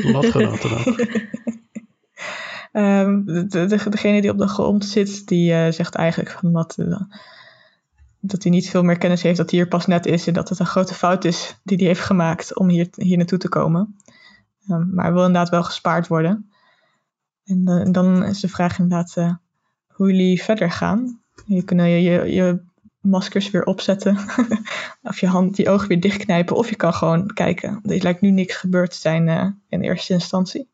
Lotgenoten 0.12 0.78
ook. 0.78 1.00
Ehm, 2.72 3.24
de, 3.26 3.48
de- 3.48 3.89
degene 3.89 4.22
die 4.22 4.32
op 4.32 4.38
de 4.38 4.48
grond 4.48 4.86
zit, 4.86 5.28
die 5.28 5.54
eh, 5.54 5.72
zegt 5.72 5.96
eigenlijk 5.96 6.30
van 6.32 6.54
dat, 6.54 6.76
eh, 6.78 7.02
dat 8.20 8.43
hij 8.43 8.52
niet 8.52 8.70
veel 8.70 8.84
meer 8.84 8.98
kennis 8.98 9.22
heeft, 9.22 9.38
dat 9.38 9.50
hij 9.50 9.60
hier 9.60 9.68
pas 9.68 9.86
net 9.86 10.06
is 10.06 10.28
en 10.28 10.34
dat 10.34 10.50
het 10.50 10.60
een 10.60 10.66
grote 10.66 10.93
fout 10.93 11.26
is 11.26 11.56
die 11.64 11.78
hij 11.78 11.88
heeft 11.88 12.00
gemaakt 12.02 12.58
om 12.58 12.70
hier, 12.70 12.88
hier 12.96 13.18
naartoe 13.18 13.38
te 13.38 13.50
komen. 13.50 13.96
Ehm, 14.68 14.93
maar 14.93 15.13
wil 15.13 15.26
inderdaad 15.26 15.49
wel 15.49 15.63
gespaard 15.63 16.07
worden. 16.07 16.49
En 17.43 17.91
dan 17.91 18.24
is 18.24 18.39
de 18.39 18.47
vraag 18.47 18.80
inderdaad 18.80 19.18
eh, 19.18 19.34
hoe 19.88 20.07
jullie 20.07 20.43
verder 20.43 20.72
gaan. 20.72 21.22
Je 21.45 21.63
kunnen 21.63 21.89
je, 21.89 22.01
je, 22.01 22.34
je 22.34 22.63
maskers 23.05 23.51
weer 23.51 23.63
opzetten. 23.63 24.18
of 25.01 25.20
je 25.20 25.28
hand, 25.28 25.57
je 25.57 25.70
ogen 25.70 25.88
weer 25.88 25.99
dichtknijpen. 25.99 26.55
Of 26.55 26.70
je 26.70 26.76
kan 26.76 26.93
gewoon 26.93 27.34
kijken. 27.34 27.80
Er 27.84 28.03
lijkt 28.03 28.22
nu 28.22 28.32
niks 28.32 28.55
gebeurd 28.55 28.91
te 28.91 28.97
zijn 28.97 29.28
eh, 29.28 29.49
in 29.70 29.82
eerste 29.82 30.13
instantie. 30.13 30.70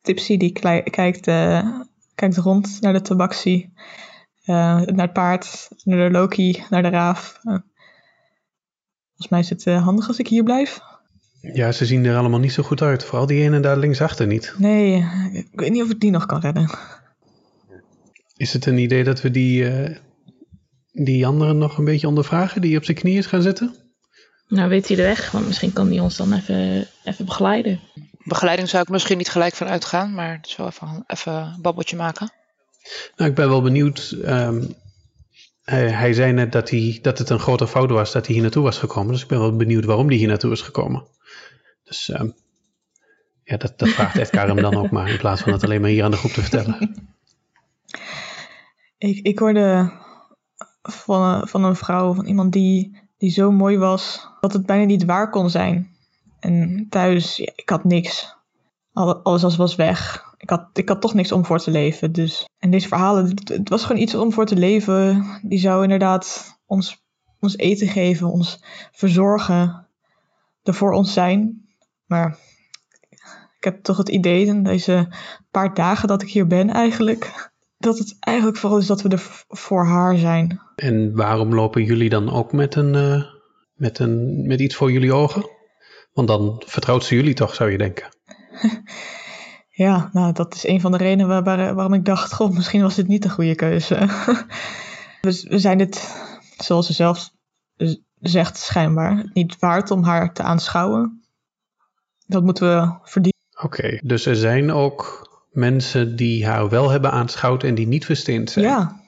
Tipsy 0.00 0.36
die 0.36 0.52
kijkt, 0.90 1.26
eh, 1.26 1.80
kijkt 2.14 2.36
rond 2.36 2.80
naar 2.80 2.92
de 2.92 3.00
tabaxi. 3.00 3.72
eh, 4.44 4.80
naar 4.80 5.04
het 5.04 5.12
paard, 5.12 5.68
naar 5.84 6.08
de 6.08 6.18
Loki, 6.18 6.64
naar 6.70 6.82
de 6.82 6.88
raaf. 6.88 7.40
Volgens 7.42 9.28
mij 9.28 9.40
is 9.40 9.50
het 9.50 9.64
handig 9.64 10.08
als 10.08 10.18
ik 10.18 10.28
hier 10.28 10.42
blijf. 10.42 10.80
Ja, 11.52 11.72
ze 11.72 11.86
zien 11.86 12.04
er 12.04 12.16
allemaal 12.16 12.40
niet 12.40 12.52
zo 12.52 12.62
goed 12.62 12.82
uit. 12.82 13.04
Vooral 13.04 13.26
die 13.26 13.42
ene 13.42 13.60
daar 13.60 13.76
linksachter 13.76 14.26
niet. 14.26 14.54
Nee, 14.58 15.06
ik 15.32 15.48
weet 15.52 15.70
niet 15.70 15.82
of 15.82 15.90
ik 15.90 16.00
die 16.00 16.10
nog 16.10 16.26
kan 16.26 16.40
redden. 16.40 16.70
Is 18.36 18.52
het 18.52 18.66
een 18.66 18.78
idee 18.78 19.04
dat 19.04 19.20
we 19.20 19.30
die, 19.30 19.68
eh, 19.68 19.96
die 20.92 21.26
anderen 21.26 21.58
nog 21.58 21.78
een 21.78 21.84
beetje 21.84 22.08
ondervragen? 22.08 22.60
Die 22.60 22.76
op 22.76 22.84
zijn 22.84 22.96
knieën 22.96 23.18
is 23.18 23.26
gaan 23.26 23.42
zitten? 23.42 23.74
Nou, 24.48 24.68
weet 24.68 24.86
hij 24.88 24.96
de 24.96 25.02
weg? 25.02 25.30
Want 25.30 25.46
misschien 25.46 25.72
kan 25.72 25.88
hij 25.88 26.00
ons 26.00 26.16
dan 26.16 26.32
even, 26.32 26.86
even 27.04 27.24
begeleiden. 27.24 27.80
Begeleiding 28.24 28.68
zou 28.68 28.82
ik 28.82 28.88
misschien 28.88 29.18
niet 29.18 29.30
gelijk 29.30 29.54
van 29.54 29.66
uitgaan, 29.66 30.14
maar 30.14 30.38
zo 30.42 30.66
even, 30.66 31.04
even 31.06 31.32
een 31.32 31.62
babbeltje 31.62 31.96
maken. 31.96 32.32
Nou, 33.16 33.30
ik 33.30 33.36
ben 33.36 33.48
wel 33.48 33.62
benieuwd. 33.62 34.16
ehm, 34.24 34.62
hij, 35.62 35.88
hij 35.90 36.12
zei 36.12 36.32
net 36.32 36.52
dat, 36.52 36.70
hij, 36.70 36.98
dat 37.02 37.18
het 37.18 37.30
een 37.30 37.38
grote 37.38 37.68
fout 37.68 37.90
was 37.90 38.12
dat 38.12 38.24
hij 38.24 38.34
hier 38.34 38.42
naartoe 38.42 38.62
was 38.62 38.78
gekomen. 38.78 39.12
Dus 39.12 39.22
ik 39.22 39.28
ben 39.28 39.40
wel 39.40 39.56
benieuwd 39.56 39.84
waarom 39.84 40.08
hij 40.08 40.16
hier 40.16 40.28
naartoe 40.28 40.52
is 40.52 40.60
gekomen. 40.60 41.04
Dus 41.86 42.08
ehm, 42.08 42.28
ja, 43.44 43.56
dat, 43.56 43.78
dat 43.78 43.88
vraagt 43.88 44.16
Edgar 44.16 44.46
hem 44.46 44.56
dan 44.56 44.74
ook 44.76 44.90
maar. 44.90 45.10
In 45.10 45.18
plaats 45.18 45.42
van 45.42 45.52
het 45.52 45.64
alleen 45.64 45.80
maar 45.80 45.90
hier 45.90 46.04
aan 46.04 46.10
de 46.10 46.16
groep 46.16 46.30
te 46.32 46.40
vertellen. 46.42 46.78
Ik, 48.98 49.26
ik 49.26 49.38
hoorde 49.38 49.92
van, 50.82 51.22
een- 51.22 51.48
van 51.48 51.64
een 51.64 51.76
vrouw, 51.76 52.14
van 52.14 52.24
iemand 52.26 52.52
die, 52.52 52.98
die 53.18 53.30
zo 53.30 53.50
mooi 53.50 53.78
was, 53.78 54.28
dat 54.40 54.52
het 54.52 54.66
bijna 54.66 54.84
niet 54.84 55.04
waar 55.04 55.30
kon 55.30 55.50
zijn. 55.50 55.94
En 56.40 56.86
thuis, 56.90 57.36
ja, 57.36 57.52
ik 57.56 57.68
had 57.68 57.84
niks. 57.84 58.36
Alle- 58.92 59.16
Alles 59.22 59.56
was, 59.56 59.74
weg. 59.74 60.24
Ik 60.38 60.50
had, 60.50 60.68
ik 60.72 60.88
had 60.88 61.00
toch 61.00 61.14
niks 61.14 61.32
om 61.32 61.44
voor 61.44 61.58
te 61.58 61.70
leven. 61.70 62.12
Dus. 62.12 62.44
En 62.58 62.70
deze 62.70 62.88
verhalen, 62.88 63.28
het, 63.44 63.68
was 63.68 63.84
gewoon 63.84 64.02
iets 64.02 64.14
om 64.14 64.32
voor 64.32 64.46
te 64.46 64.56
leven. 64.56 65.24
Die 65.42 65.58
zou 65.58 65.82
inderdaad 65.82 66.56
ons, 66.66 67.02
ons 67.40 67.56
eten 67.56 67.88
geven, 67.88 68.26
ons 68.30 68.62
verzorgen, 68.92 69.86
er 70.62 70.74
voor 70.74 70.92
ons 70.92 71.12
zijn. 71.12 71.65
Maar 72.06 72.38
ik 73.58 73.64
heb 73.64 73.82
toch 73.82 73.96
het 73.96 74.08
idee 74.08 74.46
in 74.46 74.62
deze 74.62 75.08
paar 75.50 75.74
dagen 75.74 76.08
dat 76.08 76.22
ik 76.22 76.28
hier 76.28 76.46
ben 76.46 76.70
eigenlijk, 76.70 77.50
dat 77.78 77.98
het 77.98 78.16
eigenlijk 78.20 78.56
vooral 78.58 78.78
is 78.78 78.86
dat 78.86 79.02
we 79.02 79.08
er 79.08 79.44
voor 79.48 79.84
haar 79.86 80.16
zijn. 80.16 80.60
En 80.76 81.16
waarom 81.16 81.54
lopen 81.54 81.84
jullie 81.84 82.08
dan 82.08 82.30
ook 82.32 82.52
met, 82.52 82.74
een, 82.74 82.94
eh, 82.94 83.22
met, 83.74 83.98
een, 83.98 84.46
met 84.46 84.60
iets 84.60 84.74
voor 84.74 84.92
jullie 84.92 85.12
ogen? 85.12 85.50
Want 86.12 86.28
dan 86.28 86.62
vertrouwt 86.66 87.04
ze 87.04 87.14
jullie 87.14 87.34
toch, 87.34 87.54
zou 87.54 87.70
je 87.70 87.78
denken. 87.78 88.08
Ja, 89.76 90.10
nou, 90.12 90.32
dat 90.32 90.54
is 90.54 90.66
een 90.66 90.80
van 90.80 90.90
de 90.92 90.96
redenen 90.98 91.28
waar, 91.28 91.42
waar- 91.42 91.74
waarom 91.74 91.94
ik 91.94 92.04
dacht, 92.04 92.32
goh, 92.34 92.50
misschien 92.50 92.82
was 92.82 92.94
dit 92.94 93.08
niet 93.08 93.22
de 93.22 93.30
goede 93.30 93.54
keuze. 93.54 93.94
we, 95.20 95.46
we 95.48 95.58
zijn 95.58 95.78
het, 95.78 96.14
zoals 96.56 96.86
ze 96.86 96.92
zelf 96.92 97.30
zegt, 98.20 98.56
schijnbaar 98.56 99.30
niet 99.32 99.58
waard 99.58 99.90
om 99.90 100.02
haar 100.02 100.32
te 100.32 100.42
aanschouwen. 100.42 101.25
Dat 102.26 102.42
moeten 102.42 102.68
we 102.68 102.98
verdienen. 103.02 103.40
Oké, 103.62 103.98
dus 104.02 104.26
er 104.26 104.36
zijn 104.36 104.72
ook 104.72 105.28
mensen 105.50 106.16
die 106.16 106.46
haar 106.46 106.68
wel 106.68 106.90
hebben 106.90 107.10
aanschouwd 107.10 107.62
en 107.62 107.74
die 107.74 107.86
niet 107.86 108.04
versteend 108.04 108.50
zijn. 108.50 108.64
Ja. 108.64 109.04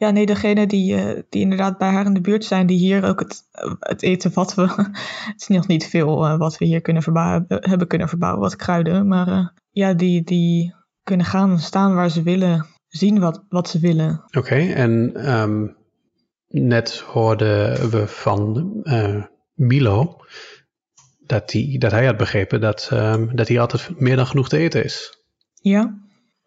Ja, 0.00 0.10
nee, 0.10 0.26
degene 0.26 0.66
die, 0.66 0.96
eh, 0.96 1.22
die 1.28 1.40
inderdaad 1.40 1.78
bij 1.78 1.88
haar 1.88 2.06
in 2.06 2.14
de 2.14 2.20
buurt 2.20 2.44
zijn, 2.44 2.66
die 2.66 2.78
hier 2.78 3.04
ook 3.04 3.20
het, 3.20 3.42
het 3.80 4.02
eten 4.02 4.32
wat 4.34 4.54
we. 4.54 4.62
Het 5.32 5.40
is 5.40 5.48
nog 5.48 5.66
niet 5.66 5.86
veel 5.86 6.26
eh, 6.26 6.38
wat 6.38 6.58
we 6.58 6.64
hier 6.64 6.80
kunnen 6.80 7.02
verbouwen, 7.02 7.44
hebben 7.48 7.86
kunnen 7.86 8.08
verbouwen, 8.08 8.40
wat 8.40 8.56
kruiden. 8.56 9.08
Maar 9.08 9.28
eh, 9.28 9.46
ja, 9.70 9.92
die, 9.92 10.22
die 10.22 10.74
kunnen 11.02 11.26
gaan 11.26 11.58
staan 11.58 11.94
waar 11.94 12.10
ze 12.10 12.22
willen, 12.22 12.66
zien 12.88 13.20
wat, 13.20 13.44
wat 13.48 13.68
ze 13.68 13.78
willen. 13.78 14.24
Oké, 14.36 14.56
en 14.56 15.14
ehm, 15.14 15.66
net 16.48 16.98
hoorden 16.98 17.90
we 17.90 18.06
van 18.06 18.72
Milo 19.54 20.16
dat, 21.30 21.48
die, 21.48 21.78
dat 21.78 21.90
hij 21.90 22.06
had 22.06 22.16
begrepen 22.16 22.60
dat, 22.60 22.88
ehm, 22.92 23.34
dat 23.36 23.48
hier 23.48 23.60
altijd 23.60 24.00
meer 24.00 24.16
dan 24.16 24.26
genoeg 24.26 24.48
te 24.48 24.58
eten 24.58 24.84
is. 24.84 25.18
Ja? 25.54 25.98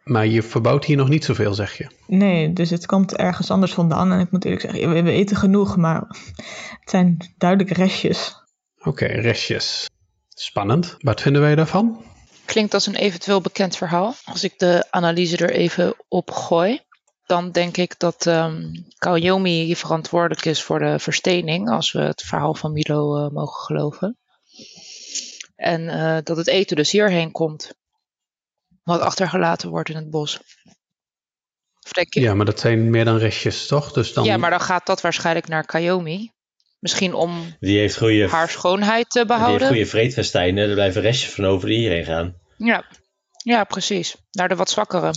Maar 0.04 0.28
je 0.28 0.42
verbouwt 0.42 0.86
hier 0.86 0.98
nog 0.98 1.10
niet 1.10 1.26
zoveel, 1.26 1.54
zeg 1.54 1.78
je. 1.78 1.88
Nee, 2.08 2.54
dus 2.54 2.70
het 2.70 2.86
komt 2.86 3.16
ergens 3.16 3.52
anders 3.52 3.74
vandaan. 3.74 4.12
En 4.12 4.20
ik 4.20 4.32
moet 4.32 4.46
eerlijk 4.46 4.62
zeggen, 4.62 5.04
we, 5.04 5.12
eten 5.12 5.36
genoeg, 5.36 5.78
maar 5.78 6.00
het 6.80 6.90
zijn 6.90 7.34
duidelijk 7.38 7.72
restjes. 7.78 8.36
Oké, 8.80 9.06
restjes. 9.06 9.90
Spannend. 10.30 10.96
Wat 11.00 11.22
vinden 11.22 11.42
wij 11.42 11.56
daarvan? 11.56 12.06
Klinkt 12.46 12.74
als 12.74 12.88
een 12.88 12.96
eventueel 12.96 13.42
bekend 13.42 13.78
verhaal. 13.78 14.14
Als 14.26 14.44
ik 14.44 14.60
de 14.60 14.88
analyse 14.90 15.38
er 15.38 15.52
even 15.52 15.96
op 16.08 16.32
gooi, 16.32 16.80
dan 17.26 17.52
denk 17.52 17.78
ik 17.78 18.00
dat 18.00 18.26
ehm 18.26 18.72
Kaoyomi 18.98 19.64
hier 19.64 19.76
verantwoordelijk 19.76 20.46
is 20.46 20.64
voor 20.64 20.80
de 20.80 21.00
verstening, 21.00 21.70
als 21.70 21.92
we 21.92 22.02
het 22.02 22.22
verhaal 22.22 22.54
van 22.54 22.72
Milo 22.72 23.18
eh, 23.18 23.32
mogen 23.32 23.64
geloven. 23.64 24.18
En 25.64 25.90
eh, 25.90 26.18
dat 26.24 26.38
het 26.38 26.48
eten 26.48 26.76
dus 26.76 26.92
hierheen 26.92 27.32
komt, 27.32 27.74
wat 28.84 29.00
achtergelaten 29.02 29.70
wordt 29.70 29.90
in 29.90 29.96
het 29.96 30.10
bos. 30.10 30.40
Of 31.86 31.92
denk 31.92 32.14
je? 32.14 32.20
Ja, 32.22 32.34
maar 32.34 32.46
dat 32.46 32.60
zijn 32.60 32.90
meer 32.90 33.06
dan 33.06 33.18
restjes, 33.18 33.68
toch? 33.68 33.92
Dus 33.92 34.14
dan, 34.14 34.24
Ja, 34.24 34.38
maar 34.38 34.50
dan 34.50 34.62
gaat 34.62 34.86
dat 34.86 35.02
waarschijnlijk 35.02 35.48
naar 35.48 35.66
Kaomi. 35.66 36.32
Misschien 36.80 37.14
om 37.14 37.56
Die 37.60 37.80
heeft 37.80 37.98
goede, 37.98 38.28
haar 38.30 38.50
schoonheid 38.50 39.10
te 39.10 39.20
die 39.20 39.28
heeft 39.28 39.40
behouden. 39.40 39.68
goede 39.68 39.86
vreedfestijnen. 39.86 40.68
Er 40.68 40.74
blijven 40.74 41.02
restjes 41.02 41.34
van 41.34 41.46
over 41.46 41.68
die 41.68 41.78
hierheen 41.78 42.06
gaan. 42.06 42.38
Ja. 42.58 42.86
ja, 43.44 43.64
precies. 43.64 44.16
Naar 44.32 44.48
de 44.50 44.56
wat 44.56 44.70
zwakkere, 44.70 45.14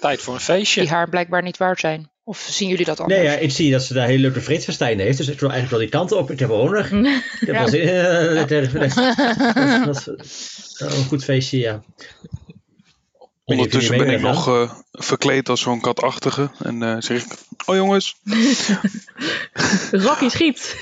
Tijd 0.00 0.20
voor 0.20 0.32
een 0.32 0.38
die 0.38 0.46
feestje. 0.48 0.88
haar 0.88 1.08
blijkbaar 1.08 1.42
niet 1.42 1.56
waard 1.56 1.80
zijn. 1.80 2.10
Of 2.26 2.46
zien 2.50 2.68
jullie 2.68 2.84
dat 2.84 3.00
anders? 3.00 3.18
Nee, 3.20 3.28
ja, 3.28 3.36
ik 3.36 3.50
zie 3.50 3.70
dat 3.70 3.82
ze 3.82 3.94
daar 3.94 4.06
hele 4.06 4.20
leuke 4.20 4.40
vreedfestijnen 4.40 5.04
heeft. 5.04 5.16
Dus 5.18 5.28
ik 5.28 5.40
wil 5.40 5.50
eigenlijk 5.50 5.70
wel 5.80 5.90
die 5.90 5.98
kant 6.00 6.12
op. 6.22 6.30
Ik 6.30 6.38
heb 6.38 6.48
er 6.48 6.54
honger. 6.54 6.84
Ik 7.40 7.46
heb 7.46 7.54
Ja. 7.54 7.58
wel 7.58 7.68
zin 7.68 7.80
in. 7.82 7.94
dat- 8.34 8.48
dat- 8.48 8.72
dat- 8.72 9.84
dat- 9.84 10.04
dat- 10.04 10.92
Een 10.92 11.04
goed 11.04 11.24
feestje, 11.24 11.58
ja. 11.58 11.82
Ondertussen 13.44 13.98
ben 13.98 14.08
ik 14.10 14.20
nog 14.20 14.48
eh, 14.48 14.72
verkleed 14.92 15.48
als 15.48 15.60
zo'n 15.60 15.80
katachtige. 15.80 16.50
En 16.58 16.82
eh, 16.82 16.96
zeg 16.98 17.24
ik, 17.24 17.32
oh 17.64 17.74
jongens. 17.76 18.16
Rocky 19.90 20.28
schiet. 20.28 20.76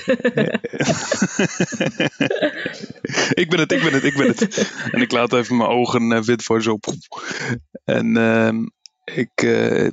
ik 3.33 3.47
ben 3.51 3.59
het, 3.61 3.73
ik 3.73 3.83
ben 3.83 3.93
het, 3.93 4.05
ik 4.05 4.17
ben 4.17 4.27
het. 4.27 4.73
en 4.91 5.01
ik 5.01 5.13
laat 5.13 5.33
even 5.33 5.57
mijn 5.57 5.71
ogen 5.71 6.13
eh, 6.13 6.23
wit 6.23 6.43
voor 6.43 6.63
zo. 6.63 6.79
En 7.85 8.17
ehm, 8.17 8.57
ik, 9.05 9.31
eh, 9.35 9.87
eh, 9.87 9.93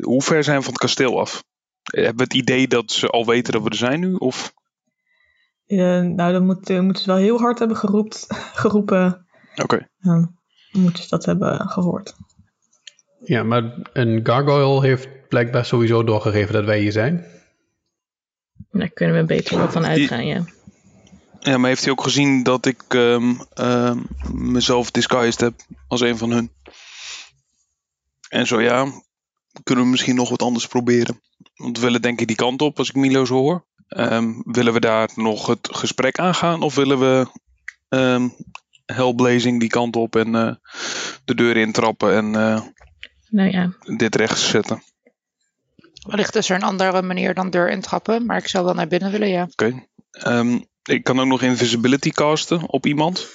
hoe 0.00 0.22
ver 0.22 0.44
zijn 0.44 0.56
we 0.58 0.62
van 0.62 0.72
het 0.72 0.82
kasteel 0.82 1.20
af? 1.20 1.44
Eh, 1.82 2.04
Hebben 2.04 2.16
we 2.16 2.22
het 2.34 2.42
idee 2.42 2.68
dat 2.68 2.90
ze 2.90 3.08
al 3.08 3.26
weten 3.26 3.52
dat 3.52 3.62
we 3.62 3.68
er 3.68 3.74
zijn 3.76 4.00
nu? 4.00 4.14
Of? 4.14 4.54
Eh, 5.66 6.00
nou, 6.00 6.32
dan 6.32 6.46
moet, 6.46 6.68
moeten 6.68 7.02
ze 7.02 7.10
wel 7.10 7.16
heel 7.20 7.38
hard 7.38 7.58
hebben 7.58 7.76
geroept, 7.76 8.26
geroepen. 8.62 9.26
Oké. 9.56 9.76
Ja, 9.98 10.30
dan 10.72 10.82
moeten 10.82 11.02
ze 11.02 11.08
dat 11.08 11.24
hebben 11.24 11.68
gehoord. 11.68 12.14
ja, 13.20 13.42
maar 13.42 13.74
een 13.92 14.20
gargoyle 14.22 14.80
heeft 14.86 15.28
blijkbaar 15.28 15.64
sowieso 15.64 16.04
doorgegeven 16.04 16.52
dat 16.54 16.64
wij 16.64 16.80
hier 16.80 16.92
zijn. 16.92 17.24
Daar 18.70 18.88
kunnen 18.88 19.16
we 19.16 19.24
beter 19.24 19.56
wel 19.56 19.70
van 19.70 19.86
uitgaan, 19.86 20.26
ja. 20.26 20.44
Ja, 21.40 21.58
maar 21.58 21.68
heeft 21.68 21.82
hij 21.82 21.92
ook 21.92 22.02
gezien 22.02 22.42
dat 22.42 22.66
ik 22.66 22.82
ehm, 22.88 23.34
ehm, 23.54 23.98
mezelf 24.32 24.90
disguised 24.90 25.40
heb 25.40 25.54
als 25.88 26.00
een 26.00 26.18
van 26.18 26.30
hun? 26.30 26.50
En 28.30 28.46
zo 28.46 28.60
ja, 28.60 28.86
kunnen 29.62 29.84
we 29.84 29.90
misschien 29.90 30.16
nog 30.16 30.28
wat 30.28 30.42
anders 30.42 30.66
proberen. 30.66 31.20
Want 31.54 31.76
we 31.78 31.84
willen 31.84 32.02
denk 32.02 32.20
ik 32.20 32.26
die 32.26 32.36
kant 32.36 32.62
op 32.62 32.78
als 32.78 32.88
ik 32.88 32.94
Milo 32.94 33.24
zo 33.24 33.34
hoor. 33.34 33.64
Ehm, 33.88 34.32
willen 34.44 34.72
we 34.72 34.80
daar 34.80 35.10
nog 35.14 35.46
het 35.46 35.68
gesprek 35.72 36.18
aangaan 36.18 36.62
of 36.62 36.74
willen 36.74 36.98
we 36.98 37.26
ehm 37.88 38.28
hellblazing 38.86 39.60
die 39.60 39.68
kant 39.68 39.96
op 39.96 40.16
en 40.16 40.34
eh, 40.34 40.54
de 41.24 41.34
deur 41.34 41.56
intrappen 41.56 42.14
en 42.14 42.34
eh, 42.34 42.62
Nou 43.28 43.50
ja, 43.50 43.72
dit 43.96 44.14
rechts 44.14 44.48
zetten? 44.48 44.82
Wellicht 46.08 46.34
is 46.34 46.50
er 46.50 46.56
een 46.56 46.62
andere 46.62 47.02
manier 47.02 47.34
dan 47.34 47.50
deur 47.50 47.70
intrappen, 47.70 48.26
maar 48.26 48.36
ik 48.36 48.48
zou 48.48 48.64
wel 48.64 48.74
naar 48.74 48.88
binnen 48.88 49.10
willen, 49.10 49.28
ja. 49.28 49.48
Oké. 49.50 49.86
Ehm, 50.10 50.58
ik 50.82 51.04
kan 51.04 51.20
ook 51.20 51.26
nog 51.26 51.42
invisibility 51.42 52.10
casten 52.10 52.68
op 52.68 52.86
iemand. 52.86 53.28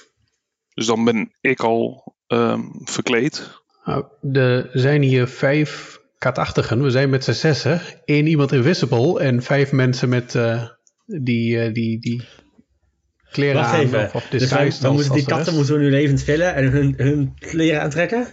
Dus 0.74 0.86
dan 0.86 1.04
ben 1.04 1.32
ik 1.40 1.60
al 1.60 2.14
ehm, 2.26 2.62
verkleed. 2.84 3.64
Nou, 3.86 4.04
er 4.32 4.68
zijn 4.72 5.02
hier 5.02 5.26
vijf 5.26 6.00
katachtigen. 6.18 6.82
We 6.82 6.90
zijn 6.90 7.10
met 7.10 7.24
z'n 7.24 7.32
zessen. 7.32 7.80
Eén 8.04 8.26
iemand 8.26 8.52
invisible 8.52 9.20
en 9.20 9.42
vijf 9.42 9.72
mensen 9.72 10.08
met 10.08 10.34
eh, 10.34 10.62
die, 11.06 11.60
eh, 11.60 11.72
die, 11.72 11.98
die 12.00 12.22
kleren 13.30 13.54
Wacht 13.56 13.74
aan. 13.74 13.80
even. 13.80 14.04
Of, 14.04 14.14
of 14.14 14.26
Dus 14.30 14.50
wij, 14.50 14.72
we 14.80 14.90
moeten 14.90 15.12
die 15.12 15.24
katten 15.24 15.54
moeten 15.54 15.74
we 15.74 15.80
nu 15.80 15.90
levend 15.90 16.22
villen 16.22 16.54
en 16.54 16.64
hun, 16.70 16.94
hun 16.96 17.34
kleren 17.38 17.82
aantrekken? 17.82 18.26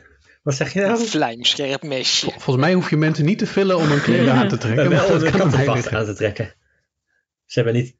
Wat 0.43 0.55
zeg 0.55 0.73
je 0.73 0.81
Een 0.81 0.87
nou? 0.87 1.05
vlijmscherp 1.05 1.83
mesje. 1.83 2.29
Volgens 2.31 2.55
mij 2.65 2.73
hoef 2.73 2.89
je 2.89 2.97
mensen 2.97 3.25
niet 3.25 3.37
te 3.37 3.47
vullen 3.47 3.77
om 3.77 3.87
hun 3.87 4.01
kleren 4.01 4.33
aan 4.33 4.47
te 4.47 4.57
trekken. 4.57 4.89
Maar 4.89 5.07
wel 5.07 5.07
dat 5.19 5.23
om 5.23 5.31
kattenvacht 5.31 5.75
liggen. 5.75 5.97
aan 5.97 6.05
te 6.05 6.13
trekken. 6.13 6.53
Ze 7.45 7.61
hebben 7.61 7.73
niet... 7.81 7.95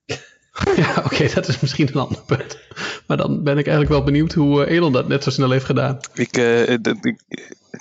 Ja, 0.75 1.01
oké, 1.05 1.29
dat 1.33 1.47
is 1.47 1.59
misschien 1.59 1.87
een 1.87 1.93
ander 2.01 2.21
punt. 2.25 2.57
Maar 3.07 3.17
dan 3.17 3.43
ben 3.43 3.57
ik 3.57 3.65
eigenlijk 3.67 3.89
wel 3.89 4.03
benieuwd 4.03 4.33
hoe 4.33 4.65
eh, 4.65 4.75
Elon 4.75 4.91
dat 4.91 5.07
net 5.07 5.23
zo 5.23 5.29
snel 5.29 5.51
heeft 5.51 5.65
gedaan. 5.65 5.99
Ik, 6.13 6.37
eh, 6.37 6.77
dat- 6.81 7.05
ik 7.05 7.17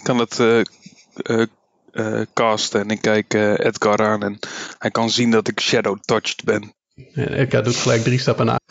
kan 0.02 0.18
het 0.18 0.38
eh, 0.38 0.60
eh, 0.60 1.46
eh, 1.92 2.20
casten 2.32 2.80
en 2.80 2.88
ik 2.90 3.00
kijk 3.02 3.34
eh, 3.34 3.58
Edgar 3.58 3.98
aan 4.06 4.22
en 4.22 4.38
hij 4.78 4.90
kan 4.90 5.10
zien 5.10 5.30
dat 5.30 5.48
ik 5.48 5.60
shadow 5.60 5.98
touched 6.00 6.44
ben. 6.44 6.74
En 7.14 7.32
Edgar 7.32 7.62
doet 7.62 7.76
gelijk 7.76 8.02
drie 8.02 8.18
stappen 8.18 8.46
naar. 8.46 8.60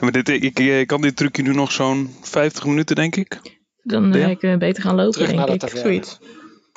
Maar 0.00 0.12
dit, 0.12 0.28
ik, 0.28 0.42
ik, 0.42 0.58
ik 0.58 0.86
kan 0.86 1.00
dit 1.00 1.16
trucje 1.16 1.42
nu 1.42 1.54
nog 1.54 1.72
zo'n 1.72 2.14
50 2.22 2.64
minuten, 2.64 2.96
denk 2.96 3.16
ik. 3.16 3.40
dan 3.82 4.12
Ja. 4.12 4.28
eh, 4.28 4.38
kunnen 4.38 4.58
we 4.58 4.64
beter 4.66 4.82
gaan 4.82 4.94
lopen, 4.94 5.12
Terug 5.12 5.46
denk 5.46 5.60
de 5.60 5.66
ik. 5.66 5.76
Zoiets. 5.76 6.18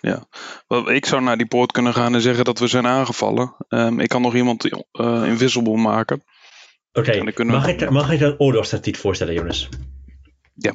Wel, 0.02 0.92
Ik 0.92 1.06
zou 1.06 1.22
naar 1.22 1.38
die 1.38 1.48
poort 1.48 1.72
kunnen 1.72 1.94
gaan 1.94 2.14
en 2.16 2.22
zeggen 2.22 2.46
dat 2.46 2.60
we 2.60 2.68
zijn 2.68 2.88
aangevallen. 2.88 3.56
Ehm, 3.68 4.00
ik 4.00 4.10
kan 4.10 4.22
nog 4.22 4.36
iemand 4.36 4.86
eh, 4.92 5.24
invisible 5.26 5.78
maken. 5.78 6.24
Oké, 6.94 7.24
we- 7.24 7.44
mag, 7.44 7.68
ik, 7.68 7.90
mag 7.90 8.12
ik 8.12 8.20
een 8.22 8.40
oorlogstactiek 8.40 8.96
voorstellen, 8.96 9.34
Jonas? 9.34 9.70
Ja. 10.54 10.74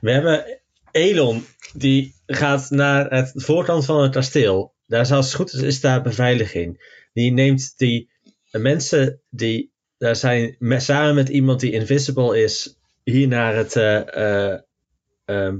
We 0.00 0.10
hebben 0.10 0.60
Elon, 0.90 1.46
die 1.72 2.14
gaat 2.26 2.70
naar 2.70 3.10
het 3.10 3.32
voorkant 3.34 3.84
van 3.84 4.02
het 4.02 4.12
kasteel. 4.12 4.74
Daar 4.86 5.00
is 5.00 5.12
als 5.12 5.26
het 5.26 5.34
goed 5.34 5.52
is, 5.52 5.60
is 5.60 5.80
daar 5.80 6.02
beveiliging. 6.02 6.94
Die 7.12 7.32
neemt 7.32 7.72
die 7.76 8.10
mensen 8.50 9.20
die 9.30 9.72
daar 9.98 10.16
zijn, 10.16 10.56
samen 10.60 11.14
met 11.14 11.28
iemand 11.28 11.60
die 11.60 11.72
invisible 11.72 12.42
is, 12.42 12.76
hier 13.04 13.28
naar 13.28 13.54
het 13.54 13.76
ehm, 13.76 15.58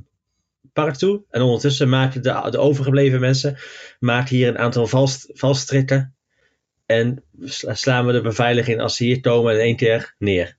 park 0.82 0.94
toe. 0.96 1.22
En 1.30 1.42
ondertussen 1.42 1.88
maken 1.88 2.22
de, 2.22 2.46
de 2.50 2.58
overgebleven 2.58 3.20
mensen 3.20 3.56
maken 3.98 4.36
hier 4.36 4.48
een 4.48 4.58
aantal 4.58 4.86
vals, 4.86 5.26
valstrikken. 5.32 6.14
En 6.86 7.24
sla- 7.44 7.74
slaan 7.74 8.06
we 8.06 8.12
de 8.12 8.20
beveiliging 8.20 8.80
als 8.80 8.96
ze 8.96 9.04
hier 9.04 9.20
komen 9.20 9.54
in 9.54 9.60
één 9.60 9.76
keer 9.76 10.14
neer. 10.18 10.56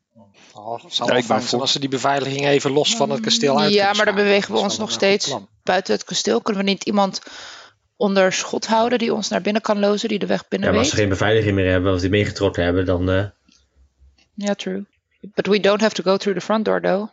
Oh, 0.53 0.84
het 0.84 0.94
zal 0.94 1.14
Ja, 1.15 1.22
voor. 1.22 1.60
als 1.60 1.72
ze 1.72 1.80
die 1.80 1.89
beveiliging 1.89 2.45
even 2.48 2.72
los 2.72 2.95
van 2.95 3.10
het 3.10 3.19
kasteel 3.19 3.60
uit 3.60 3.73
Ja, 3.73 3.94
maar 3.94 4.06
dan 4.06 4.15
bewegen 4.15 4.53
we 4.53 4.60
ons 4.60 4.77
nog 4.77 4.91
steeds 4.91 5.27
plan. 5.27 5.49
buiten 5.64 5.94
het 5.94 6.03
kasteel. 6.03 6.41
Kunnen 6.41 6.64
we 6.64 6.69
niet 6.69 6.84
iemand 6.84 7.22
onder 7.95 8.34
schot 8.34 8.65
houden 8.68 8.99
die 8.99 9.14
ons 9.14 9.30
naar 9.30 9.41
binnen 9.41 9.61
kan 9.61 9.80
lozen, 9.80 10.10
die 10.10 10.19
de 10.19 10.26
weg 10.26 10.41
Ja, 10.41 10.45
binnen 10.49 10.69
maar 10.69 10.80
als 10.80 10.89
ze 10.89 10.95
geen 10.95 11.10
beveiliging 11.10 11.56
meer 11.56 11.72
hebben, 11.72 11.94
of 11.94 11.99
die 12.02 12.10
meegetrokken 12.10 12.64
hebben, 12.64 12.85
dan... 12.85 13.10
eh, 13.10 13.26
Ja, 14.34 14.53
true. 14.53 14.85
But 15.34 15.48
we 15.48 15.60
don't 15.60 15.81
have 15.81 15.95
to 15.95 16.03
go 16.03 16.18
through 16.18 16.39
the 16.39 16.45
front 16.45 16.65
door, 16.65 16.81
though. 16.81 17.10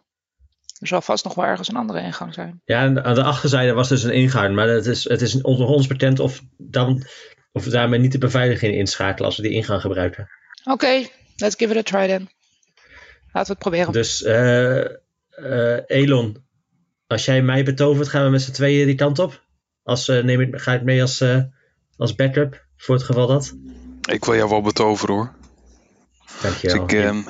Er 0.80 0.86
zal 0.86 1.00
vast 1.00 1.24
nog 1.24 1.34
wel 1.34 1.44
ergens 1.44 1.68
een 1.68 1.76
andere 1.76 2.00
ingang 2.00 2.34
zijn. 2.34 2.60
Ja, 2.64 2.82
en 2.82 3.04
aan 3.04 3.14
de 3.14 3.22
achterzijde 3.22 3.72
was 3.72 3.88
dus 3.88 4.02
een 4.02 4.14
ingang, 4.14 4.54
maar 4.54 4.68
het 4.68 4.86
is, 4.86 5.08
het 5.08 5.20
is 5.20 5.42
onder 5.42 5.66
ons 5.66 5.86
bekend 5.86 6.18
of, 6.18 6.40
dan, 6.56 7.06
of 7.52 7.64
we 7.64 7.70
daarmee 7.70 8.00
niet 8.00 8.12
de 8.12 8.18
beveiliging 8.18 8.74
inschakelen 8.74 9.26
als 9.26 9.36
we 9.36 9.42
die 9.42 9.52
ingang 9.52 9.80
gebruiken. 9.80 10.28
Oké, 10.64 11.06
let's 11.36 11.54
give 11.56 11.74
it 11.74 11.76
a 11.76 11.82
try 11.82 12.06
then. 12.06 12.28
Laten 13.32 13.54
we 13.56 13.58
het 13.58 13.58
proberen. 13.58 13.92
Dus 13.92 14.22
eh 14.22 14.84
eh, 15.36 15.78
Elon, 15.86 16.44
als 17.06 17.24
jij 17.24 17.42
mij 17.42 17.64
betovert, 17.64 18.08
gaan 18.08 18.24
we 18.24 18.30
met 18.30 18.42
z'n 18.42 18.52
tweeën 18.52 18.86
die 18.86 18.94
kant 18.94 19.18
op. 19.18 19.42
Als, 19.82 20.08
eh, 20.08 20.22
neem 20.22 20.40
ik, 20.40 20.60
ga 20.60 20.72
ik 20.72 20.82
mee 20.82 21.00
als, 21.00 21.20
eh, 21.20 21.42
als 21.96 22.14
backup 22.14 22.66
voor 22.76 22.94
het 22.94 23.04
geval 23.04 23.26
dat. 23.26 23.54
Ik 24.10 24.24
wil 24.24 24.34
jou 24.34 24.48
wel 24.48 24.60
betoveren 24.60 25.14
hoor. 25.14 25.34
Dus 26.24 26.42
Dankjewel. 26.42 26.82
ik 26.82 26.92
ehm, 26.92 27.22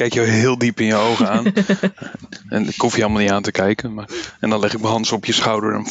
kijk 0.00 0.14
jou 0.14 0.26
heel 0.26 0.58
diep 0.58 0.80
in 0.80 0.86
je 0.86 0.94
ogen 0.94 1.28
aan. 1.30 1.52
en 2.48 2.68
ik 2.68 2.80
hoef 2.80 2.94
je 2.96 3.00
helemaal 3.00 3.22
niet 3.22 3.30
aan 3.30 3.42
te 3.42 3.50
kijken. 3.50 3.94
Maar, 3.94 4.08
en 4.40 4.50
dan 4.50 4.60
leg 4.60 4.72
ik 4.72 4.80
mijn 4.80 4.92
hand 4.92 5.06
zo 5.06 5.14
op 5.14 5.24
je 5.24 5.32
schouder 5.32 5.74
en 5.74 5.86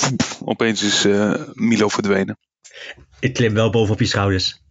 opeens 0.45 0.83
is 0.83 1.05
eh, 1.05 1.33
Milo 1.53 1.87
verdwenen. 1.87 2.37
Ik 3.19 3.33
klim 3.33 3.53
wel 3.53 3.69
bovenop 3.69 3.99
je 3.99 4.05
schouders. 4.05 4.57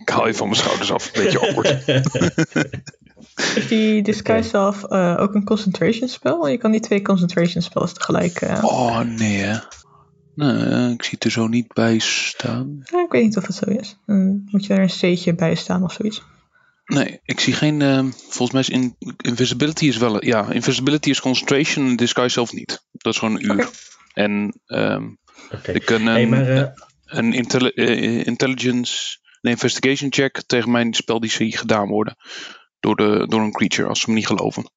Ik 0.00 0.08
haal 0.08 0.26
je 0.26 0.34
van 0.34 0.48
mijn 0.48 0.60
schouders 0.60 0.92
af. 0.92 1.06
Een 1.06 1.22
beetje 1.22 1.40
awkward. 1.40 1.88
Is 3.56 3.68
die 3.68 4.02
Disguise 4.02 4.48
zelf 4.48 4.84
eh, 4.84 5.16
ook 5.18 5.34
een 5.34 5.44
concentration 5.44 6.08
spel? 6.08 6.48
Je 6.48 6.58
kan 6.58 6.70
die 6.70 6.80
twee 6.80 7.02
concentration 7.02 7.62
spells 7.62 7.92
tegelijk... 7.92 8.40
eh, 8.40 8.64
Oh 8.64 9.00
nee 9.00 9.36
hè. 9.36 9.58
Nee, 10.34 10.92
ik 10.92 11.02
zie 11.02 11.12
het 11.14 11.24
er 11.24 11.30
zo 11.30 11.46
niet 11.46 11.72
bij 11.72 11.98
staan. 11.98 12.82
ja, 12.84 13.02
ik 13.04 13.12
weet 13.12 13.22
niet 13.22 13.36
of 13.36 13.46
het 13.46 13.56
zo 13.56 13.64
is. 13.64 13.98
Dan 14.06 14.42
moet 14.46 14.66
je 14.66 14.74
er 14.74 14.80
een 14.80 15.14
C'tje 15.14 15.34
bij 15.34 15.54
staan 15.54 15.82
of 15.82 15.92
zoiets. 15.92 16.22
Nee, 16.92 17.20
ik 17.24 17.40
zie 17.40 17.52
geen. 17.52 17.82
ehm, 17.82 18.10
volgens 18.10 18.50
mij 18.50 18.60
is 18.60 18.68
in, 18.68 18.96
invisibility 19.16 19.86
is 19.86 19.96
wel. 19.96 20.24
Ja, 20.24 20.50
invisibility 20.52 21.10
is 21.10 21.20
concentration 21.20 21.86
en 21.86 21.96
disguise 21.96 22.32
zelf 22.34 22.52
niet. 22.52 22.84
Dat 22.92 23.12
is 23.12 23.18
gewoon 23.18 23.34
een 23.34 23.44
uur. 23.44 23.70
En 24.14 24.60
ehm, 24.66 25.08
Oké. 25.50 25.72
ik 25.72 25.84
kan 25.84 26.00
een, 26.00 26.06
Hey, 26.06 26.26
maar 26.26 26.48
eh, 26.48 26.68
een 27.04 27.32
intelli- 27.32 27.68
eh, 27.74 28.26
intelligence, 28.26 29.18
een 29.40 29.50
investigation 29.50 30.12
check 30.12 30.42
tegen 30.46 30.70
mijn 30.70 30.94
spel 30.94 31.20
die 31.20 31.30
zie 31.30 31.56
gedaan 31.56 31.88
worden 31.88 32.16
door, 32.80 32.96
de, 32.96 33.26
door 33.28 33.40
een 33.40 33.52
creature 33.52 33.88
als 33.88 34.00
ze 34.00 34.08
me 34.10 34.14
niet 34.16 34.26
geloven. 34.26 34.70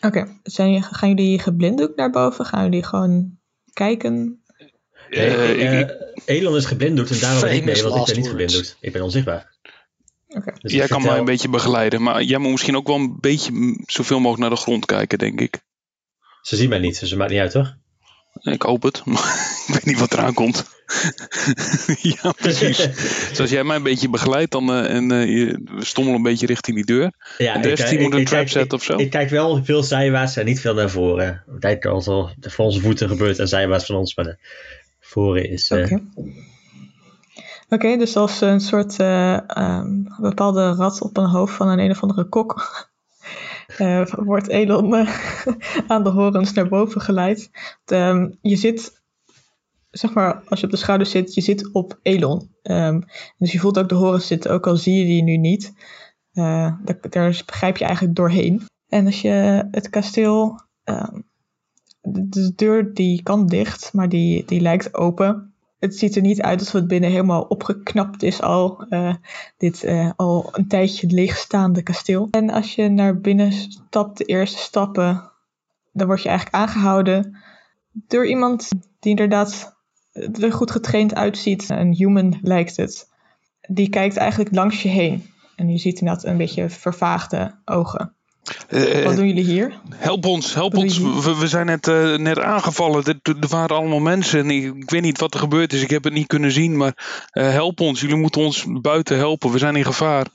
Oké, 0.00 0.40
zijn 0.42 0.82
gaan 0.82 1.08
jullie 1.08 1.38
geblinddoekt 1.38 1.96
naar 1.96 2.10
boven? 2.10 2.44
Gaan 2.46 2.64
jullie 2.64 2.84
gewoon 2.84 3.38
kijken? 3.72 4.42
Nee, 5.10 5.28
Eh, 5.36 5.80
ik- 5.80 6.12
Elon 6.24 6.56
is 6.56 6.64
geblinddoekt 6.64 7.10
en 7.10 7.18
daarom 7.20 7.40
ben 7.40 7.54
ik 7.56 7.64
mee, 7.64 7.82
want 7.82 7.96
ik 7.96 8.04
ben 8.06 8.16
niet 8.16 8.28
geblinddoekt. 8.28 8.76
Ik 8.80 8.92
ben 8.92 9.02
onzichtbaar. 9.02 9.52
Oké. 10.34 10.52
Dus 10.60 10.72
jij 10.72 10.86
kan 10.86 11.02
mij 11.02 11.18
een 11.18 11.24
beetje 11.24 11.48
begeleiden, 11.48 12.02
maar 12.02 12.22
jij 12.22 12.38
moet 12.38 12.50
misschien 12.50 12.76
ook 12.76 12.86
wel 12.86 12.96
een 12.96 13.16
beetje 13.20 13.76
zoveel 13.86 14.16
mogelijk 14.20 14.40
naar 14.40 14.50
de 14.50 14.62
grond 14.62 14.86
kijken, 14.86 15.18
denk 15.18 15.40
ik. 15.40 15.60
Ze 16.42 16.56
zien 16.56 16.68
mij 16.68 16.78
niet, 16.78 17.00
dus 17.00 17.10
het 17.10 17.18
maakt 17.18 17.30
niet 17.30 17.40
uit, 17.40 17.50
toch? 17.50 17.74
Ik 18.42 18.62
hoop 18.62 18.82
het, 18.82 19.04
maar 19.12 19.54
ik 19.66 19.74
weet 19.74 19.84
niet 19.84 19.98
wat 19.98 20.12
eraan 20.12 20.34
komt. 20.34 20.64
ja, 22.22 22.32
precies. 22.32 22.76
Dus 23.28 23.40
als 23.40 23.50
jij 23.50 23.64
mij 23.64 23.76
een 23.76 23.82
beetje 23.82 24.08
begeleidt 24.08 24.50
dan, 24.52 24.70
eh, 24.72 24.94
en 24.94 25.10
eh, 25.10 25.26
we 25.78 25.84
stommelen 25.84 26.18
een 26.18 26.24
beetje 26.24 26.46
richting 26.46 26.76
die 26.76 26.84
deur. 26.86 27.12
Ja, 27.38 27.54
En 27.54 27.62
de 27.62 27.68
rest 27.68 27.82
ik- 27.82 27.88
die 27.88 27.98
ik- 27.98 28.04
moet 28.04 28.14
een 28.14 28.24
trap 28.24 28.48
zetten 28.48 28.78
of 28.78 28.84
zo? 28.84 28.96
Ik 28.96 29.10
kijk 29.10 29.30
wel 29.30 29.64
veel 29.64 29.82
zijwaarts 29.82 30.36
en 30.36 30.44
niet 30.44 30.60
veel 30.60 30.74
naar 30.74 30.90
voren. 30.90 31.44
Tijd 31.60 31.86
als 31.86 32.06
al 32.08 32.30
voor 32.40 32.64
onze 32.64 32.80
voeten 32.80 33.08
gebeurt 33.08 33.38
en 33.38 33.48
zijwaarts 33.48 33.86
van 33.86 33.96
ons, 33.96 34.14
maar 34.16 34.24
de 34.24 34.36
voren 35.00 35.50
is... 35.50 35.70
eh, 35.70 35.92
Oké. 37.68 37.96
Dus 37.96 38.16
als 38.16 38.40
een 38.40 38.60
soort 38.60 38.98
eh, 38.98 39.50
ehm, 39.50 40.02
bepaalde 40.20 40.72
rat 40.72 41.00
op 41.00 41.16
een 41.16 41.28
hoofd 41.28 41.54
van 41.54 41.68
een 41.68 41.78
een 41.78 41.90
of 41.90 42.02
andere 42.02 42.28
kok, 42.28 42.62
eh, 43.78 44.06
wordt 44.06 44.48
Elon 44.48 44.94
eh, 44.94 45.18
aan 45.88 46.04
de 46.04 46.10
horens 46.10 46.52
naar 46.52 46.68
boven 46.68 47.00
geleid. 47.00 47.50
Ehm, 47.84 48.30
je 48.40 48.56
zit, 48.56 49.02
zeg 49.90 50.12
maar, 50.12 50.42
als 50.48 50.60
je 50.60 50.66
op 50.66 50.72
de 50.72 50.78
schouder 50.78 51.06
zit, 51.06 51.34
je 51.34 51.40
zit 51.40 51.72
op 51.72 51.98
Elon. 52.02 52.50
Ehm, 52.62 53.00
dus 53.38 53.52
je 53.52 53.58
voelt 53.58 53.78
ook 53.78 53.88
de 53.88 53.94
horens 53.94 54.26
zitten, 54.26 54.50
ook 54.50 54.66
al 54.66 54.76
zie 54.76 54.98
je 54.98 55.04
die 55.04 55.22
nu 55.22 55.36
niet. 55.36 55.72
Daar, 56.32 56.98
daar 57.10 57.42
begrijp 57.46 57.76
je 57.76 57.84
eigenlijk 57.84 58.16
doorheen. 58.16 58.62
En 58.88 59.06
als 59.06 59.20
je 59.22 59.66
het 59.70 59.90
kasteel, 59.90 60.60
de, 62.00 62.28
de 62.28 62.52
deur 62.54 62.94
die 62.94 63.22
kan 63.22 63.46
dicht, 63.46 63.92
maar 63.92 64.08
die, 64.08 64.44
die 64.44 64.60
lijkt 64.60 64.94
open 64.94 65.53
het 65.84 65.98
ziet 65.98 66.16
er 66.16 66.22
niet 66.22 66.42
uit 66.42 66.58
alsof 66.58 66.72
het 66.72 66.88
binnen 66.88 67.10
helemaal 67.10 67.42
opgeknapt 67.42 68.22
is 68.22 68.42
al. 68.42 68.86
eh, 68.88 69.14
dit 69.56 69.84
eh, 69.84 70.10
al 70.16 70.48
een 70.52 70.68
tijdje 70.68 71.06
leegstaande 71.06 71.82
kasteel. 71.82 72.28
En 72.30 72.50
als 72.50 72.74
je 72.74 72.88
naar 72.88 73.20
binnen 73.20 73.52
stapt, 73.52 74.18
de 74.18 74.24
eerste 74.24 74.58
stappen, 74.58 75.30
dan 75.92 76.06
word 76.06 76.22
je 76.22 76.28
eigenlijk 76.28 76.56
aangehouden 76.56 77.36
door 77.92 78.26
iemand 78.26 78.68
die 79.00 79.10
inderdaad 79.10 79.76
er 80.12 80.52
goed 80.52 80.70
getraind 80.70 81.14
uitziet. 81.14 81.70
Een 81.70 81.92
human 81.92 82.38
lijkt 82.42 82.76
het. 82.76 83.08
Die 83.60 83.88
kijkt 83.88 84.16
eigenlijk 84.16 84.54
langs 84.54 84.82
je 84.82 84.88
heen. 84.88 85.30
En 85.56 85.68
je 85.68 85.78
ziet 85.78 86.00
inderdaad 86.00 86.24
een 86.24 86.36
beetje 86.36 86.70
vervaagde 86.70 87.54
ogen. 87.64 88.14
Eh, 88.68 89.04
Wat 89.04 89.16
doen 89.16 89.26
jullie 89.26 89.44
hier? 89.44 89.80
Help 89.94 90.24
ons, 90.26 90.54
help 90.54 90.76
ons. 90.76 90.98
We, 90.98 91.36
we 91.38 91.48
zijn 91.48 91.66
net, 91.66 91.88
eh, 91.88 92.16
net 92.16 92.38
aangevallen. 92.38 93.04
Er, 93.04 93.18
er 93.22 93.48
waren 93.48 93.76
allemaal 93.76 93.98
mensen 94.00 94.38
en 94.40 94.50
ik, 94.50 94.74
ik 94.74 94.90
weet 94.90 95.02
niet 95.02 95.20
wat 95.20 95.34
er 95.34 95.40
gebeurd 95.40 95.72
is. 95.72 95.82
Ik 95.82 95.90
heb 95.90 96.04
het 96.04 96.12
niet 96.12 96.26
kunnen 96.26 96.52
zien, 96.52 96.76
maar 96.76 97.26
eh, 97.30 97.48
help 97.50 97.80
ons. 97.80 98.00
Jullie 98.00 98.16
moeten 98.16 98.40
ons 98.40 98.64
buiten 98.80 99.16
helpen. 99.16 99.50
We 99.50 99.58
zijn 99.58 99.76
in 99.76 99.84
gevaar. 99.84 100.26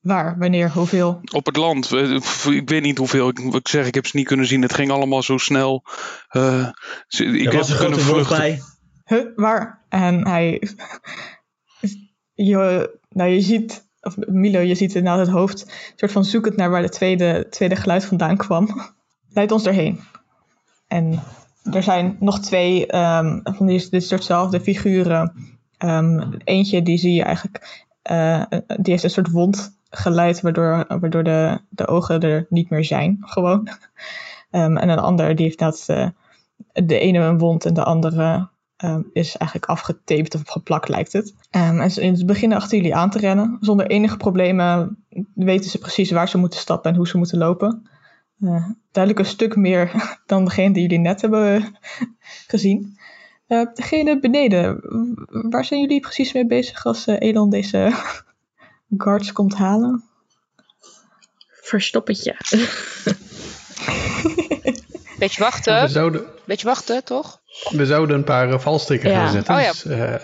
Waar? 0.00 0.36
Wanneer? 0.38 0.70
Hoeveel? 0.70 1.20
Op 1.32 1.46
het 1.46 1.56
land. 1.56 1.92
Eh, 1.92 2.14
Ik 2.46 2.68
weet 2.68 2.82
niet 2.82 2.98
hoeveel. 2.98 3.28
Ik, 3.28 3.38
ik 3.38 3.68
zeg, 3.68 3.86
ik 3.86 3.94
heb 3.94 4.06
ze 4.06 4.16
niet 4.16 4.26
kunnen 4.26 4.46
zien. 4.46 4.62
Het 4.62 4.74
ging 4.74 4.90
allemaal 4.90 5.22
zo 5.22 5.38
snel. 5.38 5.84
Eh, 6.28 6.68
ze- 7.06 7.24
ik 7.24 7.34
er 7.46 7.50
heb 7.50 7.52
was 7.60 7.70
een 7.70 7.76
kunnen 7.76 8.00
vluchten. 8.00 8.36
bij. 8.36 8.60
Huh, 9.04 9.26
waar? 9.36 9.84
En 9.88 10.26
hij. 10.28 10.62
Je, 12.34 12.90
nou, 13.08 13.30
je 13.30 13.40
ziet. 13.40 13.90
Of 14.02 14.16
Milo, 14.16 14.60
je 14.60 14.74
ziet 14.74 14.94
inderdaad 14.94 15.26
het 15.26 15.34
hoofd. 15.34 15.92
Soort 15.96 16.12
van 16.12 16.24
zoekend 16.24 16.56
naar 16.56 16.70
waar 16.70 16.82
het 16.82 16.92
tweede, 16.92 17.46
tweede 17.50 17.76
geluid 17.76 18.04
vandaan 18.04 18.36
kwam. 18.36 18.68
Leidt 19.34 19.52
ons 19.52 19.66
erheen. 19.66 20.00
En 20.88 21.20
er 21.72 21.82
zijn 21.82 22.16
nog 22.20 22.40
twee 22.40 22.86
ehm, 22.86 23.40
van 23.42 23.66
die, 23.66 23.88
dit 23.90 24.04
soortzelfde 24.04 24.60
figuren. 24.60 25.32
Ehm, 25.78 26.32
eentje 26.44 26.82
die 26.82 26.98
zie 26.98 27.14
je 27.14 27.22
eigenlijk. 27.22 27.86
eh, 28.02 28.42
die 28.66 28.92
heeft 28.92 29.04
een 29.04 29.10
soort 29.10 29.30
wond 29.30 29.78
geleid. 29.90 30.40
Waardoor, 30.40 30.84
waardoor 31.00 31.24
de, 31.24 31.60
de 31.68 31.86
ogen 31.86 32.20
er 32.20 32.46
niet 32.48 32.70
meer 32.70 32.84
zijn. 32.84 33.18
Gewoon. 33.34 33.68
Ehm, 34.50 34.76
en 34.76 34.88
een 34.88 34.98
ander 34.98 35.34
die 35.36 35.44
heeft 35.44 35.58
dat. 35.58 35.84
eh, 35.86 36.08
de 36.72 36.98
ene 36.98 37.18
een 37.18 37.38
wond 37.38 37.64
en 37.64 37.74
de 37.74 37.84
andere 37.84 38.48
ehm, 38.82 39.02
is 39.12 39.36
eigenlijk 39.36 39.70
afgetaped 39.70 40.34
of 40.34 40.42
geplakt, 40.44 40.88
lijkt 40.88 41.12
het. 41.12 41.34
Ehm, 41.50 41.80
en 41.80 41.90
ze, 41.90 42.16
ze 42.16 42.24
beginnen 42.24 42.58
achter 42.58 42.76
jullie 42.76 42.94
aan 42.94 43.10
te 43.10 43.18
rennen. 43.18 43.56
Zonder 43.60 43.86
enige 43.86 44.16
problemen 44.16 44.98
weten 45.34 45.70
ze 45.70 45.78
precies 45.78 46.10
waar 46.10 46.28
ze 46.28 46.38
moeten 46.38 46.60
stappen 46.60 46.90
en 46.90 46.96
hoe 46.96 47.08
ze 47.08 47.18
moeten 47.18 47.38
lopen. 47.38 47.90
Eh, 48.40 48.68
duidelijk 48.92 49.24
een 49.24 49.32
stuk 49.32 49.56
meer 49.56 49.90
dan 50.26 50.44
degene 50.44 50.72
die 50.72 50.82
jullie 50.82 50.98
net 50.98 51.20
hebben 51.20 51.78
gezien. 52.52 52.98
Eh, 53.46 53.66
degene 53.74 54.20
beneden, 54.20 54.80
waar 55.50 55.64
zijn 55.64 55.80
jullie 55.80 56.00
precies 56.00 56.32
mee 56.32 56.46
bezig 56.46 56.84
als 56.84 57.06
eh, 57.06 57.16
Elon 57.18 57.50
deze 57.50 57.92
guards 58.96 59.32
komt 59.32 59.54
halen? 59.54 60.04
Verstoppetje. 61.48 62.36
Beetje 65.18 65.42
wachten. 65.42 65.88
zouden, 65.88 66.24
Beetje 66.44 66.66
wachten, 66.66 67.04
toch? 67.04 67.41
We 67.70 67.86
zouden 67.86 68.16
een 68.16 68.24
paar 68.24 68.50
eh, 68.50 68.58
valstrikken 68.58 69.10
Ja. 69.10 69.16
gaan 69.22 69.32
zetten. 69.32 69.54
Oh 69.54 69.60
ja. 69.60 69.70
Dus, 69.70 69.84
eh, 69.84 70.14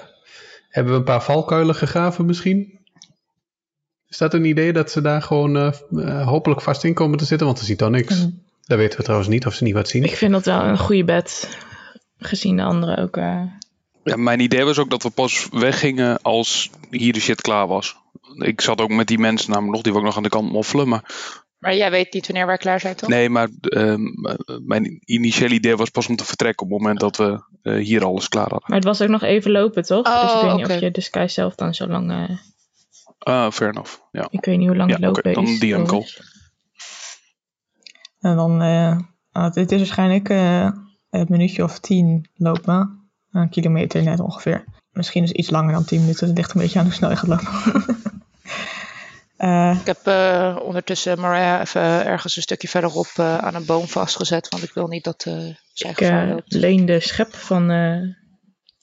hebben 0.68 0.92
we 0.92 0.98
een 0.98 1.04
paar 1.04 1.22
valkuilen 1.22 1.74
gegraven 1.74 2.26
misschien? 2.26 2.76
Is 4.08 4.18
dat 4.18 4.34
een 4.34 4.44
idee 4.44 4.72
dat 4.72 4.90
ze 4.90 5.00
daar 5.00 5.22
gewoon 5.22 5.56
eh, 5.56 6.26
hopelijk 6.26 6.60
vast 6.62 6.84
in 6.84 6.94
komen 6.94 7.18
te 7.18 7.24
zitten? 7.24 7.46
Want 7.46 7.58
er 7.58 7.64
ziet 7.64 7.78
dan 7.78 7.90
niks. 7.90 8.14
Mm. 8.24 8.42
Dat 8.64 8.78
weten 8.78 8.96
we 8.98 9.02
trouwens 9.04 9.30
niet 9.30 9.46
of 9.46 9.54
ze 9.54 9.64
niet 9.64 9.74
wat 9.74 9.88
zien. 9.88 10.04
Ik 10.04 10.16
vind 10.16 10.32
dat 10.32 10.44
wel 10.44 10.60
een 10.62 10.78
goede 10.78 11.04
bed. 11.04 11.58
Gezien 12.18 12.56
de 12.56 12.62
anderen 12.62 12.98
ook. 12.98 13.16
eh, 13.16 13.42
Ja, 14.04 14.16
mijn 14.16 14.40
idee 14.40 14.64
was 14.64 14.78
ook 14.78 14.90
dat 14.90 15.02
we 15.02 15.10
pas 15.10 15.48
weggingen 15.50 16.22
als 16.22 16.70
hier 16.90 17.12
de 17.12 17.20
shit 17.20 17.40
klaar 17.40 17.66
was. 17.66 17.96
Ik 18.34 18.60
zat 18.60 18.80
ook 18.80 18.88
met 18.90 19.06
die 19.06 19.18
mensen 19.18 19.50
namelijk 19.50 19.72
nog, 19.74 19.82
die 19.82 19.92
we 19.92 19.98
ook 19.98 20.04
nog 20.04 20.16
aan 20.16 20.22
de 20.22 20.28
kant 20.28 20.52
moffelen. 20.52 20.88
Maar 20.88 21.04
Maar 21.58 21.76
jij 21.76 21.90
weet 21.90 22.12
niet 22.12 22.26
wanneer 22.26 22.46
wij 22.46 22.56
klaar 22.56 22.80
zijn, 22.80 22.94
toch? 22.96 23.08
nee, 23.08 23.28
maar 23.28 23.48
ehm, 23.60 24.00
mijn 24.66 25.00
initiële 25.04 25.54
idee 25.54 25.76
was 25.76 25.90
pas 25.90 26.08
om 26.08 26.16
te 26.16 26.24
vertrekken 26.24 26.66
op 26.66 26.72
het 26.72 26.80
moment 26.80 27.00
dat 27.00 27.16
we 27.16 27.42
eh, 27.62 27.74
hier 27.84 28.04
alles 28.04 28.28
klaar 28.28 28.48
hadden. 28.50 28.64
Maar 28.68 28.76
het 28.78 28.86
was 28.86 29.02
ook 29.02 29.08
nog 29.08 29.22
even 29.22 29.50
lopen, 29.50 29.82
toch? 29.82 30.06
Oh, 30.06 30.22
dus 30.22 30.34
ik 30.34 30.40
weet 30.42 30.54
niet 30.56 30.64
oké. 30.64 30.74
of 30.74 30.80
je 30.80 30.90
de 30.90 31.00
Sky 31.00 31.26
zelf 31.28 31.54
dan 31.54 31.74
zo 31.74 31.86
lang... 31.86 32.10
eh, 32.10 32.36
Ah, 33.18 33.50
fair 33.52 33.70
enough. 33.70 33.92
Ja. 34.10 34.28
ik 34.30 34.44
weet 34.44 34.58
niet 34.58 34.66
hoe 34.68 34.76
lang 34.76 34.88
Ja, 34.90 34.96
het 34.96 35.04
lopen 35.04 35.22
oké, 35.24 35.32
dan 35.32 35.44
is. 35.46 35.58
die 35.60 35.74
enkel. 35.74 36.06
En 38.20 38.36
dan, 38.36 38.62
eh 38.62 38.98
ah, 39.32 39.54
het 39.54 39.72
is 39.72 39.78
waarschijnlijk 39.78 40.28
eh, 40.28 40.70
een 41.10 41.26
minuutje 41.28 41.62
of 41.64 41.78
tien 41.78 42.28
lopen. 42.34 43.10
Een 43.30 43.48
kilometer 43.48 44.02
net 44.02 44.20
ongeveer. 44.20 44.64
Misschien 44.90 45.22
is 45.22 45.28
het 45.28 45.38
iets 45.38 45.50
langer 45.50 45.72
dan 45.72 45.84
tien 45.84 46.00
minuten. 46.00 46.26
Het 46.28 46.36
ligt 46.36 46.54
een 46.54 46.60
beetje 46.60 46.78
aan 46.78 46.84
hoe 46.84 46.94
snel 46.94 47.10
je 47.10 47.16
gaat 47.16 47.28
lopen. 47.28 47.84
Eh, 49.38 49.76
Ik 49.80 49.86
heb 49.86 50.06
eh, 50.06 50.56
ondertussen 50.62 51.20
Mariah 51.20 51.60
even 51.60 52.06
ergens 52.06 52.36
een 52.36 52.42
stukje 52.42 52.68
verderop 52.68 53.10
eh, 53.16 53.38
aan 53.38 53.54
een 53.54 53.64
boom 53.64 53.86
vastgezet. 53.86 54.48
Want 54.48 54.62
ik 54.62 54.72
wil 54.74 54.86
niet 54.86 55.04
dat 55.04 55.26
zij 55.72 55.90
Ik 55.90 56.42
leen 56.46 56.86
de 56.86 57.00
schep 57.00 57.34
van 57.34 57.66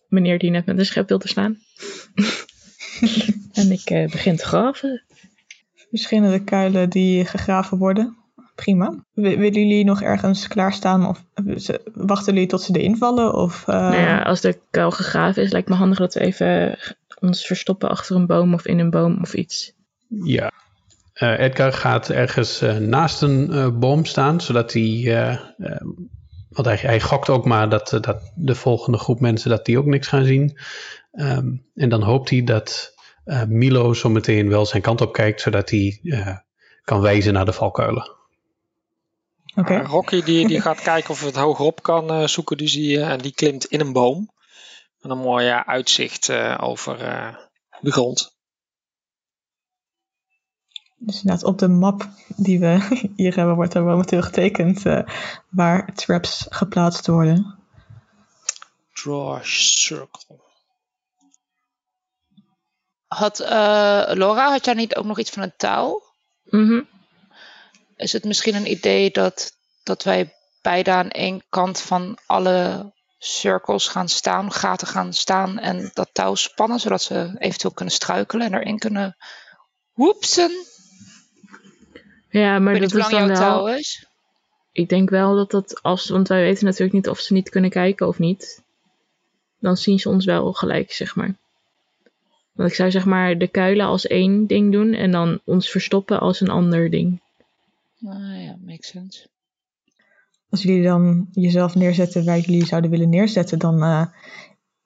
meneer 0.08 0.38
die 0.40 0.52
net 0.52 0.66
met 0.66 0.78
een 0.80 0.86
schep 0.86 1.10
wilde 1.10 1.28
slaan. 1.28 1.58
en 3.54 3.72
ik 3.72 3.84
begin 4.12 4.36
te 4.36 4.46
graven. 4.46 5.04
verschillende 5.90 6.44
kuilen 6.44 6.90
die 6.90 7.26
gegraven 7.26 7.78
worden. 7.78 8.18
Prima. 8.56 8.90
W- 9.14 9.22
willen 9.22 9.68
jullie 9.68 9.86
nog 9.86 10.02
ergens 10.02 10.48
klaarstaan 10.48 11.08
of 11.08 11.24
wachten 11.94 12.34
jullie 12.34 12.48
tot 12.50 12.62
ze 12.62 12.78
erin 12.80 12.98
vallen? 12.98 13.34
Of, 13.34 13.66
Nou 13.68 13.96
ja, 13.96 14.22
als 14.22 14.42
de 14.42 14.60
kuil 14.72 14.92
gegraven 14.92 15.44
is, 15.44 15.52
lijkt 15.52 15.70
me 15.70 15.76
handig 15.76 15.98
dat 15.98 16.14
we 16.14 16.20
even 16.20 16.78
ons 17.20 17.46
verstoppen 17.46 17.90
achter 17.90 18.16
een 18.16 18.26
boom 18.26 18.54
of 18.54 18.66
in 18.66 18.80
een 18.80 18.90
boom 18.90 19.18
of 19.22 19.34
iets. 19.34 19.75
Ja. 20.10 20.52
Eh, 21.14 21.40
Edgar 21.40 21.74
gaat 21.74 22.10
ergens 22.10 22.62
eh, 22.62 22.76
naast 22.78 23.22
een 23.22 23.52
eh, 23.52 23.70
boom 23.80 24.06
staan, 24.06 24.42
zodat 24.42 24.74
hij. 24.74 24.82
eh, 25.06 25.32
eh, 25.32 25.82
want 26.50 26.68
hij, 26.68 26.76
hij 26.76 27.02
gokt 27.02 27.30
ook 27.30 27.46
maar 27.46 27.70
dat, 27.70 27.98
dat 28.02 28.32
de 28.36 28.56
volgende 28.56 28.98
groep 28.98 29.20
mensen 29.20 29.50
dat 29.50 29.66
die 29.66 29.78
ook 29.78 29.86
niks 29.86 30.08
gaan 30.08 30.26
zien. 30.26 30.58
Ehm, 31.12 31.48
en 31.76 31.90
dan 31.90 32.02
hoopt 32.02 32.30
hij 32.30 32.44
dat 32.44 32.94
eh, 33.24 33.44
Milo 33.44 33.94
zo 33.94 34.10
meteen 34.10 34.50
wel 34.50 34.66
zijn 34.66 34.82
kant 34.82 35.02
op 35.02 35.14
kijkt, 35.14 35.42
zodat 35.42 35.70
hij 35.70 36.00
eh, 36.04 36.38
kan 36.84 37.02
wijzen 37.02 37.34
naar 37.34 37.46
de 37.46 37.54
valkuilen. 37.54 38.12
Oké. 39.56 39.74
Maar 39.74 39.86
Rocky 39.86 40.24
die, 40.24 40.48
die 40.48 40.62
gaat 40.62 40.82
kijken 40.92 41.10
of 41.10 41.22
het 41.26 41.36
hogerop 41.36 41.84
kan 41.84 42.10
eh, 42.12 42.28
zoeken, 42.28 42.58
die 42.58 42.68
zie 42.68 42.88
je. 42.90 43.02
En 43.02 43.20
die 43.20 43.34
klimt 43.34 43.66
in 43.66 43.80
een 43.80 43.94
boom. 43.94 44.34
En 45.02 45.10
een 45.10 45.18
mooi 45.18 45.46
ja, 45.46 45.66
uitzicht 45.66 46.30
eh, 46.30 46.58
over 46.62 47.02
eh, 47.02 47.36
de 47.80 47.92
grond. 47.92 48.35
Dus 50.98 51.16
inderdaad, 51.16 51.44
op 51.44 51.60
de 51.60 51.68
map 51.68 52.10
die 52.36 52.60
we 52.60 53.00
hier 53.16 53.36
hebben, 53.36 53.56
wordt 53.56 53.74
er 53.74 53.84
momenteel 53.84 54.22
getekend 54.22 54.86
eh, 54.86 55.08
waar 55.50 55.94
traps 55.94 56.46
geplaatst 56.50 57.08
worden. 57.08 57.56
Draw 58.94 59.36
a 59.36 59.40
circle. 59.44 60.44
Had, 63.08 63.40
eh, 63.40 63.50
Laura, 64.14 64.52
had 64.52 64.66
jij 64.66 64.74
niet 64.74 64.96
ook 64.96 65.06
nog 65.06 65.20
iets 65.20 65.32
van 65.32 65.44
een 65.44 65.54
touw? 65.58 66.04
Mhm. 66.44 66.82
Is 67.96 68.14
het 68.14 68.24
misschien 68.24 68.56
een 68.56 68.72
idee 68.72 69.12
dat 69.12 69.54
dat 69.84 70.04
wij 70.04 70.34
beide 70.62 70.92
aan 70.92 71.10
één 71.10 71.44
kant 71.50 71.80
van 71.82 72.18
alle 72.26 72.92
cirkels 73.18 73.88
gaan 73.88 74.10
staan, 74.10 74.52
gaten 74.52 74.88
gaan 74.88 75.14
staan 75.14 75.60
en 75.60 75.92
dat 75.94 76.10
touw 76.12 76.36
spannen, 76.36 76.80
zodat 76.80 77.02
ze 77.02 77.36
eventueel 77.38 77.74
kunnen 77.74 77.94
struikelen 77.94 78.46
en 78.48 78.54
erin 78.54 78.80
kunnen 78.80 79.18
woepsen. 79.94 80.52
Ja, 82.40 82.60
maar 82.60 82.80
dat 82.80 82.94
is 82.94 83.10
dan 83.10 83.26
jouw 83.26 83.36
touw 83.36 83.64
wel... 83.64 83.76
is. 83.76 84.08
Ik 84.72 84.90
denk 84.90 85.10
wel 85.10 85.36
dat 85.36 85.52
dat 85.52 85.82
als... 85.82 86.10
Want 86.10 86.28
wij 86.28 86.42
weten 86.42 86.66
natuurlijk 86.66 86.94
niet 86.94 87.10
of 87.10 87.20
ze 87.20 87.34
niet 87.34 87.50
kunnen 87.50 87.70
kijken 87.70 88.08
of 88.08 88.20
niet. 88.20 88.62
Dan 89.60 89.78
zien 89.78 90.00
ze 90.00 90.10
ons 90.10 90.26
wel 90.26 90.54
gelijk, 90.54 90.92
zeg 90.92 91.16
maar. 91.16 91.36
Want 92.52 92.70
ik 92.70 92.76
zou 92.76 92.92
zeg 92.92 93.06
maar 93.06 93.38
de 93.38 93.48
kuilen 93.48 93.86
als 93.86 94.08
één 94.08 94.48
ding 94.48 94.72
doen 94.72 94.94
en 94.94 95.12
dan 95.12 95.40
ons 95.44 95.70
verstoppen 95.70 96.20
als 96.20 96.42
een 96.42 96.50
ander 96.50 96.90
ding. 96.90 97.22
Ah 98.06 98.44
ja, 98.44 98.56
makes 98.66 98.88
sense. 98.88 99.28
Als 100.50 100.64
jullie 100.64 100.84
dan 100.84 101.28
jezelf 101.32 101.76
neerzetten 101.76 102.26
waar 102.26 102.40
jullie 102.40 102.66
zouden 102.66 102.90
willen 102.90 103.10
neerzetten, 103.10 103.60
dan 103.60 103.84
eh, 103.84 104.06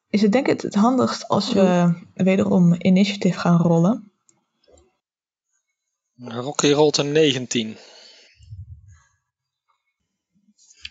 is 0.10 0.22
het 0.22 0.32
denk 0.32 0.48
ik 0.48 0.62
het 0.62 0.76
handigst 0.76 1.28
als 1.28 1.54
we 1.54 1.94
wederom 2.14 2.76
initiative 2.78 3.40
gaan 3.40 3.62
rollen. 3.62 4.12
Rocky 6.24 6.72
rolt 6.72 6.98
een 6.98 7.12
19. 7.12 7.78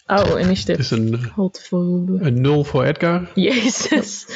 Oh, 0.06 0.40
initiative. 0.40 0.76
Dus 0.76 0.90
een, 0.90 1.14
eh, 1.14 1.34
Hold 1.34 1.64
voor... 1.68 1.80
een 2.20 2.40
0 2.40 2.64
voor 2.64 2.84
Edgar. 2.84 3.30
Jezus. 3.34 4.26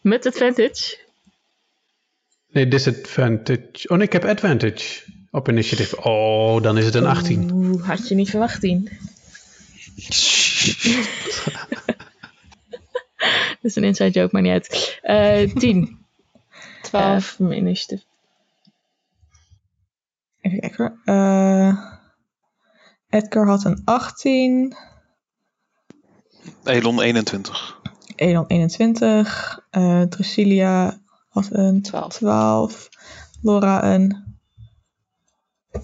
Met 0.00 0.26
advantage. 0.26 0.98
Nee, 2.50 2.68
disadvantage. 2.68 3.88
Oh 3.88 3.96
nee, 3.96 4.06
ik 4.06 4.12
heb 4.12 4.24
advantage 4.24 5.02
op 5.30 5.48
initiative. 5.48 6.02
Oh, 6.02 6.62
dan 6.62 6.78
is 6.78 6.84
het 6.84 6.94
een 6.94 7.06
18. 7.06 7.50
Oeh, 7.52 7.86
had 7.86 8.08
je 8.08 8.14
niet 8.14 8.30
verwacht, 8.30 8.60
tien. 8.60 8.88
Dat 13.60 13.70
is 13.70 13.76
een 13.76 13.84
inside 13.84 14.10
joke, 14.10 14.28
maar 14.32 14.42
niet 14.42 14.52
uit. 14.52 14.98
Eh 15.02 15.54
10. 15.54 15.98
12. 16.82 17.32
Uh, 17.32 17.48
mijn 17.48 17.58
initiative. 17.58 18.02
Even 20.48 20.60
kijken. 20.60 21.00
Eh, 21.04 21.78
Edgar 23.08 23.46
had 23.46 23.64
een 23.64 23.82
18, 23.84 24.76
Elon 26.64 27.00
21. 27.00 27.80
Elon 28.16 28.46
21, 28.46 29.66
eh 29.70 30.02
Drusilia 30.02 31.00
had 31.28 31.48
een 31.50 31.82
12. 31.82 32.16
12, 32.16 32.88
Laura 33.42 33.94
een 33.94 34.24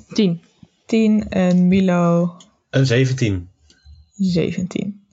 10. 0.09 0.43
10 0.87 1.29
en 1.29 1.69
Milo 1.69 2.37
Een 2.71 2.87
17. 2.87 3.49
17. 4.15 5.07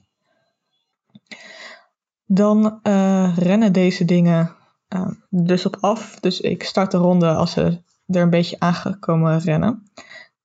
Dan 2.26 2.80
eh, 2.82 3.36
rennen 3.36 3.72
deze 3.72 4.04
dingen 4.04 4.56
eh, 4.88 5.08
dus 5.30 5.66
op 5.66 5.76
af. 5.80 6.20
Dus 6.20 6.40
ik 6.40 6.62
start 6.62 6.90
de 6.90 6.96
ronde 6.96 7.34
als 7.34 7.52
ze 7.52 7.82
er 8.06 8.22
een 8.22 8.30
beetje 8.30 8.58
aangekomen 8.58 9.38
rennen. 9.38 9.90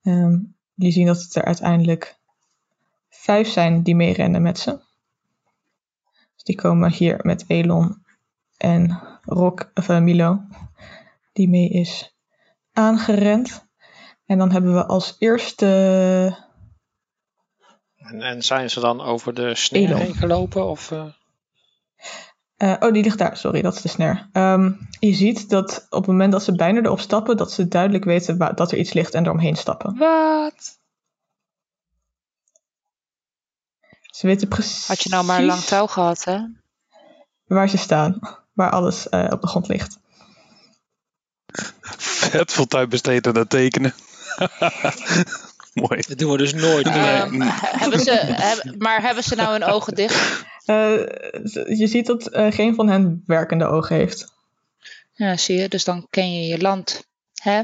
Ehm, 0.03 0.39
jullie 0.73 0.93
zien 0.93 1.05
dat 1.05 1.21
het 1.21 1.35
er 1.35 1.45
uiteindelijk 1.45 2.17
vijf 3.09 3.47
zijn 3.47 3.83
die 3.83 3.95
meerennen 3.95 4.41
met 4.41 4.59
ze. 4.59 4.79
Dus 6.35 6.43
die 6.43 6.55
komen 6.55 6.91
hier 6.91 7.19
met 7.21 7.43
Elon 7.47 8.05
en 8.57 9.01
Rock, 9.21 9.71
of 9.73 9.89
eh, 9.89 9.99
Milo, 9.99 10.41
die 11.33 11.49
mee 11.49 11.69
is 11.69 12.15
aangerend. 12.73 13.65
En 14.25 14.37
dan 14.37 14.51
hebben 14.51 14.73
we 14.73 14.85
als 14.85 15.15
eerste 15.19 15.65
En, 17.97 18.21
en 18.21 18.41
zijn 18.41 18.69
ze 18.69 18.79
dan 18.79 19.01
over 19.01 19.33
de 19.33 19.55
sneeuw 19.55 19.95
heen 19.95 20.15
gelopen? 20.15 20.67
Of, 20.67 20.91
eh, 20.91 21.05
Eh, 22.57 22.75
oh, 22.79 22.93
die 22.93 23.03
ligt 23.03 23.17
daar. 23.17 23.37
Sorry, 23.37 23.61
dat 23.61 23.75
is 23.75 23.81
de 23.81 23.87
snare. 23.87 24.29
Ehm, 24.31 24.71
je 24.99 25.13
ziet 25.13 25.49
dat 25.49 25.85
op 25.89 25.99
het 25.99 26.07
moment 26.07 26.31
dat 26.31 26.43
ze 26.43 26.55
bijna 26.55 26.79
erop 26.81 26.99
stappen, 26.99 27.37
dat 27.37 27.51
ze 27.51 27.67
duidelijk 27.67 28.03
weten 28.03 28.37
waar, 28.37 28.55
dat 28.55 28.71
er 28.71 28.77
iets 28.77 28.93
ligt 28.93 29.13
en 29.13 29.25
eromheen 29.25 29.55
stappen. 29.55 29.97
Wat? 29.97 30.79
Ze 34.01 34.27
weten 34.27 34.47
precies 34.47 34.87
Had 34.87 35.01
je 35.01 35.09
nou 35.09 35.25
maar 35.25 35.39
een 35.39 35.45
lang 35.45 35.61
touw 35.61 35.87
gehad, 35.87 36.23
hè? 36.23 36.39
waar 37.47 37.69
ze 37.69 37.77
staan, 37.77 38.19
waar 38.53 38.71
alles 38.71 39.09
eh, 39.09 39.27
op 39.29 39.41
de 39.41 39.47
grond 39.47 39.67
ligt. 39.67 39.99
Vet 41.97 42.51
veel 42.51 42.67
tijd 42.67 42.89
besteed 42.89 43.27
aan 43.27 43.37
het 43.37 43.49
tekenen. 43.49 43.93
Mooi. 45.89 46.01
dat 46.07 46.17
doen 46.17 46.31
we 46.31 46.37
dus 46.37 46.53
nooit. 46.53 46.85
Ehm, 46.87 47.41
he- 47.41 47.77
hebben 47.81 47.99
ze, 47.99 48.11
heb- 48.23 48.75
maar 48.77 49.01
hebben 49.01 49.23
ze 49.23 49.35
nou 49.35 49.51
hun 49.51 49.63
ogen 49.73 49.95
dicht? 49.95 50.45
Eh, 50.65 50.93
je 51.77 51.87
ziet 51.87 52.05
dat 52.05 52.27
eh, 52.27 52.51
geen 52.51 52.75
van 52.75 52.87
hen 52.89 53.23
werkende 53.25 53.65
ogen 53.65 53.95
heeft. 53.95 54.35
Ja, 55.13 55.37
zie 55.37 55.57
je. 55.57 55.69
Dus 55.69 55.83
dan 55.83 56.07
ken 56.09 56.33
je 56.33 56.47
je 56.47 56.61
land. 56.61 57.07
Hè? 57.33 57.61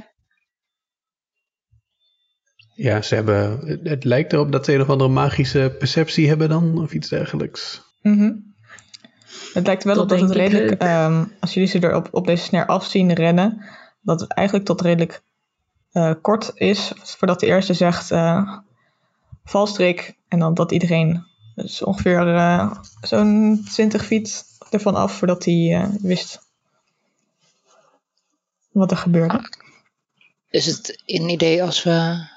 Ja, 2.76 3.02
ze 3.02 3.15
hebben. 3.15 3.60
Het, 3.68 3.80
het 3.84 4.03
lijkt 4.03 4.34
erop 4.34 4.52
dat 4.52 4.65
ze 4.65 4.73
een 4.73 4.81
of 4.81 4.90
andere 4.90 5.10
magische 5.10 5.76
perceptie 5.80 6.27
hebben 6.27 6.49
dan, 6.49 6.81
of 6.81 6.94
iets 6.94 7.10
dergelijks. 7.10 7.81
Mhm. 8.02 8.31
Het 9.53 9.65
lijkt 9.65 9.84
wel 9.84 9.94
Dat 9.94 10.03
op 10.03 10.10
dat 10.10 10.19
het 10.19 10.31
redelijk, 10.31 10.81
ehm, 10.81 11.26
als 11.40 11.53
jullie 11.53 11.69
ze 11.69 11.80
er 11.80 11.95
op, 11.95 12.07
op 12.11 12.26
deze 12.27 12.44
snare 12.44 12.68
af 12.68 12.85
zien 12.85 13.14
rennen, 13.14 13.65
dat 14.02 14.19
het 14.19 14.34
eigenlijk 14.34 14.68
tot 14.68 14.81
redelijk 14.81 15.23
eh, 15.94 16.14
kort 16.22 16.52
is 16.53 16.91
voordat 16.95 17.40
de 17.40 17.45
eerste 17.45 17.74
zegt 17.74 18.11
eh, 18.11 18.57
valstrik. 19.44 20.15
En 20.28 20.40
dan 20.40 20.53
dat 20.53 20.72
iedereen 20.72 21.26
dus 21.56 21.84
ongeveer 21.84 22.36
eh, 22.36 22.72
zo'n 23.02 23.65
20 23.72 24.06
feet 24.06 24.45
ervan 24.70 24.95
af 24.95 25.18
voordat 25.18 25.45
hij 25.45 25.74
eh, 25.74 25.90
wist 26.02 26.40
wat 28.72 28.91
er 28.91 28.98
gebeurde. 28.98 29.49
Is 30.49 30.65
het 30.65 31.02
een 31.06 31.30
idee 31.30 31.64
als 31.64 31.84
we 31.84 32.28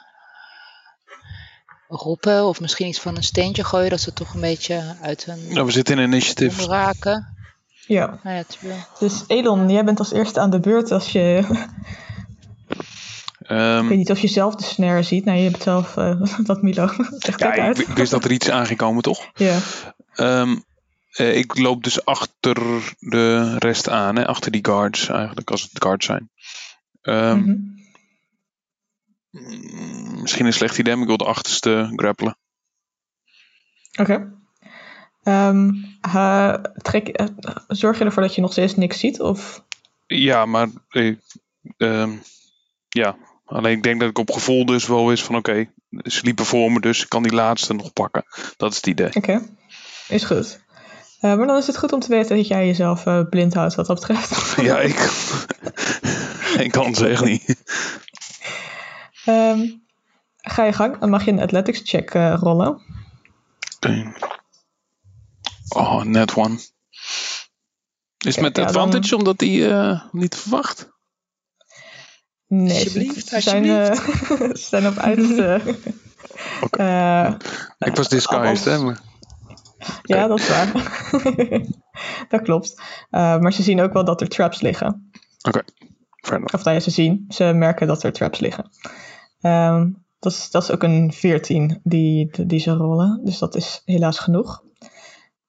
roepen 1.89 2.45
of 2.45 2.61
misschien 2.61 2.87
iets 2.87 3.01
van 3.01 3.17
een 3.17 3.23
steentje 3.23 3.65
gooien, 3.65 3.91
dat 3.91 4.01
ze 4.01 4.13
toch 4.13 4.35
een 4.35 4.41
beetje 4.41 4.97
uit 5.03 5.25
hun 5.25 5.49
Nou, 5.53 5.67
we 5.67 5.73
zitten 5.73 5.99
in 5.99 6.05
initiative. 6.05 6.57
mond 6.57 6.71
raken? 6.71 7.35
Ja, 7.87 8.21
Nou 8.23 8.37
ja, 8.37 8.45
dus 8.99 9.25
Elon, 9.27 9.71
jij 9.71 9.85
bent 9.85 9.99
als 9.99 10.13
eerste 10.13 10.41
aan 10.41 10.51
de 10.51 10.61
beurt 10.61 10.91
als 10.91 11.13
je... 11.13 11.45
Ehm, 13.47 13.83
ik 13.83 13.89
weet 13.89 13.99
niet 13.99 14.11
of 14.11 14.19
je 14.19 14.29
zelf 14.29 14.55
de 14.55 14.65
snare 14.65 15.03
ziet. 15.03 15.25
Nou, 15.25 15.39
je 15.39 15.51
hebt 15.51 15.63
zelf 15.63 15.97
uh, 15.97 16.23
dat 16.47 16.63
Milo 16.63 16.87
zegt 17.19 17.41
ja, 17.41 17.51
uit. 17.57 17.79
ik 17.79 17.87
wist 17.97 18.11
dat 18.11 18.25
er 18.25 18.33
iets 18.33 18.51
aan 18.51 18.67
ging 18.67 18.79
komen, 18.79 19.03
toch? 19.03 19.31
Ja. 19.35 19.59
Ehm, 20.15 20.57
eh, 21.13 21.37
ik 21.37 21.59
loop 21.59 21.85
dus 21.85 22.05
achter 22.05 22.57
de 22.99 23.59
rest 23.59 23.89
aan, 23.89 24.17
hè? 24.17 24.27
achter 24.27 24.51
die 24.51 24.65
guards 24.65 25.09
eigenlijk, 25.09 25.51
als 25.51 25.63
het 25.63 25.83
guards 25.83 26.07
zijn. 26.07 26.31
Ehm, 27.03 27.39
Mhm. 27.39 27.57
mm, 29.31 30.21
Misschien 30.21 30.47
een 30.47 30.53
slecht 30.53 30.79
idee, 30.79 30.93
maar 30.93 31.03
ik 31.03 31.09
wil 31.09 31.17
de 31.17 31.25
achterste 31.25 31.93
grappelen. 31.97 32.37
Oké. 34.01 34.33
Trek, 36.83 37.09
eh, 37.09 37.27
zorg 37.69 37.99
je 37.99 38.05
ervoor 38.05 38.23
dat 38.23 38.35
je 38.35 38.41
nog 38.41 38.53
steeds 38.53 38.77
niks 38.77 38.99
ziet? 38.99 39.21
Of... 39.21 39.65
Ja, 40.07 40.47
maar 40.47 40.69
eh, 40.89 42.13
ja, 42.89 43.17
alleen 43.47 43.77
ik 43.77 43.83
denk 43.83 44.01
dat 44.01 44.09
ik 44.09 44.19
op 44.19 44.31
gevoel 44.31 44.65
dus 44.67 44.87
wel 44.87 45.13
is 45.13 45.23
van 45.25 45.37
oké, 45.37 45.71
ze 46.05 46.21
liepen 46.23 46.45
voor 46.45 46.73
me, 46.73 46.81
dus 46.81 47.03
ik 47.03 47.09
kan 47.09 47.23
die 47.23 47.33
laatste 47.33 47.73
nog 47.75 47.93
pakken. 47.93 48.25
Dat 48.57 48.71
is 48.71 48.77
het 48.77 48.87
idee. 48.87 49.15
Oké, 49.15 49.49
is 50.09 50.25
goed. 50.25 50.61
Eh, 51.21 51.37
maar 51.37 51.47
dan 51.47 51.57
is 51.57 51.67
het 51.67 51.79
goed 51.79 51.93
om 51.93 52.01
te 52.01 52.09
weten 52.09 52.37
dat 52.37 52.49
jij 52.49 52.67
jezelf 52.67 53.07
eh, 53.07 53.21
blind 53.31 53.55
houdt 53.55 53.75
wat 53.75 53.87
dat 53.87 53.99
betreft. 54.01 54.57
Ja, 54.63 54.79
ik, 54.79 54.99
ik 56.67 56.71
kan 56.71 56.95
ze 56.95 57.09
echt 57.09 57.25
niet. 57.25 57.63
Ehm, 59.25 59.67
ga 60.37 60.65
je 60.65 60.73
gang. 60.73 60.99
Dan 60.99 61.11
mag 61.11 61.25
je 61.25 61.31
een 61.31 61.41
athletics 61.41 61.81
check 61.85 62.11
eh, 62.15 62.37
rollen. 62.41 62.83
Oh, 65.69 66.03
net 66.03 66.35
one. 66.35 66.55
Is 68.19 68.35
het 68.35 68.41
met 68.41 68.57
Ja, 68.57 68.65
dan- 68.65 68.65
advantage 68.65 69.17
omdat 69.17 69.39
die 69.39 69.69
eh, 69.69 70.01
niet 70.13 70.37
verwacht? 70.37 70.89
Nee, 72.49 72.69
ze- 72.69 72.75
Alsjeblieft, 72.75 73.29
ze, 73.29 73.41
zijn, 73.41 73.65
eh, 73.65 73.95
ze 74.39 74.67
zijn 74.69 74.87
op 74.87 74.97
uiterste... 74.97 75.61
Oké. 76.65 76.83
eh, 76.83 77.35
Ik 77.79 77.97
was 77.97 78.09
disguised, 78.09 78.65
hè? 78.65 78.79
Maar, 78.79 79.01
Ja, 80.03 80.27
dat 80.27 80.39
is 80.39 80.49
waar. 80.49 80.73
dat 82.29 82.43
klopt. 82.43 82.81
Eh, 83.11 83.39
maar 83.39 83.53
ze 83.53 83.63
zien 83.63 83.81
ook 83.81 83.93
wel 83.93 84.05
dat 84.05 84.21
er 84.21 84.29
traps 84.29 84.61
liggen. 84.61 85.11
Oké, 85.49 85.63
enough. 86.31 86.55
Of 86.55 86.65
nou 86.65 86.77
ja, 86.77 86.83
ze 86.83 86.91
zien. 86.91 87.25
Ze 87.29 87.45
merken 87.45 87.87
dat 87.87 88.03
er 88.03 88.13
traps 88.13 88.39
liggen. 88.41 88.71
Ehm, 89.41 89.91
dat, 90.19 90.33
is, 90.33 90.51
dat 90.51 90.63
is 90.63 90.71
ook 90.71 90.83
een 90.83 91.13
14 91.13 91.81
die, 91.83 92.31
die 92.47 92.61
ze 92.61 92.71
rollen. 92.73 93.21
Dus 93.25 93.39
dat 93.39 93.55
is 93.57 93.83
helaas 93.85 94.19
genoeg. 94.19 94.63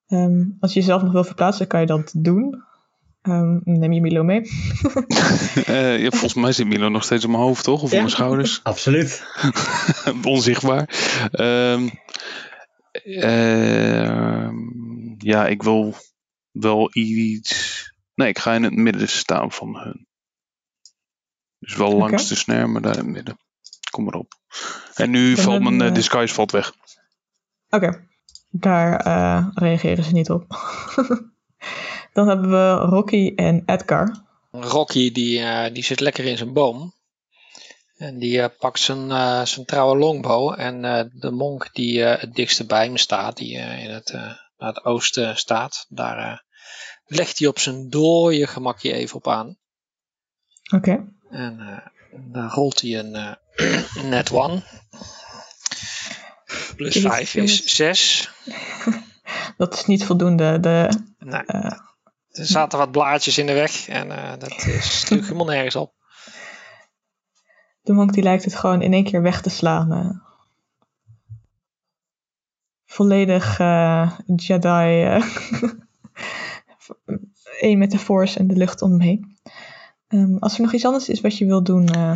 Ehm, 0.07 0.43
als 0.59 0.73
je 0.73 0.79
jezelf 0.79 1.01
nog 1.01 1.11
wil 1.11 1.23
verplaatsen, 1.23 1.67
kan 1.67 1.79
je 1.79 1.85
dat 1.85 2.11
doen. 2.17 2.63
Ehm, 3.27 3.57
neem 3.63 3.91
je 3.93 4.01
Milo 4.01 4.23
mee? 4.23 4.41
Eh, 5.65 5.99
ja, 6.01 6.09
volgens 6.09 6.33
mij 6.33 6.51
zit 6.51 6.67
Milo 6.67 6.89
nog 6.89 7.03
steeds 7.03 7.23
op 7.23 7.29
mijn 7.29 7.41
hoofd, 7.43 7.63
toch? 7.63 7.81
Of 7.81 7.91
op 7.91 7.97
mijn 7.97 8.09
schouders. 8.09 8.59
Absoluut. 8.63 9.23
Onzichtbaar. 10.23 10.89
Ehm, 11.31 11.87
ehm, 13.03 14.55
ja, 15.17 15.47
ik 15.47 15.63
wil 15.63 15.95
wel 16.51 16.89
iets... 16.93 17.75
Nee, 18.15 18.27
ik 18.27 18.39
ga 18.39 18.53
in 18.53 18.63
het 18.63 18.75
midden 18.75 19.09
staan 19.09 19.51
van 19.51 19.77
hun. 19.77 20.07
Dus 21.59 21.75
wel 21.75 21.97
langs 21.97 22.27
de 22.27 22.35
snare, 22.35 22.67
maar 22.67 22.81
daar 22.81 22.97
in 22.97 23.03
het 23.03 23.07
midden. 23.07 23.37
Kom 23.91 24.03
maar 24.03 24.13
op. 24.13 24.33
En 24.95 25.09
nu 25.09 25.37
valt 25.37 25.61
mijn 25.63 25.81
eh, 25.81 25.87
we- 25.87 25.93
disguise 25.93 26.33
valt 26.33 26.51
weg. 26.51 26.73
Oké, 27.69 28.07
daar 28.49 28.99
eh, 28.99 29.47
reageren 29.53 30.03
ze 30.03 30.11
niet 30.13 30.29
op. 30.29 30.45
Dan 32.17 32.27
hebben 32.27 32.49
we 32.49 32.73
Rocky 32.85 33.33
en 33.35 33.63
Edgar. 33.65 34.23
Rocky 34.51 35.11
die, 35.11 35.39
eh, 35.39 35.73
die 35.73 35.83
zit 35.83 35.99
lekker 35.99 36.25
in 36.25 36.37
zijn 36.37 36.53
boom. 36.53 36.93
En 37.97 38.19
die 38.19 38.41
eh, 38.41 38.49
pakt 38.59 38.79
zijn, 38.79 39.11
eh, 39.11 39.45
zijn 39.45 39.65
trouwe 39.65 39.97
longbow. 39.97 40.59
En 40.59 40.81
de 41.13 41.31
monk 41.31 41.69
die 41.73 42.01
het 42.01 42.33
dichtste 42.33 42.65
bij 42.65 42.85
hem 42.85 42.97
staat, 42.97 43.37
die 43.37 43.53
in 43.57 43.89
het, 43.89 44.11
naar 44.57 44.73
het 44.73 44.85
oosten 44.85 45.37
staat, 45.37 45.85
daar 45.89 46.43
legt 47.05 47.39
hij 47.39 47.47
op 47.47 47.59
zijn 47.59 47.89
dooie 47.89 48.47
gemakje 48.47 48.93
even 48.93 49.15
op 49.15 49.27
aan. 49.27 49.57
Oké, 50.73 51.13
En 51.29 51.83
dan 52.11 52.49
rolt 52.49 52.81
hij 52.81 52.99
een 52.99 53.37
net 54.09 54.31
one. 54.31 54.63
Plus 56.75 56.93
Jezus, 56.93 57.11
5 57.11 57.33
jongens. 57.33 57.63
is 57.63 57.75
6. 57.75 58.29
dat 59.57 59.73
is 59.73 59.85
niet 59.85 60.05
voldoende. 60.05 60.59
De, 60.59 61.05
Nee, 61.19 61.43
er 62.37 62.45
zaten 62.45 62.77
wat 62.79 62.91
blaadjes 62.91 63.37
in 63.37 63.45
de 63.45 63.53
weg 63.53 63.87
en 63.87 64.11
eh, 64.11 64.39
dat 64.39 64.51
is 64.65 64.99
natuurlijk 65.01 65.27
helemaal 65.27 65.53
nergens 65.53 65.75
op. 65.75 65.93
de 67.81 67.93
monk 67.93 68.13
die 68.13 68.23
lijkt 68.23 68.43
het 68.43 68.55
gewoon 68.55 68.81
in 68.81 68.93
één 68.93 69.03
keer 69.03 69.21
weg 69.21 69.41
te 69.41 69.49
slaan. 69.49 69.91
eh. 69.91 70.09
volledig 72.85 73.59
eh, 73.59 74.11
Jedi. 74.35 75.03
eh, 75.03 75.23
Eén 77.59 77.77
met 77.77 77.91
de 77.91 77.99
force 77.99 78.39
en 78.39 78.47
de 78.47 78.55
lucht 78.55 78.81
om. 78.81 79.01
Ehm, 80.07 80.37
als 80.37 80.55
er 80.55 80.61
nog 80.61 80.73
iets 80.73 80.85
anders 80.85 81.09
is 81.09 81.21
wat 81.21 81.37
je 81.37 81.45
wilt 81.45 81.65
doen. 81.65 81.87
Eh, 81.87 82.13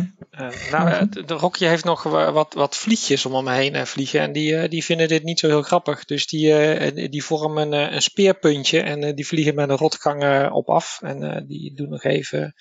nou, 0.70 1.08
de, 1.08 1.34
Rocky 1.34 1.64
heeft 1.64 1.84
nog 1.84 2.02
wa- 2.02 2.32
wat, 2.32 2.54
wat 2.54 2.76
vliegjes 2.76 3.26
om 3.26 3.34
hem 3.34 3.48
heen 3.48 3.74
eh, 3.74 3.84
vliegen. 3.84 4.20
En 4.20 4.32
die, 4.32 4.68
die 4.68 4.84
vinden 4.84 5.08
dit 5.08 5.22
niet 5.22 5.38
zo 5.38 5.46
heel 5.46 5.62
grappig. 5.62 6.04
Dus 6.04 6.26
die, 6.26 7.08
die 7.10 7.24
vormen 7.24 7.72
een, 7.72 7.94
een 7.94 8.02
speerpuntje. 8.02 8.80
En 8.80 9.14
die 9.14 9.26
vliegen 9.26 9.54
met 9.54 9.68
een 9.68 9.76
rotgang 9.76 10.50
op 10.50 10.68
af. 10.68 10.98
En 11.02 11.44
die 11.46 11.74
doen 11.74 11.88
nog 11.88 12.04
even 12.04 12.54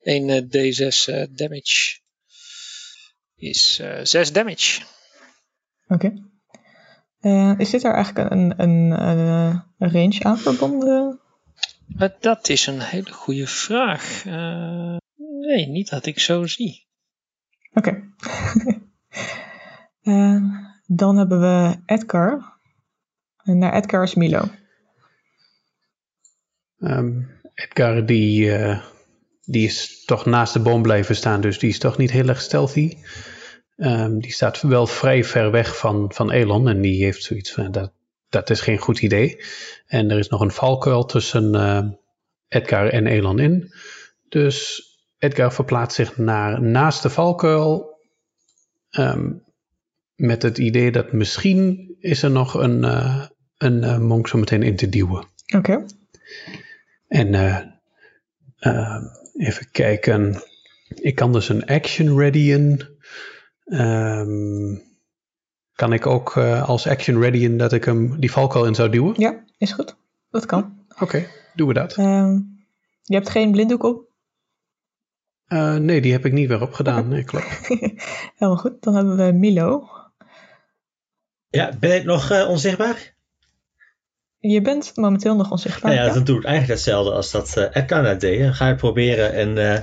een 0.00 0.28
eh, 0.30 0.42
D6 0.42 1.14
eh, 1.14 1.26
damage. 1.30 2.00
Is 3.36 3.78
eh 3.78 4.00
6 4.02 4.32
damage. 4.32 4.82
Oké. 5.88 6.12
Is 7.58 7.70
dit 7.70 7.84
er 7.84 7.94
eigenlijk 7.94 8.30
een, 8.30 8.54
een, 8.56 8.92
eh, 8.92 9.60
een 9.78 9.92
range 9.92 10.18
aan 10.22 10.38
verbonden? 10.38 11.17
Dat 12.20 12.48
is 12.48 12.66
een 12.66 12.80
hele 12.80 13.12
goede 13.12 13.46
vraag. 13.46 14.26
Eh, 14.26 14.96
nee, 15.40 15.66
niet 15.66 15.90
dat 15.90 16.06
ik 16.06 16.18
zo 16.18 16.46
zie. 16.46 16.86
Oké. 17.72 18.02
Eh, 20.02 20.42
dan 20.86 21.16
hebben 21.16 21.40
we 21.40 21.76
Edgar. 21.86 22.58
En 23.44 23.58
naar 23.58 23.72
Edgar 23.72 24.02
is 24.02 24.14
Milo. 24.14 24.48
Ehm, 26.78 27.22
Edgar 27.54 28.06
die, 28.06 28.56
eh, 28.56 28.84
die 29.44 29.66
is 29.66 30.04
toch 30.04 30.26
naast 30.26 30.52
de 30.52 30.60
boom 30.60 30.82
blijven 30.82 31.16
staan, 31.16 31.40
dus 31.40 31.58
die 31.58 31.68
is 31.68 31.78
toch 31.78 31.96
niet 31.96 32.10
heel 32.10 32.28
erg 32.28 32.40
stealthy. 32.40 32.96
Ehm, 33.76 34.18
die 34.18 34.32
staat 34.32 34.60
wel 34.62 34.86
vrij 34.86 35.24
ver 35.24 35.50
weg 35.50 35.78
van, 35.78 36.12
van 36.14 36.30
Elon 36.30 36.68
en 36.68 36.80
die 36.80 37.04
heeft 37.04 37.22
zoiets 37.22 37.52
van 37.52 37.72
dat, 37.72 37.92
dat 38.28 38.50
is 38.50 38.60
geen 38.60 38.78
goed 38.78 39.00
idee. 39.00 39.44
En 39.86 40.10
er 40.10 40.18
is 40.18 40.28
nog 40.28 40.40
een 40.40 40.50
valkuil 40.50 41.04
tussen 41.04 41.54
eh, 41.54 41.86
Edgar 42.48 42.88
en 42.88 43.06
Elon 43.06 43.38
in. 43.38 43.72
Dus 44.28 44.82
Edgar 45.18 45.52
verplaatst 45.52 45.96
zich 45.96 46.16
naar 46.16 46.62
naast 46.62 47.02
de 47.02 47.10
valkuil 47.10 47.98
ehm, 48.90 49.30
met 50.18 50.42
het 50.42 50.58
idee 50.58 50.92
dat 50.92 51.12
misschien 51.12 51.96
is 52.00 52.22
er 52.22 52.30
nog 52.30 52.54
een, 52.54 52.84
eh, 52.84 53.26
een 53.58 53.84
eh, 53.84 53.98
monk 53.98 54.28
zo 54.28 54.38
meteen 54.38 54.62
in 54.62 54.76
te 54.76 54.88
duwen. 54.88 55.26
Oké. 55.56 55.84
En 57.08 57.34
eh, 57.34 57.58
ehm, 58.58 59.02
even 59.36 59.70
kijken. 59.70 60.42
Ik 60.94 61.14
kan 61.14 61.32
dus 61.32 61.48
een 61.48 61.66
action 61.66 62.18
readyen. 62.18 62.96
Ehm, 63.64 64.74
kan 65.78 65.92
ik 65.92 66.06
ook 66.06 66.36
eh, 66.36 66.68
als 66.68 66.86
action 66.86 67.20
readyen 67.20 67.56
dat 67.56 67.72
ik 67.72 67.84
hem 67.84 68.20
die 68.20 68.30
valkuil 68.30 68.66
in 68.66 68.74
zou 68.74 68.90
duwen? 68.90 69.14
Ja, 69.16 69.44
is 69.58 69.72
goed. 69.72 69.96
Dat 70.30 70.46
kan. 70.46 70.86
Oké, 71.00 71.26
doen 71.54 71.68
we 71.68 71.74
dat. 71.74 71.96
Ehm, 71.96 72.32
je 73.02 73.14
hebt 73.14 73.28
geen 73.28 73.50
blinddoek 73.50 73.82
op? 73.82 74.08
Eh, 75.44 75.76
nee, 75.76 76.00
die 76.00 76.12
heb 76.12 76.24
ik 76.24 76.32
niet 76.32 76.48
weer 76.48 76.62
opgedaan. 76.62 77.08
Nee, 77.12 77.24
klopt. 77.24 77.68
Helemaal 78.34 78.56
goed. 78.56 78.82
Dan 78.82 78.94
hebben 78.94 79.16
we 79.16 79.32
Milo. 79.32 79.88
Ja, 81.48 81.72
ben 81.80 81.96
ik 81.96 82.04
nog 82.04 82.30
eh, 82.30 82.48
onzichtbaar? 82.48 83.14
Je 84.38 84.60
bent 84.60 84.96
momenteel 84.96 85.36
nog 85.36 85.50
onzichtbaar. 85.50 85.90
Nou 85.90 86.02
ja, 86.02 86.08
ja? 86.08 86.14
dan 86.14 86.24
doe 86.24 86.38
ik 86.38 86.44
eigenlijk 86.44 86.74
hetzelfde 86.74 87.12
als 87.12 87.30
dat 87.30 87.56
eh 87.56 87.82
Edgar 87.82 88.02
net 88.02 88.20
deed. 88.20 88.40
Dan 88.40 88.54
ga 88.54 88.68
ik 88.68 88.76
proberen 88.76 89.40
een, 89.40 89.58
eh, 89.58 89.80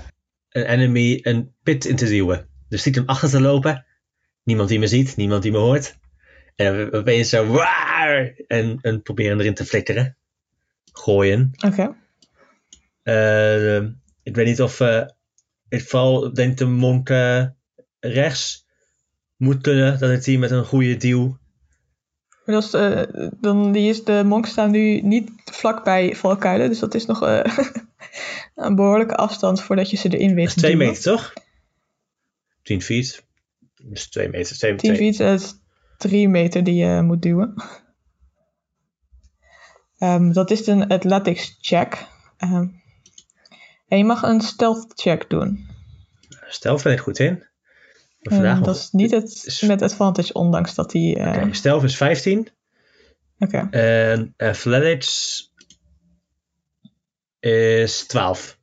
een 0.49 0.65
enemy 0.65 1.19
een 1.21 1.53
pit 1.63 1.85
in 1.85 1.95
te 1.95 2.05
duwen. 2.05 2.49
Dus 2.69 2.85
niet 2.85 2.95
hem 2.95 3.07
achter 3.07 3.29
te 3.29 3.41
lopen. 3.41 3.85
Niemand 4.45 4.69
die 4.69 4.79
me 4.79 4.87
ziet, 4.87 5.15
niemand 5.15 5.43
die 5.43 5.51
me 5.51 5.57
hoort. 5.57 5.97
En 6.55 6.93
opeens 6.93 7.29
zo 7.29 7.45
waar 7.45 8.33
en, 8.47 8.79
en 8.81 9.01
proberen 9.01 9.39
erin 9.39 9.53
te 9.53 9.65
flikkeren. 9.65 10.17
Gooien. 10.91 11.51
Oké. 11.65 11.95
Eh, 13.03 13.77
ik 14.23 14.35
weet 14.35 14.45
niet 14.45 14.61
of 14.61 14.79
eh 14.79 15.07
ik 15.69 15.81
vooral 15.81 16.33
denk 16.33 16.57
de 16.57 16.65
monk 16.65 17.09
eh, 17.09 17.45
rechts 17.99 18.65
moet 19.37 19.61
kunnen. 19.61 19.99
Dat 19.99 20.11
ik 20.11 20.23
die 20.23 20.39
met 20.39 20.51
een 20.51 20.65
goede 20.65 20.97
duw. 20.97 21.37
Maar 22.45 22.55
dat 22.55 22.63
is, 22.63 22.71
dan 23.41 23.71
die 23.71 23.89
is, 23.89 24.03
de 24.03 24.23
monks 24.25 24.49
staan 24.49 24.71
nu 24.71 25.01
niet 25.01 25.31
vlakbij 25.45 26.15
valkuilen. 26.15 26.69
Dus 26.69 26.79
dat 26.79 26.93
is 26.93 27.05
nog 27.05 27.21
een 28.55 28.75
behoorlijke 28.75 29.15
afstand 29.15 29.61
voordat 29.61 29.89
je 29.89 29.97
ze 29.97 30.09
erin 30.09 30.35
weet 30.35 30.45
Dat 30.45 30.47
is 30.47 30.53
te 30.53 30.59
twee 30.59 30.77
meter 30.77 31.03
toch? 31.03 31.33
10 32.63 32.81
feet. 32.81 33.24
Dus 33.87 34.09
twee 34.09 34.29
meter. 34.29 34.55
Twee, 34.57 34.75
10 34.75 34.93
twee- 34.93 35.13
feet 35.13 35.19
eh, 35.19 35.33
is 35.33 35.53
3 35.97 36.29
meter 36.29 36.63
die 36.63 36.75
je 36.75 37.01
moet 37.01 37.21
duwen. 37.21 37.53
Ehm, 39.97 40.31
dat 40.31 40.51
is 40.51 40.67
een 40.67 40.87
athletics 40.87 41.57
check. 41.61 42.07
Ehm, 42.37 42.67
en 43.87 43.97
je 43.97 44.03
mag 44.03 44.21
een 44.21 44.41
stealth 44.41 44.91
check 45.01 45.29
doen. 45.29 45.67
Stealth 46.47 46.83
ben 46.83 46.93
ik 46.93 46.99
goed 46.99 47.19
in. 47.19 47.43
Vandaag 48.21 48.59
dat 48.61 48.75
is 48.75 48.91
niet 48.91 49.11
het 49.11 49.43
is- 49.45 49.61
met 49.61 49.81
advantage, 49.81 50.33
ondanks 50.33 50.75
dat 50.75 50.91
die... 50.91 51.15
eh, 51.15 51.43
Oké, 51.43 51.53
Stealth 51.53 51.83
is 51.83 51.97
15. 51.97 52.47
Oké, 53.39 53.67
En 53.71 54.33
athletics 54.37 55.43
is 57.39 58.07
12. 58.07 58.57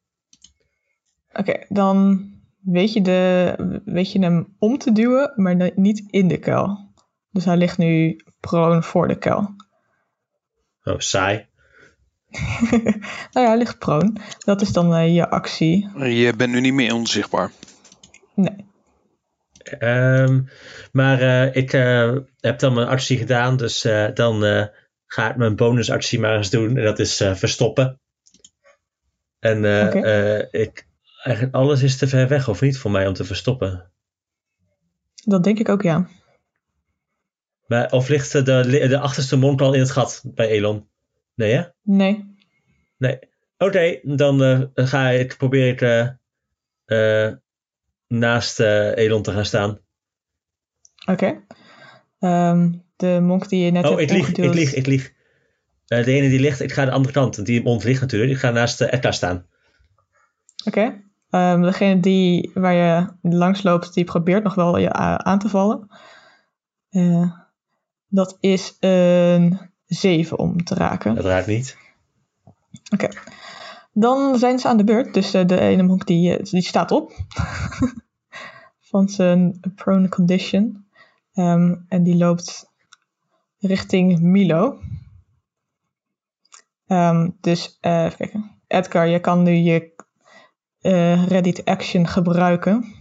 Oké, 1.32 1.64
dan 1.68 2.26
weet 2.62 2.92
je, 2.92 3.00
de, 3.02 3.80
weet 3.84 4.12
je 4.12 4.18
hem 4.18 4.56
om 4.58 4.78
te 4.78 4.92
duwen, 4.92 5.32
maar 5.36 5.70
niet 5.74 6.02
in 6.10 6.28
de 6.28 6.38
kuil. 6.38 6.90
Dus 7.30 7.44
hij 7.44 7.56
ligt 7.56 7.78
nu 7.78 8.16
prone 8.40 8.82
voor 8.82 9.08
de 9.08 9.18
kuil. 9.18 9.54
Oh, 10.84 10.98
saai. 10.98 11.46
nou 13.32 13.46
ja, 13.46 13.46
hij 13.46 13.56
ligt 13.56 13.78
prone. 13.78 14.12
Dat 14.38 14.60
is 14.60 14.72
dan 14.72 14.94
eh, 14.94 15.14
je 15.14 15.28
actie. 15.30 15.88
Je 16.08 16.32
bent 16.36 16.52
nu 16.52 16.60
niet 16.60 16.74
meer 16.74 16.94
onzichtbaar. 16.94 17.50
Nee. 18.34 18.70
Ehm, 19.78 20.40
maar 20.92 21.20
eh, 21.20 21.54
ik 21.56 21.72
eh, 21.72 22.16
heb 22.40 22.58
dan 22.58 22.74
mijn 22.74 22.86
actie 22.88 23.18
gedaan, 23.18 23.56
dus 23.56 23.84
eh, 23.84 24.14
dan 24.14 24.44
eh, 24.44 24.66
ga 25.06 25.30
ik 25.30 25.36
mijn 25.36 25.56
bonusactie 25.56 26.20
maar 26.20 26.36
eens 26.36 26.50
doen. 26.50 26.76
En 26.76 26.84
dat 26.84 26.98
is 26.98 27.20
eh, 27.20 27.34
verstoppen. 27.34 28.00
En 29.38 29.64
eh, 29.64 29.86
Oké. 29.86 29.98
eh, 30.00 30.60
ik, 30.60 30.86
eigenlijk 31.22 31.54
alles 31.54 31.82
is 31.82 31.96
te 31.96 32.08
ver 32.08 32.28
weg, 32.28 32.48
of 32.48 32.60
niet, 32.60 32.78
voor 32.78 32.90
mij 32.90 33.06
om 33.06 33.14
te 33.14 33.24
verstoppen. 33.24 33.90
Dat 35.24 35.44
denk 35.44 35.58
ik 35.58 35.68
ook, 35.68 35.82
ja. 35.82 36.08
Maar, 37.66 37.90
of 37.90 38.08
ligt 38.08 38.32
de, 38.32 38.42
de, 38.42 38.98
achterste 38.98 39.36
mond 39.36 39.60
al 39.60 39.72
in 39.72 39.80
het 39.80 39.90
gat 39.90 40.22
bij 40.24 40.48
Elon? 40.48 40.88
Nee, 41.34 41.52
hè? 41.52 41.62
Nee. 41.82 42.34
Nee. 42.96 43.18
Oké, 43.58 43.98
dan 44.02 44.42
eh, 44.42 44.60
ga 44.74 45.08
ik, 45.08 45.36
probeer 45.36 45.68
ik 45.68 45.80
eh, 45.80 46.08
eh, 46.84 47.34
naast 48.06 48.60
Elon 48.60 49.22
te 49.22 49.32
gaan 49.32 49.44
staan. 49.44 49.78
Oké. 51.06 51.44
Ehm, 52.18 52.72
de 52.96 53.18
monk 53.22 53.48
die 53.48 53.64
je 53.64 53.70
net 53.70 53.84
Oh, 53.84 53.90
hebt 53.90 54.02
ik 54.02 54.10
lieg, 54.10 54.28
ik 54.28 54.54
lieg, 54.54 54.74
ik 54.74 54.86
lieg. 54.86 55.12
De 55.86 56.04
ene 56.04 56.28
die 56.28 56.40
ligt, 56.40 56.60
ik 56.60 56.72
ga 56.72 56.84
de 56.84 56.90
andere 56.90 57.14
kant. 57.14 57.36
want 57.36 57.48
Die 57.48 57.62
mond 57.62 57.84
ligt 57.84 58.00
natuurlijk. 58.00 58.32
Ik 58.32 58.38
ga 58.38 58.50
naast 58.50 58.80
Edgar 58.80 59.14
staan. 59.14 59.46
Oké. 60.64 61.02
Ehm, 61.32 61.62
degene 61.62 62.00
die, 62.00 62.50
waar 62.54 62.74
je 62.74 63.06
langs 63.22 63.62
loopt, 63.62 63.94
die 63.94 64.04
probeert 64.04 64.42
nog 64.42 64.54
wel 64.54 64.78
je 64.78 64.92
aan 64.92 65.38
te 65.38 65.48
vallen. 65.48 65.90
Eh, 66.90 67.32
dat 68.08 68.36
is 68.40 68.76
een 68.80 69.60
7 69.86 70.38
om 70.38 70.64
te 70.64 70.74
raken. 70.74 71.14
Dat 71.14 71.24
raakt 71.24 71.46
niet. 71.46 71.76
Oké. 72.92 73.08
Dan 73.92 74.38
zijn 74.38 74.58
ze 74.58 74.68
aan 74.68 74.76
de 74.76 74.84
beurt. 74.84 75.14
Dus 75.14 75.34
eh, 75.34 75.46
de 75.46 75.60
ene 75.60 75.82
monk 75.82 76.06
die, 76.06 76.36
eh, 76.36 76.44
die 76.44 76.62
staat 76.62 76.90
op. 76.90 77.12
van 78.90 79.08
zijn 79.08 79.60
prone 79.74 80.08
condition. 80.08 80.86
Ehm, 81.32 81.74
en 81.88 82.02
die 82.02 82.16
loopt 82.16 82.70
richting 83.58 84.20
Milo. 84.20 84.78
Ehm, 86.86 87.30
dus 87.40 87.78
even 87.80 88.16
kijken. 88.16 88.50
Edgar, 88.66 89.06
je 89.06 89.20
kan 89.20 89.42
nu 89.42 89.52
je 89.52 89.91
ready 91.28 91.52
to 91.52 91.62
action 91.64 92.06
gebruiken. 92.08 92.94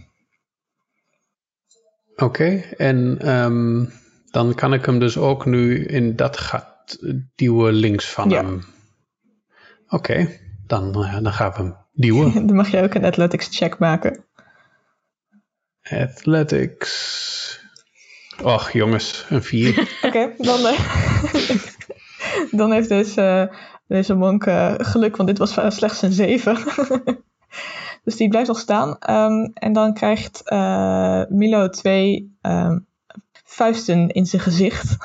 Oké, 2.16 2.62
en 2.76 3.18
ehm, 3.20 3.84
dan 4.30 4.54
kan 4.54 4.72
ik 4.74 4.84
hem 4.84 4.98
dus 4.98 5.16
ook 5.16 5.46
nu 5.46 5.84
in 5.84 6.16
dat 6.16 6.36
gat 6.38 6.98
duwen 7.34 7.72
links 7.72 8.10
van 8.10 8.30
Ja. 8.30 8.36
hem. 8.42 8.62
Oké, 9.88 10.38
dan, 10.66 11.04
eh, 11.04 11.18
dan 11.22 11.32
gaan 11.32 11.50
we 11.50 11.56
hem 11.56 11.76
duwen. 11.92 12.32
Dan 12.46 12.56
mag 12.56 12.68
je 12.70 12.82
ook 12.82 12.94
een 12.94 13.04
athletics 13.04 13.48
check 13.56 13.78
maken. 13.78 14.24
Athletics. 15.82 17.60
Och 18.42 18.70
jongens, 18.70 19.26
een 19.28 19.42
4. 19.42 19.88
Oké, 20.06 20.34
dan, 20.38 20.66
eh, 20.66 20.80
dan 22.58 22.72
heeft 22.72 22.88
dus, 22.88 23.16
eh, 23.16 23.44
deze 23.86 24.14
monk 24.14 24.42
geluk, 24.78 25.16
want 25.16 25.28
dit 25.28 25.38
was 25.38 25.52
slechts 25.76 26.02
een 26.02 26.12
7. 26.12 26.56
Dus 28.04 28.16
die 28.16 28.28
blijft 28.28 28.48
nog 28.48 28.58
staan. 28.58 28.98
Ehm, 28.98 29.48
en 29.54 29.72
dan 29.72 29.94
krijgt 29.94 30.42
eh, 30.48 31.22
Milo 31.28 31.68
twee 31.68 32.36
ehm, 32.40 32.78
vuisten 33.44 34.08
in 34.08 34.26
zijn 34.26 34.42
gezicht. 34.42 34.96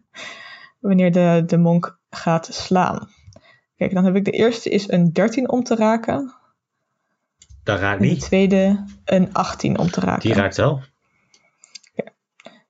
Wanneer 0.80 1.12
de, 1.12 1.42
de 1.46 1.56
monk 1.56 1.98
gaat 2.10 2.48
slaan. 2.52 3.08
Kijk, 3.76 3.94
dan 3.94 4.04
heb 4.04 4.16
ik 4.16 4.24
de 4.24 4.30
eerste 4.30 4.70
is 4.70 4.88
een 4.90 5.12
13 5.12 5.50
om 5.50 5.62
te 5.62 5.74
raken. 5.74 6.34
Dat 7.62 7.78
raakt 7.78 8.00
En 8.00 8.06
de 8.06 8.12
niet. 8.12 8.20
tweede 8.20 8.84
een 9.04 9.32
18 9.32 9.78
om 9.78 9.90
te 9.90 10.00
raken. 10.00 10.20
Die 10.20 10.34
raakt 10.34 10.56
wel. 10.56 10.82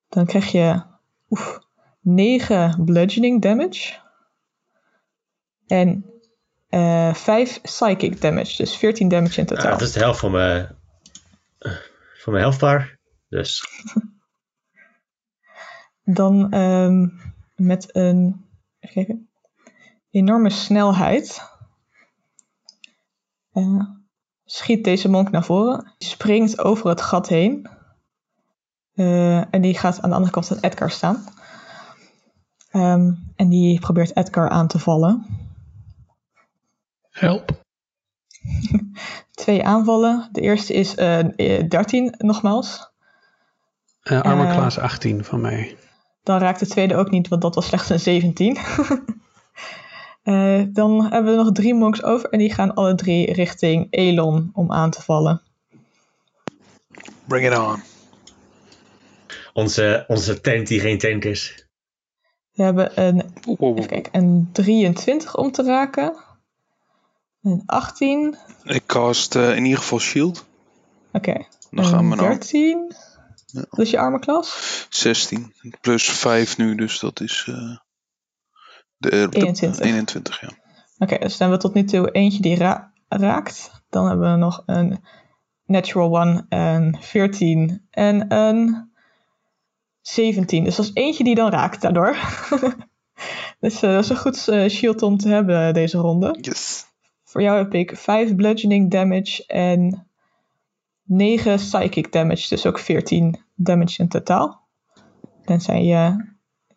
Dan 0.09 0.27
krijg 0.27 0.53
je 0.53 0.83
oef, 1.31 1.61
9 2.01 2.85
bludgeoning 2.85 3.43
damage. 3.43 3.99
En 5.67 6.12
eh 6.73 7.15
5 7.15 7.61
psychic 7.61 8.21
damage. 8.21 8.57
Dus 8.57 8.77
14 8.77 9.09
damage 9.09 9.41
in 9.41 9.47
totaal. 9.47 9.71
dat 9.71 9.81
is 9.81 9.93
de 9.93 10.01
helft 10.01 10.21
van 10.21 10.31
mijn, 10.31 10.77
van 12.19 12.33
mijn 12.33 12.45
health 12.45 12.59
bar. 12.59 12.99
Dus 13.29 13.65
Dan 16.05 16.51
ehm, 16.51 17.09
met 17.57 17.97
een 17.97 18.47
even 18.81 18.95
kijken, 18.95 19.29
enorme 20.11 20.51
snelheid 20.51 21.51
eh, 23.53 23.85
schiet 24.45 24.85
deze 24.85 25.09
monk 25.09 25.31
naar 25.31 25.45
voren. 25.45 25.93
Springt 25.99 26.59
over 26.59 26.89
het 26.89 27.01
gat 27.01 27.29
heen. 27.29 27.69
Eh, 28.95 29.55
en 29.55 29.61
die 29.61 29.79
gaat 29.79 30.01
aan 30.01 30.09
de 30.09 30.15
andere 30.15 30.33
kant 30.33 30.47
van 30.47 30.59
Edgar 30.61 30.91
staan. 30.91 31.25
Ehm, 32.71 33.13
en 33.37 33.49
die 33.49 33.81
probeert 33.81 34.17
Edgar 34.17 34.49
aan 34.49 34.67
te 34.67 34.79
vallen. 34.79 35.27
Help. 37.13 37.61
Twee 39.31 39.65
aanvallen. 39.65 40.29
De 40.33 40.41
eerste 40.41 40.73
is 40.73 40.95
eh, 40.95 41.59
eh, 41.59 41.69
13 41.69 42.15
nogmaals. 42.19 42.91
Eh 44.03 44.21
armor 44.21 44.47
Eh. 44.47 44.57
class 44.57 44.79
18 44.79 45.25
van 45.25 45.41
mij. 45.41 45.77
Dan 46.23 46.39
raakt 46.39 46.61
de 46.61 46.67
tweede 46.67 46.97
ook 46.97 47.11
niet, 47.11 47.29
want 47.29 47.43
dat 47.43 47.55
was 47.55 47.67
slechts 47.67 47.89
een 47.91 48.01
17. 48.01 48.57
Eh, 50.23 50.63
dan 50.69 51.03
hebben 51.11 51.37
we 51.37 51.43
nog 51.43 51.53
drie 51.53 51.75
monks 51.75 52.03
over 52.03 52.31
en 52.31 52.39
die 52.39 52.53
gaan 52.53 52.75
alle 52.75 52.95
drie 52.95 53.33
richting 53.33 53.87
Elon 53.91 54.51
om 54.53 54.73
aan 54.73 54.91
te 54.91 55.03
vallen. 55.03 55.43
Bring 57.25 57.47
it 57.53 57.59
on. 57.59 57.83
onze, 59.53 60.05
onze 60.09 60.41
tent 60.41 60.67
die 60.67 60.81
geen 60.81 60.99
tent 60.99 61.25
is. 61.25 61.67
We 62.53 62.63
hebben 62.63 63.01
een, 63.01 63.33
even 63.45 63.87
kijken, 63.87 64.23
een 64.23 64.49
23 64.53 65.37
om 65.37 65.53
te 65.53 65.63
raken. 65.63 66.15
Een 67.43 67.63
18. 67.67 68.37
Ik 68.65 68.87
cast 68.87 69.35
eh, 69.35 69.57
in 69.57 69.65
ieder 69.65 69.79
geval 69.79 69.99
shield. 69.99 70.47
Oké. 71.13 71.47
Dan 71.71 71.85
gaan 71.85 72.11
we 72.11 72.17
naar 72.17 72.29
13. 72.29 72.95
Ja. 73.47 73.65
Wat 73.71 73.79
is 73.79 73.91
je 73.91 73.99
armor 73.99 74.21
class? 74.21 74.87
16. 74.91 75.53
Plus 75.81 76.11
5 76.11 76.57
nu, 76.57 76.75
dus 76.75 76.99
dat 77.01 77.21
is 77.21 77.45
eh, 77.49 77.77
de, 78.97 79.09
de 79.31 79.37
21. 79.37 79.81
21, 79.81 80.41
ja. 80.41 80.49
Oké, 80.99 81.19
dus 81.19 81.37
dan 81.37 81.49
hebben 81.51 81.57
we 81.59 81.65
tot 81.65 81.75
nu 81.75 81.85
toe 81.85 82.11
eentje 82.11 82.43
die 82.43 82.57
ra- 82.57 82.93
raakt. 83.09 83.71
Dan 83.89 84.07
hebben 84.09 84.31
we 84.31 84.37
nog 84.37 84.63
een 84.67 85.05
natural 85.65 86.19
one, 86.21 86.47
een 86.49 86.97
14 87.01 87.87
en 87.91 88.35
een 88.35 88.91
17. 90.01 90.65
Dus 90.65 90.77
dat 90.77 90.85
is 90.85 90.91
eentje 90.95 91.25
die 91.25 91.35
dan 91.35 91.51
raakt 91.51 91.81
daardoor. 91.81 92.17
dus 93.61 93.75
eh, 93.83 93.93
dat 93.93 94.05
is 94.05 94.09
een 94.09 94.17
goed 94.17 94.49
eh, 94.49 94.69
shield 94.69 95.03
om 95.03 95.17
te 95.19 95.29
hebben 95.29 95.75
deze 95.75 95.99
ronde. 95.99 96.39
Yes. 96.41 96.85
Voor 97.33 97.43
jou 97.43 97.59
heb 97.59 97.75
ik 97.75 97.97
5 97.97 98.35
bludgeoning 98.35 98.91
damage 98.91 99.47
en 99.47 100.07
9 101.03 101.57
psychic 101.57 102.13
damage. 102.13 102.49
Dus 102.49 102.67
ook 102.67 102.79
14 102.79 103.41
damage 103.55 104.03
in 104.03 104.09
totaal. 104.09 104.69
Tenzij 105.45 105.85
je 105.85 106.35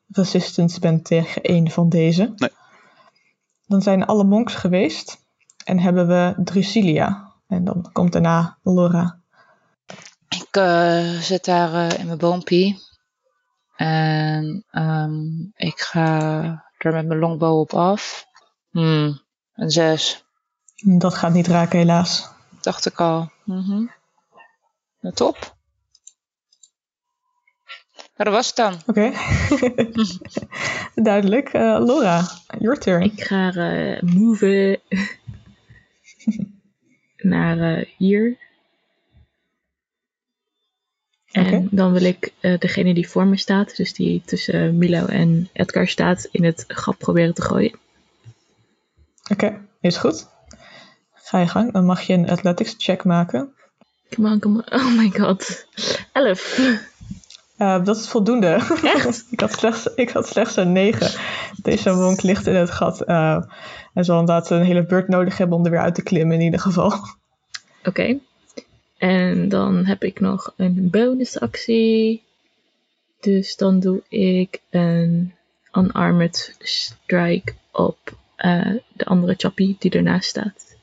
resistance 0.08 0.80
bent 0.80 1.06
tegen 1.06 1.42
één 1.42 1.72
van 1.72 1.90
deze. 1.90 2.34
Nee. 2.36 2.50
Dan 3.68 3.82
zijn 3.82 4.06
alle 4.06 4.24
monks 4.24 4.54
geweest. 4.54 5.26
En 5.66 5.80
hebben 5.80 6.08
we 6.08 6.44
Drusilia. 6.44 7.34
En 7.48 7.64
dan 7.64 7.90
komt 7.92 8.12
daarna 8.12 8.58
Laura. 8.64 9.20
Ik 10.30 10.48
eh, 10.52 11.20
zit 11.20 11.46
daar 11.46 11.74
eh, 11.74 12.00
in 12.00 12.06
mijn 12.06 12.18
boompie. 12.18 12.80
En 13.76 14.66
ehm, 14.70 15.40
ik 15.56 15.80
ga 15.80 16.40
er 16.78 16.94
met 16.94 17.08
mijn 17.08 17.20
longbow 17.20 17.60
op 17.60 17.74
af. 17.74 18.26
Hmm, 18.70 19.22
een 19.54 19.70
zes. 19.70 20.25
Dat 20.88 21.14
gaat 21.14 21.34
niet 21.34 21.48
raken 21.48 21.80
helaas. 21.80 22.30
Dacht 22.62 22.86
ik 22.86 23.00
al. 23.00 23.32
Mhm. 23.44 23.86
Nou, 25.00 25.16
top. 25.16 25.56
Nou, 27.96 28.08
dat 28.16 28.34
was 28.34 28.48
het 28.48 28.56
dan. 28.56 28.82
Oké. 28.86 29.12
Duidelijk. 31.10 31.50
Eh, 31.50 31.62
Laura, 31.62 32.28
your 32.60 32.80
turn. 32.80 33.02
Ik 33.02 33.24
ga 33.24 33.54
eh 33.54 34.02
move 34.02 34.80
naar 37.18 37.78
eh, 37.78 37.86
hier. 37.98 38.38
En 41.32 41.46
Oké. 41.46 41.68
dan 41.72 41.92
wil 41.92 42.04
ik 42.04 42.34
eh, 42.40 42.60
degene 42.60 42.94
die 42.94 43.10
voor 43.10 43.28
me 43.28 43.38
staat, 43.38 43.76
dus 43.76 43.94
die 43.94 44.22
tussen 44.26 44.78
Milo 44.78 45.06
en 45.06 45.50
Edgar 45.54 45.88
staat, 45.88 46.28
in 46.32 46.44
het 46.44 46.64
gat 46.68 46.98
proberen 46.98 47.34
te 47.34 47.42
gooien. 47.42 47.80
Oké, 49.32 49.66
is 49.80 49.98
goed. 49.98 50.34
Ga 51.26 51.40
je 51.40 51.48
gang. 51.48 51.72
Dan 51.72 51.86
mag 51.86 52.02
je 52.02 52.14
een 52.14 52.30
athletics 52.30 52.76
check 52.78 53.04
maken. 53.04 53.54
Come 54.10 54.30
on, 54.30 54.40
come 54.40 54.64
on. 54.72 54.80
Oh 54.80 54.98
my 54.98 55.10
god. 55.10 55.68
Elf. 56.12 56.60
Eh, 57.58 57.84
dat 57.84 57.98
is 57.98 58.08
voldoende. 58.08 58.48
Echt? 58.84 59.26
ik, 59.32 59.40
had 59.40 59.52
slechts, 59.52 59.88
ik 59.96 60.10
had 60.10 60.28
slechts 60.28 60.56
een 60.56 60.72
9. 60.72 61.20
Deze 61.62 61.92
monk 61.94 62.22
ligt 62.22 62.48
in 62.48 62.56
het 62.56 62.72
gat. 62.72 63.02
eh, 63.02 63.44
en 63.94 64.06
zal 64.06 64.20
inderdaad 64.20 64.50
een 64.50 64.64
hele 64.64 64.86
beurt 64.86 65.08
nodig 65.08 65.38
hebben 65.38 65.58
om 65.58 65.66
er 65.66 65.72
weer 65.72 65.80
uit 65.80 65.96
te 65.96 66.04
klimmen 66.04 66.36
in 66.36 66.42
ieder 66.44 66.60
geval. 66.60 66.94
Oké. 67.84 68.18
En 68.98 69.50
dan 69.50 69.86
heb 69.86 70.04
ik 70.04 70.20
nog 70.20 70.54
een 70.58 70.90
bonusactie. 70.90 72.24
Dus 73.20 73.56
dan 73.56 73.80
doe 73.80 74.02
ik 74.10 74.62
een 74.70 75.34
unarmored 75.74 76.56
strike 76.60 77.54
op 77.72 78.18
eh, 78.36 78.74
de 78.94 79.06
andere 79.06 79.34
chappie 79.38 79.76
die 79.80 79.92
ernaast 79.92 80.30
staat. 80.30 80.75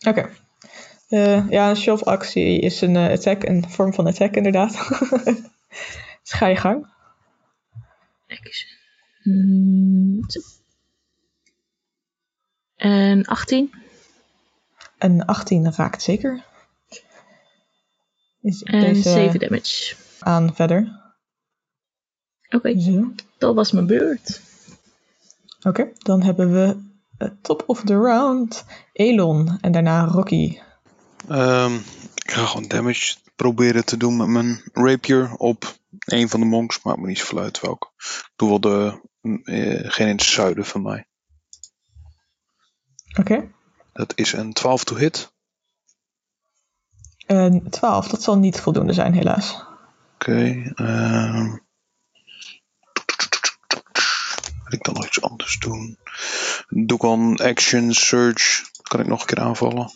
Oké. 0.00 0.30
Eh, 1.08 1.50
ja, 1.50 1.70
een 1.70 1.76
shove 1.76 2.04
actie 2.04 2.60
is 2.60 2.80
een 2.80 2.96
eh, 2.96 3.10
attack, 3.10 3.42
een 3.42 3.70
vorm 3.70 3.94
van 3.94 4.06
attack 4.06 4.34
inderdaad. 4.34 4.72
dus 6.22 6.32
ga 6.32 6.46
je 6.46 6.56
gang. 6.56 6.86
Action. 8.28 8.70
Hmm. 9.22 10.20
En 12.76 13.24
18. 13.24 13.72
Een 14.98 15.24
18 15.24 15.72
raakt 15.72 16.02
zeker. 16.02 16.44
Is 18.40 18.62
En 18.62 18.80
deze 18.80 19.10
7 19.10 19.40
damage. 19.40 19.94
aan 20.18 20.54
verder. 20.54 21.04
Oké, 22.48 22.74
dat 23.38 23.54
was 23.54 23.72
mijn 23.72 23.86
beurt. 23.86 24.40
Oké, 25.62 25.88
dan 25.98 26.22
hebben 26.22 26.52
we 26.52 26.95
top 27.42 27.62
of 27.66 27.82
the 27.84 27.94
round. 27.96 28.64
Elon 28.92 29.58
en 29.60 29.72
daarna 29.72 30.04
Rocky. 30.04 30.58
Ehm, 31.28 31.74
ik 32.14 32.30
ga 32.30 32.46
gewoon 32.46 32.68
damage 32.68 33.16
proberen 33.36 33.84
te 33.84 33.96
doen 33.96 34.16
met 34.16 34.26
mijn 34.26 34.62
rapier 34.72 35.34
op 35.36 35.76
een 35.98 36.28
van 36.28 36.40
de 36.40 36.46
monks. 36.46 36.82
Maakt 36.82 36.98
me 36.98 37.06
niet 37.06 37.18
zoveel 37.18 37.38
uit 37.38 37.60
welke. 37.60 37.88
Ik 37.96 38.32
doe 38.36 38.48
wel 38.48 38.60
de, 38.60 39.00
eh, 39.44 39.90
geen 39.90 40.06
in 40.08 40.16
het 40.16 40.22
zuiden 40.22 40.64
van 40.64 40.82
mij. 40.82 41.06
Oké. 43.18 43.50
Dat 43.92 44.12
is 44.16 44.32
een 44.32 44.52
12 44.52 44.84
to 44.84 44.96
hit. 44.96 45.34
Een 47.26 47.70
12, 47.70 48.08
dat 48.08 48.22
zal 48.22 48.38
niet 48.38 48.60
voldoende 48.60 48.92
zijn, 48.92 49.12
helaas. 49.12 49.64
Oké. 50.14 50.72
ehm. 50.74 51.56
Wil 54.64 54.78
ik 54.78 54.84
dan 54.84 54.94
nog 54.94 55.06
iets 55.06 55.22
anders 55.22 55.58
doen? 55.58 55.98
Doe 56.68 57.32
ik 57.32 57.40
action, 57.40 57.94
surge. 57.94 58.64
Kan 58.82 59.00
ik 59.00 59.06
nog 59.06 59.20
een 59.20 59.26
keer 59.26 59.40
aanvallen? 59.40 59.90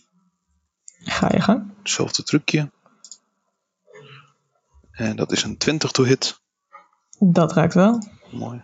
Ga 1.02 1.28
je 1.32 1.40
gang. 1.40 1.72
Hetzelfde 1.78 2.22
trucje. 2.22 2.70
En 4.90 5.16
dat 5.16 5.32
is 5.32 5.42
een 5.42 5.56
20 5.56 5.90
to 5.90 6.04
hit. 6.04 6.40
Dat 7.18 7.52
raakt 7.52 7.74
wel. 7.74 8.02
Mooi. 8.30 8.62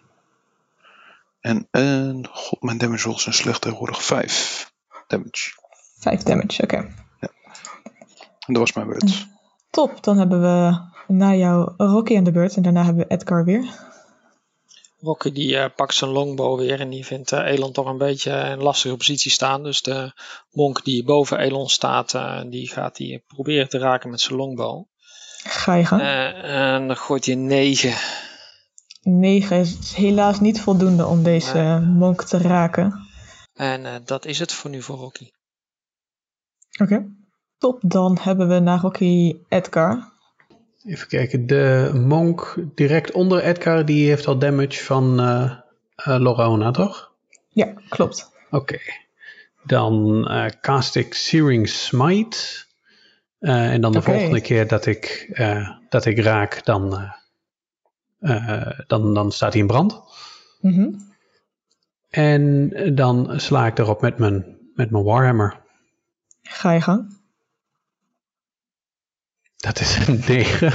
En, 1.41 1.69
en 1.71 2.27
god, 2.31 2.63
mijn 2.63 2.79
damage 2.79 3.09
rolls 3.09 3.23
zijn 3.23 3.35
slecht 3.35 3.61
tegenwoordig. 3.61 4.05
5 4.05 4.73
damage. 5.07 5.53
5 5.99 6.23
damage, 6.23 6.63
oké. 6.63 6.77
En 8.47 8.55
dat 8.55 8.57
was 8.57 8.73
mijn 8.73 8.87
beurt. 8.87 9.27
Top, 9.71 10.03
dan 10.03 10.19
hebben 10.19 10.41
we 10.41 10.81
na 11.09 11.35
jou 11.35 11.73
Rocky 11.77 12.17
aan 12.17 12.25
de 12.25 12.33
beurt 12.33 12.57
en 12.57 12.63
daarna 12.63 12.85
hebben 12.85 13.07
we 13.09 13.15
Edgar 13.15 13.45
weer. 13.45 13.65
Rocky 15.07 15.33
die 15.33 15.59
eh, 15.59 15.71
pakt 15.77 15.95
zijn 15.95 16.11
longbow 16.11 16.59
weer 16.59 16.81
en 16.81 16.89
die 16.89 17.07
vindt 17.07 17.33
eh, 17.33 17.47
Elon 17.47 17.73
toch 17.73 17.87
een 17.87 17.99
beetje 17.99 18.31
in 18.31 18.37
een 18.37 18.63
lastige 18.63 18.97
positie 18.97 19.31
staan. 19.31 19.63
Dus 19.63 19.83
de 19.83 20.13
monk 20.51 20.85
die 20.85 21.05
boven 21.05 21.39
Elon 21.39 21.69
staat, 21.69 22.15
eh, 22.15 22.41
die 22.47 22.69
gaat 22.69 22.99
hij 22.99 23.23
proberen 23.27 23.69
te 23.69 23.79
raken 23.79 24.11
met 24.11 24.21
zijn 24.21 24.37
longbow. 24.39 24.85
Ga 25.43 25.75
je 25.75 25.85
gang. 25.85 26.03
Eh, 26.03 26.75
en 26.75 26.87
dan 26.87 26.97
gooit 26.97 27.25
hij 27.25 27.35
een 27.35 27.47
9. 27.47 27.95
9 29.03 29.59
is 29.59 29.95
helaas 29.95 30.41
niet 30.41 30.61
voldoende 30.61 31.07
om 31.07 31.23
deze 31.23 31.83
monk 31.85 32.23
te 32.23 32.39
raken. 32.39 33.07
En 33.55 34.03
dat 34.05 34.25
is 34.25 34.39
het 34.39 34.53
voor 34.53 34.71
nu 34.71 34.83
voor 34.83 34.97
Rocky. 34.97 35.31
Oké. 36.83 37.07
Top, 37.59 37.81
dan 37.87 38.19
hebben 38.21 38.49
we 38.49 38.59
na 38.59 38.77
Rocky 38.77 39.37
Edgar. 39.49 40.13
Even 40.87 41.09
kijken, 41.09 41.47
de 41.47 41.91
monk 41.95 42.57
direct 42.75 43.13
onder 43.13 43.43
Edgar, 43.43 43.85
die 43.85 44.09
heeft 44.09 44.27
al 44.27 44.39
damage 44.39 44.85
van 44.85 45.21
eh 45.21 45.57
eh, 45.97 46.19
Lorona, 46.19 46.71
toch? 46.71 47.13
Ja, 47.49 47.73
klopt. 47.89 48.31
Oké. 48.51 48.79
Dan 49.63 50.27
eh, 50.29 50.51
cast 50.61 50.97
ik 50.97 51.15
Searing 51.15 51.69
Smite. 51.69 52.65
En 53.39 53.81
dan 53.81 53.93
de 53.93 54.03
volgende 54.03 54.41
keer 54.41 54.69
dat 54.69 54.87
ik, 54.87 55.33
dat 55.89 56.05
ik 56.05 56.19
raak, 56.19 56.65
dan, 56.65 57.13
dan, 58.87 59.15
dan 59.15 59.33
staat 59.33 59.53
hij 59.53 59.61
in 59.61 59.67
brand. 59.67 60.01
Mhm. 60.61 60.91
En 62.11 62.73
dan 62.95 63.41
sla 63.41 63.67
ik 63.67 63.79
erop 63.79 64.01
met 64.01 64.19
mijn, 64.19 64.59
met 64.75 64.91
mijn 64.91 65.05
Warhammer. 65.05 65.61
Ga 66.43 66.73
je 66.73 66.81
gang. 66.81 67.16
Dat 69.67 69.81
is 69.81 70.07
een 70.07 70.23
9. 70.27 70.73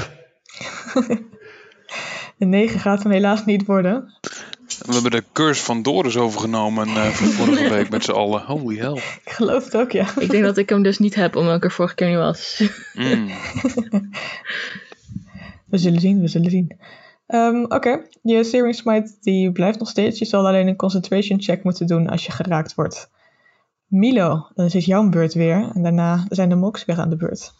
Een 2.40 2.50
9 2.50 2.80
gaat 2.80 3.04
hem 3.04 3.12
helaas 3.12 3.46
niet 3.46 3.66
worden. 3.66 4.14
We 4.86 4.94
hebben 4.94 5.12
de 5.12 5.24
curse 5.32 5.64
van 5.64 5.82
Doris 5.82 6.18
overgenomen 6.18 6.88
eh, 6.88 7.08
van 7.08 7.28
vorige 7.28 7.70
week 7.70 7.90
met 7.90 8.04
z'n 8.04 8.12
allen. 8.12 8.42
Holy 8.42 8.78
hell. 8.78 9.02
Ik 9.26 9.32
geloof 9.32 9.64
het 9.66 9.78
ook, 9.78 9.92
ja. 9.92 10.08
Ik 10.20 10.30
denk 10.30 10.44
dat 10.44 10.58
ik 10.58 10.70
hem 10.70 10.84
dus 10.84 11.00
niet 11.00 11.16
heb, 11.16 11.36
omdat 11.36 11.56
ik 11.56 11.64
er 11.64 11.72
vorige 11.72 11.96
keer 11.96 12.08
niet 12.08 12.18
was. 12.18 12.64
Mm. 12.94 13.30
We 15.72 15.78
zullen 15.78 16.00
zien, 16.00 16.22
we 16.22 16.28
zullen 16.28 16.52
zien. 16.52 16.78
Ehm, 17.28 17.64
Oké, 17.64 18.02
je 18.22 18.44
Searing 18.44 18.76
Smite 18.76 19.18
die 19.22 19.52
blijft 19.52 19.80
nog 19.80 19.90
steeds. 19.90 20.20
Je 20.20 20.26
zal 20.26 20.48
alleen 20.48 20.68
een 20.68 20.76
concentration 20.76 21.42
check 21.42 21.64
moeten 21.64 21.88
doen 21.88 22.10
als 22.10 22.26
je 22.26 22.32
geraakt 22.32 22.76
wordt. 22.76 23.10
Milo, 23.88 24.48
dan 24.56 24.66
is 24.66 24.74
het 24.74 24.86
jouw 24.86 25.10
beurt 25.10 25.34
weer. 25.34 25.72
En 25.74 25.84
daarna 25.84 26.26
zijn 26.30 26.50
de 26.50 26.56
monks 26.56 26.86
weer 26.86 27.00
aan 27.00 27.10
de 27.10 27.16
beurt. 27.16 27.54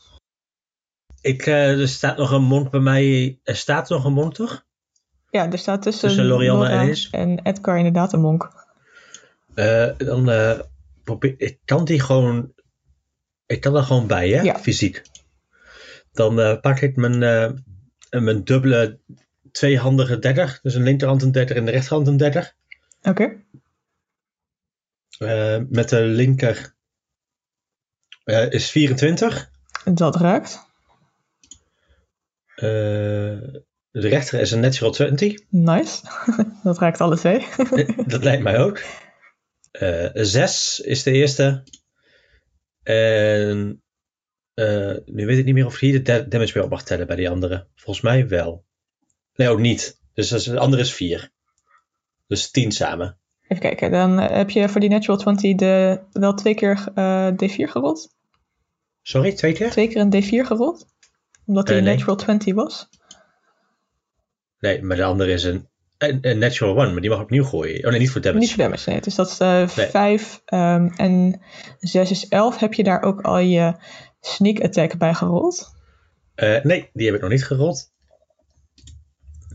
Ik, 1.22 1.46
eh, 1.46 1.80
er 1.80 1.88
staat 1.88 2.18
nog 2.18 2.32
een 2.32 2.44
monk 2.44 2.70
bij 2.70 2.80
mij. 2.80 3.40
Er 3.44 3.56
staat 3.56 3.90
nog 3.90 4.06
een 4.06 4.14
monk, 4.14 4.34
toch? 4.34 4.66
Ja, 5.30 5.52
er 5.52 5.58
staat 5.58 5.82
tussen, 5.82 6.08
Tussen 6.08 6.26
Lorianne 6.26 6.68
en 6.68 6.96
en 7.12 7.40
Edgar 7.44 7.78
inderdaad 7.78 8.14
een 8.14 8.22
monk. 8.22 8.52
Eh, 9.54 9.90
dan 9.98 10.30
eh, 10.30 10.60
probeer 11.04 11.34
ik 11.38 11.60
kan 11.66 11.86
die 11.86 12.00
gewoon. 12.00 12.54
Ik 13.46 13.62
kan 13.62 13.76
er 13.76 13.84
gewoon 13.84 14.08
bij, 14.08 14.30
hè? 14.30 14.42
Ja. 14.42 14.60
Fysiek. 14.60 15.02
Dan 16.12 16.60
pak 16.62 16.80
ik 16.80 16.96
mijn, 16.96 17.20
mijn 18.10 18.44
dubbele 18.44 19.00
tweehandige 19.52 20.20
30. 20.20 20.62
Dus 20.62 20.76
een 20.76 20.84
linkerhand 20.84 21.22
een 21.22 21.32
30 21.32 21.56
en 21.56 21.66
de 21.66 21.72
rechterhand 21.72 22.08
een 22.08 22.18
30. 22.18 22.56
Oké, 23.02 23.44
met 25.70 25.90
de 25.90 26.02
linker 26.02 26.76
is 28.50 28.72
24. 28.72 29.50
dat 29.84 30.16
raakt. 30.16 30.71
Eh, 32.62 33.38
de 33.92 34.08
rechter 34.08 34.40
is 34.40 34.52
een 34.52 34.60
natural 34.60 34.92
20. 34.92 35.40
Nice. 35.50 36.02
dat 36.64 36.78
raakt 36.78 37.02
alle 37.02 37.18
twee. 37.18 37.46
Dat 38.06 38.24
lijkt 38.24 38.44
mij 38.44 38.60
ook. 38.60 38.82
Eh, 39.72 40.10
zes 40.14 40.80
is 40.80 41.04
de 41.04 41.12
eerste. 41.12 41.64
En 42.84 43.82
eh, 44.54 44.96
nu 45.06 45.26
weet 45.26 45.38
ik 45.38 45.46
niet 45.46 45.54
meer 45.54 45.66
of 45.66 45.80
je 45.80 45.86
hier 45.86 45.96
de 45.96 46.02
da- 46.02 46.22
damage 46.30 46.54
bij 46.54 46.62
op 46.62 46.70
mag 46.70 46.84
tellen 46.84 47.08
bij 47.08 47.16
die 47.16 47.30
andere. 47.30 47.68
Volgens 47.76 48.06
mij 48.06 48.28
wel. 48.28 48.66
Nee, 49.36 49.50
ook 49.50 49.60
niet. 49.60 50.00
Dus 50.14 50.30
de 50.30 50.60
andere 50.60 50.82
is 50.82 50.94
vier. 50.94 51.32
Dus 52.28 52.52
tien 52.52 52.72
samen. 52.72 53.20
Even 53.48 53.64
kijken, 53.64 53.92
dan 53.92 54.20
eh, 54.20 54.38
heb 54.38 54.50
je 54.50 54.70
voor 54.70 54.82
die 54.82 54.90
natural 54.90 55.18
20 55.18 55.56
de, 55.56 56.02
wel 56.12 56.34
twee 56.34 56.56
keer 56.56 56.92
eh, 56.96 57.28
D4 57.32 57.70
gerold? 57.70 58.16
Sorry, 59.02 59.34
twee 59.34 59.54
keer? 59.54 59.70
Twee 59.70 59.88
keer 59.88 60.02
een 60.02 60.24
D4 60.24 60.48
gerold? 60.48 60.91
Omdat 61.52 61.68
die 61.68 61.76
Eh, 61.78 61.84
nee. 61.84 61.94
natural 61.94 62.16
20 62.16 62.54
was? 62.54 62.90
Nee, 64.60 64.82
maar 64.84 64.98
de 64.98 65.04
andere 65.04 65.32
is 65.32 65.44
een, 65.44 65.68
een, 65.98 66.18
een 66.22 66.38
natural 66.38 66.78
one, 66.78 66.92
maar 66.92 67.02
die 67.02 67.10
mag 67.10 67.20
opnieuw 67.22 67.44
gooien. 67.44 67.86
Oh 67.86 67.90
nee, 67.92 68.00
niet 68.00 68.10
voor 68.12 68.22
damage. 68.22 68.40
Niet 68.40 68.50
voor 68.54 68.64
damage, 68.64 68.90
nee. 68.90 69.02
Dus 69.02 69.16
dat 69.16 69.28
is 69.28 69.38
eh 69.38 69.76
Nee. 69.76 69.88
5 69.88 70.42
en 70.46 71.42
6 71.80 72.12
is 72.12 72.28
11. 72.28 72.60
Heb 72.60 72.74
je 72.74 72.84
daar 72.84 73.02
ook 73.04 73.22
al 73.22 73.38
je 73.38 73.76
sneak 74.22 74.62
attack 74.62 74.98
bij 74.98 75.14
gerold? 75.14 75.74
Eh, 76.36 76.64
nee, 76.64 76.90
die 76.94 77.06
heb 77.06 77.16
ik 77.16 77.22
nog 77.22 77.30
niet 77.30 77.46
gerold. 77.46 77.92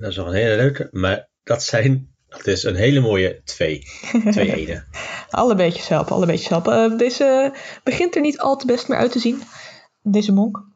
Dat 0.00 0.10
is 0.10 0.16
nog 0.16 0.26
een 0.26 0.34
hele 0.34 0.56
leuke. 0.56 0.88
Maar 0.90 1.28
dat 1.42 1.62
zijn, 1.62 2.14
dat 2.28 2.46
is 2.46 2.62
een 2.62 2.76
hele 2.76 3.00
mooie 3.00 3.40
twee. 3.44 3.86
Twee 4.30 4.50
heden. 4.50 4.86
Alle 5.30 5.54
beetjes 5.54 5.88
helpen, 5.88 6.14
alle 6.14 6.26
beetjes 6.26 6.48
helpen. 6.48 6.98
Deze 6.98 7.54
begint 7.84 8.14
er 8.14 8.20
niet 8.20 8.38
al 8.38 8.56
te 8.56 8.66
best 8.66 8.88
meer 8.88 8.98
uit 8.98 9.12
te 9.12 9.18
zien. 9.18 9.42
Deze 10.02 10.32
monk. 10.32 10.74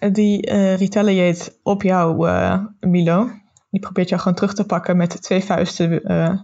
Eh, 0.00 0.12
Die 0.12 0.42
eh 0.46 0.76
retaliate 0.76 1.52
op 1.62 1.82
jou, 1.82 2.28
eh, 2.28 2.64
Milo. 2.80 3.30
Die 3.70 3.80
probeert 3.80 4.08
jou 4.08 4.20
gewoon 4.20 4.36
terug 4.36 4.54
te 4.54 4.64
pakken 4.64 4.96
met 4.96 5.22
twee 5.22 5.44
vuisten. 5.44 6.04
eh, 6.04 6.40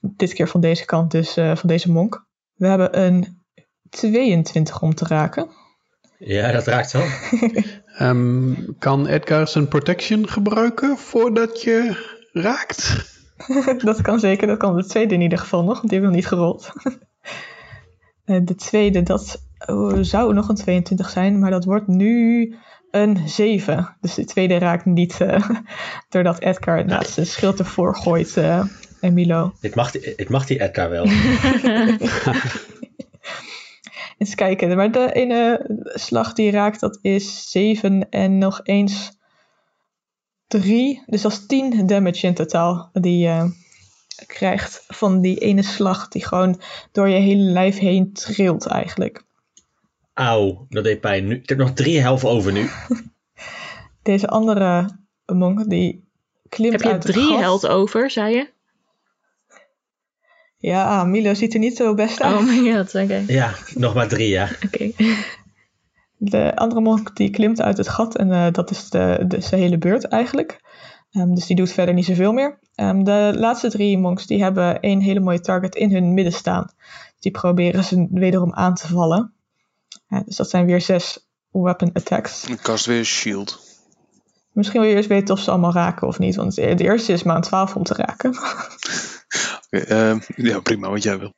dit 0.00 0.32
keer 0.32 0.48
van 0.48 0.60
deze 0.60 0.84
kant, 0.84 1.10
dus 1.10 1.36
eh, 1.36 1.56
van 1.56 1.68
deze 1.68 1.92
monk. 1.92 2.26
We 2.54 2.66
hebben 2.66 3.00
een 3.04 3.42
22 3.90 4.82
om 4.82 4.94
te 4.94 5.04
raken. 5.06 5.48
Ja, 6.18 6.52
dat 6.52 6.66
raakt 6.66 6.92
wel. 6.92 7.02
Ehm, 7.98 8.54
kan 8.78 9.06
Edgar 9.06 9.48
zijn 9.48 9.68
protection 9.68 10.28
gebruiken 10.28 10.96
voordat 10.98 11.62
je 11.62 12.04
raakt? 12.32 13.04
dat 13.84 14.00
kan 14.00 14.20
zeker, 14.20 14.46
dat 14.46 14.58
kan 14.58 14.76
de 14.76 14.84
tweede 14.84 15.14
in 15.14 15.20
ieder 15.20 15.38
geval 15.38 15.64
nog, 15.64 15.76
want 15.76 15.88
die 15.90 15.98
hebben 16.00 16.10
we 16.10 16.16
nog 16.16 16.30
niet 16.30 16.38
gerold. 16.38 16.70
Eh, 18.24 18.40
de 18.44 18.54
tweede, 18.54 19.02
dat 19.02 19.42
oh, 19.66 19.98
zou 20.00 20.34
nog 20.34 20.48
een 20.48 20.54
22 20.54 21.10
zijn, 21.10 21.38
maar 21.38 21.50
dat 21.50 21.64
wordt 21.64 21.86
nu 21.86 22.54
een 22.90 23.28
7. 23.28 23.96
Dus 24.00 24.14
de 24.14 24.24
tweede 24.24 24.58
raakt 24.58 24.84
niet, 24.84 25.20
eh, 25.20 25.50
doordat 26.08 26.40
Edgar 26.40 26.78
inderdaad 26.78 27.08
zijn 27.08 27.26
schild 27.26 27.58
ervoor 27.58 27.96
gooit, 27.96 28.36
eh 28.36 28.64
en 29.00 29.14
Milo. 29.14 29.52
Dit 29.60 29.74
mag, 29.74 29.90
die- 29.90 30.14
dit 30.16 30.28
mag 30.28 30.46
die 30.46 30.60
Edgar 30.60 30.90
wel. 30.90 31.04
Eens 34.18 34.34
kijken, 34.34 34.76
maar 34.76 34.92
de 34.92 35.12
ene 35.12 35.66
slag 35.94 36.32
die 36.32 36.50
raakt, 36.50 36.80
dat 36.80 36.98
is 37.02 37.50
7 37.50 38.08
en 38.10 38.38
nog 38.38 38.60
eens 38.62 39.10
3. 40.46 41.02
Dus 41.06 41.22
dat 41.22 41.32
is 41.32 41.46
10 41.46 41.86
damage 41.86 42.26
in 42.26 42.34
totaal 42.34 42.90
die 42.92 43.18
je 43.18 43.64
krijgt 44.26 44.84
van 44.88 45.20
die 45.20 45.38
ene 45.38 45.62
slag 45.62 46.08
die 46.08 46.26
gewoon 46.26 46.60
door 46.92 47.08
je 47.08 47.18
hele 47.20 47.42
lijf 47.50 47.78
heen 47.78 48.12
trilt 48.12 48.66
eigenlijk. 48.66 49.24
Auw, 50.16 50.66
dat 50.68 50.84
deed 50.84 51.00
pijn. 51.00 51.26
Nu, 51.26 51.34
ik 51.34 51.48
heb 51.48 51.58
nog 51.58 51.72
drie 51.72 52.00
helft 52.00 52.24
over 52.24 52.52
nu. 52.52 52.68
Deze 54.02 54.28
andere 54.28 54.98
monk 55.26 55.70
die 55.70 56.08
klimt 56.48 56.72
Heb 56.72 56.82
je 56.82 56.90
uit 56.90 57.02
het 57.02 57.12
drie 57.12 57.26
gat. 57.26 57.38
held 57.40 57.66
over, 57.66 58.10
zei 58.10 58.34
je? 58.34 58.48
Ja, 60.58 61.04
Milo 61.04 61.34
ziet 61.34 61.54
er 61.54 61.60
niet 61.60 61.76
zo 61.76 61.94
best 61.94 62.22
uit. 62.22 62.34
Oh 62.34 62.46
my 62.46 62.72
god, 62.72 62.94
oké. 62.94 63.24
Ja, 63.40 63.54
nog 63.74 63.94
maar 63.94 64.08
drie, 64.08 64.28
ja. 64.28 64.48
Oké. 64.64 64.90
De 66.16 66.56
andere 66.56 66.80
monk 66.80 67.16
die 67.16 67.30
klimt 67.30 67.60
uit 67.60 67.76
het 67.76 67.88
gat 67.88 68.16
en 68.16 68.32
eh, 68.32 68.52
dat 68.52 68.70
is 68.70 68.90
de, 68.90 69.24
de, 69.28 69.40
zijn 69.40 69.60
hele 69.60 69.78
beurt 69.78 70.04
eigenlijk. 70.04 70.60
Ehm, 71.10 71.34
dus 71.34 71.46
die 71.46 71.56
doet 71.56 71.72
verder 71.72 71.94
niet 71.94 72.04
zoveel 72.04 72.32
meer. 72.32 72.58
Ehm, 72.74 73.02
de 73.04 73.32
laatste 73.36 73.70
drie 73.70 73.98
monks 73.98 74.26
die 74.26 74.42
hebben 74.42 74.80
één 74.80 75.00
hele 75.00 75.20
mooie 75.20 75.40
target 75.40 75.74
in 75.74 75.92
hun 75.92 76.14
midden 76.14 76.32
staan. 76.32 76.70
Die 77.18 77.32
proberen 77.32 77.84
ze 77.84 78.08
wederom 78.10 78.52
aan 78.52 78.74
te 78.74 78.88
vallen. 78.88 79.34
Dus 80.24 80.36
dat 80.36 80.50
zijn 80.50 80.66
weer 80.66 80.80
zes 80.80 81.28
weapon 81.50 81.90
attacks. 81.92 82.44
Ik 82.44 82.58
kast 82.62 82.86
weer 82.86 83.04
shield. 83.04 83.64
Misschien 84.52 84.80
wil 84.80 84.90
je 84.90 84.96
eerst 84.96 85.08
weten 85.08 85.34
of 85.34 85.40
ze 85.40 85.50
allemaal 85.50 85.72
raken 85.72 86.06
of 86.06 86.18
niet. 86.18 86.36
Want 86.36 86.54
de 86.54 86.76
eerste 86.84 87.12
is 87.12 87.22
maar 87.22 87.36
een 87.36 87.42
12 87.42 87.76
om 87.76 87.82
te 87.82 87.94
raken. 87.94 88.30
Oké, 89.66 89.78
eh, 89.78 90.20
ja, 90.36 90.60
prima, 90.60 90.90
wat 90.90 91.02
jij 91.02 91.18
wil. 91.18 91.34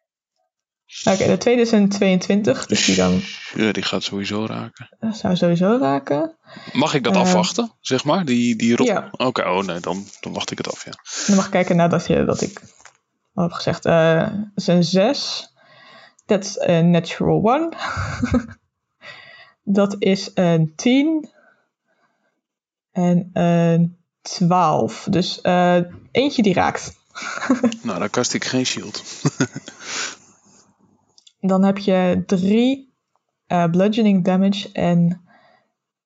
Oké, 1.05 1.27
de 1.27 1.39
tweede 1.39 1.61
is 1.61 1.73
een 1.73 1.89
22. 1.89 2.67
Dus 2.67 2.85
die 2.85 2.97
dan 2.97 3.21
Ja, 3.55 3.73
die 3.73 3.83
gaat 3.83 4.03
sowieso 4.03 4.47
raken. 4.47 4.89
eh, 5.01 5.13
zou 5.13 5.37
sowieso 5.37 5.79
raken. 5.81 6.37
Mag 6.73 6.95
ik 6.95 7.05
dat 7.05 7.15
Eh, 7.15 7.21
afwachten, 7.21 7.73
zeg 7.81 8.05
maar? 8.05 8.25
Die, 8.25 8.57
die 8.57 8.77
rol? 8.77 8.87
Ja. 8.87 9.09
Oké, 9.11 9.43
oh 9.49 9.63
nee, 9.65 9.81
dan, 9.81 10.05
dan 10.21 10.33
wacht 10.33 10.51
ik 10.51 10.59
het 10.59 10.69
af, 10.73 10.85
ja. 10.85 10.93
Dan 11.27 11.37
mag 11.37 11.45
ik 11.45 11.51
kijken 11.51 11.77
nadat 11.77 12.07
je, 12.07 12.25
dat 12.25 12.41
ik 12.41 12.63
al 13.35 13.43
heb 13.43 13.53
gezegd. 13.53 13.83
dat 13.83 14.31
is 14.55 14.67
een 14.67 14.85
6. 14.85 15.53
Dat 16.29 16.45
is 16.45 16.59
een 16.59 16.91
natural 16.91 17.55
1. 17.55 17.77
dat 19.63 19.97
is 19.99 20.31
een 20.35 20.73
10. 20.77 21.31
En 22.93 23.31
een 23.33 23.97
12. 24.23 25.07
Dus 25.11 25.41
eh, 25.41 25.81
eentje 26.11 26.43
die 26.43 26.55
raakt. 26.55 26.97
Nou, 27.83 27.99
dan 27.99 28.11
kast 28.11 28.35
ik 28.35 28.45
geen 28.45 28.67
shield. 28.67 29.01
Dan 31.41 31.65
heb 31.65 31.79
je 31.79 32.23
3 32.27 32.93
bludgeoning 33.47 34.25
damage 34.25 34.73
en 34.73 35.21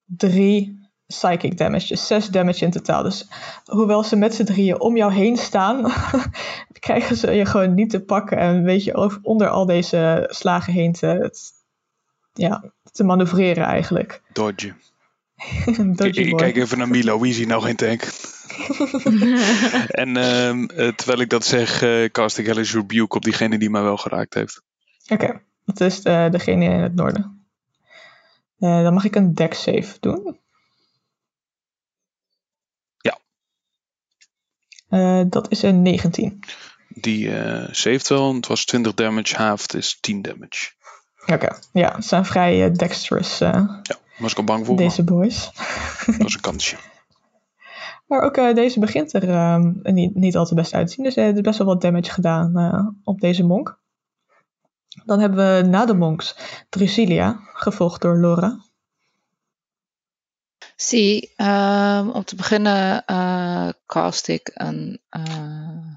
3 0.05 0.82
psychic 1.13 1.59
damage. 1.59 1.89
Dus 1.89 2.07
6 2.07 2.29
damage 2.29 2.65
in 2.65 2.71
totaal. 2.71 3.03
Dus 3.03 3.29
hoewel 3.65 4.05
ze 4.05 4.17
met 4.17 4.35
z'n 4.35 4.45
drieën 4.45 4.81
om 4.81 4.97
jou 4.97 5.13
heen 5.13 5.37
staan, 5.37 5.93
krijgen 6.81 7.17
ze 7.17 7.31
je 7.31 7.45
gewoon 7.45 7.75
niet 7.75 7.91
te 7.91 8.01
pakken. 8.01 8.39
En 8.39 8.63
weet 8.63 8.85
je 8.85 9.21
onder 9.23 9.49
al 9.49 9.67
deze 9.67 10.27
slagen 10.31 10.73
heen 10.73 10.93
te, 10.93 11.35
ja, 12.33 12.73
te 12.93 13.05
manoeuvreren 13.05 13.65
eigenlijk. 13.65 14.23
Dodge. 14.33 14.75
Ik, 16.13 16.37
kijk 16.37 16.57
even 16.57 16.79
naar 16.79 16.89
Milo, 16.89 17.21
wie 17.21 17.31
is 17.31 17.37
hier 17.37 17.47
nou 17.47 17.63
geen 17.63 17.77
tank? 17.77 18.03
en 20.03 20.17
ehm, 20.17 20.65
eh, 20.65 20.89
terwijl 20.89 21.21
ik 21.21 21.31
dat 21.31 21.45
zeg, 21.45 21.83
eh 21.83 22.11
cast 22.11 22.39
ik 22.39 22.47
Hellish 22.47 22.75
Rebuke 22.75 23.17
op 23.17 23.23
diegene 23.23 23.59
die 23.59 23.71
mij 23.71 23.83
wel 23.83 23.97
geraakt 23.97 24.35
heeft. 24.35 24.63
Oké, 25.09 25.41
dat 25.65 25.81
is 25.81 26.03
de, 26.03 26.29
degene 26.31 26.65
in 26.65 26.81
het 26.81 26.95
noorden. 26.95 27.47
Eh, 28.59 28.83
dan 28.83 28.95
mag 28.95 29.05
ik 29.05 29.15
een 29.15 29.35
deck 29.35 29.55
save 29.55 29.97
doen. 30.01 30.39
Ja. 32.99 33.19
Eh, 34.82 34.82
dat 35.29 35.51
is 35.51 35.63
een 35.63 35.83
19. 35.83 36.41
Die 36.89 37.37
eh 37.37 37.69
saved 37.71 38.09
wel, 38.09 38.35
het 38.35 38.47
was 38.47 38.65
20 38.65 38.95
damage, 38.95 39.37
halved 39.37 39.75
is 39.75 39.99
10 40.01 40.23
damage. 40.23 40.71
Oké, 41.27 41.59
ja, 41.73 41.95
het 41.95 42.05
zijn 42.05 42.25
vrij 42.25 42.65
eh, 42.65 42.73
dexterous, 42.73 43.41
eh, 43.41 43.51
Ja, 43.83 43.97
was 44.19 44.31
ik 44.31 44.39
al 44.39 44.45
bang 44.45 44.67
voor, 44.67 44.77
deze 44.77 45.05
boys. 45.05 45.51
dat 46.07 46.17
was 46.17 46.35
een 46.35 46.41
kansje. 46.41 46.77
Maar 48.07 48.23
ook 48.23 48.37
eh, 48.37 48.55
deze 48.55 48.81
begint 48.81 49.13
er 49.13 49.29
ehm, 49.29 49.73
niet, 49.83 50.15
niet 50.15 50.37
al 50.37 50.45
te 50.45 50.55
best 50.55 50.75
uit 50.75 50.87
te 50.87 50.93
zien. 50.93 51.05
Dus 51.05 51.17
er 51.17 51.35
is 51.35 51.41
best 51.41 51.59
wel 51.59 51.67
wat 51.67 51.81
damage 51.81 52.11
gedaan 52.11 52.57
eh, 52.57 52.87
op 53.05 53.21
deze 53.21 53.45
monk. 53.45 53.79
Dan 55.05 55.21
hebben 55.21 55.57
we 55.57 55.69
na 55.69 55.87
de 55.87 55.95
monks 55.95 56.37
Drusilia, 56.69 57.41
gevolgd 57.53 58.01
door 58.01 58.19
Laura. 58.19 58.65
Zie, 60.83 61.33
ehm, 61.37 62.09
om 62.09 62.25
te 62.25 62.37
beginnen 62.37 63.05
eh, 63.05 63.69
cast 63.87 64.29
ik 64.29 64.51
een 64.55 65.01
eh, 65.09 65.95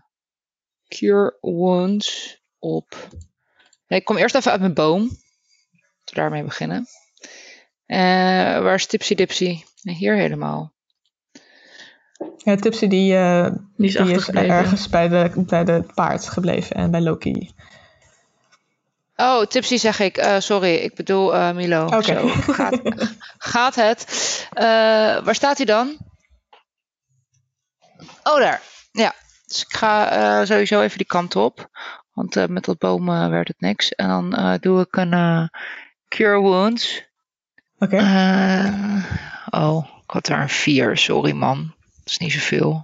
Cure 0.87 1.37
Wounds 1.41 2.41
op. 2.59 3.07
Nee, 3.87 3.99
ik 3.99 4.05
kom 4.05 4.17
eerst 4.17 4.35
even 4.35 4.51
uit 4.51 4.59
mijn 4.59 4.73
boom. 4.73 5.01
Laten 5.01 5.19
we 6.05 6.13
daarmee 6.13 6.43
beginnen. 6.43 6.87
Eh, 7.85 7.97
waar 8.59 8.73
is 8.73 8.85
Tipsy 8.85 9.15
Dipsy? 9.15 9.63
Nee, 9.81 9.95
hier 9.95 10.15
helemaal. 10.15 10.73
Ja, 12.37 12.55
Tipsy 12.55 12.87
die, 12.87 13.15
eh, 13.15 13.51
Die 13.77 13.87
is 13.87 13.93
die 13.95 14.13
is 14.13 14.29
ergens 14.29 14.89
bij 14.89 15.07
de, 15.07 15.31
bij 15.35 15.63
de 15.63 15.85
paard 15.93 16.29
gebleven 16.29 16.75
en 16.75 16.91
bij 16.91 17.01
Loki. 17.01 17.53
Oh, 19.15 19.45
Tipsy 19.45 19.77
zeg 19.77 19.99
ik. 19.99 20.17
Eh, 20.17 20.39
sorry, 20.39 20.75
ik 20.75 20.95
bedoel 20.95 21.35
eh, 21.35 21.51
Milo. 21.51 21.85
Oké. 21.85 22.27
Gaat, 22.29 22.81
gaat 23.37 23.75
het. 23.75 24.05
Eh, 24.53 24.65
waar 25.23 25.35
staat 25.35 25.57
hij 25.57 25.65
dan? 25.65 25.97
Oh, 28.23 28.37
daar. 28.39 28.61
Ja. 28.91 29.13
Dus 29.45 29.61
ik 29.61 29.75
ga 29.75 30.45
sowieso 30.45 30.81
even 30.81 30.97
die 30.97 31.07
kant 31.07 31.35
op. 31.35 31.69
Want 32.13 32.47
met 32.49 32.65
dat 32.65 32.77
bomen 32.77 33.29
werd 33.29 33.47
het 33.47 33.59
niks. 33.59 33.89
En 33.89 34.07
dan 34.07 34.57
doe 34.59 34.81
ik 34.81 34.95
een 34.95 35.49
Cure 36.07 36.39
Wounds. 36.39 37.03
Oké, 37.77 37.95
oh, 39.49 39.87
ik 40.03 40.11
had 40.11 40.25
daar 40.25 40.41
een 40.41 40.49
4. 40.49 40.97
Sorry 40.97 41.31
man. 41.31 41.73
Dat 41.77 42.13
is 42.13 42.17
niet 42.17 42.31
zoveel. 42.31 42.83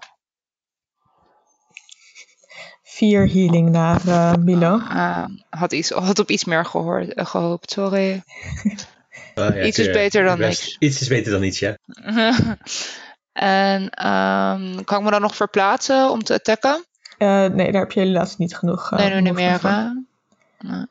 Vier 3.01 3.31
healing 3.31 3.69
naar 3.69 4.07
eh, 4.07 4.33
Milo. 4.35 4.79
Eh, 4.89 5.25
had, 5.49 5.73
iets, 5.73 5.89
had 5.89 6.19
op 6.19 6.29
iets 6.29 6.45
meer 6.45 6.65
gehoord, 6.65 7.13
eh, 7.13 7.25
gehoopt. 7.25 7.71
Sorry. 7.71 8.21
Ja, 9.35 9.63
Iets 9.63 9.79
is 9.79 9.91
beter 9.91 10.23
dan 10.23 10.37
Best- 10.37 10.61
niks. 10.61 10.75
Iets 10.79 11.01
is 11.01 11.07
beter 11.07 11.31
dan 11.31 11.41
niets, 11.41 11.59
ja. 11.59 11.77
en 13.33 13.89
ehm, 13.89 14.83
kan 14.83 14.97
ik 14.97 15.03
me 15.03 15.11
dan 15.11 15.21
nog 15.21 15.35
verplaatsen 15.35 16.09
om 16.11 16.23
te 16.23 16.33
attacken? 16.33 16.85
Eh, 17.17 17.45
nee, 17.45 17.71
daar 17.71 17.81
heb 17.81 17.91
je 17.91 17.99
helaas 17.99 18.37
niet 18.37 18.55
genoeg. 18.57 18.91
nee, 18.91 19.09
nu 19.13 19.21
niet 19.21 19.33
meer. 19.33 19.59
Nee. 20.59 20.85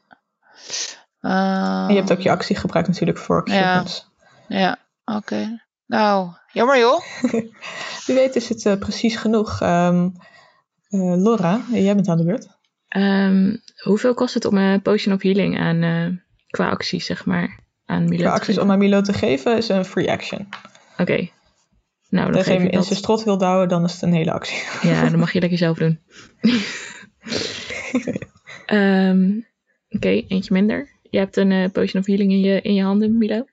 Ehm, 1.20 1.88
je 1.90 1.96
hebt 1.96 2.12
ook 2.12 2.20
je 2.20 2.30
actie 2.30 2.56
gebruikt 2.56 2.88
natuurlijk 2.88 3.18
voor 3.18 3.42
Ja. 3.44 3.84
Ja, 4.48 4.76
oké. 5.04 5.62
Nou, 5.86 6.28
jammer 6.52 6.78
joh. 6.78 7.00
Wie 8.06 8.14
weet 8.16 8.36
is 8.36 8.48
het 8.48 8.78
precies 8.78 9.16
genoeg. 9.16 9.60
Ehm, 9.60 10.08
eh, 10.90 11.22
Laura, 11.22 11.60
jij 11.72 11.94
bent 11.94 12.08
aan 12.08 12.16
de 12.16 12.24
beurt. 12.24 12.48
Ehm, 12.88 13.56
hoeveel 13.82 14.14
kost 14.14 14.34
het 14.34 14.44
om 14.44 14.56
een 14.56 14.82
potion 14.82 15.14
of 15.14 15.22
healing 15.22 15.58
aan, 15.58 15.82
eh, 15.82 16.06
qua 16.46 16.68
acties, 16.68 17.06
zeg 17.06 17.26
maar, 17.26 17.60
aan 17.84 18.04
Milo 18.04 18.16
Qua 18.16 18.24
te 18.24 18.30
acties 18.30 18.46
geven? 18.46 18.62
om 18.62 18.70
aan 18.70 18.78
Milo 18.78 19.00
te 19.00 19.12
geven 19.12 19.56
is 19.56 19.68
een 19.68 19.84
free 19.84 20.10
action. 20.10 20.48
Oké. 20.98 21.28
Nou, 22.08 22.26
dan 22.26 22.36
Als 22.36 22.46
je 22.46 22.52
geef 22.52 22.62
hem 22.62 22.70
in 22.70 22.82
zijn 22.82 22.98
strot 22.98 23.24
wil 23.24 23.38
douwen, 23.38 23.68
dan 23.68 23.84
is 23.84 23.92
het 23.92 24.02
een 24.02 24.12
hele 24.12 24.32
actie. 24.32 24.62
Ja, 24.82 25.08
dan 25.08 25.18
mag 25.18 25.32
je 25.32 25.40
lekker 25.40 25.58
zelf 25.58 25.78
doen. 25.78 26.00
Ehm, 28.66 29.30
Oké, 29.90 30.08
eentje 30.08 30.52
minder. 30.54 30.88
Je 31.02 31.18
hebt 31.18 31.36
een 31.36 31.52
eh, 31.52 31.70
potion 31.70 32.00
of 32.00 32.06
healing 32.06 32.32
in 32.32 32.40
je, 32.40 32.60
in 32.60 32.74
je 32.74 32.82
handen, 32.82 33.18
Milo. 33.18 33.44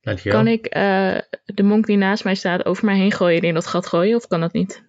Dankjewel. 0.00 0.38
Kan 0.38 0.48
ik 0.48 0.66
eh, 0.66 1.18
de 1.44 1.62
monk 1.62 1.86
die 1.86 1.96
naast 1.96 2.24
mij 2.24 2.34
staat 2.34 2.64
over 2.64 2.84
mij 2.84 2.96
heen 2.96 3.12
gooien 3.12 3.40
en 3.40 3.48
in 3.48 3.54
dat 3.54 3.66
gat 3.66 3.86
gooien, 3.86 4.16
of 4.16 4.26
kan 4.26 4.40
dat 4.40 4.52
niet? 4.52 4.87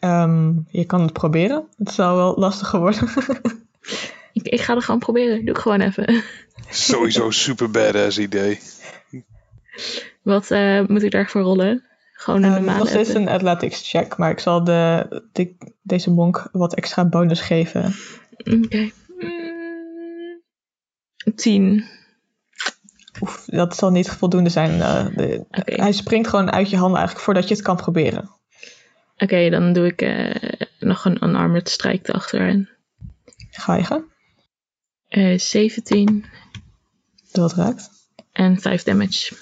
Ehm, 0.00 0.52
je 0.70 0.84
kan 0.84 1.00
het 1.00 1.12
proberen. 1.12 1.64
Het 1.78 1.90
zal 1.92 2.16
wel 2.16 2.34
lastiger 2.36 2.78
worden. 2.80 3.08
Ik, 4.32 4.48
ik 4.48 4.60
ga 4.60 4.74
het 4.74 4.84
gewoon 4.84 5.00
proberen. 5.00 5.44
Doe 5.44 5.54
ik 5.54 5.60
gewoon 5.60 5.80
even. 5.80 6.22
Sowieso 6.68 7.30
super 7.30 7.70
badass 7.70 8.18
idee. 8.18 8.58
Wat 10.22 10.50
eh, 10.50 10.86
moet 10.86 11.02
ik 11.02 11.10
daarvoor 11.10 11.40
rollen? 11.42 11.84
Gewoon 12.12 12.42
een 12.42 12.50
nog 12.50 12.58
normale. 12.60 12.86
steeds 12.88 13.08
app? 13.08 13.18
een 13.18 13.28
athletics 13.28 13.90
check, 13.90 14.16
maar 14.16 14.30
ik 14.30 14.38
zal 14.38 14.64
de, 14.64 15.06
de- 15.32 15.56
deze 15.82 16.10
monk 16.10 16.48
wat 16.52 16.74
extra 16.74 17.04
bonus 17.04 17.40
geven. 17.40 17.94
Oké. 18.36 18.90
Mm, 19.18 20.40
Tien. 21.34 21.84
Oef, 23.20 23.44
dat 23.46 23.76
zal 23.76 23.90
niet 23.90 24.10
voldoende 24.10 24.50
zijn. 24.50 24.80
eh, 24.80 25.06
de-. 25.16 25.44
Hij 25.50 25.92
springt 25.92 26.28
gewoon 26.28 26.52
uit 26.52 26.70
je 26.70 26.76
handen 26.76 26.96
eigenlijk 26.98 27.24
voordat 27.26 27.48
je 27.48 27.54
het 27.54 27.62
kan 27.64 27.76
proberen. 27.76 28.30
Oké, 29.22 29.50
dan 29.50 29.72
doe 29.72 29.86
ik 29.86 30.02
eh, 30.02 30.50
nog 30.78 31.04
een 31.04 31.24
unarmored 31.24 31.68
strike 31.68 32.08
erachteraan. 32.08 32.68
Ga 33.50 33.76
je 33.76 33.84
gaan? 33.84 34.04
Eh 35.08 35.38
17 35.38 36.24
Dat 37.32 37.52
raakt. 37.52 37.90
en 38.32 38.60
5 38.60 38.82
damage. 38.82 39.34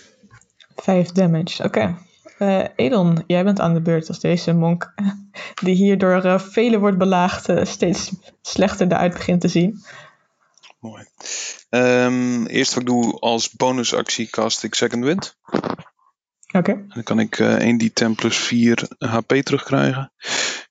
5 0.76 1.08
damage, 1.12 1.62
oké. 1.64 1.96
Eh, 2.38 2.64
Edon, 2.76 3.24
jij 3.26 3.44
bent 3.44 3.60
aan 3.60 3.74
de 3.74 3.80
beurt 3.80 4.08
als 4.08 4.20
deze 4.20 4.52
monk, 4.52 4.94
die 5.64 5.74
hier 5.74 5.98
door 5.98 6.24
eh, 6.24 6.38
velen 6.40 6.80
wordt 6.80 6.98
belaagd, 6.98 7.48
eh, 7.48 7.64
steeds 7.64 8.12
slechter 8.42 8.86
eruit 8.86 9.12
begint 9.12 9.40
te 9.40 9.48
zien. 9.48 9.82
Mooi. 10.80 11.04
Ehm, 11.68 12.44
eerst 12.46 12.74
wat 12.74 12.82
ik 12.82 12.88
doe 12.88 13.20
als 13.20 13.50
bonusactie 13.50 14.30
cast 14.30 14.62
ik 14.62 14.74
Second 14.74 15.04
Wind. 15.04 15.36
Oké, 16.52 16.84
Dan 16.88 17.02
kan 17.02 17.20
ik 17.20 17.38
eh 17.38 17.56
1d10 17.56 18.10
plus 18.16 18.36
4 18.36 18.88
HP 18.98 19.34
terugkrijgen. 19.34 20.12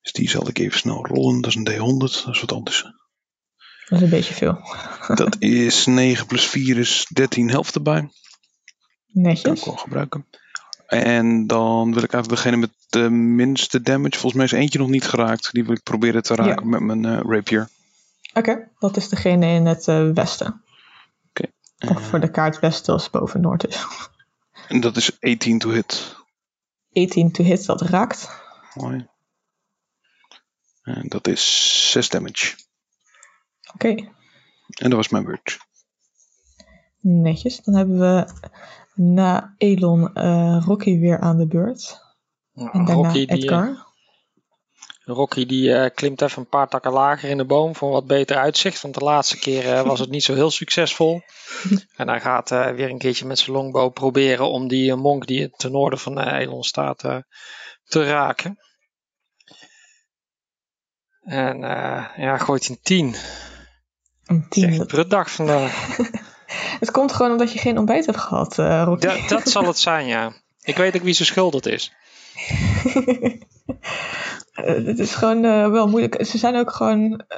Dus 0.02 0.12
die 0.12 0.30
zal 0.30 0.48
ik 0.48 0.60
even 0.60 0.80
snel 0.80 1.06
rollen. 1.06 1.42
Dat 1.42 1.50
is 1.52 1.56
een 1.56 1.68
D100, 1.72 1.98
dat 2.26 2.36
is 2.36 2.42
wat 2.42 2.52
anders. 2.52 2.82
Dat 3.90 4.00
is 4.00 4.02
een 4.02 4.10
beetje 4.10 4.34
veel. 4.34 4.60
Dat 5.16 5.36
is 5.40 5.86
9 5.86 6.26
plus 6.26 6.46
4 6.46 6.78
is 6.78 7.08
13 7.14 7.50
helft 7.50 7.76
erbij. 7.76 8.00
Kan 8.00 8.10
ik 8.10 8.14
Netjes. 9.14 9.66
wel 9.66 9.76
gebruiken. 9.76 10.26
En 10.88 11.48
dan 11.48 11.94
wil 11.94 12.04
ik 12.04 12.14
eigenlijk 12.14 12.44
degene 12.44 12.58
met 12.58 12.72
de 12.90 13.10
minste 13.10 13.82
damage. 13.82 14.20
Volgens 14.20 14.34
mij 14.34 14.46
is 14.46 14.52
eentje 14.52 14.80
nog 14.80 14.90
niet 14.90 15.08
geraakt. 15.08 15.52
Die 15.52 15.64
wil 15.66 15.74
ik 15.74 15.84
proberen 15.84 16.24
te 16.24 16.36
raken 16.36 16.70
met 16.70 16.80
mijn 16.80 17.06
eh, 17.06 17.20
rapier. 17.22 17.70
Oké, 18.34 18.68
dat 18.80 18.98
is 18.98 19.10
degene 19.10 19.46
in 19.46 19.66
het 19.66 19.88
eh, 19.88 20.10
westen. 20.14 20.62
Oké. 21.30 21.48
Of 21.94 22.02
voor 22.02 22.20
de 22.20 22.32
kaart 22.32 22.60
westen 22.60 22.94
als 22.94 23.10
boven 23.10 23.42
noord 23.42 23.68
is. 23.68 23.86
En 24.68 24.80
dat 24.80 24.96
is 24.96 25.22
18 25.22 25.60
to 25.60 25.70
hit. 25.70 26.16
18 26.94 27.32
to 27.32 27.44
hit, 27.44 27.66
dat 27.66 27.82
raakt. 27.82 28.30
Mooi. 28.74 29.08
En 30.82 31.08
dat 31.08 31.28
is 31.28 31.92
6 31.92 32.10
damage. 32.10 32.56
Oké, 33.74 33.88
En 33.88 34.90
dat 34.90 34.94
was 34.94 35.10
mijn 35.10 35.24
beurt. 35.24 35.58
netjes. 37.00 37.60
Dan 37.64 37.76
hebben 37.76 38.00
we 38.00 38.28
na 38.96 39.56
Elon 39.58 40.14
eh, 40.14 40.64
Rocky 40.66 41.00
weer 41.00 41.20
aan 41.20 41.38
de 41.38 41.48
beurt. 41.48 42.02
En 42.54 42.66
daarna 42.72 42.94
Rocky, 42.94 43.12
die, 43.14 43.28
Edgar. 43.30 43.87
Rocky 45.14 45.46
die 45.46 45.74
eh, 45.74 45.90
klimt 45.96 46.22
even 46.22 46.42
een 46.42 46.50
paar 46.50 46.68
takken 46.68 46.92
lager 46.92 47.30
in 47.30 47.38
de 47.38 47.46
boom 47.46 47.76
voor 47.76 47.88
een 47.88 47.94
wat 47.94 48.08
beter 48.08 48.38
uitzicht. 48.38 48.82
Want 48.82 48.94
de 48.94 49.04
laatste 49.04 49.40
keer 49.40 49.74
eh, 49.74 49.82
was 49.82 50.00
het 50.00 50.10
niet 50.10 50.24
zo 50.24 50.34
heel 50.34 50.52
succesvol. 50.52 51.22
en 51.96 52.08
hij 52.08 52.22
gaat 52.22 52.52
eh, 52.52 52.72
weer 52.72 52.90
een 52.90 52.98
keertje 52.98 53.26
met 53.26 53.40
zijn 53.40 53.56
longbow 53.56 53.94
proberen 53.94 54.50
om 54.50 54.68
die 54.68 54.96
monk 54.96 55.28
die 55.28 55.50
ten 55.50 55.72
noorden 55.72 56.00
van 56.00 56.20
Elon 56.20 56.64
staat 56.64 56.98
te 57.84 58.04
raken. 58.04 58.58
En 61.22 61.60
ja, 62.18 62.38
gooit 62.38 62.70
een 62.70 62.80
10. 62.82 63.16
Een 64.26 64.44
Het 64.44 64.56
is 64.56 64.64
echt 64.64 64.72
tien. 64.72 64.82
een 64.82 64.88
prutdag 64.88 65.32
vandaag. 65.32 65.98
Het 66.80 66.92
komt 66.92 67.12
gewoon 67.12 67.32
omdat 67.32 67.54
je 67.54 67.60
geen 67.60 67.78
ontbijt 67.78 68.06
hebt 68.06 68.18
gehad, 68.18 68.60
eh 68.60 68.84
Rocky. 68.86 69.08
dat, 69.08 69.30
dat 69.30 69.50
zal 69.50 69.66
het 69.66 69.78
zijn, 69.78 70.08
ja. 70.08 70.34
Ik 70.62 70.78
weet 70.78 70.96
ook 70.96 71.02
wie 71.02 71.14
zijn 71.14 71.28
schuld 71.28 71.54
het 71.54 71.66
is. 71.66 71.94
Eh, 74.52 74.86
Het 74.86 75.00
is 75.00 75.16
gewoon 75.16 75.46
eh, 75.46 75.70
wel 75.70 75.88
moeilijk. 75.88 76.26
Ze 76.26 76.38
zijn 76.38 76.56
ook 76.56 76.72
gewoon 76.72 77.24
eh, 77.28 77.38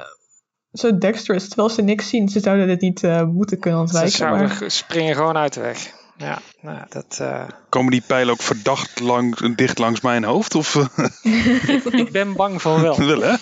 zo 0.71 0.97
dexterous, 0.97 1.47
terwijl 1.47 1.69
ze 1.69 1.81
niks 1.81 2.09
zien. 2.09 2.29
Ze 2.29 2.39
zouden 2.39 2.67
dit 2.67 2.81
niet 2.81 3.03
eh, 3.03 3.23
moeten 3.23 3.59
kunnen 3.59 3.79
Ze 3.79 3.85
ontwijken. 3.85 4.17
zouden 4.17 4.47
Maar 4.47 4.55
g- 4.55 4.71
springen 4.71 5.15
gewoon 5.15 5.37
uit 5.37 5.53
de 5.53 5.61
weg. 5.61 5.97
Ja, 6.17 6.39
nou, 6.61 6.85
dat, 6.89 7.17
eh, 7.21 7.47
Komen 7.69 7.91
die 7.91 8.03
pijlen 8.07 8.33
ook 8.33 8.41
verdacht 8.41 8.99
lang, 8.99 9.55
dicht 9.55 9.77
langs 9.77 10.01
mijn 10.01 10.23
hoofd? 10.23 10.55
Of 10.55 10.75
eh, 10.75 10.85
ik 11.99 12.11
ben 12.11 12.33
bang 12.35 12.61
van 12.61 12.81
wel. 12.81 12.97
wel, 13.05 13.21
hè? 13.21 13.33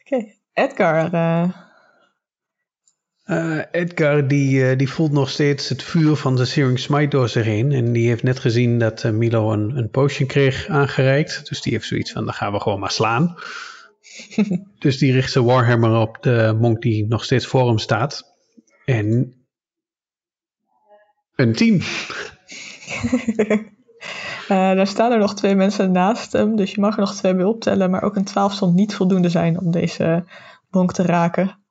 oké, 0.00 0.32
Edgar. 0.52 1.12
eh, 1.12 1.48
Eh, 3.24 3.58
Edgar 3.70 4.28
die, 4.28 4.68
eh, 4.68 4.78
die 4.78 4.90
voelt 4.90 5.12
nog 5.12 5.30
steeds 5.30 5.68
het 5.68 5.82
vuur 5.82 6.16
van 6.16 6.36
de 6.36 6.44
Searing 6.44 6.78
Smite 6.78 7.08
door 7.08 7.28
zich 7.28 7.44
heen. 7.44 7.72
En 7.72 7.92
die 7.92 8.08
heeft 8.08 8.22
net 8.22 8.38
gezien 8.38 8.78
dat 8.78 9.04
eh, 9.04 9.10
Milo 9.10 9.52
een, 9.52 9.76
een 9.76 9.90
potion 9.90 10.28
kreeg 10.28 10.68
aangereikt. 10.68 11.48
Dus 11.48 11.62
die 11.62 11.72
heeft 11.72 11.86
zoiets 11.86 12.12
van, 12.12 12.24
dan 12.24 12.34
gaan 12.34 12.52
we 12.52 12.60
gewoon 12.60 12.80
maar 12.80 12.90
slaan. 12.90 13.34
dus 14.78 14.98
die 14.98 15.12
richt 15.12 15.32
zijn 15.32 15.44
Warhammer 15.44 15.96
op 15.96 16.18
de 16.20 16.56
monk 16.60 16.82
die 16.82 17.06
nog 17.06 17.24
steeds 17.24 17.46
voor 17.46 17.66
hem 17.66 17.78
staat. 17.78 18.34
En 18.84 19.34
een 21.34 21.52
10. 21.52 21.82
Eh, 24.48 24.74
daar 24.74 24.86
staan 24.86 25.12
er 25.12 25.18
nog 25.18 25.34
twee 25.34 25.54
mensen 25.54 25.92
naast 25.92 26.32
hem, 26.32 26.56
dus 26.56 26.70
je 26.70 26.80
mag 26.80 26.94
er 26.94 27.00
nog 27.00 27.14
twee 27.14 27.34
bij 27.34 27.44
optellen. 27.44 27.90
Maar 27.90 28.02
ook 28.02 28.16
een 28.16 28.24
12 28.24 28.54
zal 28.54 28.72
niet 28.72 28.94
voldoende 28.94 29.28
zijn 29.28 29.60
om 29.60 29.70
deze 29.70 30.24
monk 30.70 30.92
te 30.92 31.02
raken. 31.02 31.63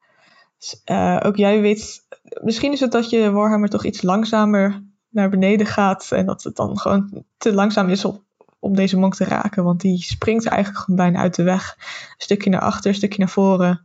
Eh, 0.85 1.19
ook 1.23 1.35
jij 1.35 1.61
weet, 1.61 2.01
misschien 2.41 2.71
is 2.71 2.79
het 2.79 2.91
dat 2.91 3.09
je 3.09 3.31
Warhammer 3.31 3.69
toch 3.69 3.85
iets 3.85 4.01
langzamer 4.01 4.83
naar 5.09 5.29
beneden 5.29 5.65
gaat. 5.67 6.11
En 6.11 6.25
dat 6.25 6.43
het 6.43 6.55
dan 6.55 6.77
gewoon 6.79 7.23
te 7.37 7.53
langzaam 7.53 7.89
is 7.89 8.05
om, 8.05 8.23
om 8.59 8.75
deze 8.75 8.97
monk 8.97 9.15
te 9.15 9.23
raken. 9.23 9.63
Want 9.63 9.81
die 9.81 9.97
springt 10.03 10.45
eigenlijk 10.45 10.83
gewoon 10.83 10.99
bijna 10.99 11.19
uit 11.19 11.35
de 11.35 11.43
weg. 11.43 11.75
Een 11.77 12.13
stukje 12.17 12.49
naar 12.49 12.61
achter, 12.61 12.89
een 12.89 12.95
stukje 12.95 13.19
naar 13.19 13.29
voren. 13.29 13.81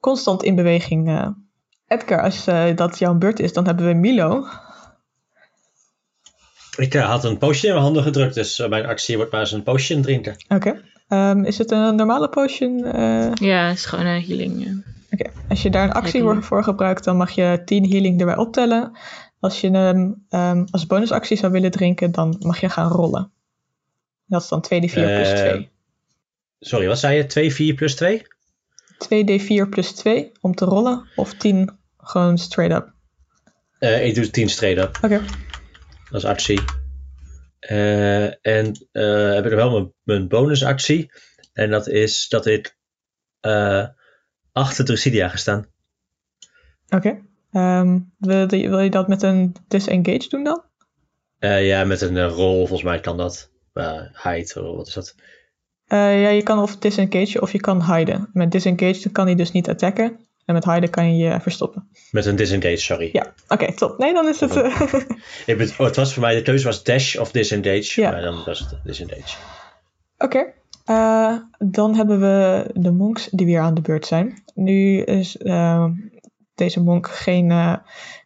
Constant 0.00 0.42
in 0.42 0.54
beweging. 0.54 1.08
eh. 1.08 1.28
Edgar, 1.86 2.22
als 2.22 2.46
eh, 2.46 2.76
dat 2.76 2.98
jouw 2.98 3.14
beurt 3.14 3.40
is, 3.40 3.52
dan 3.52 3.66
hebben 3.66 3.86
we 3.86 3.92
Milo. 3.94 4.46
Ik 6.76 6.92
had 6.92 7.24
een 7.24 7.38
potion 7.38 7.64
in 7.68 7.70
mijn 7.72 7.84
handen 7.84 8.02
gedrukt, 8.02 8.34
dus 8.34 8.66
mijn 8.68 8.86
actie 8.86 9.16
wordt 9.16 9.32
maar 9.32 9.40
eens 9.40 9.52
een 9.52 9.62
potion 9.62 10.02
drinken. 10.02 10.36
Oké. 10.48 10.82
Ehm, 11.08 11.44
is 11.44 11.58
het 11.58 11.70
een 11.70 11.94
normale 11.96 12.28
potion? 12.28 12.84
eh? 12.84 13.32
Ja, 13.34 13.66
het 13.68 13.76
is 13.76 13.84
gewoon 13.84 14.06
een 14.06 14.22
healing. 14.24 14.84
Oké, 15.10 15.30
als 15.48 15.62
je 15.62 15.70
daar 15.70 15.84
een 15.84 15.92
actie 15.92 16.22
voor, 16.40 16.64
gebruikt, 16.64 17.04
dan 17.04 17.16
mag 17.16 17.30
je 17.30 17.62
10 17.64 17.90
healing 17.90 18.20
erbij 18.20 18.36
optellen. 18.36 18.98
Als 19.40 19.60
je 19.60 19.70
hem 19.70 20.24
ehm, 20.28 20.64
als 20.70 20.86
bonusactie 20.86 21.36
zou 21.36 21.52
willen 21.52 21.70
drinken, 21.70 22.12
dan 22.12 22.36
mag 22.38 22.60
je 22.60 22.68
gaan 22.68 22.90
rollen. 22.90 23.32
Dat 24.26 24.42
is 24.42 24.48
dan 24.48 24.64
2d4 24.64 24.92
plus 24.92 25.32
Eh, 25.32 25.38
2. 25.38 25.70
Sorry, 26.60 26.86
wat 26.86 26.98
zei 26.98 27.16
je? 27.16 27.26
2, 27.26 27.52
4 27.54 27.74
plus 27.74 27.94
2? 27.94 28.22
2d4 28.98 29.68
plus 29.68 29.92
2 29.92 30.32
om 30.40 30.54
te 30.54 30.64
rollen, 30.64 31.08
of 31.16 31.34
10 31.34 31.78
gewoon 31.98 32.38
straight 32.38 32.76
up. 32.76 32.92
Eh, 33.78 34.06
ik 34.06 34.14
doe 34.14 34.30
10 34.30 34.48
straight 34.48 34.84
up. 34.84 35.04
Oké, 35.04 35.24
Dat 36.10 36.22
is 36.22 36.28
actie. 36.28 36.60
Eh, 37.58 38.46
en 38.46 38.64
heb 39.34 39.44
ik 39.44 39.50
nog 39.50 39.54
wel 39.54 39.70
mijn, 39.70 39.92
mijn 40.02 40.28
bonusactie. 40.28 41.12
En 41.52 41.70
dat 41.70 41.88
is 41.88 42.28
dat 42.28 42.46
ik 42.46 42.78
achter 44.60 44.84
Drusidia 44.84 45.28
ga 45.28 45.36
staan. 45.36 45.66
oké. 46.88 47.18
Ehm, 47.52 47.98
wil, 48.18 48.54
je- 48.54 48.68
wil 48.68 48.80
je 48.80 48.90
dat 48.90 49.08
met 49.08 49.22
een 49.22 49.54
disengage 49.68 50.28
doen 50.28 50.44
dan? 50.44 50.62
Eh, 51.38 51.66
ja, 51.66 51.84
met 51.84 52.00
een 52.00 52.16
eh, 52.16 52.28
rol, 52.32 52.56
volgens 52.56 52.82
mij 52.82 53.00
kan 53.00 53.16
dat. 53.16 53.50
Uh, 53.74 54.00
hide, 54.24 54.62
wat 54.62 54.86
is 54.86 54.94
dat? 54.94 55.14
Ja, 55.86 56.08
je 56.28 56.42
kan 56.42 56.58
of 56.58 56.76
disengage 56.76 57.40
of 57.40 57.52
je 57.52 57.60
kan 57.60 57.94
hiden. 57.96 58.30
Met 58.32 58.52
disengage 58.52 59.10
kan 59.10 59.26
hij 59.26 59.34
dus 59.34 59.52
niet 59.52 59.68
attacken. 59.68 60.18
En 60.44 60.54
met 60.54 60.64
hiden 60.64 60.90
kan 60.90 61.16
je 61.16 61.24
je 61.24 61.40
verstoppen. 61.40 61.88
Met 62.10 62.26
een 62.26 62.36
disengage, 62.36 62.76
sorry. 62.76 63.08
Ja, 63.12 63.34
oké, 63.48 63.74
top. 63.74 63.98
Nee, 63.98 64.12
dan 64.12 64.28
is 64.28 64.40
het... 64.40 64.54
Ik 65.46 65.58
ben, 65.58 65.68
oh, 65.68 65.78
het 65.86 65.96
was 65.96 66.12
voor 66.12 66.22
mij, 66.22 66.34
de 66.34 66.42
keuze 66.42 66.64
was 66.64 66.82
dash 66.84 67.16
of 67.16 67.30
disengage. 67.32 68.00
Ja. 68.00 68.10
Maar 68.10 68.22
dan 68.22 68.42
was 68.44 68.58
het 68.58 68.76
disengage. 68.84 69.36
Oké, 70.18 70.52
eh, 70.90 71.36
dan 71.58 71.94
hebben 71.94 72.20
we 72.20 72.70
de 72.72 72.90
monks 72.90 73.28
die 73.30 73.46
weer 73.46 73.60
aan 73.60 73.74
de 73.74 73.80
beurt 73.80 74.06
zijn. 74.06 74.42
Nu 74.54 75.02
is 75.02 75.36
eh, 75.36 75.84
deze 76.54 76.82
monk 76.82 77.10
geen, 77.10 77.50
eh, 77.50 77.76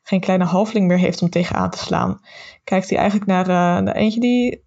geen 0.03 0.21
kleine 0.21 0.45
halfling 0.45 0.87
meer 0.87 0.99
heeft 0.99 1.23
om 1.23 1.31
tegenaan 1.31 1.71
te 1.71 1.79
slaan. 1.79 2.21
Kijkt 2.65 2.89
hij 2.89 2.99
eigenlijk 2.99 3.31
naar, 3.31 3.47
naar 3.83 3.95
eentje 3.95 4.21
die... 4.21 4.63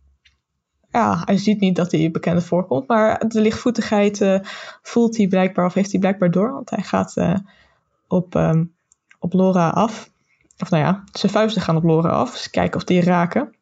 Ja, 0.92 1.22
hij 1.26 1.38
ziet 1.38 1.60
niet 1.60 1.76
dat 1.76 1.92
hij 1.92 2.12
bekend 2.12 2.44
voorkomt, 2.44 2.88
maar 2.88 3.28
de 3.28 3.42
lichtvoetigheid 3.42 4.42
voelt 4.82 5.18
hij 5.18 5.28
blijkbaar, 5.28 5.66
of 5.66 5.74
heeft 5.74 5.92
hij 5.92 6.00
blijkbaar 6.00 6.32
door. 6.32 6.52
Want 6.52 6.70
hij 6.70 6.84
gaat 6.84 7.14
op, 8.08 8.36
ehm, 8.36 8.66
op 9.20 9.34
Laura 9.34 9.70
af. 9.70 10.12
Of 10.58 10.70
nou 10.70 10.84
ja, 10.84 11.04
zijn 11.12 11.32
vuisten 11.32 11.62
gaan 11.62 11.76
op 11.76 11.84
Laura 11.84 12.10
af. 12.10 12.32
Dus 12.32 12.50
kijken 12.50 12.78
of 12.78 12.84
die 12.84 13.02
raken. 13.02 13.56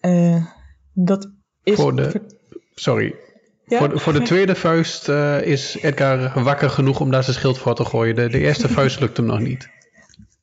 Eh, 0.00 0.46
dat 0.92 1.33
is... 1.64 1.74
Voor 1.76 1.96
de- 1.96 2.20
Sorry. 2.74 3.14
Ja? 3.66 3.78
Voor, 3.78 3.88
de, 3.88 3.98
voor 3.98 4.12
de 4.12 4.22
tweede 4.22 4.54
vuist 4.54 5.08
eh, 5.08 5.42
is 5.42 5.76
Edgar 5.80 6.42
wakker 6.42 6.70
genoeg 6.70 7.00
om 7.00 7.10
daar 7.10 7.22
zijn 7.24 7.36
schild 7.36 7.58
voor 7.58 7.74
te 7.74 7.84
gooien. 7.84 8.14
De, 8.14 8.28
de 8.28 8.38
eerste 8.38 8.68
vuist 8.78 9.00
lukt 9.00 9.16
hem 9.16 9.26
nog 9.26 9.38
niet. 9.40 9.68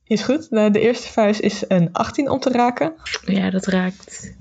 Is 0.04 0.24
goed. 0.24 0.50
De, 0.50 0.70
de 0.72 0.80
eerste 0.80 1.08
vuist 1.08 1.40
is 1.40 1.64
een 1.68 1.90
18 1.94 2.30
om 2.30 2.40
te 2.40 2.50
raken. 2.52 2.94
Ja, 3.26 3.50
dat 3.50 3.66
raakt. 3.66 4.36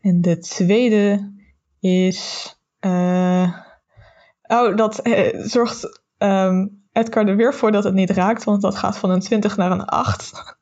En 0.00 0.20
de 0.20 0.38
tweede 0.38 1.32
is. 1.80 2.50
eh, 2.80 3.52
oh, 4.42 4.76
dat 4.76 4.98
eh, 4.98 5.40
zorgt 5.44 6.00
ehm, 6.18 6.66
Edgar 6.92 7.26
er 7.28 7.36
weer 7.36 7.54
voor 7.54 7.72
dat 7.72 7.84
het 7.84 7.94
niet 7.94 8.10
raakt, 8.10 8.44
want 8.44 8.62
dat 8.62 8.76
gaat 8.76 8.98
van 8.98 9.10
een 9.10 9.20
20 9.20 9.56
naar 9.56 9.70
een 9.70 9.84
8. 9.84 10.56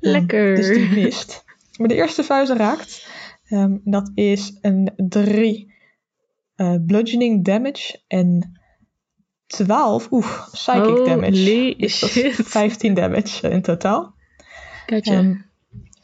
Lekker. 0.00 0.54
Dus 0.56 0.66
die 0.66 0.90
mist. 0.90 1.44
Maar 1.78 1.88
de 1.88 1.94
eerste 1.94 2.24
vuist 2.24 2.52
raakt. 2.52 3.08
Ehm, 3.48 3.76
dat 3.84 4.10
is 4.14 4.58
een 4.60 4.92
3 4.96 5.74
eh, 6.54 6.74
bludgeoning 6.86 7.44
damage 7.44 8.00
en 8.06 8.60
12 9.46 10.08
oeh, 10.10 10.48
psychic 10.52 11.06
damage. 11.06 11.30
Holy 11.30 11.74
Dus 11.78 12.00
dat 12.00 12.16
is 12.16 12.34
shit. 12.34 12.46
15 12.46 12.94
damage 12.94 13.48
in 13.48 13.62
totaal. 13.62 14.14
Gotcha. 14.86 15.12
Ehm, 15.12 15.34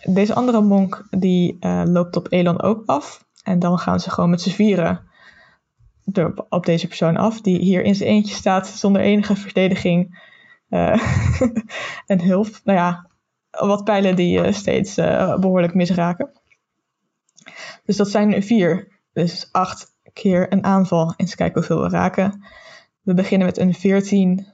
deze 0.04 0.34
andere 0.34 0.60
monk 0.60 1.06
die 1.10 1.56
eh, 1.60 1.82
loopt 1.84 2.16
op 2.16 2.32
Elon 2.32 2.62
ook 2.62 2.82
af. 2.86 3.24
En 3.42 3.58
dan 3.58 3.78
gaan 3.78 4.00
ze 4.00 4.10
gewoon 4.10 4.30
met 4.30 4.40
z'n 4.40 4.50
vieren 4.50 5.10
er 6.12 6.44
op 6.48 6.66
deze 6.66 6.86
persoon 6.86 7.16
af. 7.16 7.40
Die 7.40 7.58
hier 7.58 7.82
in 7.82 7.94
zijn 7.94 8.08
eentje 8.08 8.34
staat 8.34 8.66
zonder 8.66 9.02
enige 9.02 9.36
verdediging 9.36 10.20
eh, 10.68 11.00
en 12.06 12.20
hulp. 12.20 12.60
Nou 12.64 12.78
ja, 12.78 13.10
wat 13.50 13.84
pijlen 13.84 14.16
die 14.16 14.52
steeds 14.52 14.96
eh, 14.96 15.38
behoorlijk 15.38 15.74
misraken. 15.74 16.41
Dus 17.84 17.96
dat 17.96 18.10
zijn 18.10 18.34
er 18.34 18.42
vier. 18.42 18.88
Dus 19.12 19.48
acht 19.52 19.94
keer 20.12 20.52
een 20.52 20.64
aanval. 20.64 21.14
Eens 21.16 21.34
kijken 21.34 21.58
hoeveel 21.58 21.82
we 21.82 21.88
raken. 21.88 22.44
We 23.02 23.14
beginnen 23.14 23.46
met 23.46 23.58
een 23.58 23.74
14. 23.74 24.46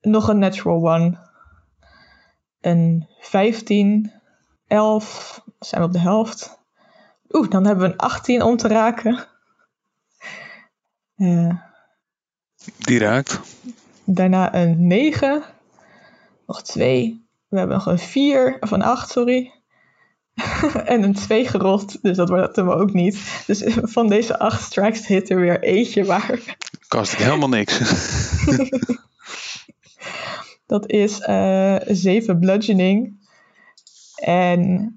Nog 0.00 0.28
een 0.28 0.38
natural 0.38 0.88
one. 0.94 1.18
Een 2.60 3.08
15. 3.20 4.12
11. 4.66 5.44
Zijn 5.58 5.80
we 5.80 5.86
op 5.86 5.92
de 5.92 5.98
helft. 6.00 6.58
Oeh, 7.30 7.50
dan 7.50 7.66
hebben 7.66 7.84
we 7.86 7.92
een 7.92 7.98
18 7.98 8.42
om 8.42 8.56
te 8.56 8.68
raken. 8.68 9.26
Eh, 11.16 11.54
Die 12.78 12.98
raakt. 12.98 13.40
daarna 14.04 14.54
een 14.54 14.86
9. 14.86 15.42
Nog 16.46 16.62
twee. 16.62 17.28
We 17.48 17.58
hebben 17.58 17.76
nog 17.76 17.86
een 17.86 17.98
4. 17.98 18.56
Of 18.60 18.70
een 18.70 18.82
8, 18.82 19.10
sorry. 19.10 19.59
en 20.84 21.02
een 21.02 21.14
2 21.14 21.48
gerold. 21.48 22.02
Dus 22.02 22.16
dat 22.16 22.28
wordt 22.28 22.56
hem 22.56 22.70
ook 22.70 22.92
niet. 22.92 23.42
Dus 23.46 23.64
van 23.96 24.08
deze 24.08 24.38
8 24.38 24.62
strikes 24.62 25.06
hit 25.06 25.30
er 25.30 25.40
weer 25.40 25.62
eentje 25.62 26.04
waar. 26.04 26.56
Kost 26.88 27.12
ik 27.12 27.18
helemaal 27.18 27.48
niks. 27.48 27.78
Dat 30.66 30.90
is 30.90 31.20
eh 31.20 31.76
7 31.86 32.38
bludgeoning. 32.38 33.18
En 34.14 34.94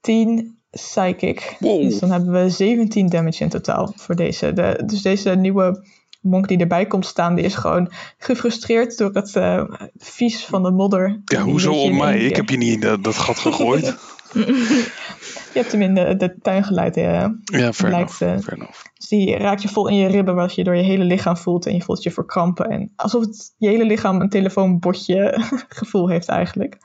10 0.00 0.58
psychic. 0.70 1.56
Wow. 1.58 1.82
Dus 1.82 1.98
dan 1.98 2.10
hebben 2.10 2.32
we 2.42 2.50
17 2.50 3.08
damage 3.08 3.42
in 3.42 3.48
totaal 3.48 3.92
voor 3.96 4.14
deze. 4.14 4.52
De, 4.52 4.82
dus 4.86 5.02
deze 5.02 5.30
nieuwe 5.30 5.86
monk 6.20 6.48
die 6.48 6.58
erbij 6.58 6.86
komt 6.86 7.06
staan, 7.06 7.34
die 7.34 7.44
is 7.44 7.54
gewoon 7.54 7.92
gefrustreerd 8.18 8.98
door 8.98 9.10
het 9.12 9.36
eh, 9.36 9.64
vies 9.96 10.44
van 10.44 10.62
de 10.62 10.70
modder. 10.70 11.20
Ja, 11.24 11.40
hoezo 11.40 11.72
om 11.72 11.96
mij? 11.96 12.18
Ik 12.18 12.36
heb 12.36 12.48
je 12.48 12.56
niet 12.56 12.74
in 12.74 12.80
dat, 12.80 13.04
dat 13.04 13.16
gat 13.16 13.38
gegooid. 13.38 13.96
Je 15.52 15.58
hebt 15.58 15.72
hem 15.72 15.82
in 15.82 15.94
de, 15.94 16.16
de 16.16 16.34
tuin 16.42 16.64
geleid. 16.64 16.96
eh. 16.96 17.26
Ja, 17.44 17.72
fair 17.72 17.90
Lijkt, 17.90 18.20
enough. 18.20 18.22
eh, 18.22 18.44
fair 18.44 18.52
enough. 18.58 18.82
Dus 18.94 19.08
die 19.08 19.36
raakt 19.36 19.62
je 19.62 19.68
vol 19.68 19.88
in 19.88 19.96
je 19.96 20.06
ribben, 20.08 20.34
wat 20.34 20.54
je 20.54 20.64
door 20.64 20.76
je 20.76 20.82
hele 20.82 21.04
lichaam 21.04 21.36
voelt. 21.36 21.66
En 21.66 21.74
je 21.74 21.82
voelt 21.82 22.02
je 22.02 22.10
verkrampen. 22.10 22.70
En 22.70 22.92
alsof 22.96 23.24
het 23.24 23.54
je 23.58 23.68
hele 23.68 23.84
lichaam 23.84 24.20
een 24.20 24.28
telefoonbotje 24.28 25.34
gevoel 25.68 26.08
heeft 26.08 26.28
eigenlijk. 26.28 26.76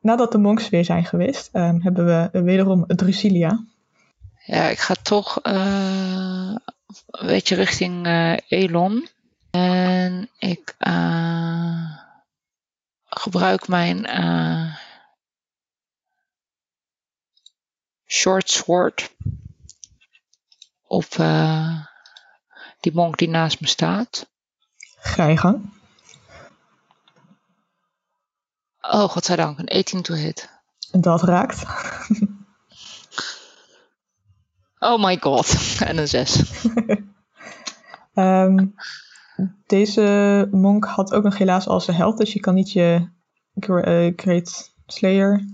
Nadat 0.00 0.32
de 0.32 0.38
monks 0.38 0.68
weer 0.68 0.84
zijn 0.84 1.04
geweest, 1.04 1.48
ehm, 1.52 1.80
hebben 1.80 2.06
we 2.32 2.42
wederom 2.42 2.86
Drusilia. 2.86 3.64
Ja, 4.44 4.62
ik 4.68 4.78
ga 4.78 4.94
toch 5.02 5.40
eh, 5.42 6.54
een 7.06 7.26
beetje 7.26 7.54
richting 7.54 8.06
eh, 8.06 8.36
Elon. 8.48 9.08
En 9.50 10.28
ik 10.38 10.74
eh, 10.78 11.90
gebruik 13.08 13.68
mijn 13.68 14.06
eh, 14.06 14.74
short 18.06 18.50
sword 18.50 19.14
op 20.86 21.04
eh, 21.04 21.84
die 22.80 22.92
monk 22.94 23.18
die 23.18 23.28
naast 23.28 23.60
me 23.60 23.66
staat. 23.66 24.30
Ga 24.96 25.26
je 25.26 25.36
gang. 25.36 25.74
Oh, 28.80 29.08
godzijdank, 29.08 29.58
een 29.58 29.68
18 29.68 30.02
to 30.02 30.14
hit. 30.14 30.50
Dat 30.90 31.22
raakt. 31.22 31.62
Oh 34.78 35.02
my 35.04 35.16
god, 35.20 35.56
en 35.88 35.98
een 35.98 36.08
6. 36.08 36.42
Ehm, 38.14 38.66
deze 39.66 40.48
monk 40.50 40.84
had 40.84 41.12
ook 41.12 41.22
nog 41.22 41.38
helaas 41.38 41.68
al 41.68 41.80
zijn 41.80 41.96
health, 41.96 42.18
dus 42.18 42.32
je 42.32 42.40
kan 42.40 42.54
niet 42.54 42.72
je 42.72 43.08
eh, 43.54 44.12
Great 44.16 44.74
Slayer 44.86 45.44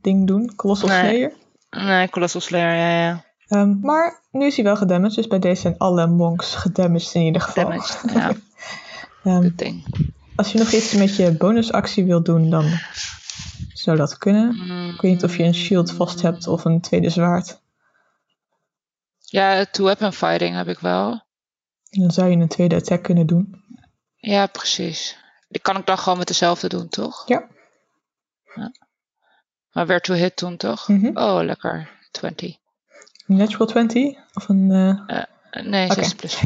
ding 0.00 0.26
doen. 0.26 0.54
Colossal 0.54 0.88
Nee. 0.88 0.98
Slayer. 0.98 1.32
Nee, 1.74 2.08
Colossal 2.08 2.40
Slayer, 2.40 2.74
ja, 2.76 3.04
ja. 3.04 3.24
Ehm, 3.48 3.80
maar 3.80 4.20
nu 4.30 4.46
is 4.46 4.54
hij 4.54 4.64
wel 4.64 4.76
gedamaged, 4.76 5.14
dus 5.14 5.26
bij 5.26 5.38
deze 5.38 5.60
zijn 5.60 5.78
alle 5.78 6.06
monks 6.06 6.54
gedamaged 6.54 7.14
in 7.14 7.22
ieder 7.22 7.40
geval. 7.40 7.64
Damaged, 7.64 8.12
ja, 9.24 9.40
good 9.40 9.58
thing. 9.58 9.84
als 10.36 10.52
je 10.52 10.58
nog 10.58 10.72
iets 10.72 10.92
met 10.92 11.16
je 11.16 11.36
bonusactie 11.36 12.04
wilt 12.04 12.24
doen, 12.24 12.50
dan 12.50 12.64
zou 13.72 13.96
dat 13.96 14.18
kunnen. 14.18 14.50
Ik 14.94 15.00
weet 15.00 15.12
niet 15.12 15.24
of 15.24 15.36
je 15.36 15.42
een 15.42 15.54
shield 15.54 15.92
vast 15.92 16.22
hebt 16.22 16.46
of 16.46 16.64
een 16.64 16.80
tweede 16.80 17.10
zwaard. 17.10 17.62
Ja, 19.18 19.64
two-weapon 19.64 20.12
fighting 20.12 20.56
heb 20.56 20.68
ik 20.68 20.78
wel. 20.78 21.22
Dan 21.90 22.10
zou 22.10 22.30
je 22.30 22.36
een 22.36 22.48
tweede 22.48 22.76
attack 22.76 23.02
kunnen 23.02 23.26
doen. 23.26 23.62
Ja, 24.16 24.46
precies. 24.46 25.16
Die 25.48 25.60
kan 25.60 25.76
ik 25.76 25.86
dan 25.86 25.98
gewoon 25.98 26.18
met 26.18 26.26
dezelfde 26.26 26.68
doen, 26.68 26.88
toch? 26.88 27.28
Ja. 27.28 27.48
Ja. 28.54 28.72
Maar 29.74 29.86
weer 29.86 30.00
to 30.00 30.14
hit 30.14 30.38
doen, 30.38 30.56
toch? 30.56 30.88
Mhm. 30.88 31.10
Oh, 31.18 31.42
lekker. 31.42 31.88
20. 32.10 32.56
Natural 33.26 33.66
20 33.66 34.16
of 34.34 34.48
een... 34.48 34.70
eh, 34.70 35.18
Eh, 35.50 35.64
nee, 35.66 35.90
Oké. 35.90 35.94
6 36.02 36.14
plus. 36.14 36.42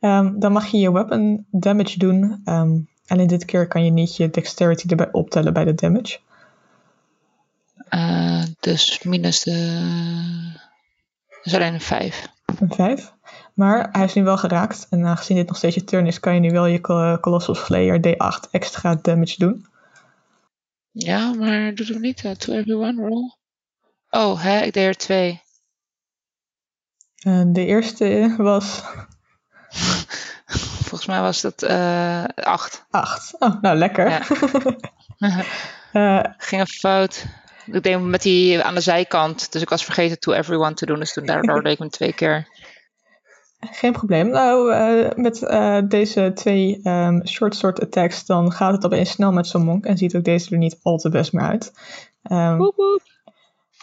Ehm, 0.00 0.38
dan 0.38 0.52
mag 0.52 0.66
je 0.66 0.78
je 0.78 0.92
weapon 0.92 1.46
damage 1.50 1.98
doen. 1.98 2.40
Ehm, 2.44 2.78
alleen 3.06 3.26
dit 3.26 3.44
keer 3.44 3.68
kan 3.68 3.84
je 3.84 3.90
niet 3.90 4.16
je 4.16 4.30
dexterity 4.30 4.86
erbij 4.88 5.08
optellen 5.12 5.52
bij 5.52 5.64
de 5.64 5.74
damage. 5.74 6.18
Eh, 7.88 8.42
dus 8.60 9.02
minus 9.02 9.42
de... 9.42 9.52
Dus 11.42 11.54
alleen 11.54 11.74
een 11.74 11.80
5. 11.80 12.26
Een 12.60 12.72
5. 12.74 13.12
Maar 13.54 13.88
hij 13.92 14.04
is 14.04 14.14
nu 14.14 14.24
wel 14.24 14.36
geraakt. 14.38 14.86
En 14.90 15.06
aangezien 15.06 15.36
dit 15.36 15.46
nog 15.48 15.56
steeds 15.56 15.74
je 15.74 15.84
turn 15.84 16.06
is, 16.06 16.20
kan 16.20 16.34
je 16.34 16.40
nu 16.40 16.50
wel 16.50 16.66
je 16.66 16.80
Col- 16.80 17.20
Colossal 17.20 17.54
Slayer 17.54 17.98
D8 18.08 18.50
extra 18.50 18.94
damage 19.02 19.34
doen. 19.38 19.66
Ja, 20.96 21.32
maar 21.32 21.74
doet 21.74 21.88
hem 21.88 22.00
niet. 22.00 22.24
eh, 22.24 22.30
to 22.32 22.52
everyone 22.52 23.08
roll. 23.08 23.36
Oh, 24.10 24.42
hè? 24.42 24.60
Ik 24.60 24.72
deed 24.72 24.86
er 24.86 24.96
twee. 24.96 25.42
En 27.18 27.52
de 27.52 27.64
eerste 27.66 28.34
was 28.38 28.82
Volgens 30.86 31.06
mij 31.06 31.20
was 31.20 31.40
dat 31.40 31.62
eh 31.62 32.24
8. 32.34 32.84
8. 32.90 33.34
Oh, 33.38 33.60
nou 33.62 33.76
lekker. 33.76 34.10
Ja. 34.10 34.22
Eh, 35.92 36.24
Ging 36.38 36.62
even 36.62 36.78
fout. 36.78 37.24
Ik 37.66 37.82
deed 37.82 38.00
met 38.00 38.22
die 38.22 38.62
aan 38.62 38.74
de 38.74 38.80
zijkant. 38.80 39.52
Dus 39.52 39.62
ik 39.62 39.68
was 39.68 39.84
vergeten 39.84 40.18
to 40.18 40.32
everyone 40.32 40.74
te 40.74 40.86
doen. 40.86 40.98
Dus 40.98 41.12
toen 41.12 41.26
daardoor 41.26 41.62
deed 41.62 41.72
ik 41.72 41.78
hem 41.78 41.88
twee 41.90 42.12
keer. 42.12 42.48
Geen 43.70 43.92
probleem. 43.92 44.28
Nou, 44.28 44.72
eh, 44.72 45.10
met 45.16 45.42
eh, 45.42 45.78
deze 45.88 46.32
twee 46.34 46.80
ehm, 46.82 47.26
short 47.26 47.56
sword 47.56 47.80
attacks, 47.80 48.26
dan 48.26 48.52
gaat 48.52 48.72
het 48.72 48.84
opeens 48.84 49.10
snel 49.10 49.32
met 49.32 49.46
zo'n 49.46 49.64
monk. 49.64 49.84
En 49.84 49.98
ziet 49.98 50.16
ook 50.16 50.24
deze 50.24 50.50
er 50.50 50.58
niet 50.58 50.78
al 50.82 50.96
te 50.96 51.08
best 51.08 51.32
meer 51.32 51.44
uit. 51.44 51.72
Ehm, 52.22 52.56
Woep, 52.56 52.76
woep. 52.76 53.02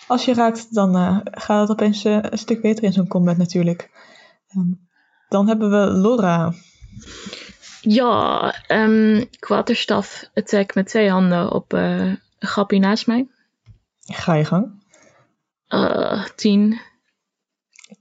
als 0.08 0.26
je 0.26 0.34
raakt, 0.34 0.74
dan 0.74 0.95
eh, 0.95 1.18
gaat 1.24 1.62
het 1.62 1.72
opeens 1.72 2.03
een 2.03 2.38
stuk 2.38 2.62
beter 2.62 2.84
in 2.84 2.94
zo'n 2.94 3.08
combat 3.08 3.38
natuurlijk. 3.38 3.90
Ehm, 4.48 4.72
dan 5.30 5.48
hebben 5.48 5.70
we 5.70 5.91
Laura. 5.99 6.53
Ja, 7.82 8.56
kwaterstaf 9.40 10.30
attack 10.34 10.76
met 10.76 10.88
twee 10.88 11.10
handen 11.10 11.52
op 11.52 11.80
grappie 12.40 12.80
naast 12.80 13.08
mij. 13.08 13.28
Ga 13.99 14.34
je 14.34 14.45
gang. 14.45 14.84
Eh 15.68 16.26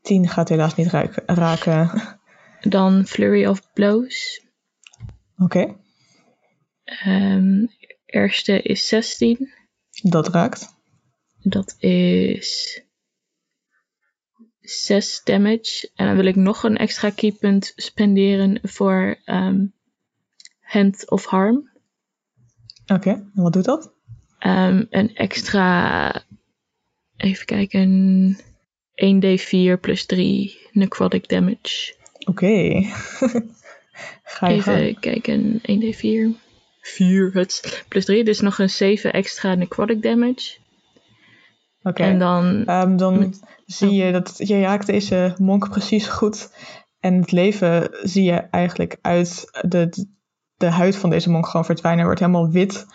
10. 0.02 0.22
10 0.22 0.28
gaat 0.28 0.48
helaas 0.48 0.74
niet 0.74 0.89
ruik- 0.89 1.22
raken. 1.27 2.18
Dan 2.60 3.06
Flurry 3.06 3.47
of 3.47 3.72
Blows. 3.72 4.47
Oké, 5.36 5.77
Ehm 6.85 7.66
eerste 8.06 8.62
is 8.62 8.89
16. 8.89 9.52
dat 10.02 10.28
raakt. 10.28 10.78
Dat 11.43 11.74
is 11.78 12.82
6 14.60 15.20
damage. 15.24 15.90
En 15.94 16.06
dan 16.06 16.16
wil 16.16 16.24
ik 16.24 16.36
nog 16.36 16.62
een 16.62 16.77
extra 16.77 17.10
keypunt 17.10 17.72
spenderen 17.77 18.59
voor 18.62 19.20
ehm, 19.24 19.66
Hand 20.60 21.10
of 21.10 21.24
Harm. 21.24 21.70
Oké, 22.86 23.10
en 23.10 23.31
wat 23.35 23.52
doet 23.52 23.64
dat? 23.64 23.93
Ehm, 24.39 24.85
een 24.90 25.14
extra, 25.14 26.24
even 27.16 27.47
kijken, 27.47 28.39
1d4 29.05 29.81
plus 29.81 30.06
3 30.06 30.59
necrotic 30.72 31.28
damage. 31.28 31.94
Oké. 32.28 32.47
Ga 34.22 34.48
je 34.48 34.55
Even 34.56 35.01
kijken, 35.01 35.60
1d4. 35.60 36.39
4 36.81 37.31
het 37.32 37.85
plus 37.89 38.05
3, 38.05 38.24
dus 38.24 38.40
nog 38.40 38.59
een 38.59 38.70
7 38.70 39.12
extra 39.12 39.55
necrotic 39.55 40.02
damage. 40.02 40.56
Oké. 41.82 42.02
En 42.02 42.18
dan, 42.18 42.64
Ehm, 42.66 42.97
dan 42.97 43.18
Met- 43.18 43.40
zie 43.66 43.93
je 43.93 44.12
dat 44.12 44.35
je 44.36 44.60
raakt 44.60 44.86
deze 44.86 45.35
monk 45.39 45.70
precies 45.70 46.06
goed. 46.06 46.52
En 47.01 47.14
het 47.20 47.32
leven 47.32 47.90
zie 48.02 48.24
je 48.24 48.32
eigenlijk 48.32 48.97
uit 49.01 49.51
de, 49.68 50.06
de 50.56 50.66
huid 50.66 50.97
van 50.97 51.10
deze 51.10 51.31
monk 51.31 51.47
gewoon 51.47 51.64
verdwijnen. 51.64 52.05
Wordt 52.05 52.20
helemaal 52.20 52.51
wit. 52.51 52.86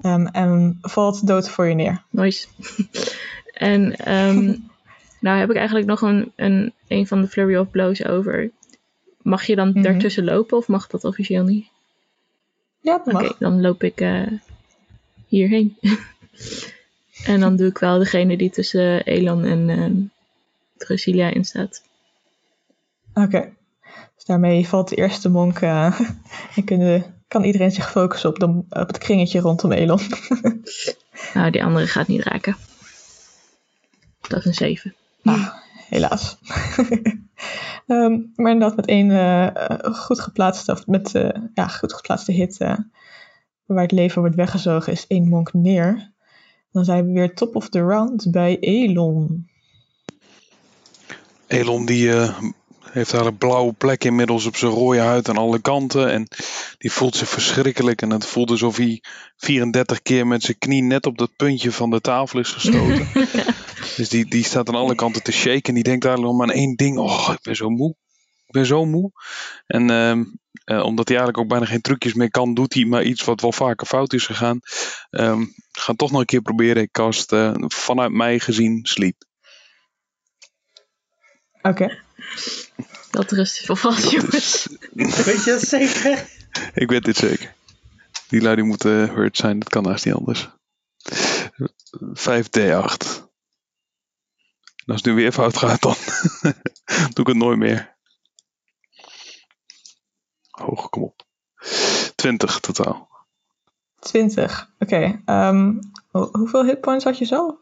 ehm, 0.00 0.26
en 0.26 0.78
valt 0.80 1.26
dood 1.26 1.48
voor 1.48 1.66
je 1.66 1.74
neer. 1.74 2.04
nice. 2.10 2.46
en 3.52 3.96
ehm, 3.96 4.54
nou 5.22 5.38
heb 5.38 5.50
ik 5.50 5.56
eigenlijk 5.56 5.86
nog 5.86 6.00
een, 6.00 6.32
een, 6.36 6.72
een 6.88 7.06
van 7.06 7.20
de 7.20 7.28
Flurry 7.28 7.56
of 7.56 7.70
Blows 7.70 8.04
over. 8.04 8.50
Mag 9.22 9.44
je 9.46 9.56
dan 9.56 9.68
Mhm. 9.68 9.82
daartussen 9.82 10.24
lopen 10.24 10.56
of 10.56 10.68
mag 10.68 10.86
dat 10.86 11.04
officieel 11.04 11.44
niet? 11.44 11.66
Ja, 12.80 13.00
dat 13.04 13.14
Oké, 13.14 13.22
mag. 13.24 13.36
dan 13.38 13.60
loop 13.60 13.82
ik 13.82 14.00
eh, 14.00 14.26
hierheen. 15.26 15.76
En 17.24 17.40
dan 17.40 17.56
doe 17.56 17.68
ik 17.68 17.78
wel 17.78 17.98
degene 17.98 18.36
die 18.36 18.50
tussen 18.50 19.04
Elon 19.04 19.44
en 19.44 20.10
Drasilia 20.76 21.28
in 21.28 21.44
staat. 21.44 21.82
Oké. 23.14 23.52
Dus 24.14 24.24
daarmee 24.24 24.66
valt 24.68 24.88
de 24.88 24.96
eerste 24.96 25.28
monk 25.28 25.58
eh, 25.58 26.00
en 26.56 26.64
kunnen, 26.64 27.14
kan 27.28 27.44
iedereen 27.44 27.70
zich 27.70 27.90
focussen 27.90 28.28
op, 28.30 28.38
de, 28.38 28.46
op 28.80 28.86
het 28.86 28.98
kringetje 28.98 29.40
rondom 29.40 29.72
Elon. 29.72 30.00
Nou, 31.34 31.50
die 31.50 31.64
andere 31.64 31.86
gaat 31.86 32.08
niet 32.08 32.22
raken. 32.22 32.56
Dat 34.28 34.38
is 34.38 34.44
een 34.44 34.54
7. 34.54 34.94
Helaas. 35.88 36.36
Ehm, 37.86 38.20
maar 38.34 38.52
inderdaad 38.52 38.76
met 38.76 38.86
één 38.86 39.10
eh, 39.10 39.46
eh, 39.46 39.94
goed 39.94 40.20
geplaatste, 40.20 40.72
of 40.72 40.86
met 40.86 41.14
eh, 41.14 41.42
ja, 41.54 41.66
goed 41.66 41.92
geplaatste 41.92 42.32
hit, 42.32 42.58
eh, 42.58 42.78
waar 43.66 43.82
het 43.82 43.92
leven 43.92 44.20
wordt 44.20 44.36
weggezogen, 44.36 44.92
is 44.92 45.06
één 45.06 45.28
monk 45.28 45.52
neer. 45.52 46.10
Dan 46.70 46.84
zijn 46.84 47.06
we 47.06 47.12
weer 47.12 47.34
top 47.34 47.56
of 47.56 47.68
the 47.68 47.80
round 47.80 48.30
bij 48.30 48.58
Elon. 48.58 49.48
Elon 51.46 51.86
die 51.86 52.10
heeft 52.92 53.12
eigenlijk 53.12 53.38
blauwe 53.38 53.72
plekken 53.72 54.10
inmiddels 54.10 54.46
op 54.46 54.56
zijn 54.56 54.72
rode 54.72 54.98
huid 54.98 55.28
aan 55.28 55.36
alle 55.36 55.60
kanten. 55.60 56.10
En 56.10 56.28
die 56.78 56.92
voelt 56.92 57.16
zich 57.16 57.28
verschrikkelijk. 57.28 58.02
En 58.02 58.10
het 58.10 58.26
voelt 58.26 58.50
alsof 58.50 58.76
hij 58.76 59.02
34 59.36 60.02
keer 60.02 60.26
met 60.26 60.42
zijn 60.42 60.58
knie 60.58 60.82
net 60.82 61.06
op 61.06 61.18
dat 61.18 61.36
puntje 61.36 61.72
van 61.72 61.90
de 61.90 62.00
tafel 62.00 62.38
is 62.38 62.48
gestoten. 62.48 63.08
dus 63.96 64.08
die, 64.08 64.26
die 64.26 64.44
staat 64.44 64.68
aan 64.68 64.74
alle 64.74 64.94
kanten 64.94 65.22
te 65.22 65.32
shaken. 65.32 65.62
En 65.62 65.74
die 65.74 65.82
denkt 65.82 66.04
eigenlijk 66.04 66.34
nog 66.34 66.46
maar 66.46 66.54
aan 66.54 66.62
één 66.62 66.76
ding. 66.76 66.98
Oh, 66.98 67.28
ik 67.32 67.42
ben 67.42 67.56
zo 67.56 67.70
moe. 67.70 67.94
Ik 68.46 68.52
ben 68.52 68.66
zo 68.66 68.84
moe. 68.84 69.10
En 69.66 69.90
ehm, 69.90 70.24
eh, 70.64 70.84
omdat 70.84 71.08
hij 71.08 71.16
eigenlijk 71.16 71.38
ook 71.38 71.58
bijna 71.58 71.66
geen 71.66 71.80
trucjes 71.80 72.14
meer 72.14 72.30
kan, 72.30 72.54
doet 72.54 72.74
hij 72.74 72.84
maar 72.84 73.02
iets 73.02 73.24
wat 73.24 73.40
wel 73.40 73.52
vaker 73.52 73.86
fout 73.86 74.12
is 74.12 74.26
gegaan. 74.26 74.60
Ehm, 75.10 75.40
ik 75.40 75.78
ga 75.78 75.92
toch 75.92 76.10
nog 76.10 76.20
een 76.20 76.26
keer 76.26 76.42
proberen. 76.42 76.82
Ik 76.82 76.92
cast 76.92 77.32
eh, 77.32 77.54
vanuit 77.56 78.12
mij 78.12 78.38
gezien 78.38 78.80
sleep. 78.86 79.24
Oké. 81.62 82.00
Dat 83.10 83.30
rust 83.30 83.58
veel 83.58 83.76
vast, 83.76 84.10
jongens. 84.10 84.66
Weet 84.92 85.44
je 85.44 85.50
dat 85.50 85.60
zeker? 85.62 86.26
Ik 86.74 86.90
weet 86.90 87.04
dit 87.04 87.16
zeker. 87.16 87.54
Die 88.28 88.40
lui 88.40 88.54
die 88.56 88.64
moeten 88.64 89.08
hurt 89.10 89.36
zijn, 89.36 89.58
dat 89.58 89.68
kan 89.68 89.86
haast 89.86 90.04
niet 90.04 90.14
anders. 90.14 90.48
5D8. 92.14 93.30
En 94.84 94.92
als 94.92 94.96
het 95.02 95.04
nu 95.04 95.12
weer 95.14 95.32
fout 95.32 95.56
gaat, 95.56 95.80
dan 95.82 95.94
doe 97.14 97.24
ik 97.24 97.26
het 97.26 97.36
nooit 97.36 97.58
meer. 97.58 97.96
Hoog, 100.50 100.88
kom 100.90 101.02
op. 101.02 101.22
20 102.14 102.60
totaal. 102.60 103.08
20. 104.00 104.70
Oké. 104.78 105.22
ehm, 105.24 105.74
ho- 106.10 106.28
hoeveel 106.32 106.64
hitpoints 106.64 107.04
had 107.04 107.18
je 107.18 107.24
zo? 107.24 107.60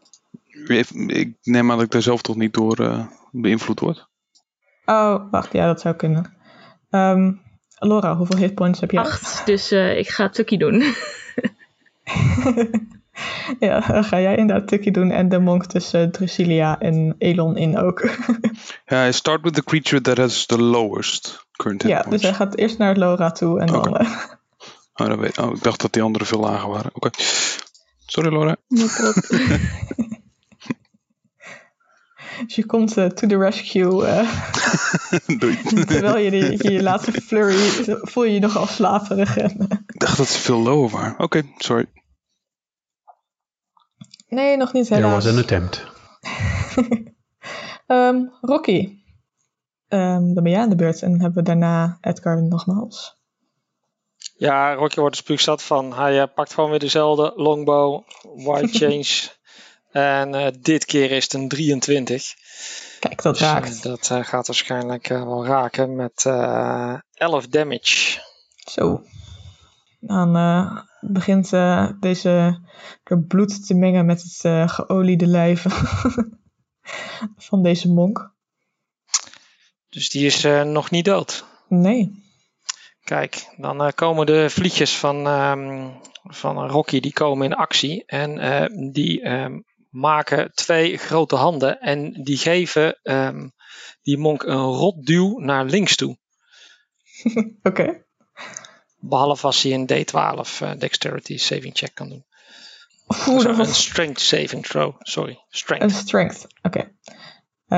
Ik 1.07 1.33
neem 1.41 1.71
aan 1.71 1.77
dat 1.77 1.85
ik 1.85 1.91
daar 1.91 2.01
zelf 2.01 2.21
toch 2.21 2.35
niet 2.35 2.53
door 2.53 2.79
eh, 2.79 3.07
beïnvloed 3.31 3.79
word. 3.79 4.09
Oh, 4.85 5.31
wacht. 5.31 5.53
Ja, 5.53 5.65
dat 5.65 5.81
zou 5.81 5.95
kunnen. 5.95 6.33
Ehm, 6.89 7.31
Laura, 7.79 8.15
hoeveel 8.15 8.37
hitpoints 8.37 8.79
heb 8.79 8.91
je? 8.91 8.99
8. 8.99 9.45
Dus 9.45 9.71
eh, 9.71 9.97
ik 9.97 10.09
ga 10.09 10.29
Tukkie 10.29 10.57
doen. 10.57 10.83
Ja, 13.59 13.79
dan 13.79 14.03
ga 14.03 14.19
jij 14.19 14.35
inderdaad 14.35 14.67
Tukkie 14.67 14.91
doen 14.91 15.11
en 15.11 15.29
de 15.29 15.39
monk 15.39 15.65
tussen 15.65 16.11
Drusilia 16.11 16.79
en 16.79 17.15
Elon 17.17 17.57
in 17.57 17.77
ook. 17.77 18.09
Ja, 18.85 19.07
I 19.07 19.11
start 19.11 19.41
with 19.41 19.53
the 19.53 19.63
creature 19.63 20.01
that 20.01 20.17
has 20.17 20.45
the 20.45 20.61
lowest 20.61 21.45
current 21.51 21.81
hit 21.81 21.91
ja, 21.91 22.01
dus 22.01 22.21
hij 22.21 22.33
gaat 22.33 22.55
eerst 22.55 22.77
naar 22.77 22.95
Laura 22.95 23.31
toe 23.31 23.59
en 23.59 23.67
dan... 23.67 23.87
Oké. 23.87 23.97
eh, 23.99 24.09
Oh, 24.95 25.07
dat 25.07 25.19
weet, 25.19 25.37
oh, 25.37 25.55
ik 25.55 25.63
dacht 25.63 25.81
dat 25.81 25.93
die 25.93 26.01
anderen 26.01 26.27
veel 26.27 26.39
lager 26.39 26.69
waren. 26.69 26.91
Oké. 26.93 27.09
Sorry 28.05 28.31
Laura. 28.31 28.55
Dus 32.45 32.55
je 32.61 32.65
komt 32.65 32.97
eh, 32.97 33.05
to 33.05 33.27
the 33.27 33.37
rescue. 33.37 34.05
eh, 34.05 34.45
Doei. 35.39 35.61
terwijl 35.85 36.17
je 36.17 36.31
die, 36.31 36.71
je 36.71 36.83
laatste 36.83 37.11
flurry 37.11 37.57
voel 38.01 38.23
je 38.23 38.33
je 38.33 38.39
nogal 38.39 38.65
slaperig. 38.65 39.37
En, 39.37 39.57
eh, 39.69 39.77
Ik 39.87 39.99
dacht 39.99 40.17
dat 40.17 40.27
ze 40.27 40.39
veel 40.39 40.59
lower 40.59 40.89
waren. 40.89 41.19
Oké, 41.19 41.43
sorry. 41.57 41.85
nee, 44.29 44.57
nog 44.57 44.73
niet 44.73 44.87
There 44.87 45.01
helaas. 45.01 45.23
was 45.23 45.33
an 45.33 45.39
attempt. 45.39 45.85
Ehm, 47.87 48.25
Rocky. 48.41 48.99
Ehm, 49.87 50.33
dan 50.33 50.43
ben 50.43 50.49
jij 50.51 50.61
aan 50.61 50.69
de 50.69 50.75
beurt 50.75 51.01
en 51.01 51.11
dan 51.11 51.19
hebben 51.19 51.37
we 51.43 51.49
daarna 51.49 51.97
Edgar 52.01 52.43
nogmaals. 52.43 53.19
Ja, 54.37 54.73
Rocky 54.73 54.99
wordt 54.99 55.15
er 55.15 55.21
spuugzat 55.21 55.63
van. 55.63 55.93
Hij 55.93 56.27
pakt 56.27 56.53
gewoon 56.53 56.69
weer 56.69 56.79
dezelfde 56.79 57.33
longbow, 57.35 58.03
white 58.35 58.67
change. 58.77 59.29
En 59.91 60.35
eh, 60.35 60.47
dit 60.61 60.85
keer 60.85 61.11
is 61.11 61.23
het 61.23 61.33
een 61.33 61.47
23. 61.47 62.33
Kijk, 62.99 63.21
dat 63.21 63.33
Dus, 63.37 63.43
eh, 63.47 63.53
raakt. 63.53 63.83
dat 63.83 64.09
eh, 64.11 64.23
gaat 64.23 64.47
waarschijnlijk 64.47 65.07
wel 65.07 65.45
raken 65.45 65.95
met 65.95 66.25
eh 66.25 66.95
11 67.13 67.47
damage. 67.47 68.19
Zo. 68.71 69.03
Dan 69.99 70.33
begint 71.01 71.53
eh, 71.53 71.89
deze 71.99 72.59
bloed 73.27 73.67
te 73.67 73.73
mengen 73.73 74.05
met 74.05 74.21
het 74.21 74.39
eh, 74.41 74.69
geoliede 74.69 75.27
lijf 75.27 75.65
van 77.47 77.63
deze 77.63 77.89
monk. 77.89 78.33
Dus 79.89 80.09
die 80.09 80.25
is 80.25 80.43
nog 80.65 80.91
niet 80.91 81.05
dood. 81.05 81.45
Nee. 81.67 82.23
Kijk, 83.03 83.53
dan 83.57 83.91
komen 83.95 84.25
de 84.25 84.49
vliegjes 84.49 84.97
van, 84.97 85.27
ehm, 85.27 85.89
van 86.23 86.67
Rocky 86.67 86.99
die 86.99 87.13
komen 87.13 87.45
in 87.45 87.53
actie. 87.55 88.05
En 88.05 88.91
die 88.91 89.21
ehm, 89.21 89.59
maken 89.91 90.51
twee 90.53 90.97
grote 90.97 91.35
handen. 91.35 91.79
En 91.79 92.23
die 92.23 92.37
geven 92.37 92.99
ehm, 93.03 93.47
die 94.01 94.17
monk 94.17 94.43
een 94.43 94.63
rotduw 94.63 95.39
naar 95.39 95.65
links 95.65 95.95
toe. 95.95 96.17
Oké. 97.63 98.03
Behalve 98.99 99.45
als 99.45 99.63
hij 99.63 99.73
een 99.73 99.89
D12 99.89 100.61
eh, 100.61 100.71
dexterity 100.77 101.37
saving 101.37 101.77
check 101.77 101.95
kan 101.95 102.09
doen. 102.09 102.25
Oeh, 103.27 103.57
een 103.57 103.65
strength 103.65 104.19
saving 104.19 104.65
throw. 104.65 104.95
Sorry, 104.99 105.43
strength. 105.49 105.83
een 105.83 105.89
strength. 105.89 106.47
Oké. 106.61 106.91
Eh, 107.67 107.77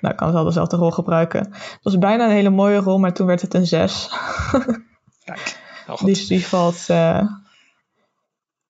nou, 0.00 0.14
ik 0.14 0.16
kan 0.16 0.32
wel 0.32 0.44
dezelfde 0.44 0.76
rol 0.76 0.90
gebruiken. 0.90 1.40
Het 1.50 1.78
was 1.82 1.98
bijna 1.98 2.24
een 2.24 2.30
hele 2.30 2.50
mooie 2.50 2.78
rol, 2.78 2.98
maar 2.98 3.12
toen 3.12 3.26
werd 3.26 3.40
het 3.40 3.54
een 3.54 3.66
6. 3.66 4.08
Kijk, 5.24 5.58
heel 5.86 5.96
goed. 5.96 6.06
Dus 6.06 6.26
die 6.26 6.46
valt 6.46 6.84
eh, 6.88 7.26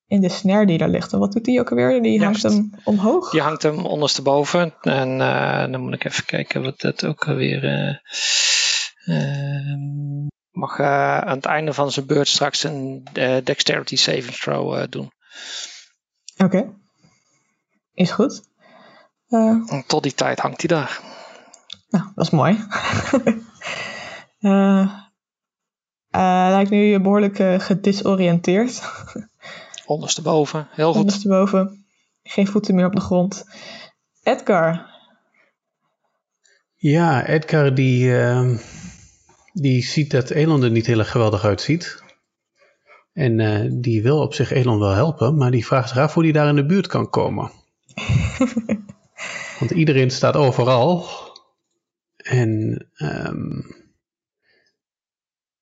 in 0.07 0.21
de 0.21 0.29
snare 0.29 0.65
die 0.65 0.77
daar 0.77 0.89
ligt. 0.89 1.13
En 1.13 1.19
wat 1.19 1.31
doet 1.31 1.45
die 1.45 1.59
ook 1.59 1.69
alweer? 1.69 2.01
Die 2.01 2.23
hangt 2.23 2.43
hem 2.43 2.71
omhoog. 2.83 3.31
Die 3.31 3.41
hangt 3.41 3.63
hem 3.63 3.85
ondersteboven. 3.85 4.73
En 4.81 5.21
eh, 5.21 5.71
dan 5.71 5.81
moet 5.81 5.93
ik 5.93 6.03
even 6.03 6.25
kijken 6.25 6.63
wat 6.63 6.79
dat 6.79 7.05
ook 7.05 7.27
alweer. 7.27 7.63
ehm, 9.05 10.25
mag 10.51 10.79
eh, 10.79 11.17
aan 11.17 11.35
het 11.35 11.45
einde 11.45 11.73
van 11.73 11.91
zijn 11.91 12.05
beurt 12.05 12.27
straks 12.27 12.63
een 12.63 13.07
dexterity 13.43 13.95
saving 13.95 14.35
throw 14.35 14.85
doen. 14.89 15.11
Oké. 16.37 16.73
Is 17.93 18.11
goed. 18.11 18.51
Tot 19.87 20.03
die 20.03 20.13
tijd 20.13 20.39
hangt 20.39 20.61
hij 20.61 20.77
daar. 20.77 20.99
nou, 21.89 22.05
dat 22.15 22.25
is 22.25 22.31
mooi. 22.31 22.65
Lijkt 26.51 26.69
nu 26.69 26.99
behoorlijk 26.99 27.39
eh, 27.39 27.59
gedisoriënteerd. 27.59 28.81
Ondersteboven. 29.85 30.67
Heel 30.71 30.91
goed. 30.91 31.01
Ondersteboven. 31.01 31.85
Geen 32.23 32.47
voeten 32.47 32.75
meer 32.75 32.85
op 32.85 32.95
de 32.95 33.01
grond. 33.01 33.45
Edgar. 34.23 34.91
Ja, 36.75 37.25
Edgar 37.27 37.73
die, 37.73 38.17
ehm, 38.17 38.57
die 39.53 39.83
ziet 39.83 40.11
dat 40.11 40.29
Elon 40.29 40.63
er 40.63 40.71
niet 40.71 40.85
heel 40.85 40.99
erg 40.99 41.11
geweldig 41.11 41.43
uitziet. 41.43 42.03
En 43.13 43.39
eh, 43.39 43.69
die 43.71 44.01
wil 44.03 44.21
op 44.21 44.33
zich 44.33 44.51
Elon 44.51 44.79
wel 44.79 44.93
helpen, 44.93 45.37
maar 45.37 45.51
die 45.51 45.65
vraagt 45.65 45.89
zich 45.89 45.97
af 45.97 46.13
hoe 46.13 46.23
hij 46.23 46.31
daar 46.31 46.47
in 46.47 46.55
de 46.55 46.65
buurt 46.65 46.87
kan 46.87 47.09
komen. 47.09 47.51
Want 49.59 49.71
iedereen 49.71 50.11
staat 50.11 50.35
overal. 50.35 51.05
En 52.15 52.85
ehm, 52.93 53.61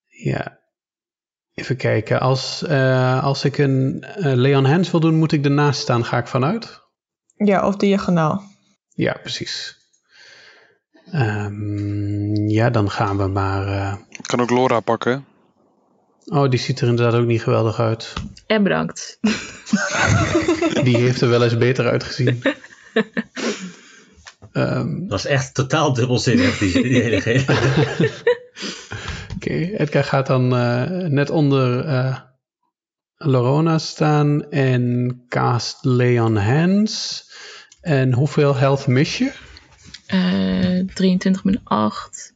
ja, 0.07 0.60
even 1.53 1.75
kijken. 1.75 2.19
Als, 2.19 2.63
eh, 2.63 3.23
als 3.23 3.43
ik 3.45 3.57
een 3.57 4.01
eh, 4.03 4.33
Leon 4.33 4.65
Hans 4.65 4.91
wil 4.91 4.99
doen, 4.99 5.15
moet 5.15 5.31
ik 5.31 5.45
ernaast 5.45 5.81
staan, 5.81 6.05
ga 6.05 6.17
ik 6.17 6.27
vanuit. 6.27 6.79
Ja, 7.35 7.67
of 7.67 7.75
diagonaal. 7.75 8.43
Ja, 8.89 9.17
precies. 9.21 9.79
Ehm, 11.11 12.35
ja, 12.49 12.69
dan 12.69 12.89
gaan 12.91 13.17
we 13.17 13.27
maar. 13.27 13.67
eh, 13.67 13.95
Ik 14.09 14.23
kan 14.27 14.41
ook 14.41 14.49
Laura 14.49 14.79
pakken. 14.79 15.25
Oh, 16.25 16.49
die 16.49 16.59
ziet 16.59 16.81
er 16.81 16.87
inderdaad 16.87 17.19
ook 17.21 17.25
niet 17.27 17.43
geweldig 17.43 17.79
uit. 17.79 18.13
En 18.47 18.63
bedankt. 18.63 19.17
Die 20.83 20.97
heeft 20.97 21.21
er 21.21 21.29
wel 21.29 21.43
eens 21.43 21.57
beter 21.57 21.89
uitgezien. 21.89 22.41
Ehm, 24.51 24.99
Dat 24.99 25.09
was 25.09 25.25
echt 25.25 25.53
totaal 25.53 25.93
dubbelzinnig, 25.93 26.57
die, 26.57 26.81
die 26.83 27.01
hele 27.01 27.21
Oké, 29.41 29.53
Edgar 29.77 30.03
gaat 30.03 30.27
dan 30.27 30.55
eh, 30.55 30.89
net 31.07 31.29
onder 31.29 31.85
eh, 31.85 32.19
Lorona 33.15 33.77
staan 33.77 34.49
en 34.49 35.15
cast 35.27 35.85
Leon 35.85 36.35
Hands. 36.37 37.25
En 37.81 38.13
hoeveel 38.13 38.55
health 38.55 38.87
mis 38.87 39.17
je? 39.17 39.33
Eh 40.07 40.93
23 40.95 41.43
min 41.43 41.59
8. 41.63 42.33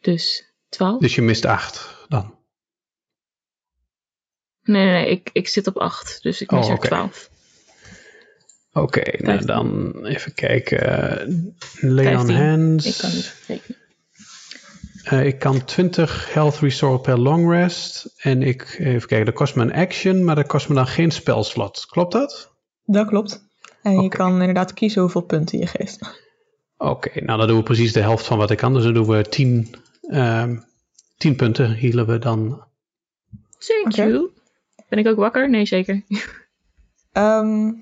Dus 0.00 0.52
12. 0.68 1.00
Dus 1.00 1.14
je 1.14 1.22
mist 1.22 1.44
8 1.44 2.04
dan. 2.08 2.34
Nee, 4.62 4.84
nee, 4.84 4.92
nee. 4.92 5.10
Ik, 5.10 5.30
ik 5.32 5.48
zit 5.48 5.66
op 5.66 5.76
8. 5.76 6.22
Dus 6.22 6.40
ik 6.40 6.50
mis 6.50 6.64
Oh, 6.64 6.70
er 6.70 6.76
oké. 6.76 6.86
12. 6.86 7.30
Oké, 8.72 9.00
nou 9.00 9.24
Vijftien. 9.24 9.46
dan 9.46 10.04
even 10.06 10.34
kijken. 10.34 10.78
Leon 11.80 12.26
15. 12.26 12.36
Hands. 12.36 12.86
Ik 12.86 12.96
kan 12.98 13.10
niet 13.10 13.34
rekenen. 13.46 13.77
Eh, 15.08 15.26
ik 15.26 15.38
kan 15.38 15.64
20 15.64 16.32
health 16.32 16.58
restore 16.58 17.00
per 17.00 17.18
long 17.18 17.50
rest. 17.50 18.14
En 18.16 18.42
ik, 18.42 18.76
even 18.78 19.08
kijken, 19.08 19.26
dat 19.26 19.34
kost 19.34 19.54
me 19.54 19.62
een 19.62 19.72
action, 19.72 20.24
maar 20.24 20.34
dat 20.34 20.46
kost 20.46 20.68
me 20.68 20.74
dan 20.74 20.86
geen 20.86 21.10
spelslot. 21.10 21.86
Klopt 21.88 22.12
dat? 22.12 22.52
Dat 22.84 23.06
klopt. 23.06 23.46
En 23.82 24.00
je 24.00 24.08
kan 24.08 24.32
inderdaad 24.40 24.74
kiezen 24.74 25.00
hoeveel 25.00 25.20
punten 25.20 25.58
je 25.58 25.66
geeft. 25.66 25.98
Oké, 26.76 27.24
nou 27.24 27.38
dan 27.38 27.48
doen 27.48 27.56
we 27.56 27.62
precies 27.62 27.92
de 27.92 28.00
helft 28.00 28.26
van 28.26 28.38
wat 28.38 28.50
ik 28.50 28.56
kan. 28.56 28.74
Dus 28.74 28.82
dan 28.82 28.94
doen 28.94 29.06
we 29.06 29.28
10, 29.28 29.74
ehm 30.00 30.56
10 31.16 31.36
punten 31.36 31.76
healen 31.78 32.06
we 32.06 32.18
dan. 32.18 32.64
Thank 33.58 33.92
you. 33.92 34.30
Ben 34.88 34.98
ik 34.98 35.06
ook 35.06 35.16
wakker? 35.16 35.50
Nee, 35.50 35.66
zeker. 35.66 36.04
Ehm, 37.12 37.72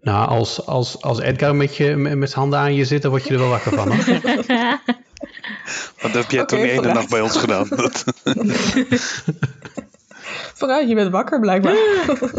Nou, 0.00 0.28
als, 0.28 0.66
als, 0.66 1.02
als 1.02 1.20
Edgar 1.20 1.56
met, 1.56 1.76
je, 1.76 1.96
met, 1.96 2.14
met 2.14 2.28
zijn 2.28 2.40
handen 2.40 2.58
aan 2.58 2.74
je 2.74 2.84
zit, 2.84 3.02
dan 3.02 3.10
word 3.10 3.24
je 3.24 3.32
er 3.32 3.38
wel 3.38 3.48
wakker 3.48 3.72
van. 3.72 3.92
Want 6.00 6.14
dat 6.14 6.22
heb 6.22 6.30
jij 6.30 6.40
Oké, 6.42 6.56
toen 6.56 6.64
ene 6.64 6.74
vooruit. 6.74 6.94
nacht 6.94 7.10
bij 7.10 7.20
ons 7.20 7.36
gedaan. 7.36 7.66
Vooruit, 10.54 10.88
je 10.88 10.94
bent 10.94 11.10
wakker 11.10 11.40
blijkbaar. 11.40 11.74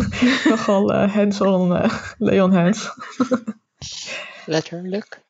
Nogal 0.49 0.93
eh 0.93 1.13
hands-on 1.13 1.75
eh, 1.75 1.93
Leon 2.17 2.53
Hands. 2.53 2.89
Letterlijk. 4.45 5.21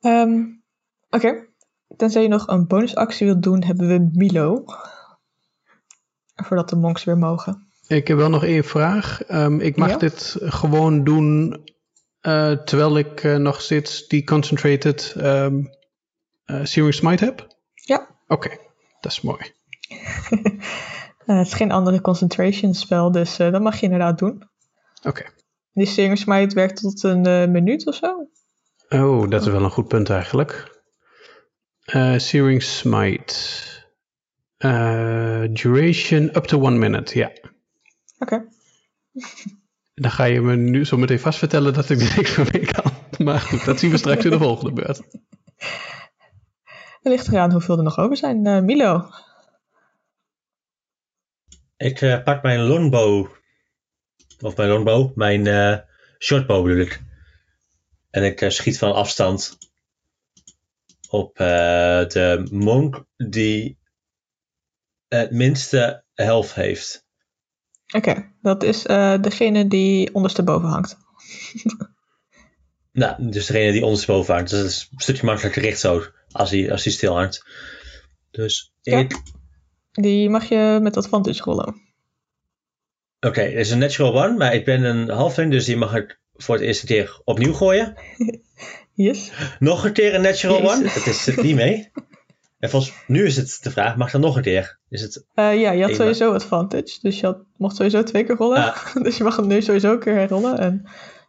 Ehm, 0.00 0.40
Oké. 1.10 1.48
Tenzij 1.96 2.22
je 2.22 2.28
nog 2.28 2.48
een 2.48 2.66
bonusactie 2.66 3.26
wilt 3.26 3.42
doen, 3.42 3.62
hebben 3.64 3.88
we 3.88 4.08
Milo. 4.12 4.64
Voordat 6.34 6.68
de 6.68 6.76
monks 6.76 7.04
weer 7.04 7.18
mogen. 7.18 7.66
ik 7.86 8.08
heb 8.08 8.16
wel 8.16 8.30
nog 8.30 8.44
één 8.44 8.64
vraag. 8.64 9.22
Ehm, 9.24 9.60
ik 9.60 9.76
mag 9.76 9.88
Ja? 9.90 9.96
dit 9.96 10.36
gewoon 10.40 11.04
doen 11.04 11.62
eh, 12.20 12.52
terwijl 12.52 12.98
ik 12.98 13.24
eh, 13.24 13.36
nog 13.36 13.60
steeds 13.60 14.06
die 14.08 14.24
concentrated 14.24 15.14
ehm 15.16 15.62
eh, 16.54 16.64
Searing 16.64 16.94
Smite 16.94 17.24
heb? 17.24 17.46
Ja. 17.74 18.08
Oké, 18.26 18.48
dat 19.00 19.12
is 19.12 19.20
mooi. 19.20 19.52
Eh, 19.88 21.36
het 21.38 21.46
is 21.46 21.54
geen 21.54 21.72
andere 21.72 22.00
concentration 22.00 22.74
spel, 22.74 23.12
dus 23.12 23.38
eh, 23.38 23.52
dat 23.52 23.62
mag 23.62 23.76
je 23.76 23.84
inderdaad 23.84 24.18
doen. 24.18 24.48
Oké. 25.02 25.24
Die 25.72 25.86
Singer 25.86 26.16
Smite 26.16 26.54
werkt 26.54 26.80
tot 26.80 27.02
een 27.02 27.26
eh, 27.26 27.48
minuut 27.48 27.86
of 27.86 27.94
zo. 27.94 28.28
Oh, 28.88 29.30
dat 29.30 29.40
is 29.42 29.48
wel 29.48 29.62
een 29.64 29.70
goed 29.70 29.88
punt 29.88 30.10
eigenlijk. 30.10 30.80
Eh 31.84 32.18
Searing 32.18 32.62
Smite. 32.62 33.34
Eh, 34.56 35.44
duration 35.50 36.22
up 36.22 36.44
to 36.44 36.60
one 36.60 36.78
minute, 36.78 37.18
ja. 37.18 37.32
Oké. 38.18 38.44
Dan 39.94 40.10
ga 40.10 40.24
je 40.24 40.40
me 40.40 40.56
nu 40.56 40.84
zo 40.84 40.96
meteen 40.96 41.20
vast 41.20 41.38
vertellen 41.38 41.74
dat 41.74 41.90
ik 41.90 42.00
er 42.00 42.16
niks 42.16 42.36
meer 42.36 42.48
mee 42.52 42.66
kan. 42.66 42.92
Maar 43.26 43.40
goed, 43.40 43.64
dat 43.64 43.78
zien 43.78 43.90
we 43.90 43.96
straks 43.96 44.24
in 44.24 44.30
de 44.30 44.38
volgende 44.38 44.72
beurt. 44.72 45.00
Het 47.02 47.12
ligt 47.12 47.28
eraan 47.28 47.52
hoeveel 47.52 47.76
er 47.76 47.82
nog 47.82 47.98
over 47.98 48.16
zijn. 48.16 48.46
Eh, 48.46 48.60
Milo. 48.60 49.10
Ik 51.76 52.00
eh, 52.00 52.22
pak 52.22 52.42
mijn 52.42 52.60
longbow. 52.60 53.28
Of 54.40 54.56
mijn 54.56 54.68
longbow. 54.68 55.16
Mijn 55.16 55.46
eh, 55.46 55.78
shortbow 56.18 56.64
bedoel 56.64 56.80
ik. 56.80 57.02
En 58.10 58.24
ik 58.24 58.50
schiet 58.50 58.78
van 58.78 58.94
afstand 58.94 59.58
op 61.08 61.36
de 61.36 62.48
monk 62.50 63.04
die 63.16 63.78
het 65.08 65.30
minste 65.30 66.04
health 66.14 66.54
heeft. 66.54 67.06
Oké, 67.96 68.32
dat 68.42 68.62
is 68.62 68.82
degene 69.20 69.66
die 69.66 70.14
ondersteboven 70.14 70.68
hangt. 70.68 70.96
Nou, 72.92 73.30
dus 73.30 73.46
degene 73.46 73.72
die 73.72 73.84
ondersteboven 73.84 74.34
hangt. 74.34 74.50
Dus 74.50 74.60
dat 74.60 74.70
is 74.70 74.88
een 74.92 75.00
stukje 75.00 75.24
makkelijker 75.24 75.62
richt 75.62 75.80
zo. 75.80 76.04
Als 76.32 76.50
hij, 76.50 76.70
als 76.72 76.84
hij 76.84 76.92
stil 76.92 77.14
hangt. 77.14 77.44
Dus 78.30 78.72
Ja. 78.80 78.98
ik... 78.98 79.16
Die 79.92 80.28
mag 80.28 80.48
je 80.48 80.78
met 80.82 80.96
advantage 80.96 81.42
rollen. 81.42 81.74
Oké, 83.20 83.40
het 83.40 83.54
is 83.54 83.70
een 83.70 83.78
natural 83.78 84.24
one. 84.24 84.36
Maar 84.36 84.54
ik 84.54 84.64
ben 84.64 84.82
een 84.82 85.08
halfling. 85.08 85.50
Dus 85.50 85.64
die 85.64 85.76
mag 85.76 85.94
ik 85.94 86.20
voor 86.34 86.54
het 86.54 86.64
eerste 86.64 86.86
keer 86.86 87.20
opnieuw 87.24 87.52
gooien. 87.52 87.94
Yes. 88.94 89.30
Nog 89.58 89.84
een 89.84 89.92
keer 89.92 90.14
een 90.14 90.20
natural 90.22 90.60
Jezus. 90.62 90.74
one. 90.76 90.82
Dat 90.82 91.06
is 91.06 91.26
het 91.26 91.42
niet 91.42 91.54
mee. 91.54 91.90
En 92.58 92.70
volgens 92.70 92.92
nu 93.06 93.26
is 93.26 93.36
het 93.36 93.58
de 93.62 93.70
vraag, 93.70 93.96
mag 93.96 94.10
dan 94.10 94.20
nog 94.20 94.36
een 94.36 94.42
keer? 94.42 94.78
Is 94.88 95.00
het, 95.02 95.24
Eh, 95.34 95.60
ja, 95.60 95.70
je 95.70 95.82
had 95.82 95.94
sowieso 95.94 96.32
advantage. 96.32 96.98
Dus 97.02 97.20
je 97.20 97.26
had, 97.26 97.44
mocht 97.56 97.76
sowieso 97.76 98.02
twee 98.02 98.24
keer 98.24 98.36
rollen. 98.36 98.56
Ah. 98.56 98.94
dus 99.04 99.16
je 99.16 99.24
mag 99.24 99.36
hem 99.36 99.46
nu 99.46 99.62
sowieso 99.62 99.92
een 99.92 99.98
keer 100.00 100.14
herrollen. 100.14 100.58
En 100.58 100.84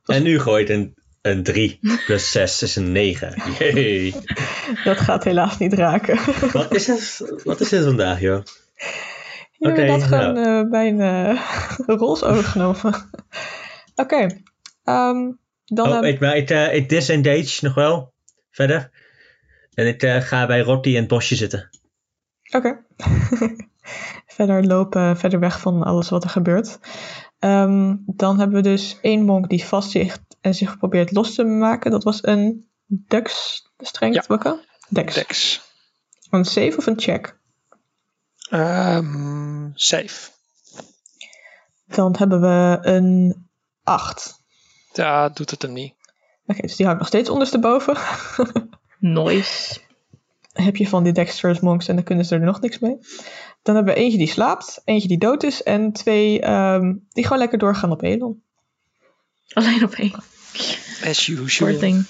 en 0.05 0.23
nu 0.23 0.39
gooit 0.39 0.69
een, 0.69 0.93
een 1.21 1.43
3 1.43 1.79
plus 2.05 2.31
6 2.31 2.61
is 2.61 2.75
een 2.75 2.91
9. 2.91 3.33
Jee. 3.59 4.13
dat 4.83 4.97
gaat 4.97 5.23
helaas 5.23 5.57
niet 5.57 5.73
raken. 5.73 6.19
Wat 6.51 6.75
is 6.75 6.87
het, 6.87 7.23
wat 7.43 7.59
is 7.59 7.69
dit 7.69 7.83
vandaag, 7.83 8.19
joh? 8.19 8.41
Je 9.51 9.67
hebt 9.67 9.79
Oké, 9.79 9.87
dat 9.87 10.03
gewoon 10.03 10.33
nou. 10.33 10.69
bij 10.69 10.87
een 10.87 11.01
eh, 11.01 11.41
rols 11.99 12.23
overgenomen. 12.23 13.09
Oké. 13.95 14.27
ehm, 14.83 15.31
dan 15.65 15.87
Oh, 15.87 15.93
heb- 15.93 16.03
ik, 16.03 16.19
maar 16.19 16.35
ik, 16.37 16.49
eh, 16.49 16.75
ik 16.75 16.89
disengage 16.89 17.65
nog 17.65 17.73
wel 17.73 18.13
verder. 18.51 18.89
En 19.73 19.87
ik 19.87 20.01
ga 20.23 20.45
bij 20.45 20.59
Rocky 20.61 20.89
in 20.89 20.95
het 20.95 21.07
bosje 21.07 21.35
zitten. 21.35 21.69
Oké. 22.55 22.83
verder 24.35 24.63
lopen, 24.65 25.17
verder 25.17 25.39
weg 25.39 25.59
van 25.59 25.83
alles 25.83 26.09
wat 26.09 26.23
er 26.23 26.29
gebeurt. 26.29 26.79
Ehm, 27.39 27.95
dan 28.05 28.39
hebben 28.39 28.55
we 28.55 28.69
dus 28.69 28.97
één 29.01 29.23
monk 29.25 29.49
die 29.49 29.65
vast 29.65 29.91
zit 29.91 30.21
en 30.41 30.55
zich 30.55 30.77
probeert 30.77 31.11
los 31.11 31.35
te 31.35 31.43
maken. 31.43 31.91
Dat 31.91 32.03
was 32.03 32.23
een 32.23 32.69
dex 32.87 33.61
strength, 33.77 34.25
Ja. 34.27 34.59
Dex. 34.89 35.15
Dex. 35.15 35.61
Een 36.29 36.45
save 36.45 36.77
of 36.77 36.85
een 36.85 36.99
check? 36.99 37.39
Ehm 38.49 39.69
safe. 39.73 40.31
Dan 41.87 42.15
hebben 42.17 42.41
we 42.41 42.77
een 42.81 43.35
8. 43.83 44.43
Ja, 44.93 45.29
doet 45.29 45.51
het 45.51 45.61
hem 45.61 45.73
niet. 45.73 45.93
Oké, 46.45 46.61
dus 46.61 46.75
die 46.75 46.85
hangt 46.85 46.99
nog 46.99 47.09
steeds 47.09 47.29
ondersteboven. 47.29 47.97
Nice. 48.99 49.79
heb 50.51 50.75
je 50.75 50.87
van 50.87 51.03
die 51.03 51.13
dexterous 51.13 51.59
monks 51.59 51.87
en 51.87 51.95
dan 51.95 52.03
kunnen 52.03 52.25
ze 52.25 52.35
er 52.35 52.41
nog 52.41 52.61
niks 52.61 52.79
mee. 52.79 52.97
Dan 53.61 53.75
hebben 53.75 53.93
we 53.93 53.99
eentje 53.99 54.17
die 54.17 54.27
slaapt, 54.27 54.81
eentje 54.85 55.07
die 55.07 55.17
dood 55.17 55.43
is 55.43 55.63
en 55.63 55.91
twee 55.91 56.41
ehm, 56.41 56.95
die 57.09 57.23
gewoon 57.23 57.39
lekker 57.39 57.57
doorgaan 57.57 57.91
op 57.91 58.01
Elon. 58.01 58.43
Alleen 59.53 59.83
op 59.83 59.93
één. 59.93 60.15
As 61.03 61.27
usual. 61.27 61.69
Poor 61.69 61.79
thing. 61.79 62.05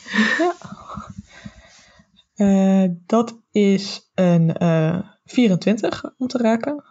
Eh, 2.36 2.86
dat 3.06 3.38
is 3.52 4.10
een 4.16 4.58
eh 4.58 5.00
24 5.26 6.04
om 6.18 6.28
te 6.28 6.38
raken. 6.38 6.84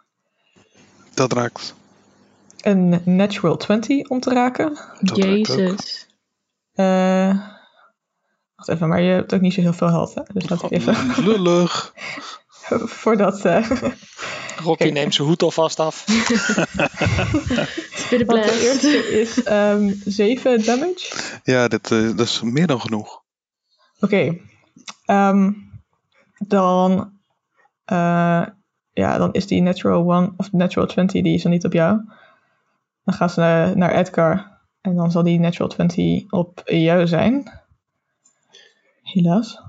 dat 1.15 1.33
raakt. 1.33 1.75
Een 2.61 3.03
natural 3.05 3.57
20 3.57 4.09
om 4.09 4.21
te 4.21 4.31
raken. 4.31 4.79
Dat 5.01 5.19
raakt 5.19 5.51
ook. 5.51 5.59
Jezus. 5.59 6.07
Eh, 6.75 7.47
wacht 8.55 8.69
even, 8.69 8.89
maar 8.89 9.01
je 9.03 9.13
hebt 9.13 9.35
ook 9.35 9.41
niet 9.41 9.55
zo 9.55 9.61
heel 9.61 9.73
veel 9.73 9.89
health. 9.89 10.15
Hè? 10.15 10.23
Dus 10.33 10.49
laat 10.49 10.63
ik 10.63 10.71
even 10.71 11.25
Lullig. 11.25 11.93
voordat. 13.01 13.43
Eh 14.61 14.67
Rocky 14.71 14.89
neemt 14.89 15.15
zijn 15.15 15.29
hoed 15.29 15.43
alvast 15.43 15.81
af. 15.81 16.05
Want 18.27 18.45
de 18.45 18.61
eerste 18.63 19.21
is 19.21 19.43
ehm 19.43 19.93
7 20.05 20.65
damage. 20.65 21.39
Ja, 21.45 21.69
dat, 21.69 21.91
eh, 21.91 22.17
dat 22.17 22.27
is 22.27 22.41
meer 22.43 22.67
dan 22.67 22.81
genoeg. 22.81 23.23
Oké. 24.01 24.39
Ehm, 25.05 25.53
dan, 26.39 27.13
eh, 27.85 28.43
ja, 28.93 29.19
dan 29.19 29.33
is 29.33 29.47
die 29.47 29.63
natural 29.63 30.03
one 30.13 30.33
of 30.37 30.53
natural 30.53 30.87
20, 30.89 31.23
die 31.23 31.35
is 31.35 31.43
dan 31.43 31.53
niet 31.53 31.65
op 31.65 31.73
jou. 31.73 32.01
Dan 33.05 33.15
gaan 33.15 33.31
ze 33.31 33.41
naar, 33.41 33.77
naar 33.77 33.93
Edgar. 33.95 34.59
En 34.81 34.95
dan 34.95 35.11
zal 35.11 35.23
die 35.23 35.41
natural 35.41 35.69
20 35.69 36.31
op 36.31 36.63
jou 36.65 37.07
zijn. 37.07 37.63
Helaas. 39.03 39.61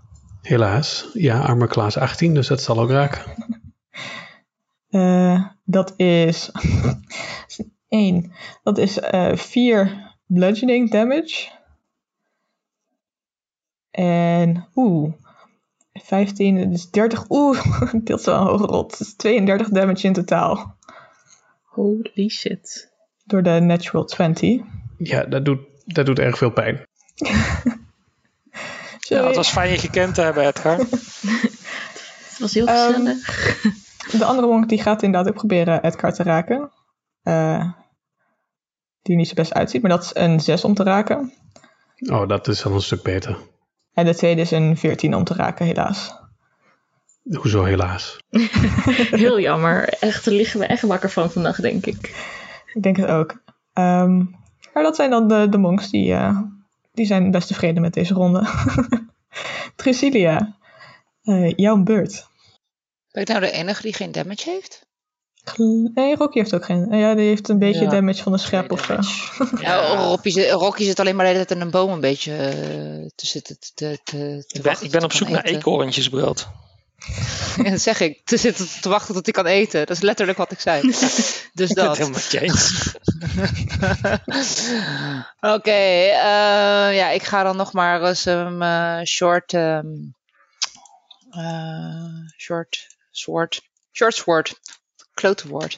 Helaas. 0.41 1.09
Ja, 1.13 1.39
armor 1.39 1.67
class 1.67 1.97
18, 1.97 2.33
dus 2.33 2.47
dat 2.47 2.61
zal 2.61 2.79
ook 2.79 2.89
raken. 2.89 3.21
Eh, 4.91 5.45
dat 5.63 5.93
is 5.97 6.51
1. 7.89 8.31
Dat 8.63 8.77
is 8.77 8.99
eh 8.99 9.35
4 9.35 10.15
bludgeoning 10.25 10.91
damage. 10.91 11.49
En 13.91 14.67
oeh. 14.75 15.13
15, 15.93 16.55
dat 16.55 16.73
is 16.73 16.89
30. 16.89 17.29
Oeh, 17.29 17.65
deelt 18.03 18.21
zo 18.21 18.31
een 18.31 18.47
hoge 18.47 18.65
rot. 18.65 18.89
Dat 18.89 18.99
is 18.99 19.15
32 19.15 19.69
damage 19.69 20.07
in 20.07 20.13
totaal. 20.13 20.77
Holy 21.61 22.29
shit. 22.29 22.91
Door 23.25 23.43
de 23.43 23.59
natural 23.59 24.05
20. 24.05 24.61
Ja, 24.97 25.23
dat 25.23 25.45
doet, 25.45 25.59
dat 25.85 26.05
doet 26.05 26.19
erg 26.19 26.37
veel 26.37 26.51
pijn. 26.51 26.85
Ja, 28.99 29.25
het 29.27 29.35
was 29.35 29.49
fijn 29.49 29.71
je 29.71 29.77
gekend 29.77 30.15
te 30.15 30.21
hebben, 30.21 30.47
Edgar. 30.47 30.77
Het 30.77 32.37
was 32.39 32.53
heel 32.53 32.67
gezellig. 32.67 33.29
De 34.11 34.25
andere 34.25 34.47
monk 34.47 34.69
die 34.69 34.81
gaat 34.81 35.03
inderdaad 35.03 35.29
ook 35.29 35.37
proberen 35.37 35.83
Edgar 35.83 36.13
te 36.13 36.23
raken. 36.23 36.71
Eh, 37.23 37.71
die 39.01 39.13
er 39.13 39.19
niet 39.19 39.27
zo 39.27 39.33
best 39.33 39.53
uitziet, 39.53 39.81
maar 39.81 39.91
dat 39.91 40.03
is 40.03 40.11
een 40.13 40.39
6 40.39 40.63
om 40.63 40.73
te 40.73 40.83
raken. 40.83 41.33
Oh, 42.09 42.27
dat 42.27 42.47
is 42.47 42.65
al 42.65 42.73
een 42.73 42.81
stuk 42.81 43.03
beter. 43.03 43.37
En 43.93 44.05
de 44.05 44.15
tweede 44.15 44.41
is 44.41 44.51
een 44.51 44.77
14 44.77 45.15
om 45.15 45.23
te 45.23 45.33
raken, 45.33 45.65
helaas. 45.65 46.15
Hoezo 47.23 47.63
helaas? 47.63 48.17
Heel 49.23 49.39
jammer. 49.39 49.89
Echt, 49.89 50.25
daar 50.25 50.33
liggen 50.33 50.59
we 50.59 50.65
echt 50.65 50.81
wakker 50.81 51.09
van 51.09 51.31
vandaag, 51.31 51.59
denk 51.59 51.85
ik. 51.85 52.29
Ik 52.73 52.83
denk 52.83 52.97
het 52.97 53.09
ook. 53.09 53.43
Ehm, 53.73 54.17
maar 54.73 54.83
dat 54.83 54.95
zijn 54.95 55.09
dan 55.09 55.27
de, 55.27 55.49
de 55.49 55.57
monks 55.57 55.89
die, 55.89 56.13
eh, 56.13 56.39
die 56.93 57.05
zijn 57.05 57.31
best 57.31 57.47
tevreden 57.47 57.81
met 57.81 57.93
deze 57.93 58.13
ronde. 58.13 58.47
Drusilia, 59.75 60.55
eh, 61.23 61.49
jouw 61.55 61.77
beurt. 61.77 62.29
Ben 63.11 63.21
ik 63.21 63.27
nou 63.27 63.39
de 63.41 63.51
enige 63.51 63.81
die 63.81 63.93
geen 63.93 64.11
damage 64.11 64.49
heeft? 64.49 64.85
Nee, 65.93 66.15
Rocky 66.15 66.37
heeft 66.37 66.53
ook 66.53 66.65
geen. 66.65 66.97
Ja, 66.97 67.15
die 67.15 67.27
heeft 67.27 67.49
een 67.49 67.59
beetje 67.59 67.81
Ja. 67.83 67.89
damage 67.89 68.23
van 68.23 68.31
de 68.31 68.37
schep 68.37 68.71
of 68.71 68.83
zo. 68.85 68.97
Ja, 69.61 69.95
Rocky, 69.95 70.29
zit- 70.29 70.51
Rocky 70.51 70.83
zit 70.83 70.99
alleen 70.99 71.15
maar 71.15 71.25
de 71.25 71.31
hele 71.31 71.45
tijd 71.45 71.59
in 71.59 71.65
een 71.65 71.71
boom 71.71 71.91
een 71.91 71.99
beetje 71.99 72.33
eh, 72.35 73.07
te 73.15 73.25
zitten 73.27 73.57
te, 73.75 73.99
te, 74.03 74.43
Ik 74.47 74.53
ben, 74.53 74.63
wachten 74.63 74.85
ik 74.85 74.91
ben 74.91 75.01
tot 75.01 75.03
op 75.11 75.17
zoek 75.17 75.29
naar 75.29 75.43
eekhoorntjes 75.43 76.09
brood. 76.09 76.47
Ja, 77.63 77.63
dat 77.69 77.81
zeg 77.81 77.99
ik. 77.99 78.21
Te 78.25 78.37
zitten 78.37 78.67
te 78.81 78.89
wachten 78.89 79.13
tot 79.13 79.25
hij 79.25 79.33
kan 79.33 79.45
eten. 79.45 79.79
Dat 79.85 79.95
is 79.95 80.01
letterlijk 80.01 80.37
wat 80.37 80.51
ik 80.51 80.59
zei. 80.59 80.81
Dus 81.53 81.69
Ik 81.69 81.75
ben 81.75 81.85
dat. 81.85 81.97
Oké, 85.39 85.71
eh, 85.71 86.95
ja, 86.95 87.09
ik 87.09 87.23
ga 87.23 87.43
dan 87.43 87.55
nog 87.55 87.73
maar 87.73 88.03
eens 88.03 88.25
een 88.25 88.61
eh, 88.61 89.01
short, 89.03 89.53
ehm, 89.53 89.85
eh, 91.29 92.29
short 92.37 92.90
sword, 93.11 93.61
short 93.91 94.13
sword, 94.13 94.59
klote 95.13 95.47
woord, 95.47 95.77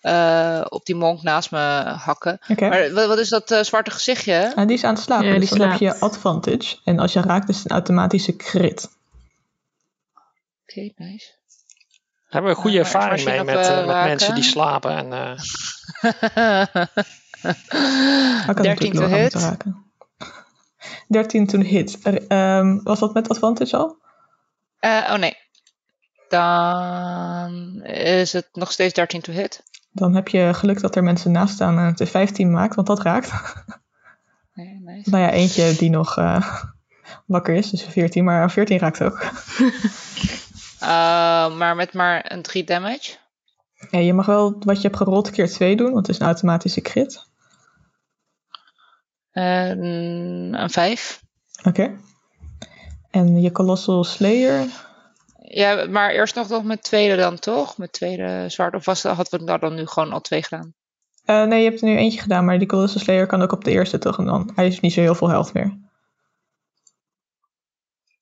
eh, 0.00 0.64
op 0.68 0.84
die 0.84 0.94
monk 0.94 1.22
naast 1.22 1.50
me 1.50 1.58
hakken. 1.98 2.38
Maar 2.58 2.92
wat, 2.92 3.06
wat 3.06 3.18
is 3.18 3.28
dat 3.28 3.50
eh, 3.50 3.62
zwarte 3.62 3.90
gezichtje? 3.90 4.52
En 4.56 4.66
die 4.66 4.76
is 4.76 4.84
aan 4.84 4.94
het 4.94 5.02
slapen, 5.02 5.26
Ja, 5.26 5.30
die 5.30 5.40
dus 5.40 5.50
dan 5.50 5.68
heb 5.70 5.80
je 5.80 5.98
advantage. 5.98 6.76
En 6.84 6.98
als 6.98 7.12
je 7.12 7.20
raakt, 7.20 7.48
is 7.48 7.56
het 7.56 7.64
een 7.64 7.76
automatische 7.76 8.36
crit. 8.36 8.88
Oké, 10.62 10.92
nice. 10.96 11.34
Hebben 12.28 12.50
we 12.50 12.56
goede 12.56 12.76
Ja, 12.76 12.82
maar 12.82 12.92
ervaring 12.92 13.24
mee 13.24 13.44
met, 13.44 13.66
eh, 13.66 13.86
met 13.86 14.04
mensen 14.04 14.34
die 14.34 14.44
slapen. 14.44 14.90
En, 14.96 15.12
eh, 15.12 15.38
Maar 18.46 18.54
kan 18.54 18.62
13 18.64 18.64
natuurlijk 18.64 18.94
to 18.94 19.06
hit. 19.06 19.22
moeten 19.22 19.40
raken. 19.40 19.84
13 21.08 21.46
to 21.46 21.58
hit. 21.60 21.98
Er, 22.06 22.26
ehm, 22.26 22.82
was 22.82 22.98
dat 22.98 23.14
met 23.14 23.28
advantage 23.28 23.76
al? 23.76 23.96
Eh, 24.78 25.08
oh 25.10 25.14
nee. 25.18 25.36
Dan 26.28 27.82
is 27.84 28.32
het 28.32 28.48
nog 28.52 28.72
steeds 28.72 28.94
13 28.94 29.20
to 29.20 29.32
hit. 29.32 29.62
Dan 29.92 30.14
heb 30.14 30.28
je 30.28 30.54
geluk 30.54 30.80
dat 30.80 30.96
er 30.96 31.02
mensen 31.02 31.32
naast 31.32 31.54
staan 31.54 31.78
en 31.78 31.84
het 31.84 31.98
de 31.98 32.06
15 32.06 32.50
maakt, 32.50 32.74
want 32.74 32.86
dat 32.86 33.02
raakt. 33.02 33.32
Nee, 34.54 34.80
nice. 34.84 35.10
nou 35.10 35.22
ja, 35.22 35.30
eentje 35.30 35.74
die 35.76 35.90
nog 35.90 36.16
eh, 36.16 36.62
wakker 37.26 37.54
is, 37.54 37.70
dus 37.70 37.82
14, 37.82 38.24
maar 38.24 38.50
14 38.50 38.78
raakt 38.78 39.02
ook. 39.02 39.20
Eh, 40.80 41.56
maar 41.58 41.76
met 41.76 41.92
maar 41.92 42.32
een 42.32 42.42
3 42.42 42.64
damage. 42.64 43.16
Ja, 43.90 43.98
je 43.98 44.12
mag 44.12 44.26
wel 44.26 44.56
wat 44.58 44.76
je 44.76 44.86
hebt 44.86 44.96
gerold 44.96 45.30
keer 45.30 45.48
2 45.48 45.76
doen, 45.76 45.92
want 45.92 46.06
het 46.06 46.14
is 46.14 46.20
een 46.20 46.26
automatische 46.26 46.80
crit. 46.80 47.24
En 49.30 49.78
een 50.52 50.70
5. 50.70 51.22
Oké. 51.64 51.96
En 53.10 53.40
je 53.40 53.52
Colossal 53.52 54.04
Slayer, 54.04 54.66
Ja, 55.48 55.86
maar 55.88 56.10
eerst 56.10 56.34
nog 56.34 56.48
nog 56.48 56.62
met 56.64 56.82
tweede 56.82 57.16
dan 57.16 57.38
toch? 57.38 57.78
Met 57.78 57.92
tweede 57.92 58.44
zwart. 58.48 58.74
Of 58.74 58.84
was, 58.84 59.02
hadden 59.02 59.38
we 59.38 59.44
nou 59.44 59.58
dan 59.58 59.74
nu 59.74 59.86
gewoon 59.86 60.12
al 60.12 60.20
twee 60.20 60.42
gedaan? 60.42 60.74
Eh, 61.24 61.44
nee, 61.44 61.62
je 61.62 61.68
hebt 61.68 61.80
er 61.82 61.88
nu 61.88 61.96
eentje 61.96 62.20
gedaan, 62.20 62.44
maar 62.44 62.58
die 62.58 62.68
Colossal 62.68 63.00
Slayer 63.00 63.26
kan 63.26 63.42
ook 63.42 63.52
op 63.52 63.64
de 63.64 63.70
eerste 63.70 63.98
toch? 63.98 64.18
En 64.18 64.24
dan, 64.24 64.50
hij 64.54 64.64
heeft 64.64 64.80
niet 64.80 64.92
zo 64.92 65.00
heel 65.00 65.14
veel 65.14 65.28
health 65.28 65.52
meer. 65.52 65.78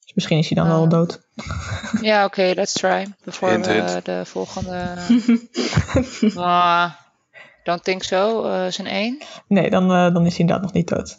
Dus 0.04 0.14
misschien 0.14 0.38
is 0.38 0.48
hij 0.48 0.56
dan 0.62 0.68
wel 0.72 0.82
Ah. 0.84 0.90
dood. 0.90 1.20
Ja, 2.00 2.24
oké, 2.24 2.52
let's 2.54 2.72
try. 2.72 3.06
Voor 3.24 3.48
Hint, 3.48 3.66
we 3.66 3.72
hint. 3.72 4.04
de 4.04 4.22
volgende... 4.24 4.94
Ah, 6.36 6.92
don't 7.64 7.84
think 7.84 8.02
so. 8.02 8.44
eh 8.44 8.66
is 8.66 8.78
een 8.78 8.86
1. 8.86 9.14
Oké, 9.14 9.24
Nee, 9.48 9.70
dan, 9.70 9.82
eh, 9.92 10.14
dan 10.14 10.26
is 10.26 10.30
hij 10.30 10.38
inderdaad 10.40 10.64
nog 10.64 10.72
niet 10.72 10.88
dood. 10.88 11.18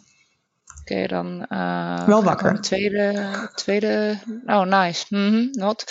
Dan... 0.86 1.46
eh, 1.48 2.06
Wel 2.06 2.24
wakker. 2.24 2.60
Tweede, 2.60 3.50
tweede... 3.54 4.18
Oh, 4.46 4.62
nice. 4.62 5.06
Mhm, 5.08 5.46
not. 5.50 5.84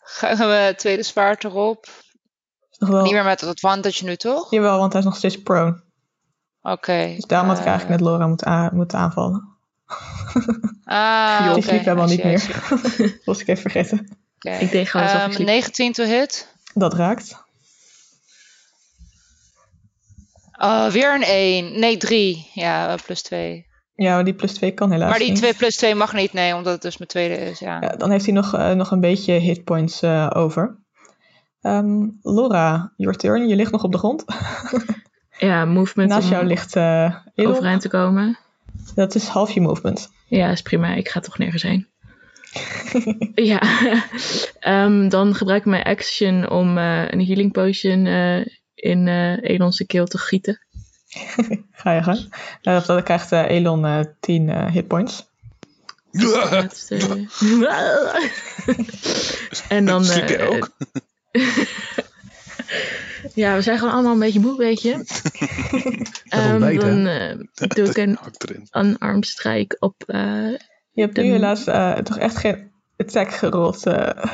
Gaan 0.00 0.36
we 0.48 0.74
tweede 0.76 1.02
zwaard 1.02 1.44
erop. 1.44 1.88
Wel... 2.78 3.02
Niet 3.02 3.12
meer 3.12 3.24
met 3.24 3.40
het 3.40 3.50
advantage 3.50 4.04
nu, 4.04 4.16
toch? 4.16 4.50
Jawel, 4.50 4.78
want 4.78 4.92
hij 4.92 5.00
is 5.00 5.06
nog 5.06 5.16
steeds 5.16 5.42
prone. 5.42 5.82
Oké. 6.62 7.12
Dus 7.16 7.24
daarom 7.24 7.48
had 7.48 7.58
ik 7.58 7.64
eh, 7.64 7.70
eigenlijk 7.70 8.00
met 8.00 8.08
Laura 8.08 8.26
moeten, 8.26 8.70
moeten 8.72 8.98
aanvallen. 8.98 9.48
Ah, 10.84 11.42
die 11.42 11.50
oké. 11.50 11.62
sliep 11.62 11.84
helemaal 11.84 12.06
niet 12.06 12.24
meer. 12.24 12.60
Dat 12.98 13.10
was 13.24 13.40
ik 13.40 13.48
even 13.48 13.70
vergeten. 13.70 14.18
Oké. 14.36 14.56
Ik 14.56 14.70
deed 14.70 14.88
gewoon 14.88 15.06
ik 15.06 15.12
Ehm, 15.12 15.32
sliep. 15.32 15.46
19 15.46 15.92
to 15.92 16.04
hit. 16.04 16.54
Dat 16.74 16.94
raakt. 16.94 17.44
Uh, 20.62 20.86
weer 20.90 21.14
een 21.14 21.22
1. 21.22 21.78
Nee, 21.78 21.96
3. 21.96 22.50
Ja, 22.54 22.92
uh, 22.92 22.98
plus 23.04 23.22
2. 23.22 23.66
Ja, 24.02 24.14
maar 24.14 24.24
die 24.24 24.34
plus 24.34 24.52
2 24.52 24.70
kan 24.72 24.90
helaas 24.90 25.10
Maar 25.10 25.18
die 25.18 25.28
niet. 25.28 25.38
2 25.38 25.54
plus 25.54 25.76
2 25.76 25.94
mag 25.94 26.12
niet, 26.12 26.32
nee, 26.32 26.54
omdat 26.54 26.72
het 26.72 26.82
dus 26.82 26.96
mijn 26.96 27.10
tweede 27.10 27.34
is. 27.34 27.58
Ja. 27.58 27.80
Ja, 27.80 27.88
dan 27.88 28.10
heeft 28.10 28.24
hij 28.24 28.34
nog, 28.34 28.54
eh, 28.54 28.72
nog 28.72 28.90
een 28.90 29.00
beetje 29.00 29.32
hitpoints 29.32 30.02
eh, 30.02 30.30
over. 30.34 30.78
Ehm, 31.60 32.08
Laura, 32.22 32.92
your 32.96 33.16
turn. 33.16 33.48
Je 33.48 33.56
ligt 33.56 33.72
nog 33.72 33.84
op 33.84 33.92
de 33.92 33.98
grond. 33.98 34.24
Ja, 35.38 35.64
movement 35.64 36.08
Naast 36.08 36.28
jou 36.28 36.46
ligt 36.46 36.76
eh 36.76 37.14
Elon. 37.34 37.52
overeind 37.52 37.80
te 37.80 37.88
komen. 37.88 38.38
Dat 38.94 39.14
is 39.14 39.26
half 39.26 39.50
je 39.50 39.60
movement. 39.60 40.10
Ja, 40.26 40.50
is 40.50 40.62
prima. 40.62 40.94
Ik 40.94 41.08
ga 41.08 41.20
toch 41.20 41.38
nergens 41.38 41.62
heen. 41.62 41.86
ja, 43.34 43.60
Ehm, 44.60 45.08
dan 45.08 45.34
gebruik 45.34 45.60
ik 45.60 45.66
mijn 45.66 45.82
action 45.82 46.50
om 46.50 46.78
eh, 46.78 47.08
een 47.08 47.26
healing 47.26 47.52
potion 47.52 48.06
eh, 48.06 48.46
in 48.74 49.08
eh 49.08 49.50
Elon's 49.50 49.84
keel 49.86 50.06
te 50.06 50.18
gieten. 50.18 50.66
Ga 51.72 51.92
je 51.92 52.02
gang. 52.02 52.34
Uh, 52.62 52.76
of 52.76 52.84
dan 52.86 53.02
krijgt 53.02 53.32
eh, 53.32 53.50
Elon 53.50 53.84
eh 53.86 54.00
10 54.20 54.48
eh, 54.48 54.66
hitpoints. 54.70 55.28
En 59.68 59.84
dan. 59.84 60.04
Eh, 60.04 60.50
ook? 60.50 60.70
ja, 63.34 63.54
we 63.54 63.62
zijn 63.62 63.78
gewoon 63.78 63.92
allemaal 63.92 64.12
een 64.12 64.18
beetje 64.18 64.40
moe, 64.40 64.56
weet 64.56 64.82
je. 64.82 65.04
Ehm, 66.28 66.62
hè? 66.62 66.74
dan 66.74 67.06
eh, 67.06 67.36
doe 67.54 67.88
ik 67.88 67.96
een 67.96 68.18
unarmed 68.72 69.26
strike 69.26 69.76
op. 69.78 70.02
eh, 70.06 70.50
Je 70.92 71.00
hebt 71.02 71.16
nu 71.16 71.22
helaas 71.22 71.66
eh, 71.66 71.92
toch 71.92 72.18
echt 72.18 72.36
geen 72.36 72.70
attack 72.96 73.32
gerold 73.32 73.86
eh, 73.86 74.24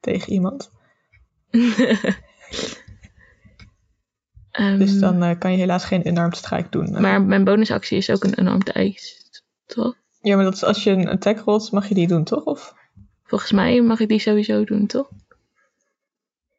tegen 0.00 0.32
iemand. 0.32 0.70
Ehm, 4.58 4.78
Dus 4.78 4.98
dan 4.98 5.22
eh, 5.22 5.38
kan 5.38 5.50
je 5.52 5.56
helaas 5.58 5.84
geen 5.84 6.08
unarmed 6.08 6.36
strike 6.36 6.68
doen. 6.70 6.94
eh. 6.94 7.00
Maar 7.00 7.22
mijn 7.22 7.44
bonusactie 7.44 7.96
is 7.98 8.10
ook 8.10 8.24
een 8.24 8.40
unarmed 8.40 8.72
ace. 8.72 9.16
Toch? 9.66 9.94
Ja, 10.20 10.34
maar 10.36 10.44
dat 10.44 10.54
is, 10.54 10.64
als 10.64 10.84
je 10.84 10.90
een 10.90 11.08
attack 11.08 11.38
rolt, 11.38 11.72
mag 11.72 11.88
je 11.88 11.94
die 11.94 12.06
doen, 12.06 12.24
toch? 12.24 12.44
Of? 12.44 12.74
Volgens 13.24 13.52
mij 13.52 13.80
mag 13.80 14.00
ik 14.00 14.08
die 14.08 14.18
sowieso 14.18 14.64
doen, 14.64 14.86
toch? 14.86 15.08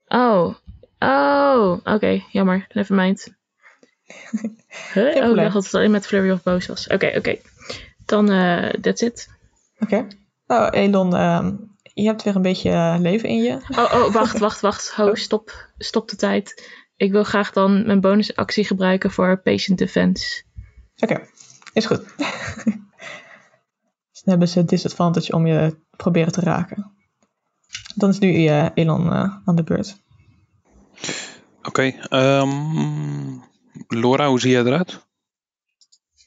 Oh. 0.07 0.55
Oh. 0.99 1.77
Oké, 1.83 2.23
jammer. 2.31 2.67
Never 2.73 2.95
mind. 2.95 3.27
Huh? 4.93 5.15
Oh, 5.15 5.29
ik 5.29 5.35
dacht 5.35 5.53
dat 5.53 5.63
het 5.63 5.73
alleen 5.75 5.91
met 5.91 6.05
Flurry 6.07 6.31
of 6.31 6.43
Boos 6.43 6.65
was. 6.67 6.87
Oké, 6.87 7.13
oké. 7.17 7.35
Dan, 8.05 8.31
eh 8.31 8.69
that's 8.81 9.01
it. 9.01 9.29
Oké. 9.79 10.07
Nou, 10.47 10.69
Elon, 10.69 11.15
ehm, 11.15 11.55
je 11.93 12.05
hebt 12.05 12.23
weer 12.23 12.35
een 12.35 12.41
beetje 12.41 12.97
leven 12.99 13.29
in 13.29 13.41
je. 13.43 13.53
Oh, 13.69 13.93
oh, 13.93 14.13
wacht, 14.13 14.39
wacht, 14.47 14.59
wacht. 14.61 14.91
Ho, 14.91 15.15
stop. 15.15 15.69
Stop 15.77 16.09
de 16.09 16.15
tijd. 16.15 16.69
Ik 16.99 17.11
wil 17.11 17.23
graag 17.23 17.51
dan 17.51 17.85
mijn 17.85 18.01
bonusactie 18.01 18.63
gebruiken 18.65 19.11
voor 19.11 19.41
patient 19.41 19.77
defense. 19.77 20.43
Oké, 20.99 21.27
is 21.73 21.85
goed. 21.85 22.03
dus 22.17 22.25
dan 24.23 24.23
hebben 24.23 24.47
ze 24.47 24.65
disadvantage 24.65 25.31
om 25.33 25.47
je 25.47 25.77
proberen 25.97 26.31
te 26.31 26.41
raken. 26.41 26.91
Dan 27.95 28.09
is 28.09 28.19
nu 28.19 28.45
eh, 28.47 28.67
Elon 28.73 29.11
eh, 29.11 29.35
aan 29.45 29.55
de 29.55 29.63
beurt. 29.63 29.97
Oké. 31.63 31.81
ehm, 32.09 33.37
Laura, 33.87 34.27
hoe 34.27 34.39
zie 34.39 34.51
jij 34.51 34.63
eruit? 34.63 35.07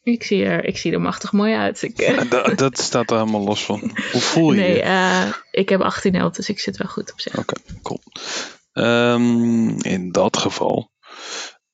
Ik 0.03 0.23
zie 0.23 0.45
er, 0.45 0.65
ik 0.65 0.79
zie 0.79 0.93
er 0.93 1.01
machtig 1.01 1.33
mooi 1.33 1.55
uit. 1.55 1.83
Ik, 1.83 1.99
eh, 1.99 2.21
Da- 2.31 2.55
dat 2.55 2.79
staat 2.79 3.11
er 3.11 3.19
helemaal 3.19 3.45
los 3.45 3.65
van. 3.65 3.81
Hoe 4.13 4.21
voel 4.21 4.53
je 4.53 4.61
nee, 4.61 4.75
je? 4.75 4.83
eh, 4.83 5.33
ik 5.51 5.69
heb 5.69 5.81
18 5.81 6.15
health, 6.15 6.37
dus 6.37 6.49
ik 6.49 6.59
zit 6.61 6.77
wel 6.77 6.89
goed 6.89 7.13
op 7.13 7.21
zich. 7.21 7.39
Oké, 7.39 7.55
cool. 7.83 8.01
Ehm, 8.73 9.69
in 9.69 10.13
dat 10.13 10.37
geval 10.37 10.91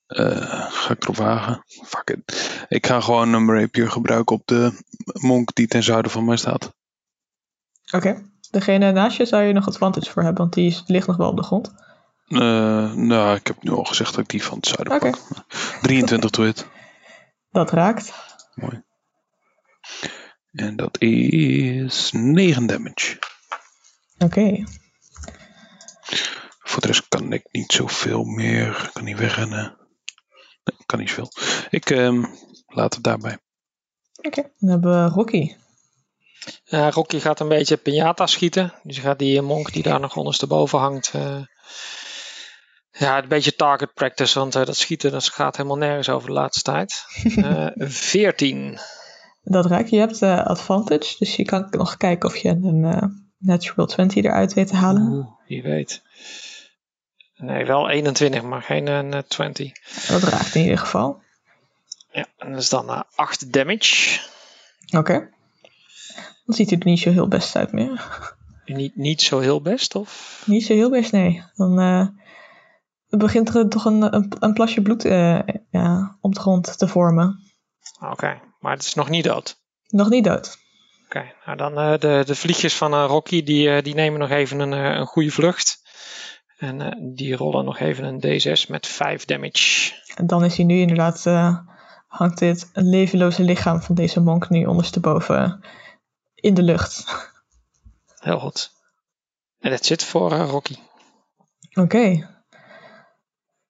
Eh, 0.09 0.71
ga 0.71 0.93
ik 0.93 1.03
erop 1.03 1.17
wagen? 1.17 1.63
Fuck 1.67 2.11
it. 2.11 2.51
Ik 2.69 2.87
ga 2.87 3.01
gewoon 3.01 3.33
een 3.33 3.61
rapier 3.61 3.91
gebruiken 3.91 4.37
op 4.37 4.43
de 4.47 4.73
monk 5.13 5.55
die 5.55 5.67
ten 5.67 5.83
zuiden 5.83 6.11
van 6.11 6.25
mij 6.25 6.37
staat. 6.37 6.75
Oké. 7.91 8.31
Degene 8.51 8.93
naast 8.93 9.17
je 9.17 9.27
zou 9.27 9.43
je 9.43 9.53
nog 9.53 9.67
advantage 9.67 10.11
voor 10.11 10.23
hebben, 10.23 10.43
want 10.43 10.55
die 10.55 10.83
ligt 10.87 11.07
nog 11.07 11.17
wel 11.17 11.29
op 11.29 11.37
de 11.37 11.43
grond. 11.43 11.75
Eh, 12.29 12.93
nou, 12.93 13.37
ik 13.37 13.47
heb 13.47 13.63
nu 13.63 13.71
al 13.71 13.85
gezegd 13.85 14.11
dat 14.11 14.21
ik 14.25 14.29
die 14.29 14.43
van 14.43 14.57
het 14.57 14.67
zuiden 14.67 14.95
Oké. 14.95 15.11
pak. 15.11 15.45
23 15.83 16.31
to 16.31 16.43
hit. 16.43 16.67
Dat 17.51 17.71
raakt. 17.71 18.13
Mooi. 18.55 18.83
En 20.53 20.77
dat 20.77 21.01
is 21.01 22.13
9 22.13 22.67
damage. 22.67 23.19
Oké. 24.19 24.65
Voor 26.69 26.81
de 26.81 26.87
rest 26.87 27.09
kan 27.09 27.33
ik 27.33 27.47
niet 27.51 27.73
zoveel 27.73 28.25
meer. 28.25 28.69
Ik 28.85 28.91
kan 28.93 29.05
niet 29.05 29.19
wegrennen. 29.19 29.77
Nee, 30.65 30.77
kan 30.87 30.99
niet 30.99 31.09
zoveel. 31.09 31.31
Ik 31.71 31.91
ehm, 31.91 32.25
laat 32.67 32.95
het 32.95 33.03
daarbij. 33.05 33.39
Oké. 34.23 34.43
Dan 34.59 34.71
hebben 34.71 35.05
we 35.05 35.11
Rocky. 35.11 35.55
Ja, 36.65 36.91
Rocky 36.91 37.19
gaat 37.19 37.41
een 37.41 37.49
beetje 37.49 37.77
piñata 37.79 38.25
schieten. 38.25 38.75
Dus 38.83 38.97
hij 38.97 39.05
gaat 39.05 39.19
die 39.19 39.43
monk 39.43 39.73
die 39.73 39.83
daar 39.83 40.01
nog 40.01 40.17
ondersteboven 40.17 40.79
hangt. 40.79 41.11
eh, 41.15 41.41
ja, 42.91 43.23
een 43.23 43.29
beetje 43.29 43.55
target 43.55 43.95
practice. 43.95 44.39
Want 44.39 44.55
eh, 44.55 44.65
dat 44.65 44.77
schieten 44.77 45.11
dat 45.11 45.29
gaat 45.29 45.57
helemaal 45.57 45.79
nergens 45.79 46.09
over 46.09 46.29
de 46.29 46.35
laatste 46.35 46.63
tijd. 46.63 47.05
Eh 47.37 47.67
14. 47.77 48.79
Dat 49.43 49.67
raakt. 49.67 49.91
Je 49.91 49.99
hebt 49.99 50.23
eh, 50.23 50.45
advantage, 50.47 51.15
dus 51.19 51.37
je 51.37 51.45
kan 51.45 51.67
nog 51.71 51.97
kijken 51.97 52.29
of 52.29 52.37
je 52.37 52.49
een 52.49 52.85
eh, 52.85 53.03
natural 53.39 53.87
20 53.87 54.25
eruit 54.25 54.55
weet 54.55 54.69
te 54.69 54.77
halen. 54.77 55.03
Oeh, 55.13 55.27
wie 55.47 55.63
weet. 55.63 56.03
Nee, 57.39 57.67
wel 57.67 57.89
21, 57.89 58.43
maar 58.43 58.63
geen 58.63 58.89
eh, 58.89 59.01
net 59.01 59.29
20. 59.29 59.73
Dat 60.09 60.23
raakt 60.23 60.55
in 60.55 60.63
ieder 60.63 60.79
geval. 60.79 61.23
Ja, 62.13 62.27
en 62.39 62.53
dat 62.53 62.61
is 62.61 62.69
dan 62.69 62.89
eh 62.89 63.01
8 63.15 63.53
damage. 63.53 64.21
Oké. 64.97 65.31
Dan 66.45 66.57
ziet 66.57 66.71
hij 66.71 66.79
er 66.79 66.87
niet 66.87 66.99
zo 67.01 67.11
heel 67.11 67.29
best 67.29 67.57
uit 67.57 67.73
meer. 67.73 68.27
Niet, 68.65 68.97
niet 68.97 69.23
zo 69.23 69.39
heel 69.39 69.63
best, 69.63 69.95
of? 69.95 70.43
Niet 70.47 70.65
zo 70.65 70.75
heel 70.75 70.91
best, 70.91 71.13
nee. 71.13 71.43
Dan 71.55 71.81
eh, 71.81 72.07
begint 73.19 73.55
er 73.55 73.69
toch 73.69 73.85
een, 73.85 74.15
een, 74.15 74.37
een 74.39 74.53
plasje 74.53 74.83
bloed 74.83 75.05
eh, 75.05 75.39
ja, 75.71 76.17
om 76.21 76.35
de 76.35 76.41
grond 76.41 76.79
te 76.79 76.89
vormen. 76.89 77.53
Oké, 78.01 78.41
maar 78.61 78.73
het 78.73 78.83
is 78.83 78.95
nog 78.95 79.09
niet 79.09 79.25
dood. 79.25 79.61
Nog 79.87 80.09
niet 80.09 80.25
dood. 80.25 80.59
Oké, 81.05 81.33
nou 81.45 81.57
dan 81.57 81.79
eh, 81.79 81.99
de, 81.99 82.23
de 82.27 82.35
vliegjes 82.35 82.77
van 82.77 82.93
eh, 82.93 83.05
Rocky, 83.07 83.43
die, 83.43 83.71
eh, 83.71 83.83
die 83.83 83.95
nemen 83.95 84.21
nog 84.21 84.31
even 84.31 84.61
een, 84.61 84.73
eh, 84.73 84.99
een 84.99 85.07
goede 85.07 85.31
vlucht. 85.31 85.83
En 86.59 86.81
eh, 86.81 86.93
die 87.15 87.37
rollen 87.37 87.65
nog 87.65 87.79
even 87.79 88.05
een 88.05 88.41
D6 88.41 88.69
met 88.71 88.87
5 88.87 89.25
damage. 89.25 89.93
En 90.15 90.27
dan 90.27 90.45
is 90.45 90.57
hij 90.57 90.65
nu 90.67 90.79
inderdaad, 90.81 91.27
eh, 91.27 91.59
hangt 92.07 92.39
dit 92.39 92.71
levenloze 92.73 93.43
lichaam 93.43 93.83
van 93.83 93.95
deze 93.95 94.21
monk 94.21 94.49
nu 94.49 94.65
ondersteboven 94.65 95.61
in 96.35 96.55
de 96.55 96.63
lucht. 96.63 97.05
Heel 98.19 98.39
goed. 98.39 98.71
En 99.61 99.71
dat 99.71 99.85
zit 99.87 100.05
voor 100.05 100.33
eh, 100.33 100.49
Rocky. 100.51 100.75
Oké. 101.75 102.29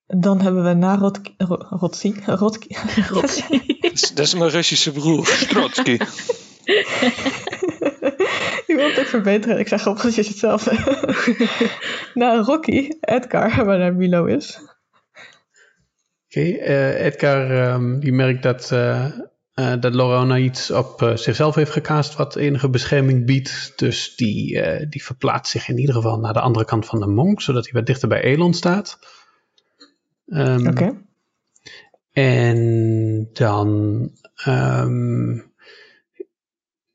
Dan 0.06 0.40
hebben 0.40 0.64
we 0.64 0.72
na 0.74 0.96
Rotki, 0.96 1.34
Ro- 1.38 1.66
Rotsi, 1.70 2.20
Rotki, 2.26 2.76
Dat 3.10 3.46
is, 3.92 4.00
dat 4.14 4.18
is 4.26 4.34
mijn 4.34 4.50
Russische 4.50 4.92
broer. 4.92 5.26
Trotsky. 5.48 5.98
Je 8.78 8.84
wilt 8.84 8.96
het 8.96 9.04
ook 9.04 9.10
verbeteren. 9.10 9.58
Ik 9.58 9.68
zeg 9.68 9.86
op 9.86 9.96
precies 9.96 10.28
hetzelfde. 10.28 10.70
na 12.14 12.40
Rocky, 12.40 12.88
Edgar, 13.00 13.64
waar 13.64 13.78
naar 13.78 13.94
Milo 13.94 14.24
is. 14.24 14.58
Oké, 16.26 16.40
eh, 16.40 17.04
Edgar 17.04 17.50
ehm, 17.50 17.98
die 17.98 18.12
merkt 18.12 18.42
dat, 18.42 18.72
eh 18.72 19.06
eh, 19.58 19.80
dat 19.80 19.94
Lorona 19.94 20.36
iets 20.36 20.70
op 20.70 21.02
eh, 21.02 21.16
zichzelf 21.16 21.54
heeft 21.54 21.70
gecast 21.70 22.16
wat 22.16 22.36
enige 22.36 22.70
bescherming 22.70 23.26
biedt. 23.26 23.72
Dus 23.76 24.16
die, 24.16 24.60
eh, 24.60 24.86
die 24.90 25.04
verplaatst 25.04 25.52
zich 25.52 25.68
in 25.68 25.78
ieder 25.78 25.94
geval 25.94 26.18
naar 26.18 26.32
de 26.32 26.40
andere 26.40 26.64
kant 26.64 26.86
van 26.86 27.00
de 27.00 27.06
monk, 27.06 27.40
zodat 27.40 27.64
hij 27.64 27.72
wat 27.72 27.86
dichter 27.86 28.08
bij 28.08 28.22
Elon 28.22 28.54
staat. 28.54 28.98
Ehm, 30.26 30.66
Oké. 30.66 31.02
En 32.12 33.28
dan 33.32 34.10
ehm, 34.34 35.38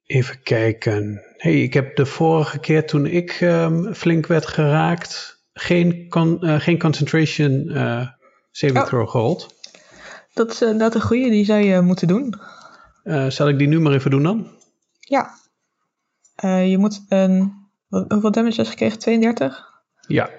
even 0.05 0.41
kijken. 0.43 1.21
Hey, 1.43 1.61
ik 1.61 1.73
heb 1.73 1.95
de 1.95 2.05
vorige 2.05 2.59
keer 2.59 2.87
toen 2.87 3.05
ik 3.05 3.31
ehm, 3.31 3.93
flink 3.93 4.25
werd 4.27 4.45
geraakt, 4.45 5.43
geen, 5.53 6.09
con- 6.09 6.41
eh, 6.43 6.59
geen 6.59 6.79
concentration 6.79 7.69
eh, 7.69 8.07
saving 8.51 8.79
Oh. 8.79 8.85
throw. 8.85 9.39
Dat 10.33 10.51
is 10.51 10.61
inderdaad 10.61 10.95
een 10.95 11.01
goede, 11.01 11.29
die 11.29 11.45
zou 11.45 11.59
je 11.61 11.81
moeten 11.81 12.07
doen. 12.07 12.33
Eh, 13.03 13.29
zal 13.29 13.47
ik 13.47 13.57
die 13.57 13.67
nu 13.67 13.79
maar 13.79 13.93
even 13.93 14.11
doen 14.11 14.23
dan? 14.23 14.47
Ja. 14.99 15.29
Eh, 16.35 16.69
je 16.69 16.77
moet 16.77 17.05
een. 17.09 17.53
wat- 17.87 18.11
Hoeveel 18.11 18.31
damage 18.31 18.55
heb 18.55 18.65
je 18.65 18.71
gekregen? 18.71 18.99
32? 18.99 19.63
Ja. 20.07 20.29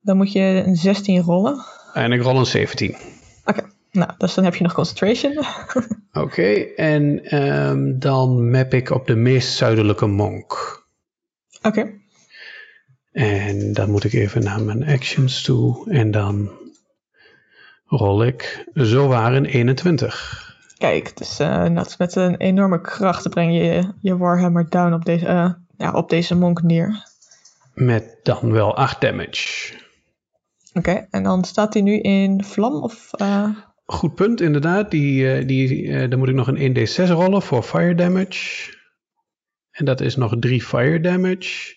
Dan 0.00 0.16
moet 0.16 0.32
je 0.32 0.62
een 0.66 0.76
16 0.76 1.20
rollen. 1.22 1.64
En 1.92 2.12
ik 2.12 2.22
rol 2.22 2.38
een 2.38 2.46
17. 2.46 2.96
Nou, 3.94 4.10
dus 4.18 4.34
dan 4.34 4.44
heb 4.44 4.54
je 4.54 4.62
nog 4.62 4.72
concentration. 4.72 5.44
Oké, 6.24 6.52
en 6.76 7.24
ehm, 7.24 7.98
dan 7.98 8.50
map 8.50 8.74
ik 8.74 8.90
op 8.90 9.06
de 9.06 9.14
meest 9.14 9.56
zuidelijke 9.56 10.06
monk. 10.06 10.82
Oké. 11.62 11.92
En 13.12 13.72
dan 13.72 13.90
moet 13.90 14.04
ik 14.04 14.12
even 14.12 14.42
naar 14.42 14.62
mijn 14.62 14.86
actions 14.86 15.42
toe. 15.42 15.90
En 15.90 16.10
dan 16.10 16.50
rol 17.86 18.24
ik 18.24 18.68
zowaar 18.72 19.34
een 19.34 19.44
21. 19.44 20.42
Kijk, 20.78 21.16
dus 21.16 21.36
dat 21.36 21.94
met 21.98 22.14
een 22.14 22.36
enorme 22.36 22.80
kracht 22.80 23.28
breng 23.28 23.52
je 23.56 23.92
je 24.00 24.16
Warhammer 24.16 24.68
down 24.68 24.92
op 24.92 25.04
deze, 25.04 25.26
eh, 25.26 25.50
ja, 25.76 25.92
op 25.92 26.08
deze 26.08 26.34
monk 26.34 26.62
neer. 26.62 27.06
Met 27.74 28.16
dan 28.22 28.52
wel 28.52 28.76
8 28.76 29.00
damage. 29.00 29.74
Oké, 30.72 31.06
en 31.10 31.22
dan 31.22 31.44
staat 31.44 31.74
hij 31.74 31.82
nu 31.82 31.98
in 31.98 32.44
vlam 32.44 32.82
of... 32.82 33.12
eh, 33.12 33.48
Goed 33.84 34.14
punt, 34.14 34.40
inderdaad. 34.40 34.90
Die, 34.90 35.32
eh, 35.32 35.46
die, 35.46 35.92
eh, 35.92 36.10
dan 36.10 36.18
moet 36.18 36.28
ik 36.28 36.34
nog 36.34 36.46
een 36.46 36.60
1d6 36.60 37.10
rollen 37.10 37.42
voor 37.42 37.62
fire 37.62 37.94
damage. 37.94 38.72
En 39.70 39.84
dat 39.84 40.00
is 40.00 40.16
nog 40.16 40.34
3 40.38 40.62
fire 40.62 41.00
damage. 41.00 41.74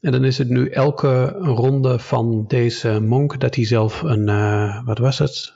En 0.00 0.12
dan 0.12 0.24
is 0.24 0.38
het 0.38 0.48
nu 0.48 0.68
elke 0.68 1.26
ronde 1.28 1.98
van 1.98 2.44
deze 2.46 3.00
monk 3.00 3.40
dat 3.40 3.54
hij 3.54 3.64
zelf 3.64 4.02
een, 4.02 4.28
eh, 4.28 4.84
wat 4.84 4.98
was 4.98 5.18
het? 5.18 5.52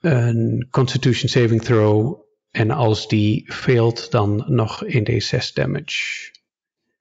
Een 0.00 0.66
constitution 0.70 1.28
saving 1.28 1.62
throw. 1.62 2.22
En 2.50 2.70
als 2.70 3.08
die 3.08 3.52
failed, 3.52 4.10
dan 4.10 4.44
nog 4.46 4.82
1d6 4.86 5.52
damage. 5.52 6.32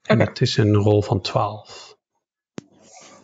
En 0.02 0.18
dat 0.18 0.42
is 0.42 0.58
een 0.58 0.76
rol 0.76 1.02
van 1.02 1.22
12. 1.22 1.98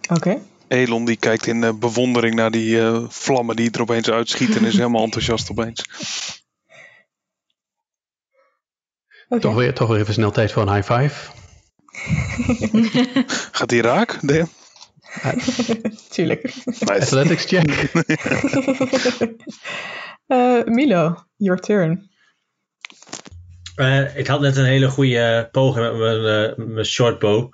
Oké. 0.09 0.41
Elon 0.69 1.05
die 1.05 1.17
kijkt 1.17 1.47
in 1.47 1.63
eh, 1.63 1.73
bewondering 1.73 2.35
naar 2.35 2.51
die 2.51 2.81
eh, 2.81 3.03
vlammen 3.07 3.55
die 3.55 3.71
er 3.71 3.81
opeens 3.81 4.09
uitschieten 4.09 4.57
en 4.57 4.65
is 4.65 4.77
helemaal 4.77 5.03
enthousiast 5.09 5.51
opeens. 5.51 5.85
Toch, 9.39 9.55
weer, 9.55 9.73
toch 9.73 9.87
weer 9.87 9.99
even 9.99 10.13
snel 10.13 10.31
tijd 10.31 10.51
voor 10.51 10.61
een 10.61 10.73
high 10.73 10.93
five. 10.93 11.31
Gaat 13.57 13.69
die 13.69 13.81
raak? 13.81 14.21
Nee. 14.21 14.43
Tuurlijk. 16.09 16.55
Nice. 16.65 16.91
Athletics 16.91 17.45
check. 17.45 17.91
Eh, 20.27 20.63
Milo, 20.65 21.23
your 21.37 21.59
turn. 21.59 22.09
Eh, 23.75 24.17
ik 24.17 24.27
had 24.27 24.41
net 24.41 24.57
een 24.57 24.65
hele 24.65 24.89
goede 24.89 25.49
poging 25.51 25.97
met 25.97 26.21
mijn, 26.21 26.73
mijn 26.73 26.85
shortbow. 26.85 27.53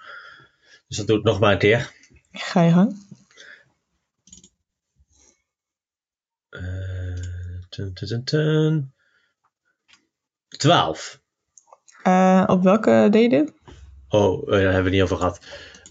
Dus 0.88 0.98
dat 0.98 1.08
doe 1.08 1.18
ik 1.18 1.24
nog 1.24 1.40
maar 1.40 1.52
een 1.52 1.58
keer. 1.58 1.92
Ga 2.32 2.62
je 2.62 2.72
gang. 2.72 3.05
Tun, 7.76 8.08
tun, 8.08 8.24
tun. 8.24 8.94
12. 10.48 11.22
Eh, 12.04 12.44
op 12.48 12.64
welke 12.64 13.08
deed 13.12 13.22
je 13.22 13.30
dit? 13.30 13.54
Oh, 14.10 14.42
eh, 14.44 14.50
daar 14.50 14.60
hebben 14.60 14.78
we 14.78 14.84
het 14.84 14.92
niet 14.92 15.02
over 15.02 15.18
gehad. 15.18 15.40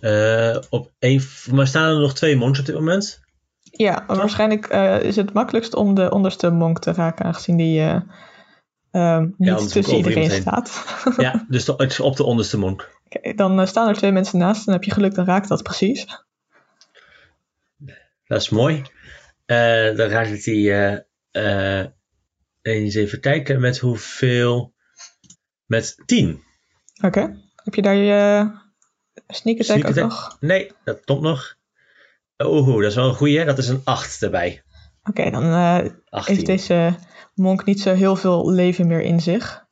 Eh, 0.01 0.57
op 0.71 0.93
één, 0.99 1.23
maar 1.51 1.67
staan 1.67 1.95
er 1.95 2.01
nog 2.01 2.15
twee 2.15 2.37
monks 2.37 2.59
op 2.59 2.67
dit 2.67 2.75
moment? 2.75 3.23
Ja, 3.63 4.05
waarschijnlijk 4.07 4.67
eh, 4.67 5.03
is 5.03 5.17
het 5.17 5.33
makkelijkst 5.33 5.75
om 5.75 5.95
de 5.95 6.11
onderste 6.11 6.51
monk 6.51 6.79
te 6.79 6.93
raken, 6.93 7.25
aangezien 7.25 7.57
die 7.57 7.81
eh, 7.81 8.01
ehm, 8.91 9.29
niet 9.37 9.73
tussen 9.73 9.97
iedereen 9.97 10.31
staat. 10.31 10.85
ja, 11.17 11.45
dus 11.49 11.65
de- 11.65 11.75
het 11.77 12.01
op 12.01 12.17
de 12.17 12.25
onderste 12.25 12.59
monk. 12.59 12.91
Oké, 13.05 13.35
dan 13.35 13.67
staan 13.67 13.89
er 13.89 13.95
twee 13.97 14.13
mensen 14.13 14.39
naast, 14.39 14.65
dan 14.65 14.75
heb 14.75 14.85
je 14.85 14.91
geluk, 14.91 15.15
dan 15.15 15.25
raakt 15.25 15.49
dat 15.49 15.63
precies. 15.63 16.07
Dat 18.27 18.41
is 18.41 18.49
mooi. 18.49 18.83
Dan 19.47 19.97
raak 20.09 20.27
ik 20.27 20.45
die 20.45 20.73
eh, 21.35 21.81
eh, 21.81 21.91
eens 22.61 22.95
even 22.95 23.21
kijken 23.21 23.61
met 23.61 23.79
hoeveel. 23.79 24.75
Met 25.67 26.03
10. 26.07 26.43
Oké, 27.03 27.41
heb 27.55 27.75
je 27.75 27.83
daar 27.83 27.95
je 27.95 28.51
sneak 29.27 29.61
attack 29.61 29.77
Sneak 29.77 29.85
ook 29.85 29.91
attack? 29.91 30.05
nog? 30.05 30.37
Nee, 30.41 30.73
dat 30.85 31.05
komt 31.05 31.21
nog. 31.21 31.57
Oeh, 32.39 32.81
dat 32.81 32.91
is 32.91 32.95
wel 32.95 33.09
een 33.09 33.15
goeie. 33.15 33.45
Dat 33.45 33.59
is 33.59 33.69
een 33.69 33.81
8 33.85 34.23
erbij. 34.23 34.63
Oké, 35.03 35.31
dan 35.31 35.43
eh, 35.43 35.91
18. 36.09 36.35
heeft 36.35 36.47
deze 36.47 36.97
monk 37.35 37.65
niet 37.65 37.81
zo 37.81 37.95
heel 37.95 38.17
veel 38.17 38.51
leven 38.51 38.87
meer 38.87 39.03
in 39.03 39.21
zich. 39.21 39.67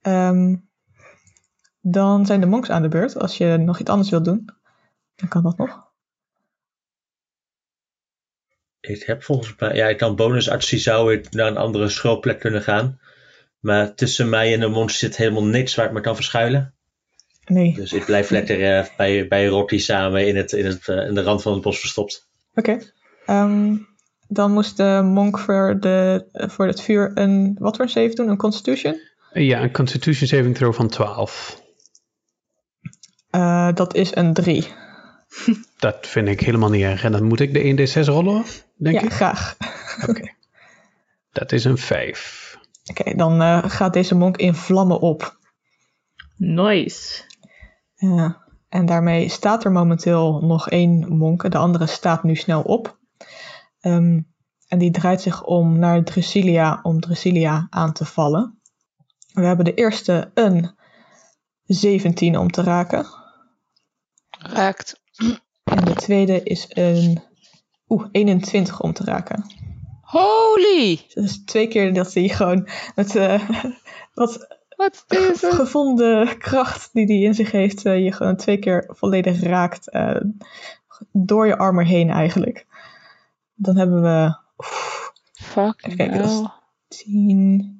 Ehm, 0.00 0.56
dan 1.80 2.26
zijn 2.26 2.40
de 2.40 2.46
monks 2.46 2.70
aan 2.70 2.82
de 2.82 2.88
beurt. 2.88 3.16
Als 3.16 3.38
je 3.38 3.56
nog 3.56 3.78
iets 3.78 3.90
anders 3.90 4.10
wilt 4.10 4.24
doen, 4.24 4.48
dan 5.14 5.28
kan 5.28 5.42
dat 5.42 5.56
nog. 5.56 5.89
Ik 8.80 9.02
heb 9.02 9.22
volgens 9.22 9.54
mij, 9.58 9.74
ja, 9.74 9.88
ik 9.88 9.96
kan 9.96 10.16
bonusactie 10.16 10.78
zou 10.78 11.12
ik 11.12 11.30
naar 11.30 11.46
een 11.46 11.56
andere 11.56 11.88
schuilplek 11.88 12.40
kunnen 12.40 12.62
gaan. 12.62 13.00
Maar 13.60 13.94
tussen 13.94 14.28
mij 14.28 14.54
en 14.54 14.60
de 14.60 14.68
monster 14.68 15.08
zit 15.08 15.16
helemaal 15.16 15.44
niks 15.44 15.74
waar 15.74 15.86
ik 15.86 15.92
me 15.92 16.00
kan 16.00 16.14
verschuilen. 16.14 16.74
Nee. 17.44 17.74
Dus 17.74 17.92
ik 17.92 18.04
blijf 18.04 18.30
lekker 18.30 18.78
eh, 18.78 18.86
bij, 18.96 19.28
bij 19.28 19.46
Rocky 19.46 19.78
samen 19.78 20.26
in, 20.26 20.36
het, 20.36 20.52
in, 20.52 20.66
het, 20.66 20.88
eh, 20.88 21.06
in 21.06 21.14
de 21.14 21.22
rand 21.22 21.42
van 21.42 21.52
het 21.52 21.62
bos 21.62 21.80
verstopt. 21.80 22.28
Oké. 22.54 22.78
Ehm, 23.26 23.76
dan 24.28 24.52
moest 24.52 24.76
de 24.76 25.00
monk 25.04 25.38
voor, 25.38 25.76
de, 25.80 26.24
voor 26.32 26.66
het 26.66 26.80
vuur 26.80 27.10
een, 27.14 27.56
wat 27.58 27.76
voor 27.76 27.84
een 27.84 27.90
save 27.90 28.14
doen? 28.14 28.28
Een 28.28 28.36
constitution? 28.36 29.00
Ja, 29.32 29.62
een 29.62 29.72
Constitution 29.72 30.28
saving 30.28 30.56
throw 30.56 30.72
van 30.72 30.88
12. 30.88 31.62
Eh, 33.30 33.72
dat 33.74 33.94
is 33.94 34.14
een 34.14 34.32
3. 34.32 34.68
Dat 35.78 36.06
vind 36.06 36.28
ik 36.28 36.40
helemaal 36.40 36.70
niet 36.70 36.82
erg. 36.82 37.04
En 37.04 37.12
dan 37.12 37.24
moet 37.24 37.40
ik 37.40 37.54
de 37.54 37.88
1d6 37.88 38.04
rollen, 38.04 38.44
denk 38.82 38.94
Ja, 39.00 39.02
ik. 39.02 39.12
graag. 39.12 39.56
Dat 41.32 41.52
is 41.52 41.64
een 41.64 41.78
5. 41.78 42.58
Oké, 42.90 43.14
dan 43.16 43.42
eh, 43.42 43.64
gaat 43.66 43.92
deze 43.92 44.14
monk 44.14 44.36
in 44.36 44.54
vlammen 44.54 45.00
op. 45.00 45.38
Nice. 46.36 47.22
Ja, 47.94 48.44
en 48.68 48.86
daarmee 48.86 49.28
staat 49.28 49.64
er 49.64 49.72
momenteel 49.72 50.40
nog 50.40 50.68
één 50.70 51.16
monk. 51.16 51.50
De 51.50 51.58
andere 51.58 51.86
staat 51.86 52.22
nu 52.22 52.34
snel 52.36 52.62
op. 52.62 52.98
Ehm, 53.80 54.20
en 54.68 54.78
die 54.78 54.90
draait 54.90 55.20
zich 55.20 55.44
om 55.44 55.78
naar 55.78 56.04
Drusilia 56.04 56.80
om 56.82 57.00
Drusilia 57.00 57.66
aan 57.70 57.92
te 57.92 58.04
vallen. 58.04 58.60
We 59.32 59.44
hebben 59.44 59.64
de 59.64 59.74
eerste 59.74 60.30
een 60.34 60.78
17 61.64 62.36
om 62.38 62.50
te 62.50 62.62
raken. 62.62 63.06
Raakt. 64.30 65.00
En 65.64 65.84
de 65.84 65.94
tweede 65.94 66.42
is 66.42 66.66
een 66.68 67.22
oeh, 67.90 68.06
21 68.12 68.80
om 68.80 68.92
te 68.92 69.04
raken. 69.04 69.44
Holy! 70.00 71.00
Dus 71.14 71.44
twee 71.44 71.68
keer 71.68 71.94
dat 71.94 72.14
hij 72.14 72.28
gewoon 72.28 72.68
met 72.94 73.16
eh, 73.16 73.48
wat 74.14 74.58
Wat 74.76 75.04
is 75.08 75.40
het? 75.42 75.54
gevonden 75.54 76.38
kracht 76.38 76.90
die 76.92 77.06
hij 77.06 77.16
in 77.20 77.34
zich 77.34 77.50
heeft, 77.50 77.84
eh, 77.84 78.04
je 78.04 78.12
gewoon 78.12 78.36
twee 78.36 78.58
keer 78.58 78.84
volledig 78.88 79.40
raakt. 79.40 79.88
eh, 79.90 80.16
door 81.12 81.46
je 81.46 81.58
armor 81.58 81.84
heen 81.84 82.10
eigenlijk. 82.10 82.66
Dan 83.54 83.76
hebben 83.76 84.02
we 84.02 84.36
oef, 84.58 85.12
Fuck. 85.32 85.74
Even 85.84 85.96
kijken, 85.96 86.18
dat 86.18 86.30
is- 86.88 87.02
10. 87.04 87.78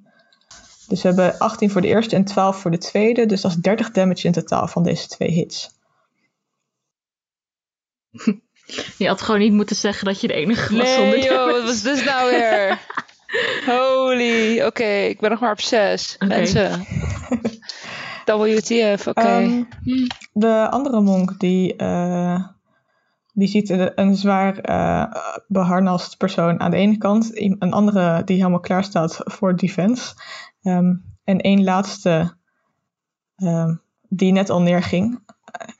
Dus 0.88 1.02
we 1.02 1.08
hebben 1.08 1.38
18 1.38 1.70
voor 1.70 1.80
de 1.80 1.86
eerste 1.88 2.16
en 2.16 2.24
12 2.24 2.60
voor 2.60 2.70
de 2.70 2.78
tweede. 2.78 3.26
Dus 3.26 3.40
dat 3.40 3.50
is 3.50 3.56
30 3.56 3.90
damage 3.90 4.26
in 4.26 4.32
totaal 4.32 4.68
van 4.68 4.82
deze 4.82 5.08
twee 5.08 5.30
hits. 5.30 5.70
Je 8.98 9.08
had 9.08 9.22
gewoon 9.22 9.40
niet 9.40 9.52
moeten 9.52 9.76
zeggen 9.76 10.06
dat 10.06 10.20
je 10.20 10.26
de 10.26 10.34
enige 10.34 10.76
was 10.76 10.82
Nee 10.82 10.94
zonder 10.96 11.24
joh, 11.24 11.52
wat 11.52 11.62
was 11.62 11.82
dit 11.82 12.04
nou 12.04 12.30
weer? 12.30 12.78
Holy, 13.66 14.62
oké, 14.62 14.84
ik 14.84 15.20
ben 15.20 15.30
nog 15.30 15.40
maar 15.40 15.52
op 15.52 15.60
6. 15.60 16.14
Oké. 16.14 16.26
Mensen. 16.26 16.86
WTF, 18.38 19.06
oké. 19.06 19.20
Ehm, 19.20 19.62
Hm. 19.82 20.06
De 20.32 20.68
andere 20.70 21.00
monk 21.00 21.38
die, 21.38 21.76
eh, 21.76 22.44
die 23.32 23.48
ziet 23.48 23.68
een, 23.68 23.92
een 23.94 24.14
zwaar 24.16 24.58
eh, 24.58 25.14
beharnast 25.46 26.16
persoon 26.16 26.60
aan 26.60 26.70
de 26.70 26.76
ene 26.76 26.98
kant. 26.98 27.30
Een 27.32 27.72
andere 27.72 28.22
die 28.24 28.36
helemaal 28.36 28.60
klaar 28.60 28.84
staat 28.84 29.20
voor 29.24 29.56
defense. 29.56 30.14
Ehm, 30.62 30.94
en 31.24 31.40
één 31.40 31.64
laatste 31.64 32.36
ehm, 33.36 33.74
die 34.08 34.32
net 34.32 34.50
al 34.50 34.62
neerging. 34.62 35.22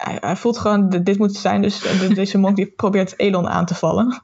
Hij, 0.00 0.16
hij 0.20 0.36
voelt 0.36 0.58
gewoon, 0.58 0.88
dit 0.88 1.06
dit 1.06 1.18
moet 1.18 1.34
zijn. 1.36 1.62
Dus 1.62 1.84
eh, 1.84 2.00
de- 2.00 2.14
deze 2.14 2.38
monk 2.38 2.56
die 2.56 2.66
probeert 2.66 3.18
Elon 3.18 3.48
aan 3.48 3.66
te 3.66 3.74
vallen. 3.74 4.22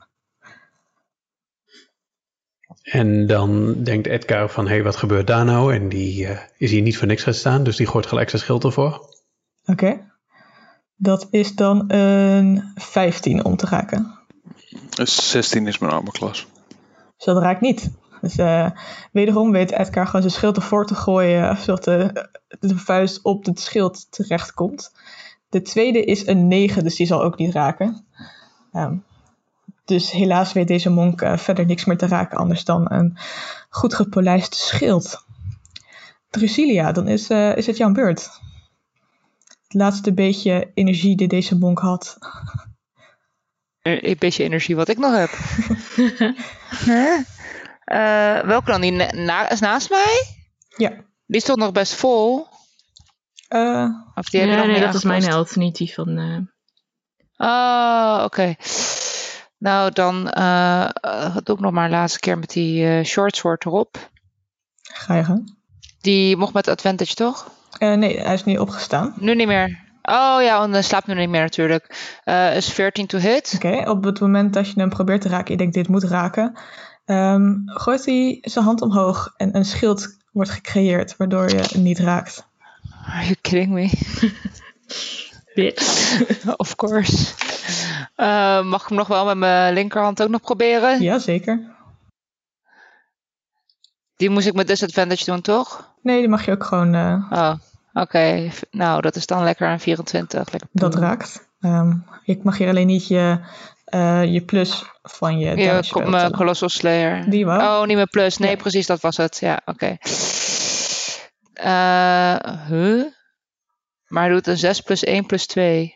En 2.83 3.27
dan 3.27 3.83
denkt 3.83 4.07
Edgar 4.07 4.49
van, 4.51 4.65
hé, 4.67 4.73
hey, 4.75 4.83
wat 4.83 4.97
gebeurt 4.97 5.27
daar 5.27 5.45
nou? 5.45 5.75
En 5.75 5.89
die 5.89 6.27
eh, 6.27 6.39
is 6.57 6.71
hier 6.71 6.83
niet 6.83 6.99
voor 6.99 7.07
niks 7.07 7.23
gaan 7.23 7.35
staan, 7.35 7.63
dus 7.65 7.77
die 7.77 7.87
gooit 7.87 8.07
gelijk 8.07 8.31
zijn 8.31 8.43
schild 8.43 8.65
ervoor. 8.65 9.15
Oké. 9.65 10.11
Dat 10.97 11.27
is 11.31 11.55
dan 11.55 11.93
een 11.93 12.73
15 12.75 13.45
om 13.45 13.57
te 13.57 13.67
raken. 13.67 14.19
Dus 14.91 15.31
16 15.31 15.67
is 15.67 15.79
mijn 15.79 15.93
armorklas. 15.93 16.47
Dus 17.17 17.25
dat 17.27 17.43
raakt 17.43 17.61
niet. 17.61 17.91
Dus 18.21 18.37
eh, 18.37 18.71
wederom 19.13 19.51
weet 19.51 19.71
Edgar 19.71 20.07
gewoon 20.07 20.21
zijn 20.23 20.35
schild 20.35 20.57
ervoor 20.57 20.87
te 20.87 20.95
gooien, 20.95 21.57
zodat 21.57 21.85
de, 21.85 22.29
de 22.61 22.79
vuist 22.79 23.23
op 23.23 23.45
het 23.45 23.61
schild 23.61 24.11
terechtkomt. 24.11 24.93
De 25.49 25.63
tweede 25.63 26.05
is 26.05 26.27
een 26.27 26.49
9, 26.49 26.85
dus 26.85 26.97
die 26.97 27.07
zal 27.07 27.23
ook 27.23 27.37
niet 27.39 27.53
raken. 27.55 28.07
Ehm, 28.73 28.97
dus 29.85 30.11
helaas 30.11 30.53
weet 30.53 30.69
deze 30.69 30.91
monk 30.91 31.23
eh, 31.23 31.37
verder 31.37 31.67
niks 31.67 31.85
meer 31.85 31.97
te 31.97 32.07
raken, 32.07 32.39
anders 32.39 32.65
dan 32.65 32.93
een 32.93 33.17
goed 33.69 33.95
gepolijst 33.95 34.55
schild. 34.55 35.25
Drusilia, 36.31 36.93
dan 36.93 37.09
is, 37.09 37.29
eh, 37.29 37.57
is 37.57 37.67
het 37.67 37.77
jouw 37.77 37.93
beurt. 37.93 38.23
Het 39.63 39.75
laatste 39.75 40.13
beetje 40.13 40.71
energie 40.75 41.17
die 41.17 41.29
deze 41.29 41.59
monk 41.59 41.79
had. 41.79 42.17
Een 43.83 44.17
beetje 44.19 44.45
energie 44.45 44.77
wat 44.77 44.89
ik 44.89 44.99
nog 44.99 45.17
heb. 45.17 45.31
Huh? 46.85 47.21
Eh, 47.85 48.45
welke 48.47 48.71
dan? 48.71 48.81
Die 48.81 48.93
na- 48.93 49.13
na- 49.15 49.51
is 49.51 49.61
naast 49.61 49.91
mij? 49.91 50.27
Ja. 50.77 50.93
Die 51.27 51.41
stond 51.41 51.59
nog 51.59 51.73
best 51.73 51.95
vol. 51.95 52.47
Eh, 53.49 53.89
Of 54.15 54.29
die 54.29 54.47
Ja, 54.47 54.65
nee, 54.65 54.81
dat 54.81 54.95
is 54.95 55.05
mijn 55.05 55.23
held, 55.23 55.57
niet 55.57 55.77
die 55.77 55.95
van... 55.95 56.19
eh, 56.19 56.39
Oh, 57.39 58.21
oké. 58.25 58.55
Nou, 59.59 59.93
dan 59.93 60.31
eh, 60.31 61.37
doe 61.45 61.55
ik 61.55 61.61
nog 61.61 61.73
maar 61.73 61.85
een 61.85 61.91
laatste 61.91 62.19
keer 62.19 62.39
met 62.39 62.51
die 62.51 62.87
eh 62.87 63.05
short 63.05 63.37
sword 63.37 63.65
erop. 63.65 64.11
ga 64.83 65.15
je 65.17 65.25
gang. 65.25 65.57
Die 66.01 66.37
mocht 66.37 66.53
met 66.53 66.69
advantage, 66.69 67.15
toch? 67.15 67.51
Eh, 67.79 67.95
nee, 67.95 68.21
hij 68.21 68.35
is 68.35 68.45
nu 68.45 68.57
opgestaan. 68.57 69.15
Nu 69.17 69.35
niet 69.35 69.47
meer. 69.47 69.85
Oh 70.03 70.37
ja, 70.43 70.59
want 70.59 70.73
hij 70.73 70.83
slaapt 70.83 71.07
nu 71.07 71.15
niet 71.15 71.29
meer 71.29 71.41
natuurlijk. 71.41 72.19
Eh, 72.25 72.57
is 72.57 72.73
14 72.73 73.07
to 73.07 73.19
hit. 73.19 73.53
Oké, 73.57 73.91
op 73.91 74.05
het 74.05 74.21
moment 74.21 74.53
dat 74.53 74.69
je 74.71 74.81
hem 74.81 74.89
probeert 74.89 75.21
te 75.21 75.29
raken, 75.29 75.51
je 75.53 75.57
denkt 75.57 75.75
dit 75.75 75.89
moet 75.89 76.05
raken, 76.05 76.59
ehm, 77.05 77.53
gooit 77.65 78.05
hij 78.05 78.39
zijn 78.43 78.65
hand 78.65 78.83
omhoog 78.83 79.33
en 79.37 79.57
een 79.57 79.65
schild 79.65 80.17
wordt 80.33 80.51
gecreëerd, 80.51 81.17
waardoor 81.17 81.49
je 81.49 81.79
niet 81.79 81.99
raakt. 81.99 82.47
Are 83.07 83.23
you 83.23 83.35
kidding 83.41 83.73
me? 83.73 83.91
bitch. 85.55 86.21
of 86.57 86.75
course. 86.77 87.35
Eh, 88.17 88.63
mag 88.63 88.83
ik 88.83 88.89
hem 88.89 88.97
nog 88.99 89.07
wel 89.07 89.25
met 89.25 89.37
mijn 89.37 89.75
linkerhand 89.75 90.23
ook 90.23 90.29
nog 90.29 90.41
proberen? 90.41 91.03
Ja, 91.03 91.19
zeker. 91.19 91.75
Die 94.17 94.31
moest 94.31 94.47
ik 94.47 94.55
met 94.55 94.67
disadvantage 94.67 95.25
doen, 95.25 95.41
toch? 95.41 95.95
Nee, 96.03 96.19
die 96.19 96.29
mag 96.29 96.45
je 96.45 96.53
ook 96.53 96.65
gewoon, 96.65 96.95
eh, 96.95 97.27
Oh, 97.31 97.53
oké. 97.93 98.51
Nou, 98.71 99.01
dat 99.01 99.17
is 99.17 99.27
dan 99.27 99.43
lekker 99.45 99.69
een 99.71 99.81
24. 99.81 100.39
Lekker 100.53 100.69
dat 100.73 100.93
doen. 100.93 101.01
raakt. 101.01 101.49
Ehm, 101.61 101.93
ik 102.25 102.43
mag 102.43 102.59
hier 102.59 102.69
alleen 102.69 102.87
niet 102.87 103.07
je, 103.09 103.39
eh, 103.85 104.25
je 104.25 104.41
plus 104.41 104.85
van 105.03 105.39
je 105.39 105.57
Ja. 105.57 106.31
Colossal 106.31 106.69
Slayer. 106.69 107.31
Die 107.31 107.47
wel? 107.47 107.81
Oh, 107.81 107.87
niet 107.87 107.97
mijn 107.97 108.09
plus. 108.09 108.37
Nee, 108.37 108.51
Ja. 108.51 108.57
precies, 108.57 108.87
dat 108.87 109.01
was 109.01 109.17
het. 109.17 109.39
Ja, 109.41 109.61
oké. 109.65 109.97
Eh, 111.57 112.37
huh? 112.69 113.05
Maar 114.07 114.23
hij 114.23 114.33
doet 114.33 114.47
een 114.47 114.59
6 114.59 114.81
plus 114.81 115.05
1 115.05 115.27
plus 115.27 115.47
2. 115.47 115.95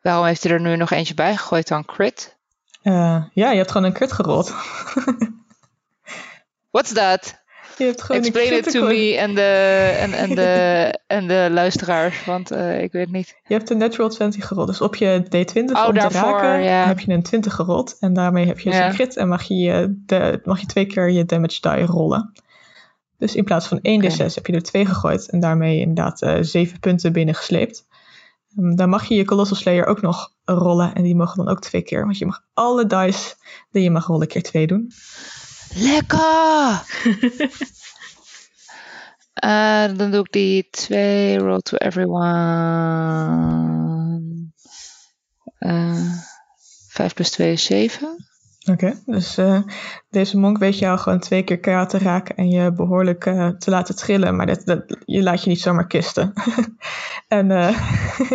Waarom 0.00 0.24
heeft 0.24 0.42
hij 0.42 0.52
er 0.52 0.60
nu 0.60 0.76
nog 0.76 0.90
eentje 0.90 1.14
bij 1.14 1.36
gegooid 1.36 1.68
dan? 1.68 1.84
Crit? 1.84 2.36
Eh, 2.82 3.22
ja, 3.32 3.50
je 3.50 3.56
hebt 3.56 3.70
gewoon 3.70 3.86
een 3.86 3.92
crit 3.92 4.12
gerold. 4.12 4.54
What's 6.70 6.92
that? 6.92 7.36
je 7.76 7.84
hebt 7.84 8.02
gewoon 8.02 8.20
Explain 8.20 8.52
it 8.52 8.70
to 8.70 8.86
me 8.86 9.16
en 9.16 9.34
de, 9.34 9.96
en, 10.00 10.12
en 10.12 10.34
de, 10.34 10.98
en 11.06 11.26
de 11.32 11.48
luisteraars, 11.50 12.24
want 12.24 12.50
eh, 12.50 12.82
ik 12.82 12.92
weet 12.92 13.10
niet. 13.10 13.36
Je 13.46 13.54
hebt 13.54 13.70
een 13.70 13.78
natural 13.78 14.08
20 14.08 14.46
gerold. 14.46 14.66
Dus 14.66 14.80
op 14.80 14.96
je 14.96 15.24
D20 15.24 15.72
Oh, 15.72 15.86
om 15.86 15.92
te 15.94 15.98
daarvoor, 16.00 16.30
raken 16.30 16.62
ja. 16.62 16.86
heb 16.86 17.00
je 17.00 17.12
een 17.12 17.22
20 17.22 17.54
gerold. 17.54 17.96
En 18.00 18.12
daarmee 18.12 18.46
heb 18.46 18.58
je 18.58 18.70
dus 18.70 18.78
Ja. 18.78 18.86
een 18.86 18.94
crit 18.94 19.16
en 19.16 19.28
mag 19.28 19.42
je 19.42 19.94
de, 20.06 20.40
mag 20.44 20.60
je 20.60 20.66
twee 20.66 20.86
keer 20.86 21.10
je 21.10 21.24
damage 21.24 21.60
die 21.60 21.84
rollen. 21.86 22.32
Dus 23.18 23.34
in 23.34 23.44
plaats 23.44 23.66
van 23.66 23.80
1 23.82 24.02
d6 24.02 24.34
heb 24.34 24.46
je 24.46 24.52
er 24.52 24.62
2 24.62 24.86
gegooid. 24.86 25.30
En 25.30 25.40
daarmee 25.40 25.80
inderdaad 25.80 26.22
eh 26.22 26.36
7 26.40 26.80
punten 26.80 27.12
binnengesleept. 27.12 27.86
Um, 28.56 28.76
dan 28.76 28.88
mag 28.88 29.04
je 29.04 29.14
je 29.14 29.24
Colossal 29.24 29.56
Slayer 29.56 29.86
ook 29.86 30.00
nog 30.00 30.32
rollen. 30.44 30.94
En 30.94 31.02
die 31.02 31.16
mogen 31.16 31.36
dan 31.36 31.48
ook 31.48 31.60
twee 31.60 31.82
keer. 31.82 32.04
Want 32.04 32.18
je 32.18 32.26
mag 32.26 32.44
alle 32.54 32.86
dice 32.86 33.34
die 33.70 33.82
je 33.82 33.90
mag 33.90 34.06
rollen 34.06 34.28
keer 34.28 34.42
2 34.42 34.66
doen. 34.66 34.92
Lekker! 35.74 36.82
Eh, 39.38 39.96
dan 39.96 40.10
doe 40.10 40.20
ik 40.20 40.32
die 40.32 40.68
2 40.70 41.38
roll 41.38 41.58
to 41.58 41.76
everyone. 41.76 42.22
Eh 45.58 46.12
5 46.88 47.14
plus 47.14 47.30
2 47.30 47.52
is 47.52 47.64
7. 47.64 48.27
Oké, 48.68 48.94
dus 49.06 49.38
eh, 49.38 49.60
deze 50.10 50.38
monk 50.38 50.58
weet 50.58 50.78
jou 50.78 50.98
gewoon 50.98 51.18
twee 51.18 51.42
keer 51.42 51.58
keihard 51.58 51.90
te 51.90 51.98
raken 51.98 52.36
en 52.36 52.50
je 52.50 52.72
behoorlijk 52.72 53.26
eh, 53.26 53.48
te 53.48 53.70
laten 53.70 53.96
trillen, 53.96 54.36
maar 54.36 54.46
dat, 54.46 54.62
dat, 54.64 54.96
je 55.04 55.22
laat 55.22 55.42
je 55.42 55.48
niet 55.48 55.60
zomaar 55.60 55.86
kisten. 55.86 56.32
en 57.28 57.50
eh, 57.50 57.80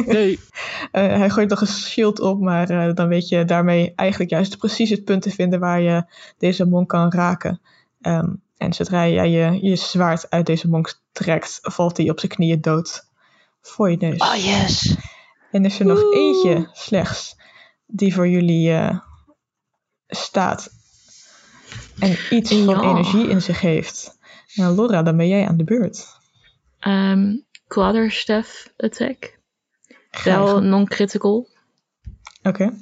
Nee. 0.06 0.40
eh, 0.92 1.08
hij 1.08 1.30
gooit 1.30 1.50
nog 1.50 1.62
een 1.62 1.68
shield 1.68 2.20
op, 2.20 2.40
maar 2.40 2.70
eh, 2.70 2.94
dan 2.94 3.08
weet 3.08 3.28
je 3.28 3.46
daarmee 3.46 3.94
eigenlijk 3.96 4.30
juist 4.30 4.58
precies 4.58 4.90
het 4.90 5.04
punt 5.04 5.22
te 5.22 5.30
vinden 5.30 5.60
waar 5.60 5.82
je 5.82 6.06
deze 6.38 6.66
monk 6.66 6.90
kan 6.90 7.12
raken. 7.12 7.62
Ehm, 8.02 8.34
en 8.58 8.74
zodra 8.74 9.08
jij 9.08 9.30
je, 9.30 9.60
je 9.62 9.76
zwaard 9.76 10.30
uit 10.30 10.46
deze 10.46 10.70
monk 10.70 11.00
trekt, 11.12 11.60
valt 11.62 11.98
hij 11.98 12.10
op 12.10 12.20
zijn 12.20 12.32
knieën 12.32 12.62
dood 12.62 13.08
voor 13.62 13.92
je 13.92 13.98
neus. 14.00 14.22
Oh 14.22 14.36
yes. 14.36 14.96
En 15.52 15.66
is 15.66 15.80
er 15.80 15.86
nog 15.86 16.14
eentje 16.14 16.70
slechts 16.74 17.38
die 17.86 18.14
voor 18.14 18.28
jullie 18.28 18.74
eh, 18.74 19.00
staat. 20.16 20.70
En 22.00 22.18
iets 22.30 22.50
van 22.52 22.82
energie 22.82 23.30
in 23.30 23.42
zich 23.42 23.60
heeft. 23.62 24.18
Nou, 24.56 24.76
Laura, 24.76 25.04
dan 25.04 25.18
ben 25.18 25.28
jij 25.28 25.48
aan 25.48 25.58
de 25.58 25.64
beurt. 25.64 26.08
Ehm 26.80 27.36
Quarterstaff 27.68 28.74
attack. 28.78 29.40
Wel 30.24 30.62
non-critical. 30.62 31.48
Oké, 32.44 32.74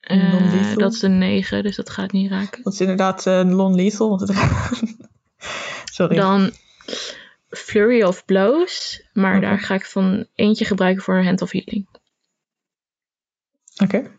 Eh, 0.00 0.32
Non-lethal? 0.32 0.76
dat 0.78 0.92
is 0.92 1.02
een 1.02 1.18
9, 1.18 1.62
dus 1.62 1.76
dat 1.76 1.90
gaat 1.90 2.12
niet 2.12 2.30
raken. 2.30 2.62
dat 2.62 2.72
is 2.72 2.80
inderdaad 2.80 3.26
eh, 3.26 3.42
non-lethal. 3.42 4.08
Want 4.08 4.20
het 4.20 4.30
Sorry. 5.94 6.16
Dan 6.16 6.50
Flurry 7.48 8.02
of 8.02 8.24
Blows. 8.24 9.02
Maar 9.12 9.40
daar 9.40 9.58
ga 9.58 9.74
ik 9.74 9.86
van 9.86 10.26
eentje 10.34 10.64
gebruiken 10.64 11.02
voor 11.02 11.24
Hand 11.24 11.42
of 11.42 11.50
Healing. 11.50 11.88
Oké, 13.82 14.10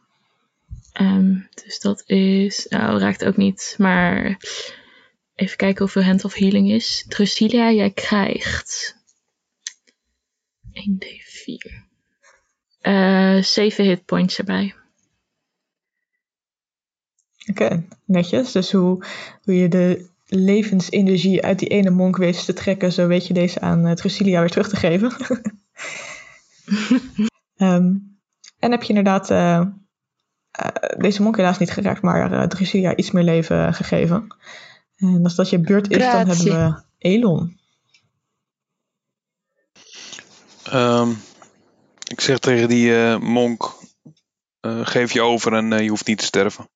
Ehm, 1.00 1.40
dus 1.64 1.80
dat 1.80 2.04
is... 2.06 2.66
Nou, 2.70 3.00
raakt 3.00 3.26
ook 3.26 3.38
niet. 3.38 3.76
Maar 3.78 4.38
even 5.36 5.58
kijken 5.58 5.80
hoeveel 5.80 6.04
Hand 6.04 6.26
of 6.26 6.34
Healing 6.34 6.72
is. 6.72 7.06
Drusilia, 7.08 7.72
jij 7.72 7.92
krijgt... 7.92 8.98
1d4. 10.68 11.88
Eh 12.80 13.42
7 13.42 13.86
hitpoints 13.86 14.38
erbij. 14.38 14.76
oké, 17.50 17.84
netjes. 18.06 18.52
Dus 18.52 18.72
hoe, 18.72 19.06
hoe 19.44 19.56
je 19.56 19.68
de 19.68 20.10
levensenergie 20.26 21.44
uit 21.44 21.60
die 21.60 21.70
ene 21.70 21.90
monk 21.90 22.18
wist 22.18 22.46
te 22.46 22.54
trekken, 22.54 22.92
zo 22.92 23.08
weet 23.08 23.28
je 23.28 23.34
deze 23.34 23.60
aan 23.60 23.88
uh, 23.88 23.94
Trucilia 23.94 24.40
weer 24.40 24.50
terug 24.50 24.70
te 24.70 24.76
geven. 24.76 25.12
Ehm, 27.56 27.96
en 28.60 28.72
heb 28.72 28.82
je 28.82 28.90
inderdaad 28.90 29.30
eh, 29.30 29.58
eh, 29.58 29.68
deze 30.98 31.22
monk 31.22 31.38
helaas 31.38 31.58
niet 31.58 31.72
geraakt, 31.72 32.02
maar 32.02 32.32
uh, 32.32 32.44
Drusilia 32.44 32.96
iets 32.96 33.12
meer 33.12 33.24
leven 33.24 33.74
gegeven. 33.74 34.28
En 34.96 35.24
als 35.24 35.36
dat 35.36 35.50
je 35.50 35.60
beurt 35.60 35.90
is, 35.90 35.98
dan 35.98 36.28
hebben 36.28 36.46
we 36.46 36.82
Elon. 36.98 37.60
Ehm, 40.64 41.10
ik 42.08 42.22
zeg 42.22 42.40
tegen 42.40 42.68
die 42.68 42.96
eh, 42.96 43.20
monk, 43.20 43.74
eh, 44.60 44.86
geef 44.86 45.12
je 45.12 45.22
over 45.22 45.54
en 45.54 45.74
eh, 45.74 45.80
je 45.80 45.90
hoeft 45.90 46.08
niet 46.08 46.18
te 46.18 46.26
sterven. 46.26 46.70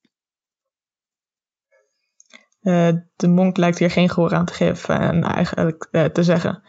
Eh, 2.64 2.94
de 3.16 3.28
monk 3.28 3.58
lijkt 3.58 3.80
hier 3.80 3.92
geen 3.92 4.10
gehoor 4.10 4.34
aan 4.34 4.46
te 4.46 4.54
geven 4.54 5.00
en 5.00 5.24
eigenlijk 5.24 5.88
eh, 5.92 6.06
te 6.06 6.24
zeggen: 6.24 6.64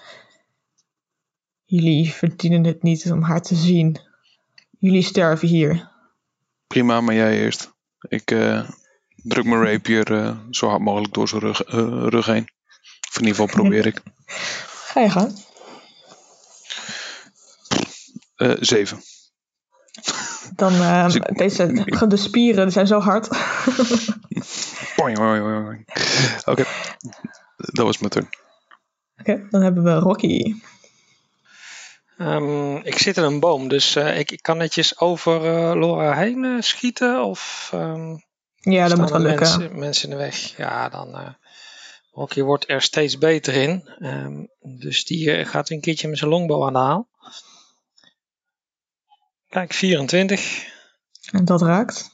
Jullie 1.64 2.12
verdienen 2.12 2.64
het 2.64 2.82
niet 2.82 3.12
om 3.12 3.22
haar 3.22 3.42
te 3.42 3.54
zien. 3.54 4.00
Jullie 4.78 5.02
sterven 5.02 5.48
hier. 5.48 5.92
Prima, 6.74 7.00
maar 7.00 7.14
jij 7.14 7.38
eerst. 7.40 7.72
Ik 8.08 8.30
eh, 8.30 8.68
druk 9.16 9.44
mijn 9.44 9.64
rapier 9.64 10.12
eh, 10.12 10.36
zo 10.50 10.68
hard 10.68 10.80
mogelijk 10.82 11.14
door 11.14 11.28
zijn 11.28 11.40
rug, 11.40 11.62
eh, 11.64 12.06
rug 12.08 12.26
heen. 12.26 12.48
Of 13.08 13.18
in 13.18 13.26
ieder 13.26 13.40
geval 13.40 13.46
probeer 13.62 13.86
ik. 13.86 14.00
Ga 14.90 15.00
je 15.00 15.10
gang. 15.10 15.44
Eh, 18.36 18.52
zeven. 18.60 18.98
Dan 20.56 20.72
Dus 21.06 21.14
ik- 21.14 21.38
deze 21.38 21.66
de 22.08 22.16
spieren 22.16 22.72
zijn 22.72 22.86
zo 22.86 23.00
hard. 23.00 23.28
Oké, 26.44 26.64
dat 27.56 27.86
was 27.86 27.98
mijn 27.98 28.10
turn. 28.10 28.28
Oké, 29.20 29.46
dan 29.50 29.62
hebben 29.62 29.84
we 29.84 29.92
Rocky. 29.94 30.54
Ehm, 32.18 32.76
ik 32.76 32.98
zit 32.98 33.16
in 33.16 33.22
een 33.22 33.40
boom, 33.40 33.68
dus 33.68 33.96
eh, 33.96 34.18
ik, 34.18 34.30
ik 34.30 34.42
kan 34.42 34.56
netjes 34.56 34.98
over 35.00 35.36
eh, 35.36 35.74
Laura 35.74 36.14
heen 36.14 36.44
eh, 36.44 36.60
schieten. 36.60 37.24
Of 37.24 37.70
ehm, 37.72 38.16
Ja, 38.60 38.88
dat 38.88 38.98
moet 38.98 39.10
wel 39.10 39.20
lukken. 39.20 39.58
Mensen, 39.58 39.78
mensen 39.78 40.04
in 40.10 40.16
de 40.16 40.22
weg. 40.22 40.56
Ja, 40.56 40.88
dan. 40.88 41.36
Rocky 42.12 42.42
wordt 42.42 42.68
er 42.68 42.82
steeds 42.82 43.18
beter 43.18 43.54
in. 43.54 43.88
Ehm, 43.98 44.44
dus 44.80 45.04
die 45.04 45.44
gaat 45.44 45.70
een 45.70 45.80
keertje 45.80 46.08
met 46.08 46.18
zijn 46.18 46.30
longbow 46.30 46.66
aan 46.66 46.72
de 46.72 46.78
haal. 46.78 47.08
Kijk, 49.48 49.72
24. 49.72 50.64
En 51.30 51.44
dat 51.44 51.62
raakt. 51.62 52.10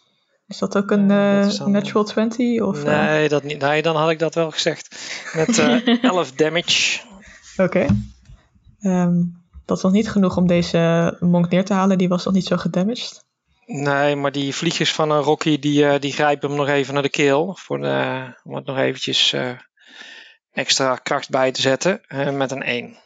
Is 0.47 0.59
dat 0.59 0.77
ook 0.77 0.91
een 0.91 1.09
dat 1.09 1.57
dan- 1.57 1.71
natural 1.71 2.05
20? 2.05 2.61
Of, 2.63 2.85
Nee, 2.85 3.29
dat 3.29 3.43
niet. 3.43 3.59
nee, 3.59 3.83
dan 3.83 3.97
had 3.97 4.11
ik 4.11 4.19
dat 4.19 4.35
wel 4.35 4.51
gezegd. 4.51 4.97
Met 5.35 5.59
eh 5.59 6.05
11 6.05 6.33
damage. 6.33 7.01
Oké. 7.57 7.87
Ehm, 8.81 9.23
dat 9.71 9.79
is 9.79 9.85
nog 9.85 9.93
niet 9.93 10.11
genoeg 10.11 10.37
om 10.37 10.47
deze 10.47 11.17
monk 11.21 11.49
neer 11.51 11.65
te 11.65 11.73
halen. 11.73 11.99
Die 11.99 12.09
was 12.09 12.25
nog 12.25 12.35
niet 12.35 12.47
zo 12.47 12.57
gedamaged. 12.57 13.25
Nee, 13.67 14.17
maar 14.17 14.33
die 14.33 14.55
vliegjes 14.55 14.93
van 14.93 15.11
een 15.11 15.23
Rocky 15.23 15.59
die, 15.59 15.87
eh, 15.87 16.01
die 16.01 16.13
grijpen 16.13 16.49
hem 16.49 16.59
nog 16.59 16.69
even 16.69 16.95
naar 16.95 17.03
de 17.03 17.09
keel. 17.11 17.57
Voor 17.61 17.79
de, 17.81 18.25
om 18.45 18.55
het 18.55 18.67
nog 18.67 18.79
eventjes 18.79 19.33
eh, 19.33 19.51
extra 20.53 20.97
kracht 20.97 21.31
bij 21.31 21.53
te 21.53 21.61
zetten. 21.61 22.01
eh, 22.07 22.31
met 22.31 22.51
een 22.51 22.63
1. 22.63 22.97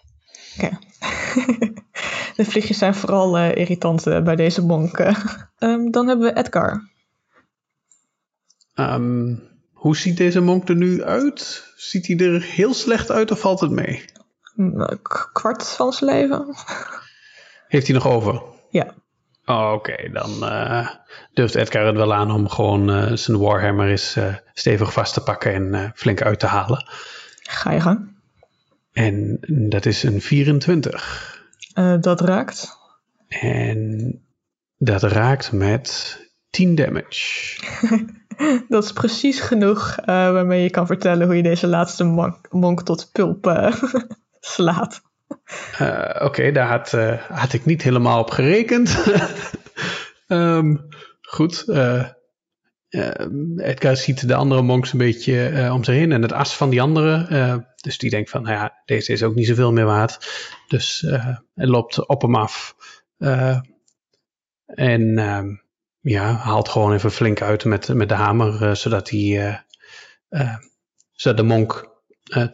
de 2.36 2.44
vliegjes 2.44 2.78
zijn 2.78 2.94
vooral 2.94 3.36
eh, 3.38 3.56
irritant 3.56 4.06
eh, 4.06 4.22
bij 4.22 4.36
deze 4.36 4.62
monk. 4.64 4.98
eh. 4.98 5.16
Ehm, 5.58 5.90
dan 5.90 6.08
hebben 6.08 6.26
we 6.34 6.38
Edgar. 6.38 6.90
Ehm, 8.74 9.34
hoe 9.72 9.96
ziet 9.96 10.16
deze 10.16 10.40
monk 10.40 10.68
er 10.68 10.76
nu 10.76 11.02
uit? 11.02 11.72
Ziet 11.76 12.06
hij 12.06 12.16
er 12.18 12.42
heel 12.42 12.74
slecht 12.74 13.10
uit 13.10 13.30
of 13.30 13.40
valt 13.40 13.60
het 13.60 13.70
mee? 13.70 14.04
Een 14.56 15.00
kwart 15.32 15.68
van 15.68 15.92
zijn 15.92 16.10
leven. 16.10 16.54
Heeft 17.68 17.86
hij 17.86 17.96
nog 17.96 18.06
over? 18.06 18.42
Ja. 18.70 18.94
Oh, 19.44 19.72
Oké, 19.72 20.10
dan 20.12 20.44
eh, 20.44 20.88
durft 21.32 21.54
Edgar 21.54 21.86
het 21.86 21.96
wel 21.96 22.14
aan 22.14 22.30
om 22.30 22.48
gewoon 22.48 22.90
eh, 22.90 23.12
zijn 23.12 23.38
Warhammer 23.38 23.88
eens 23.88 24.16
eh, 24.16 24.34
stevig 24.52 24.92
vast 24.92 25.14
te 25.14 25.22
pakken 25.22 25.74
en 25.74 25.92
flink 25.94 26.22
uit 26.22 26.38
te 26.38 26.46
halen. 26.46 26.86
Ga 27.42 27.72
je 27.72 27.80
gang. 27.80 28.12
En 28.92 29.38
dat 29.48 29.86
is 29.86 30.02
een 30.02 30.20
24. 30.20 31.42
Eh, 31.74 31.94
dat 32.00 32.20
raakt. 32.20 32.78
En 33.28 34.20
dat 34.76 35.02
raakt 35.02 35.52
met 35.52 36.18
10 36.50 36.74
damage. 36.74 37.60
Dat 38.68 38.84
is 38.84 38.92
precies 38.92 39.40
genoeg 39.40 39.96
waarmee 40.04 40.62
je 40.62 40.70
kan 40.70 40.86
vertellen 40.86 41.26
hoe 41.26 41.36
je 41.36 41.42
deze 41.42 41.66
laatste 41.66 42.04
monk, 42.04 42.52
monk 42.52 42.82
tot 42.82 43.10
pulp 43.12 43.44
slaat. 44.44 45.02
Eh, 45.78 46.24
Oké, 46.24 46.52
daar 46.52 46.68
had, 46.68 46.92
eh, 46.92 47.22
had 47.22 47.52
ik 47.52 47.64
niet 47.64 47.82
helemaal 47.82 48.20
op 48.20 48.30
gerekend. 48.30 48.96
Ehm, 50.26 50.76
goed. 51.20 51.68
eh, 51.68 52.04
Edgar 53.56 53.96
ziet 53.96 54.28
de 54.28 54.34
andere 54.34 54.62
monks 54.62 54.92
een 54.92 54.98
beetje 54.98 55.68
om 55.72 55.84
zich 55.84 55.94
heen 55.94 56.12
en 56.12 56.22
het 56.22 56.32
as 56.32 56.56
van 56.56 56.70
die 56.70 56.82
andere. 56.82 57.66
dus 57.76 57.98
die 57.98 58.10
denkt 58.10 58.30
van, 58.30 58.42
nou 58.42 58.54
ja, 58.54 58.82
deze 58.84 59.12
is 59.12 59.22
ook 59.22 59.34
niet 59.34 59.46
zoveel 59.46 59.72
meer 59.72 59.84
waard. 59.84 60.18
Dus 60.68 61.00
hij 61.54 61.66
loopt 61.66 62.06
op 62.06 62.22
hem 62.22 62.34
af. 62.36 62.76
En 64.66 65.18
ehm, 65.18 65.48
ja, 66.00 66.32
haalt 66.32 66.68
gewoon 66.68 66.92
even 66.92 67.10
flink 67.10 67.42
uit 67.42 67.64
met, 67.64 67.88
met 67.88 68.08
de 68.08 68.14
hamer, 68.14 68.76
zodat, 68.76 69.10
hij, 69.10 69.64
zodat 71.12 71.36
de 71.36 71.42
monk 71.42 71.90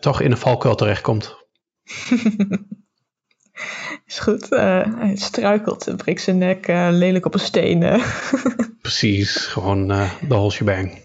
toch 0.00 0.20
in 0.20 0.30
een 0.30 0.36
valkuil 0.36 0.74
terechtkomt. 0.74 1.39
Is 4.06 4.18
goed. 4.18 4.52
eh, 4.52 4.94
hij 4.96 5.16
struikelt 5.16 5.86
en 5.86 5.96
breekt 5.96 6.22
zijn 6.22 6.38
nek 6.38 6.66
eh, 6.66 6.88
lelijk 6.90 7.26
op 7.26 7.34
een 7.34 7.40
steen. 7.40 7.82
eh. 7.82 8.04
Precies, 8.82 9.36
gewoon 9.36 9.88
de 9.88 10.08
whole 10.28 10.50
shebang. 10.50 10.98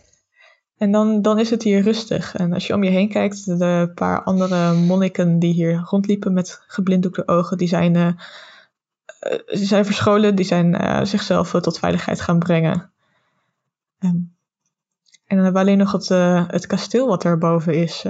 En 0.77 0.91
dan, 0.91 1.21
dan 1.21 1.39
is 1.39 1.49
het 1.49 1.63
hier 1.63 1.81
rustig. 1.81 2.35
En 2.35 2.53
als 2.53 2.67
je 2.67 2.73
om 2.73 2.83
je 2.83 2.89
heen 2.89 3.09
kijkt, 3.09 3.45
de 3.45 3.91
paar 3.95 4.23
andere 4.23 4.73
monniken 4.73 5.39
die 5.39 5.53
hier 5.53 5.81
rondliepen 5.89 6.33
met 6.33 6.61
geblinddoekte 6.67 7.27
ogen, 7.27 7.57
die 7.57 7.67
zijn, 7.67 8.17
die 9.45 9.65
zijn 9.65 9.85
verscholen, 9.85 10.35
die 10.35 10.45
zijn 10.45 11.07
zichzelf 11.07 11.51
tot 11.51 11.79
veiligheid 11.79 12.21
gaan 12.21 12.39
brengen. 12.39 12.91
Ehm, 13.99 14.15
en 15.25 15.35
dan 15.35 15.43
hebben 15.43 15.53
we 15.53 15.59
alleen 15.59 15.77
nog 15.77 15.91
het, 15.91 16.07
het 16.51 16.67
kasteel 16.67 17.07
wat 17.07 17.25
erboven 17.25 17.73
is. 17.73 18.05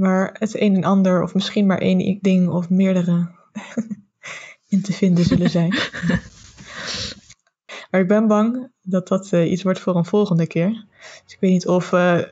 Eh, 0.00 0.08
waar 0.08 0.36
het 0.38 0.60
een 0.60 0.74
en 0.74 0.84
ander, 0.84 1.22
of 1.22 1.34
misschien 1.34 1.66
maar 1.66 1.78
één 1.78 2.18
ding 2.20 2.48
of 2.48 2.70
meerdere 2.70 3.30
in 4.68 4.82
te 4.82 4.92
vinden 4.92 5.24
zullen 5.24 5.50
zijn. 5.50 5.74
Maar 7.90 8.00
ik 8.00 8.08
ben 8.08 8.26
bang 8.26 8.70
dat 8.82 9.08
dat 9.08 9.32
eh, 9.32 9.50
iets 9.50 9.62
wordt 9.62 9.80
voor 9.80 9.96
een 9.96 10.04
volgende 10.04 10.46
keer. 10.46 10.86
Dus 11.24 11.34
ik 11.34 11.36
weet 11.40 11.50
niet 11.50 11.66
of, 11.66 11.92
eh 11.92 12.22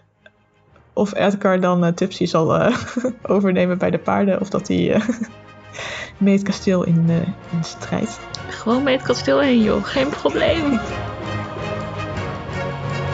of 0.99 1.15
Edgar 1.15 1.61
dan 1.61 1.85
uh, 1.85 1.93
Tipsy 1.93 2.27
zal 2.27 2.55
eh, 2.55 2.77
overnemen 3.35 3.79
bij 3.79 3.91
de 3.91 3.99
paarden. 3.99 4.41
Of 4.41 4.49
dat 4.49 4.69
hij 4.69 4.93
eh, 4.93 5.09
mee 6.19 6.35
het 6.35 6.43
kasteel 6.43 6.85
in, 6.85 7.05
eh, 7.09 7.17
in 7.53 7.65
strijd. 7.65 8.19
Gewoon 8.49 8.83
mee 8.83 8.97
het 8.97 9.07
kasteel 9.07 9.41
heen, 9.41 9.63
joh. 9.63 9.85
Geen 9.85 10.09
probleem. 10.09 10.79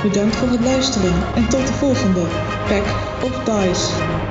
Bedankt 0.03 0.37
voor 0.37 0.49
het 0.49 0.61
luisteren 0.61 1.13
en 1.35 1.49
tot 1.49 1.67
de 1.67 1.73
volgende 1.73 2.21
Pack 2.69 2.85
of 3.23 3.45
Dice. 3.45 4.24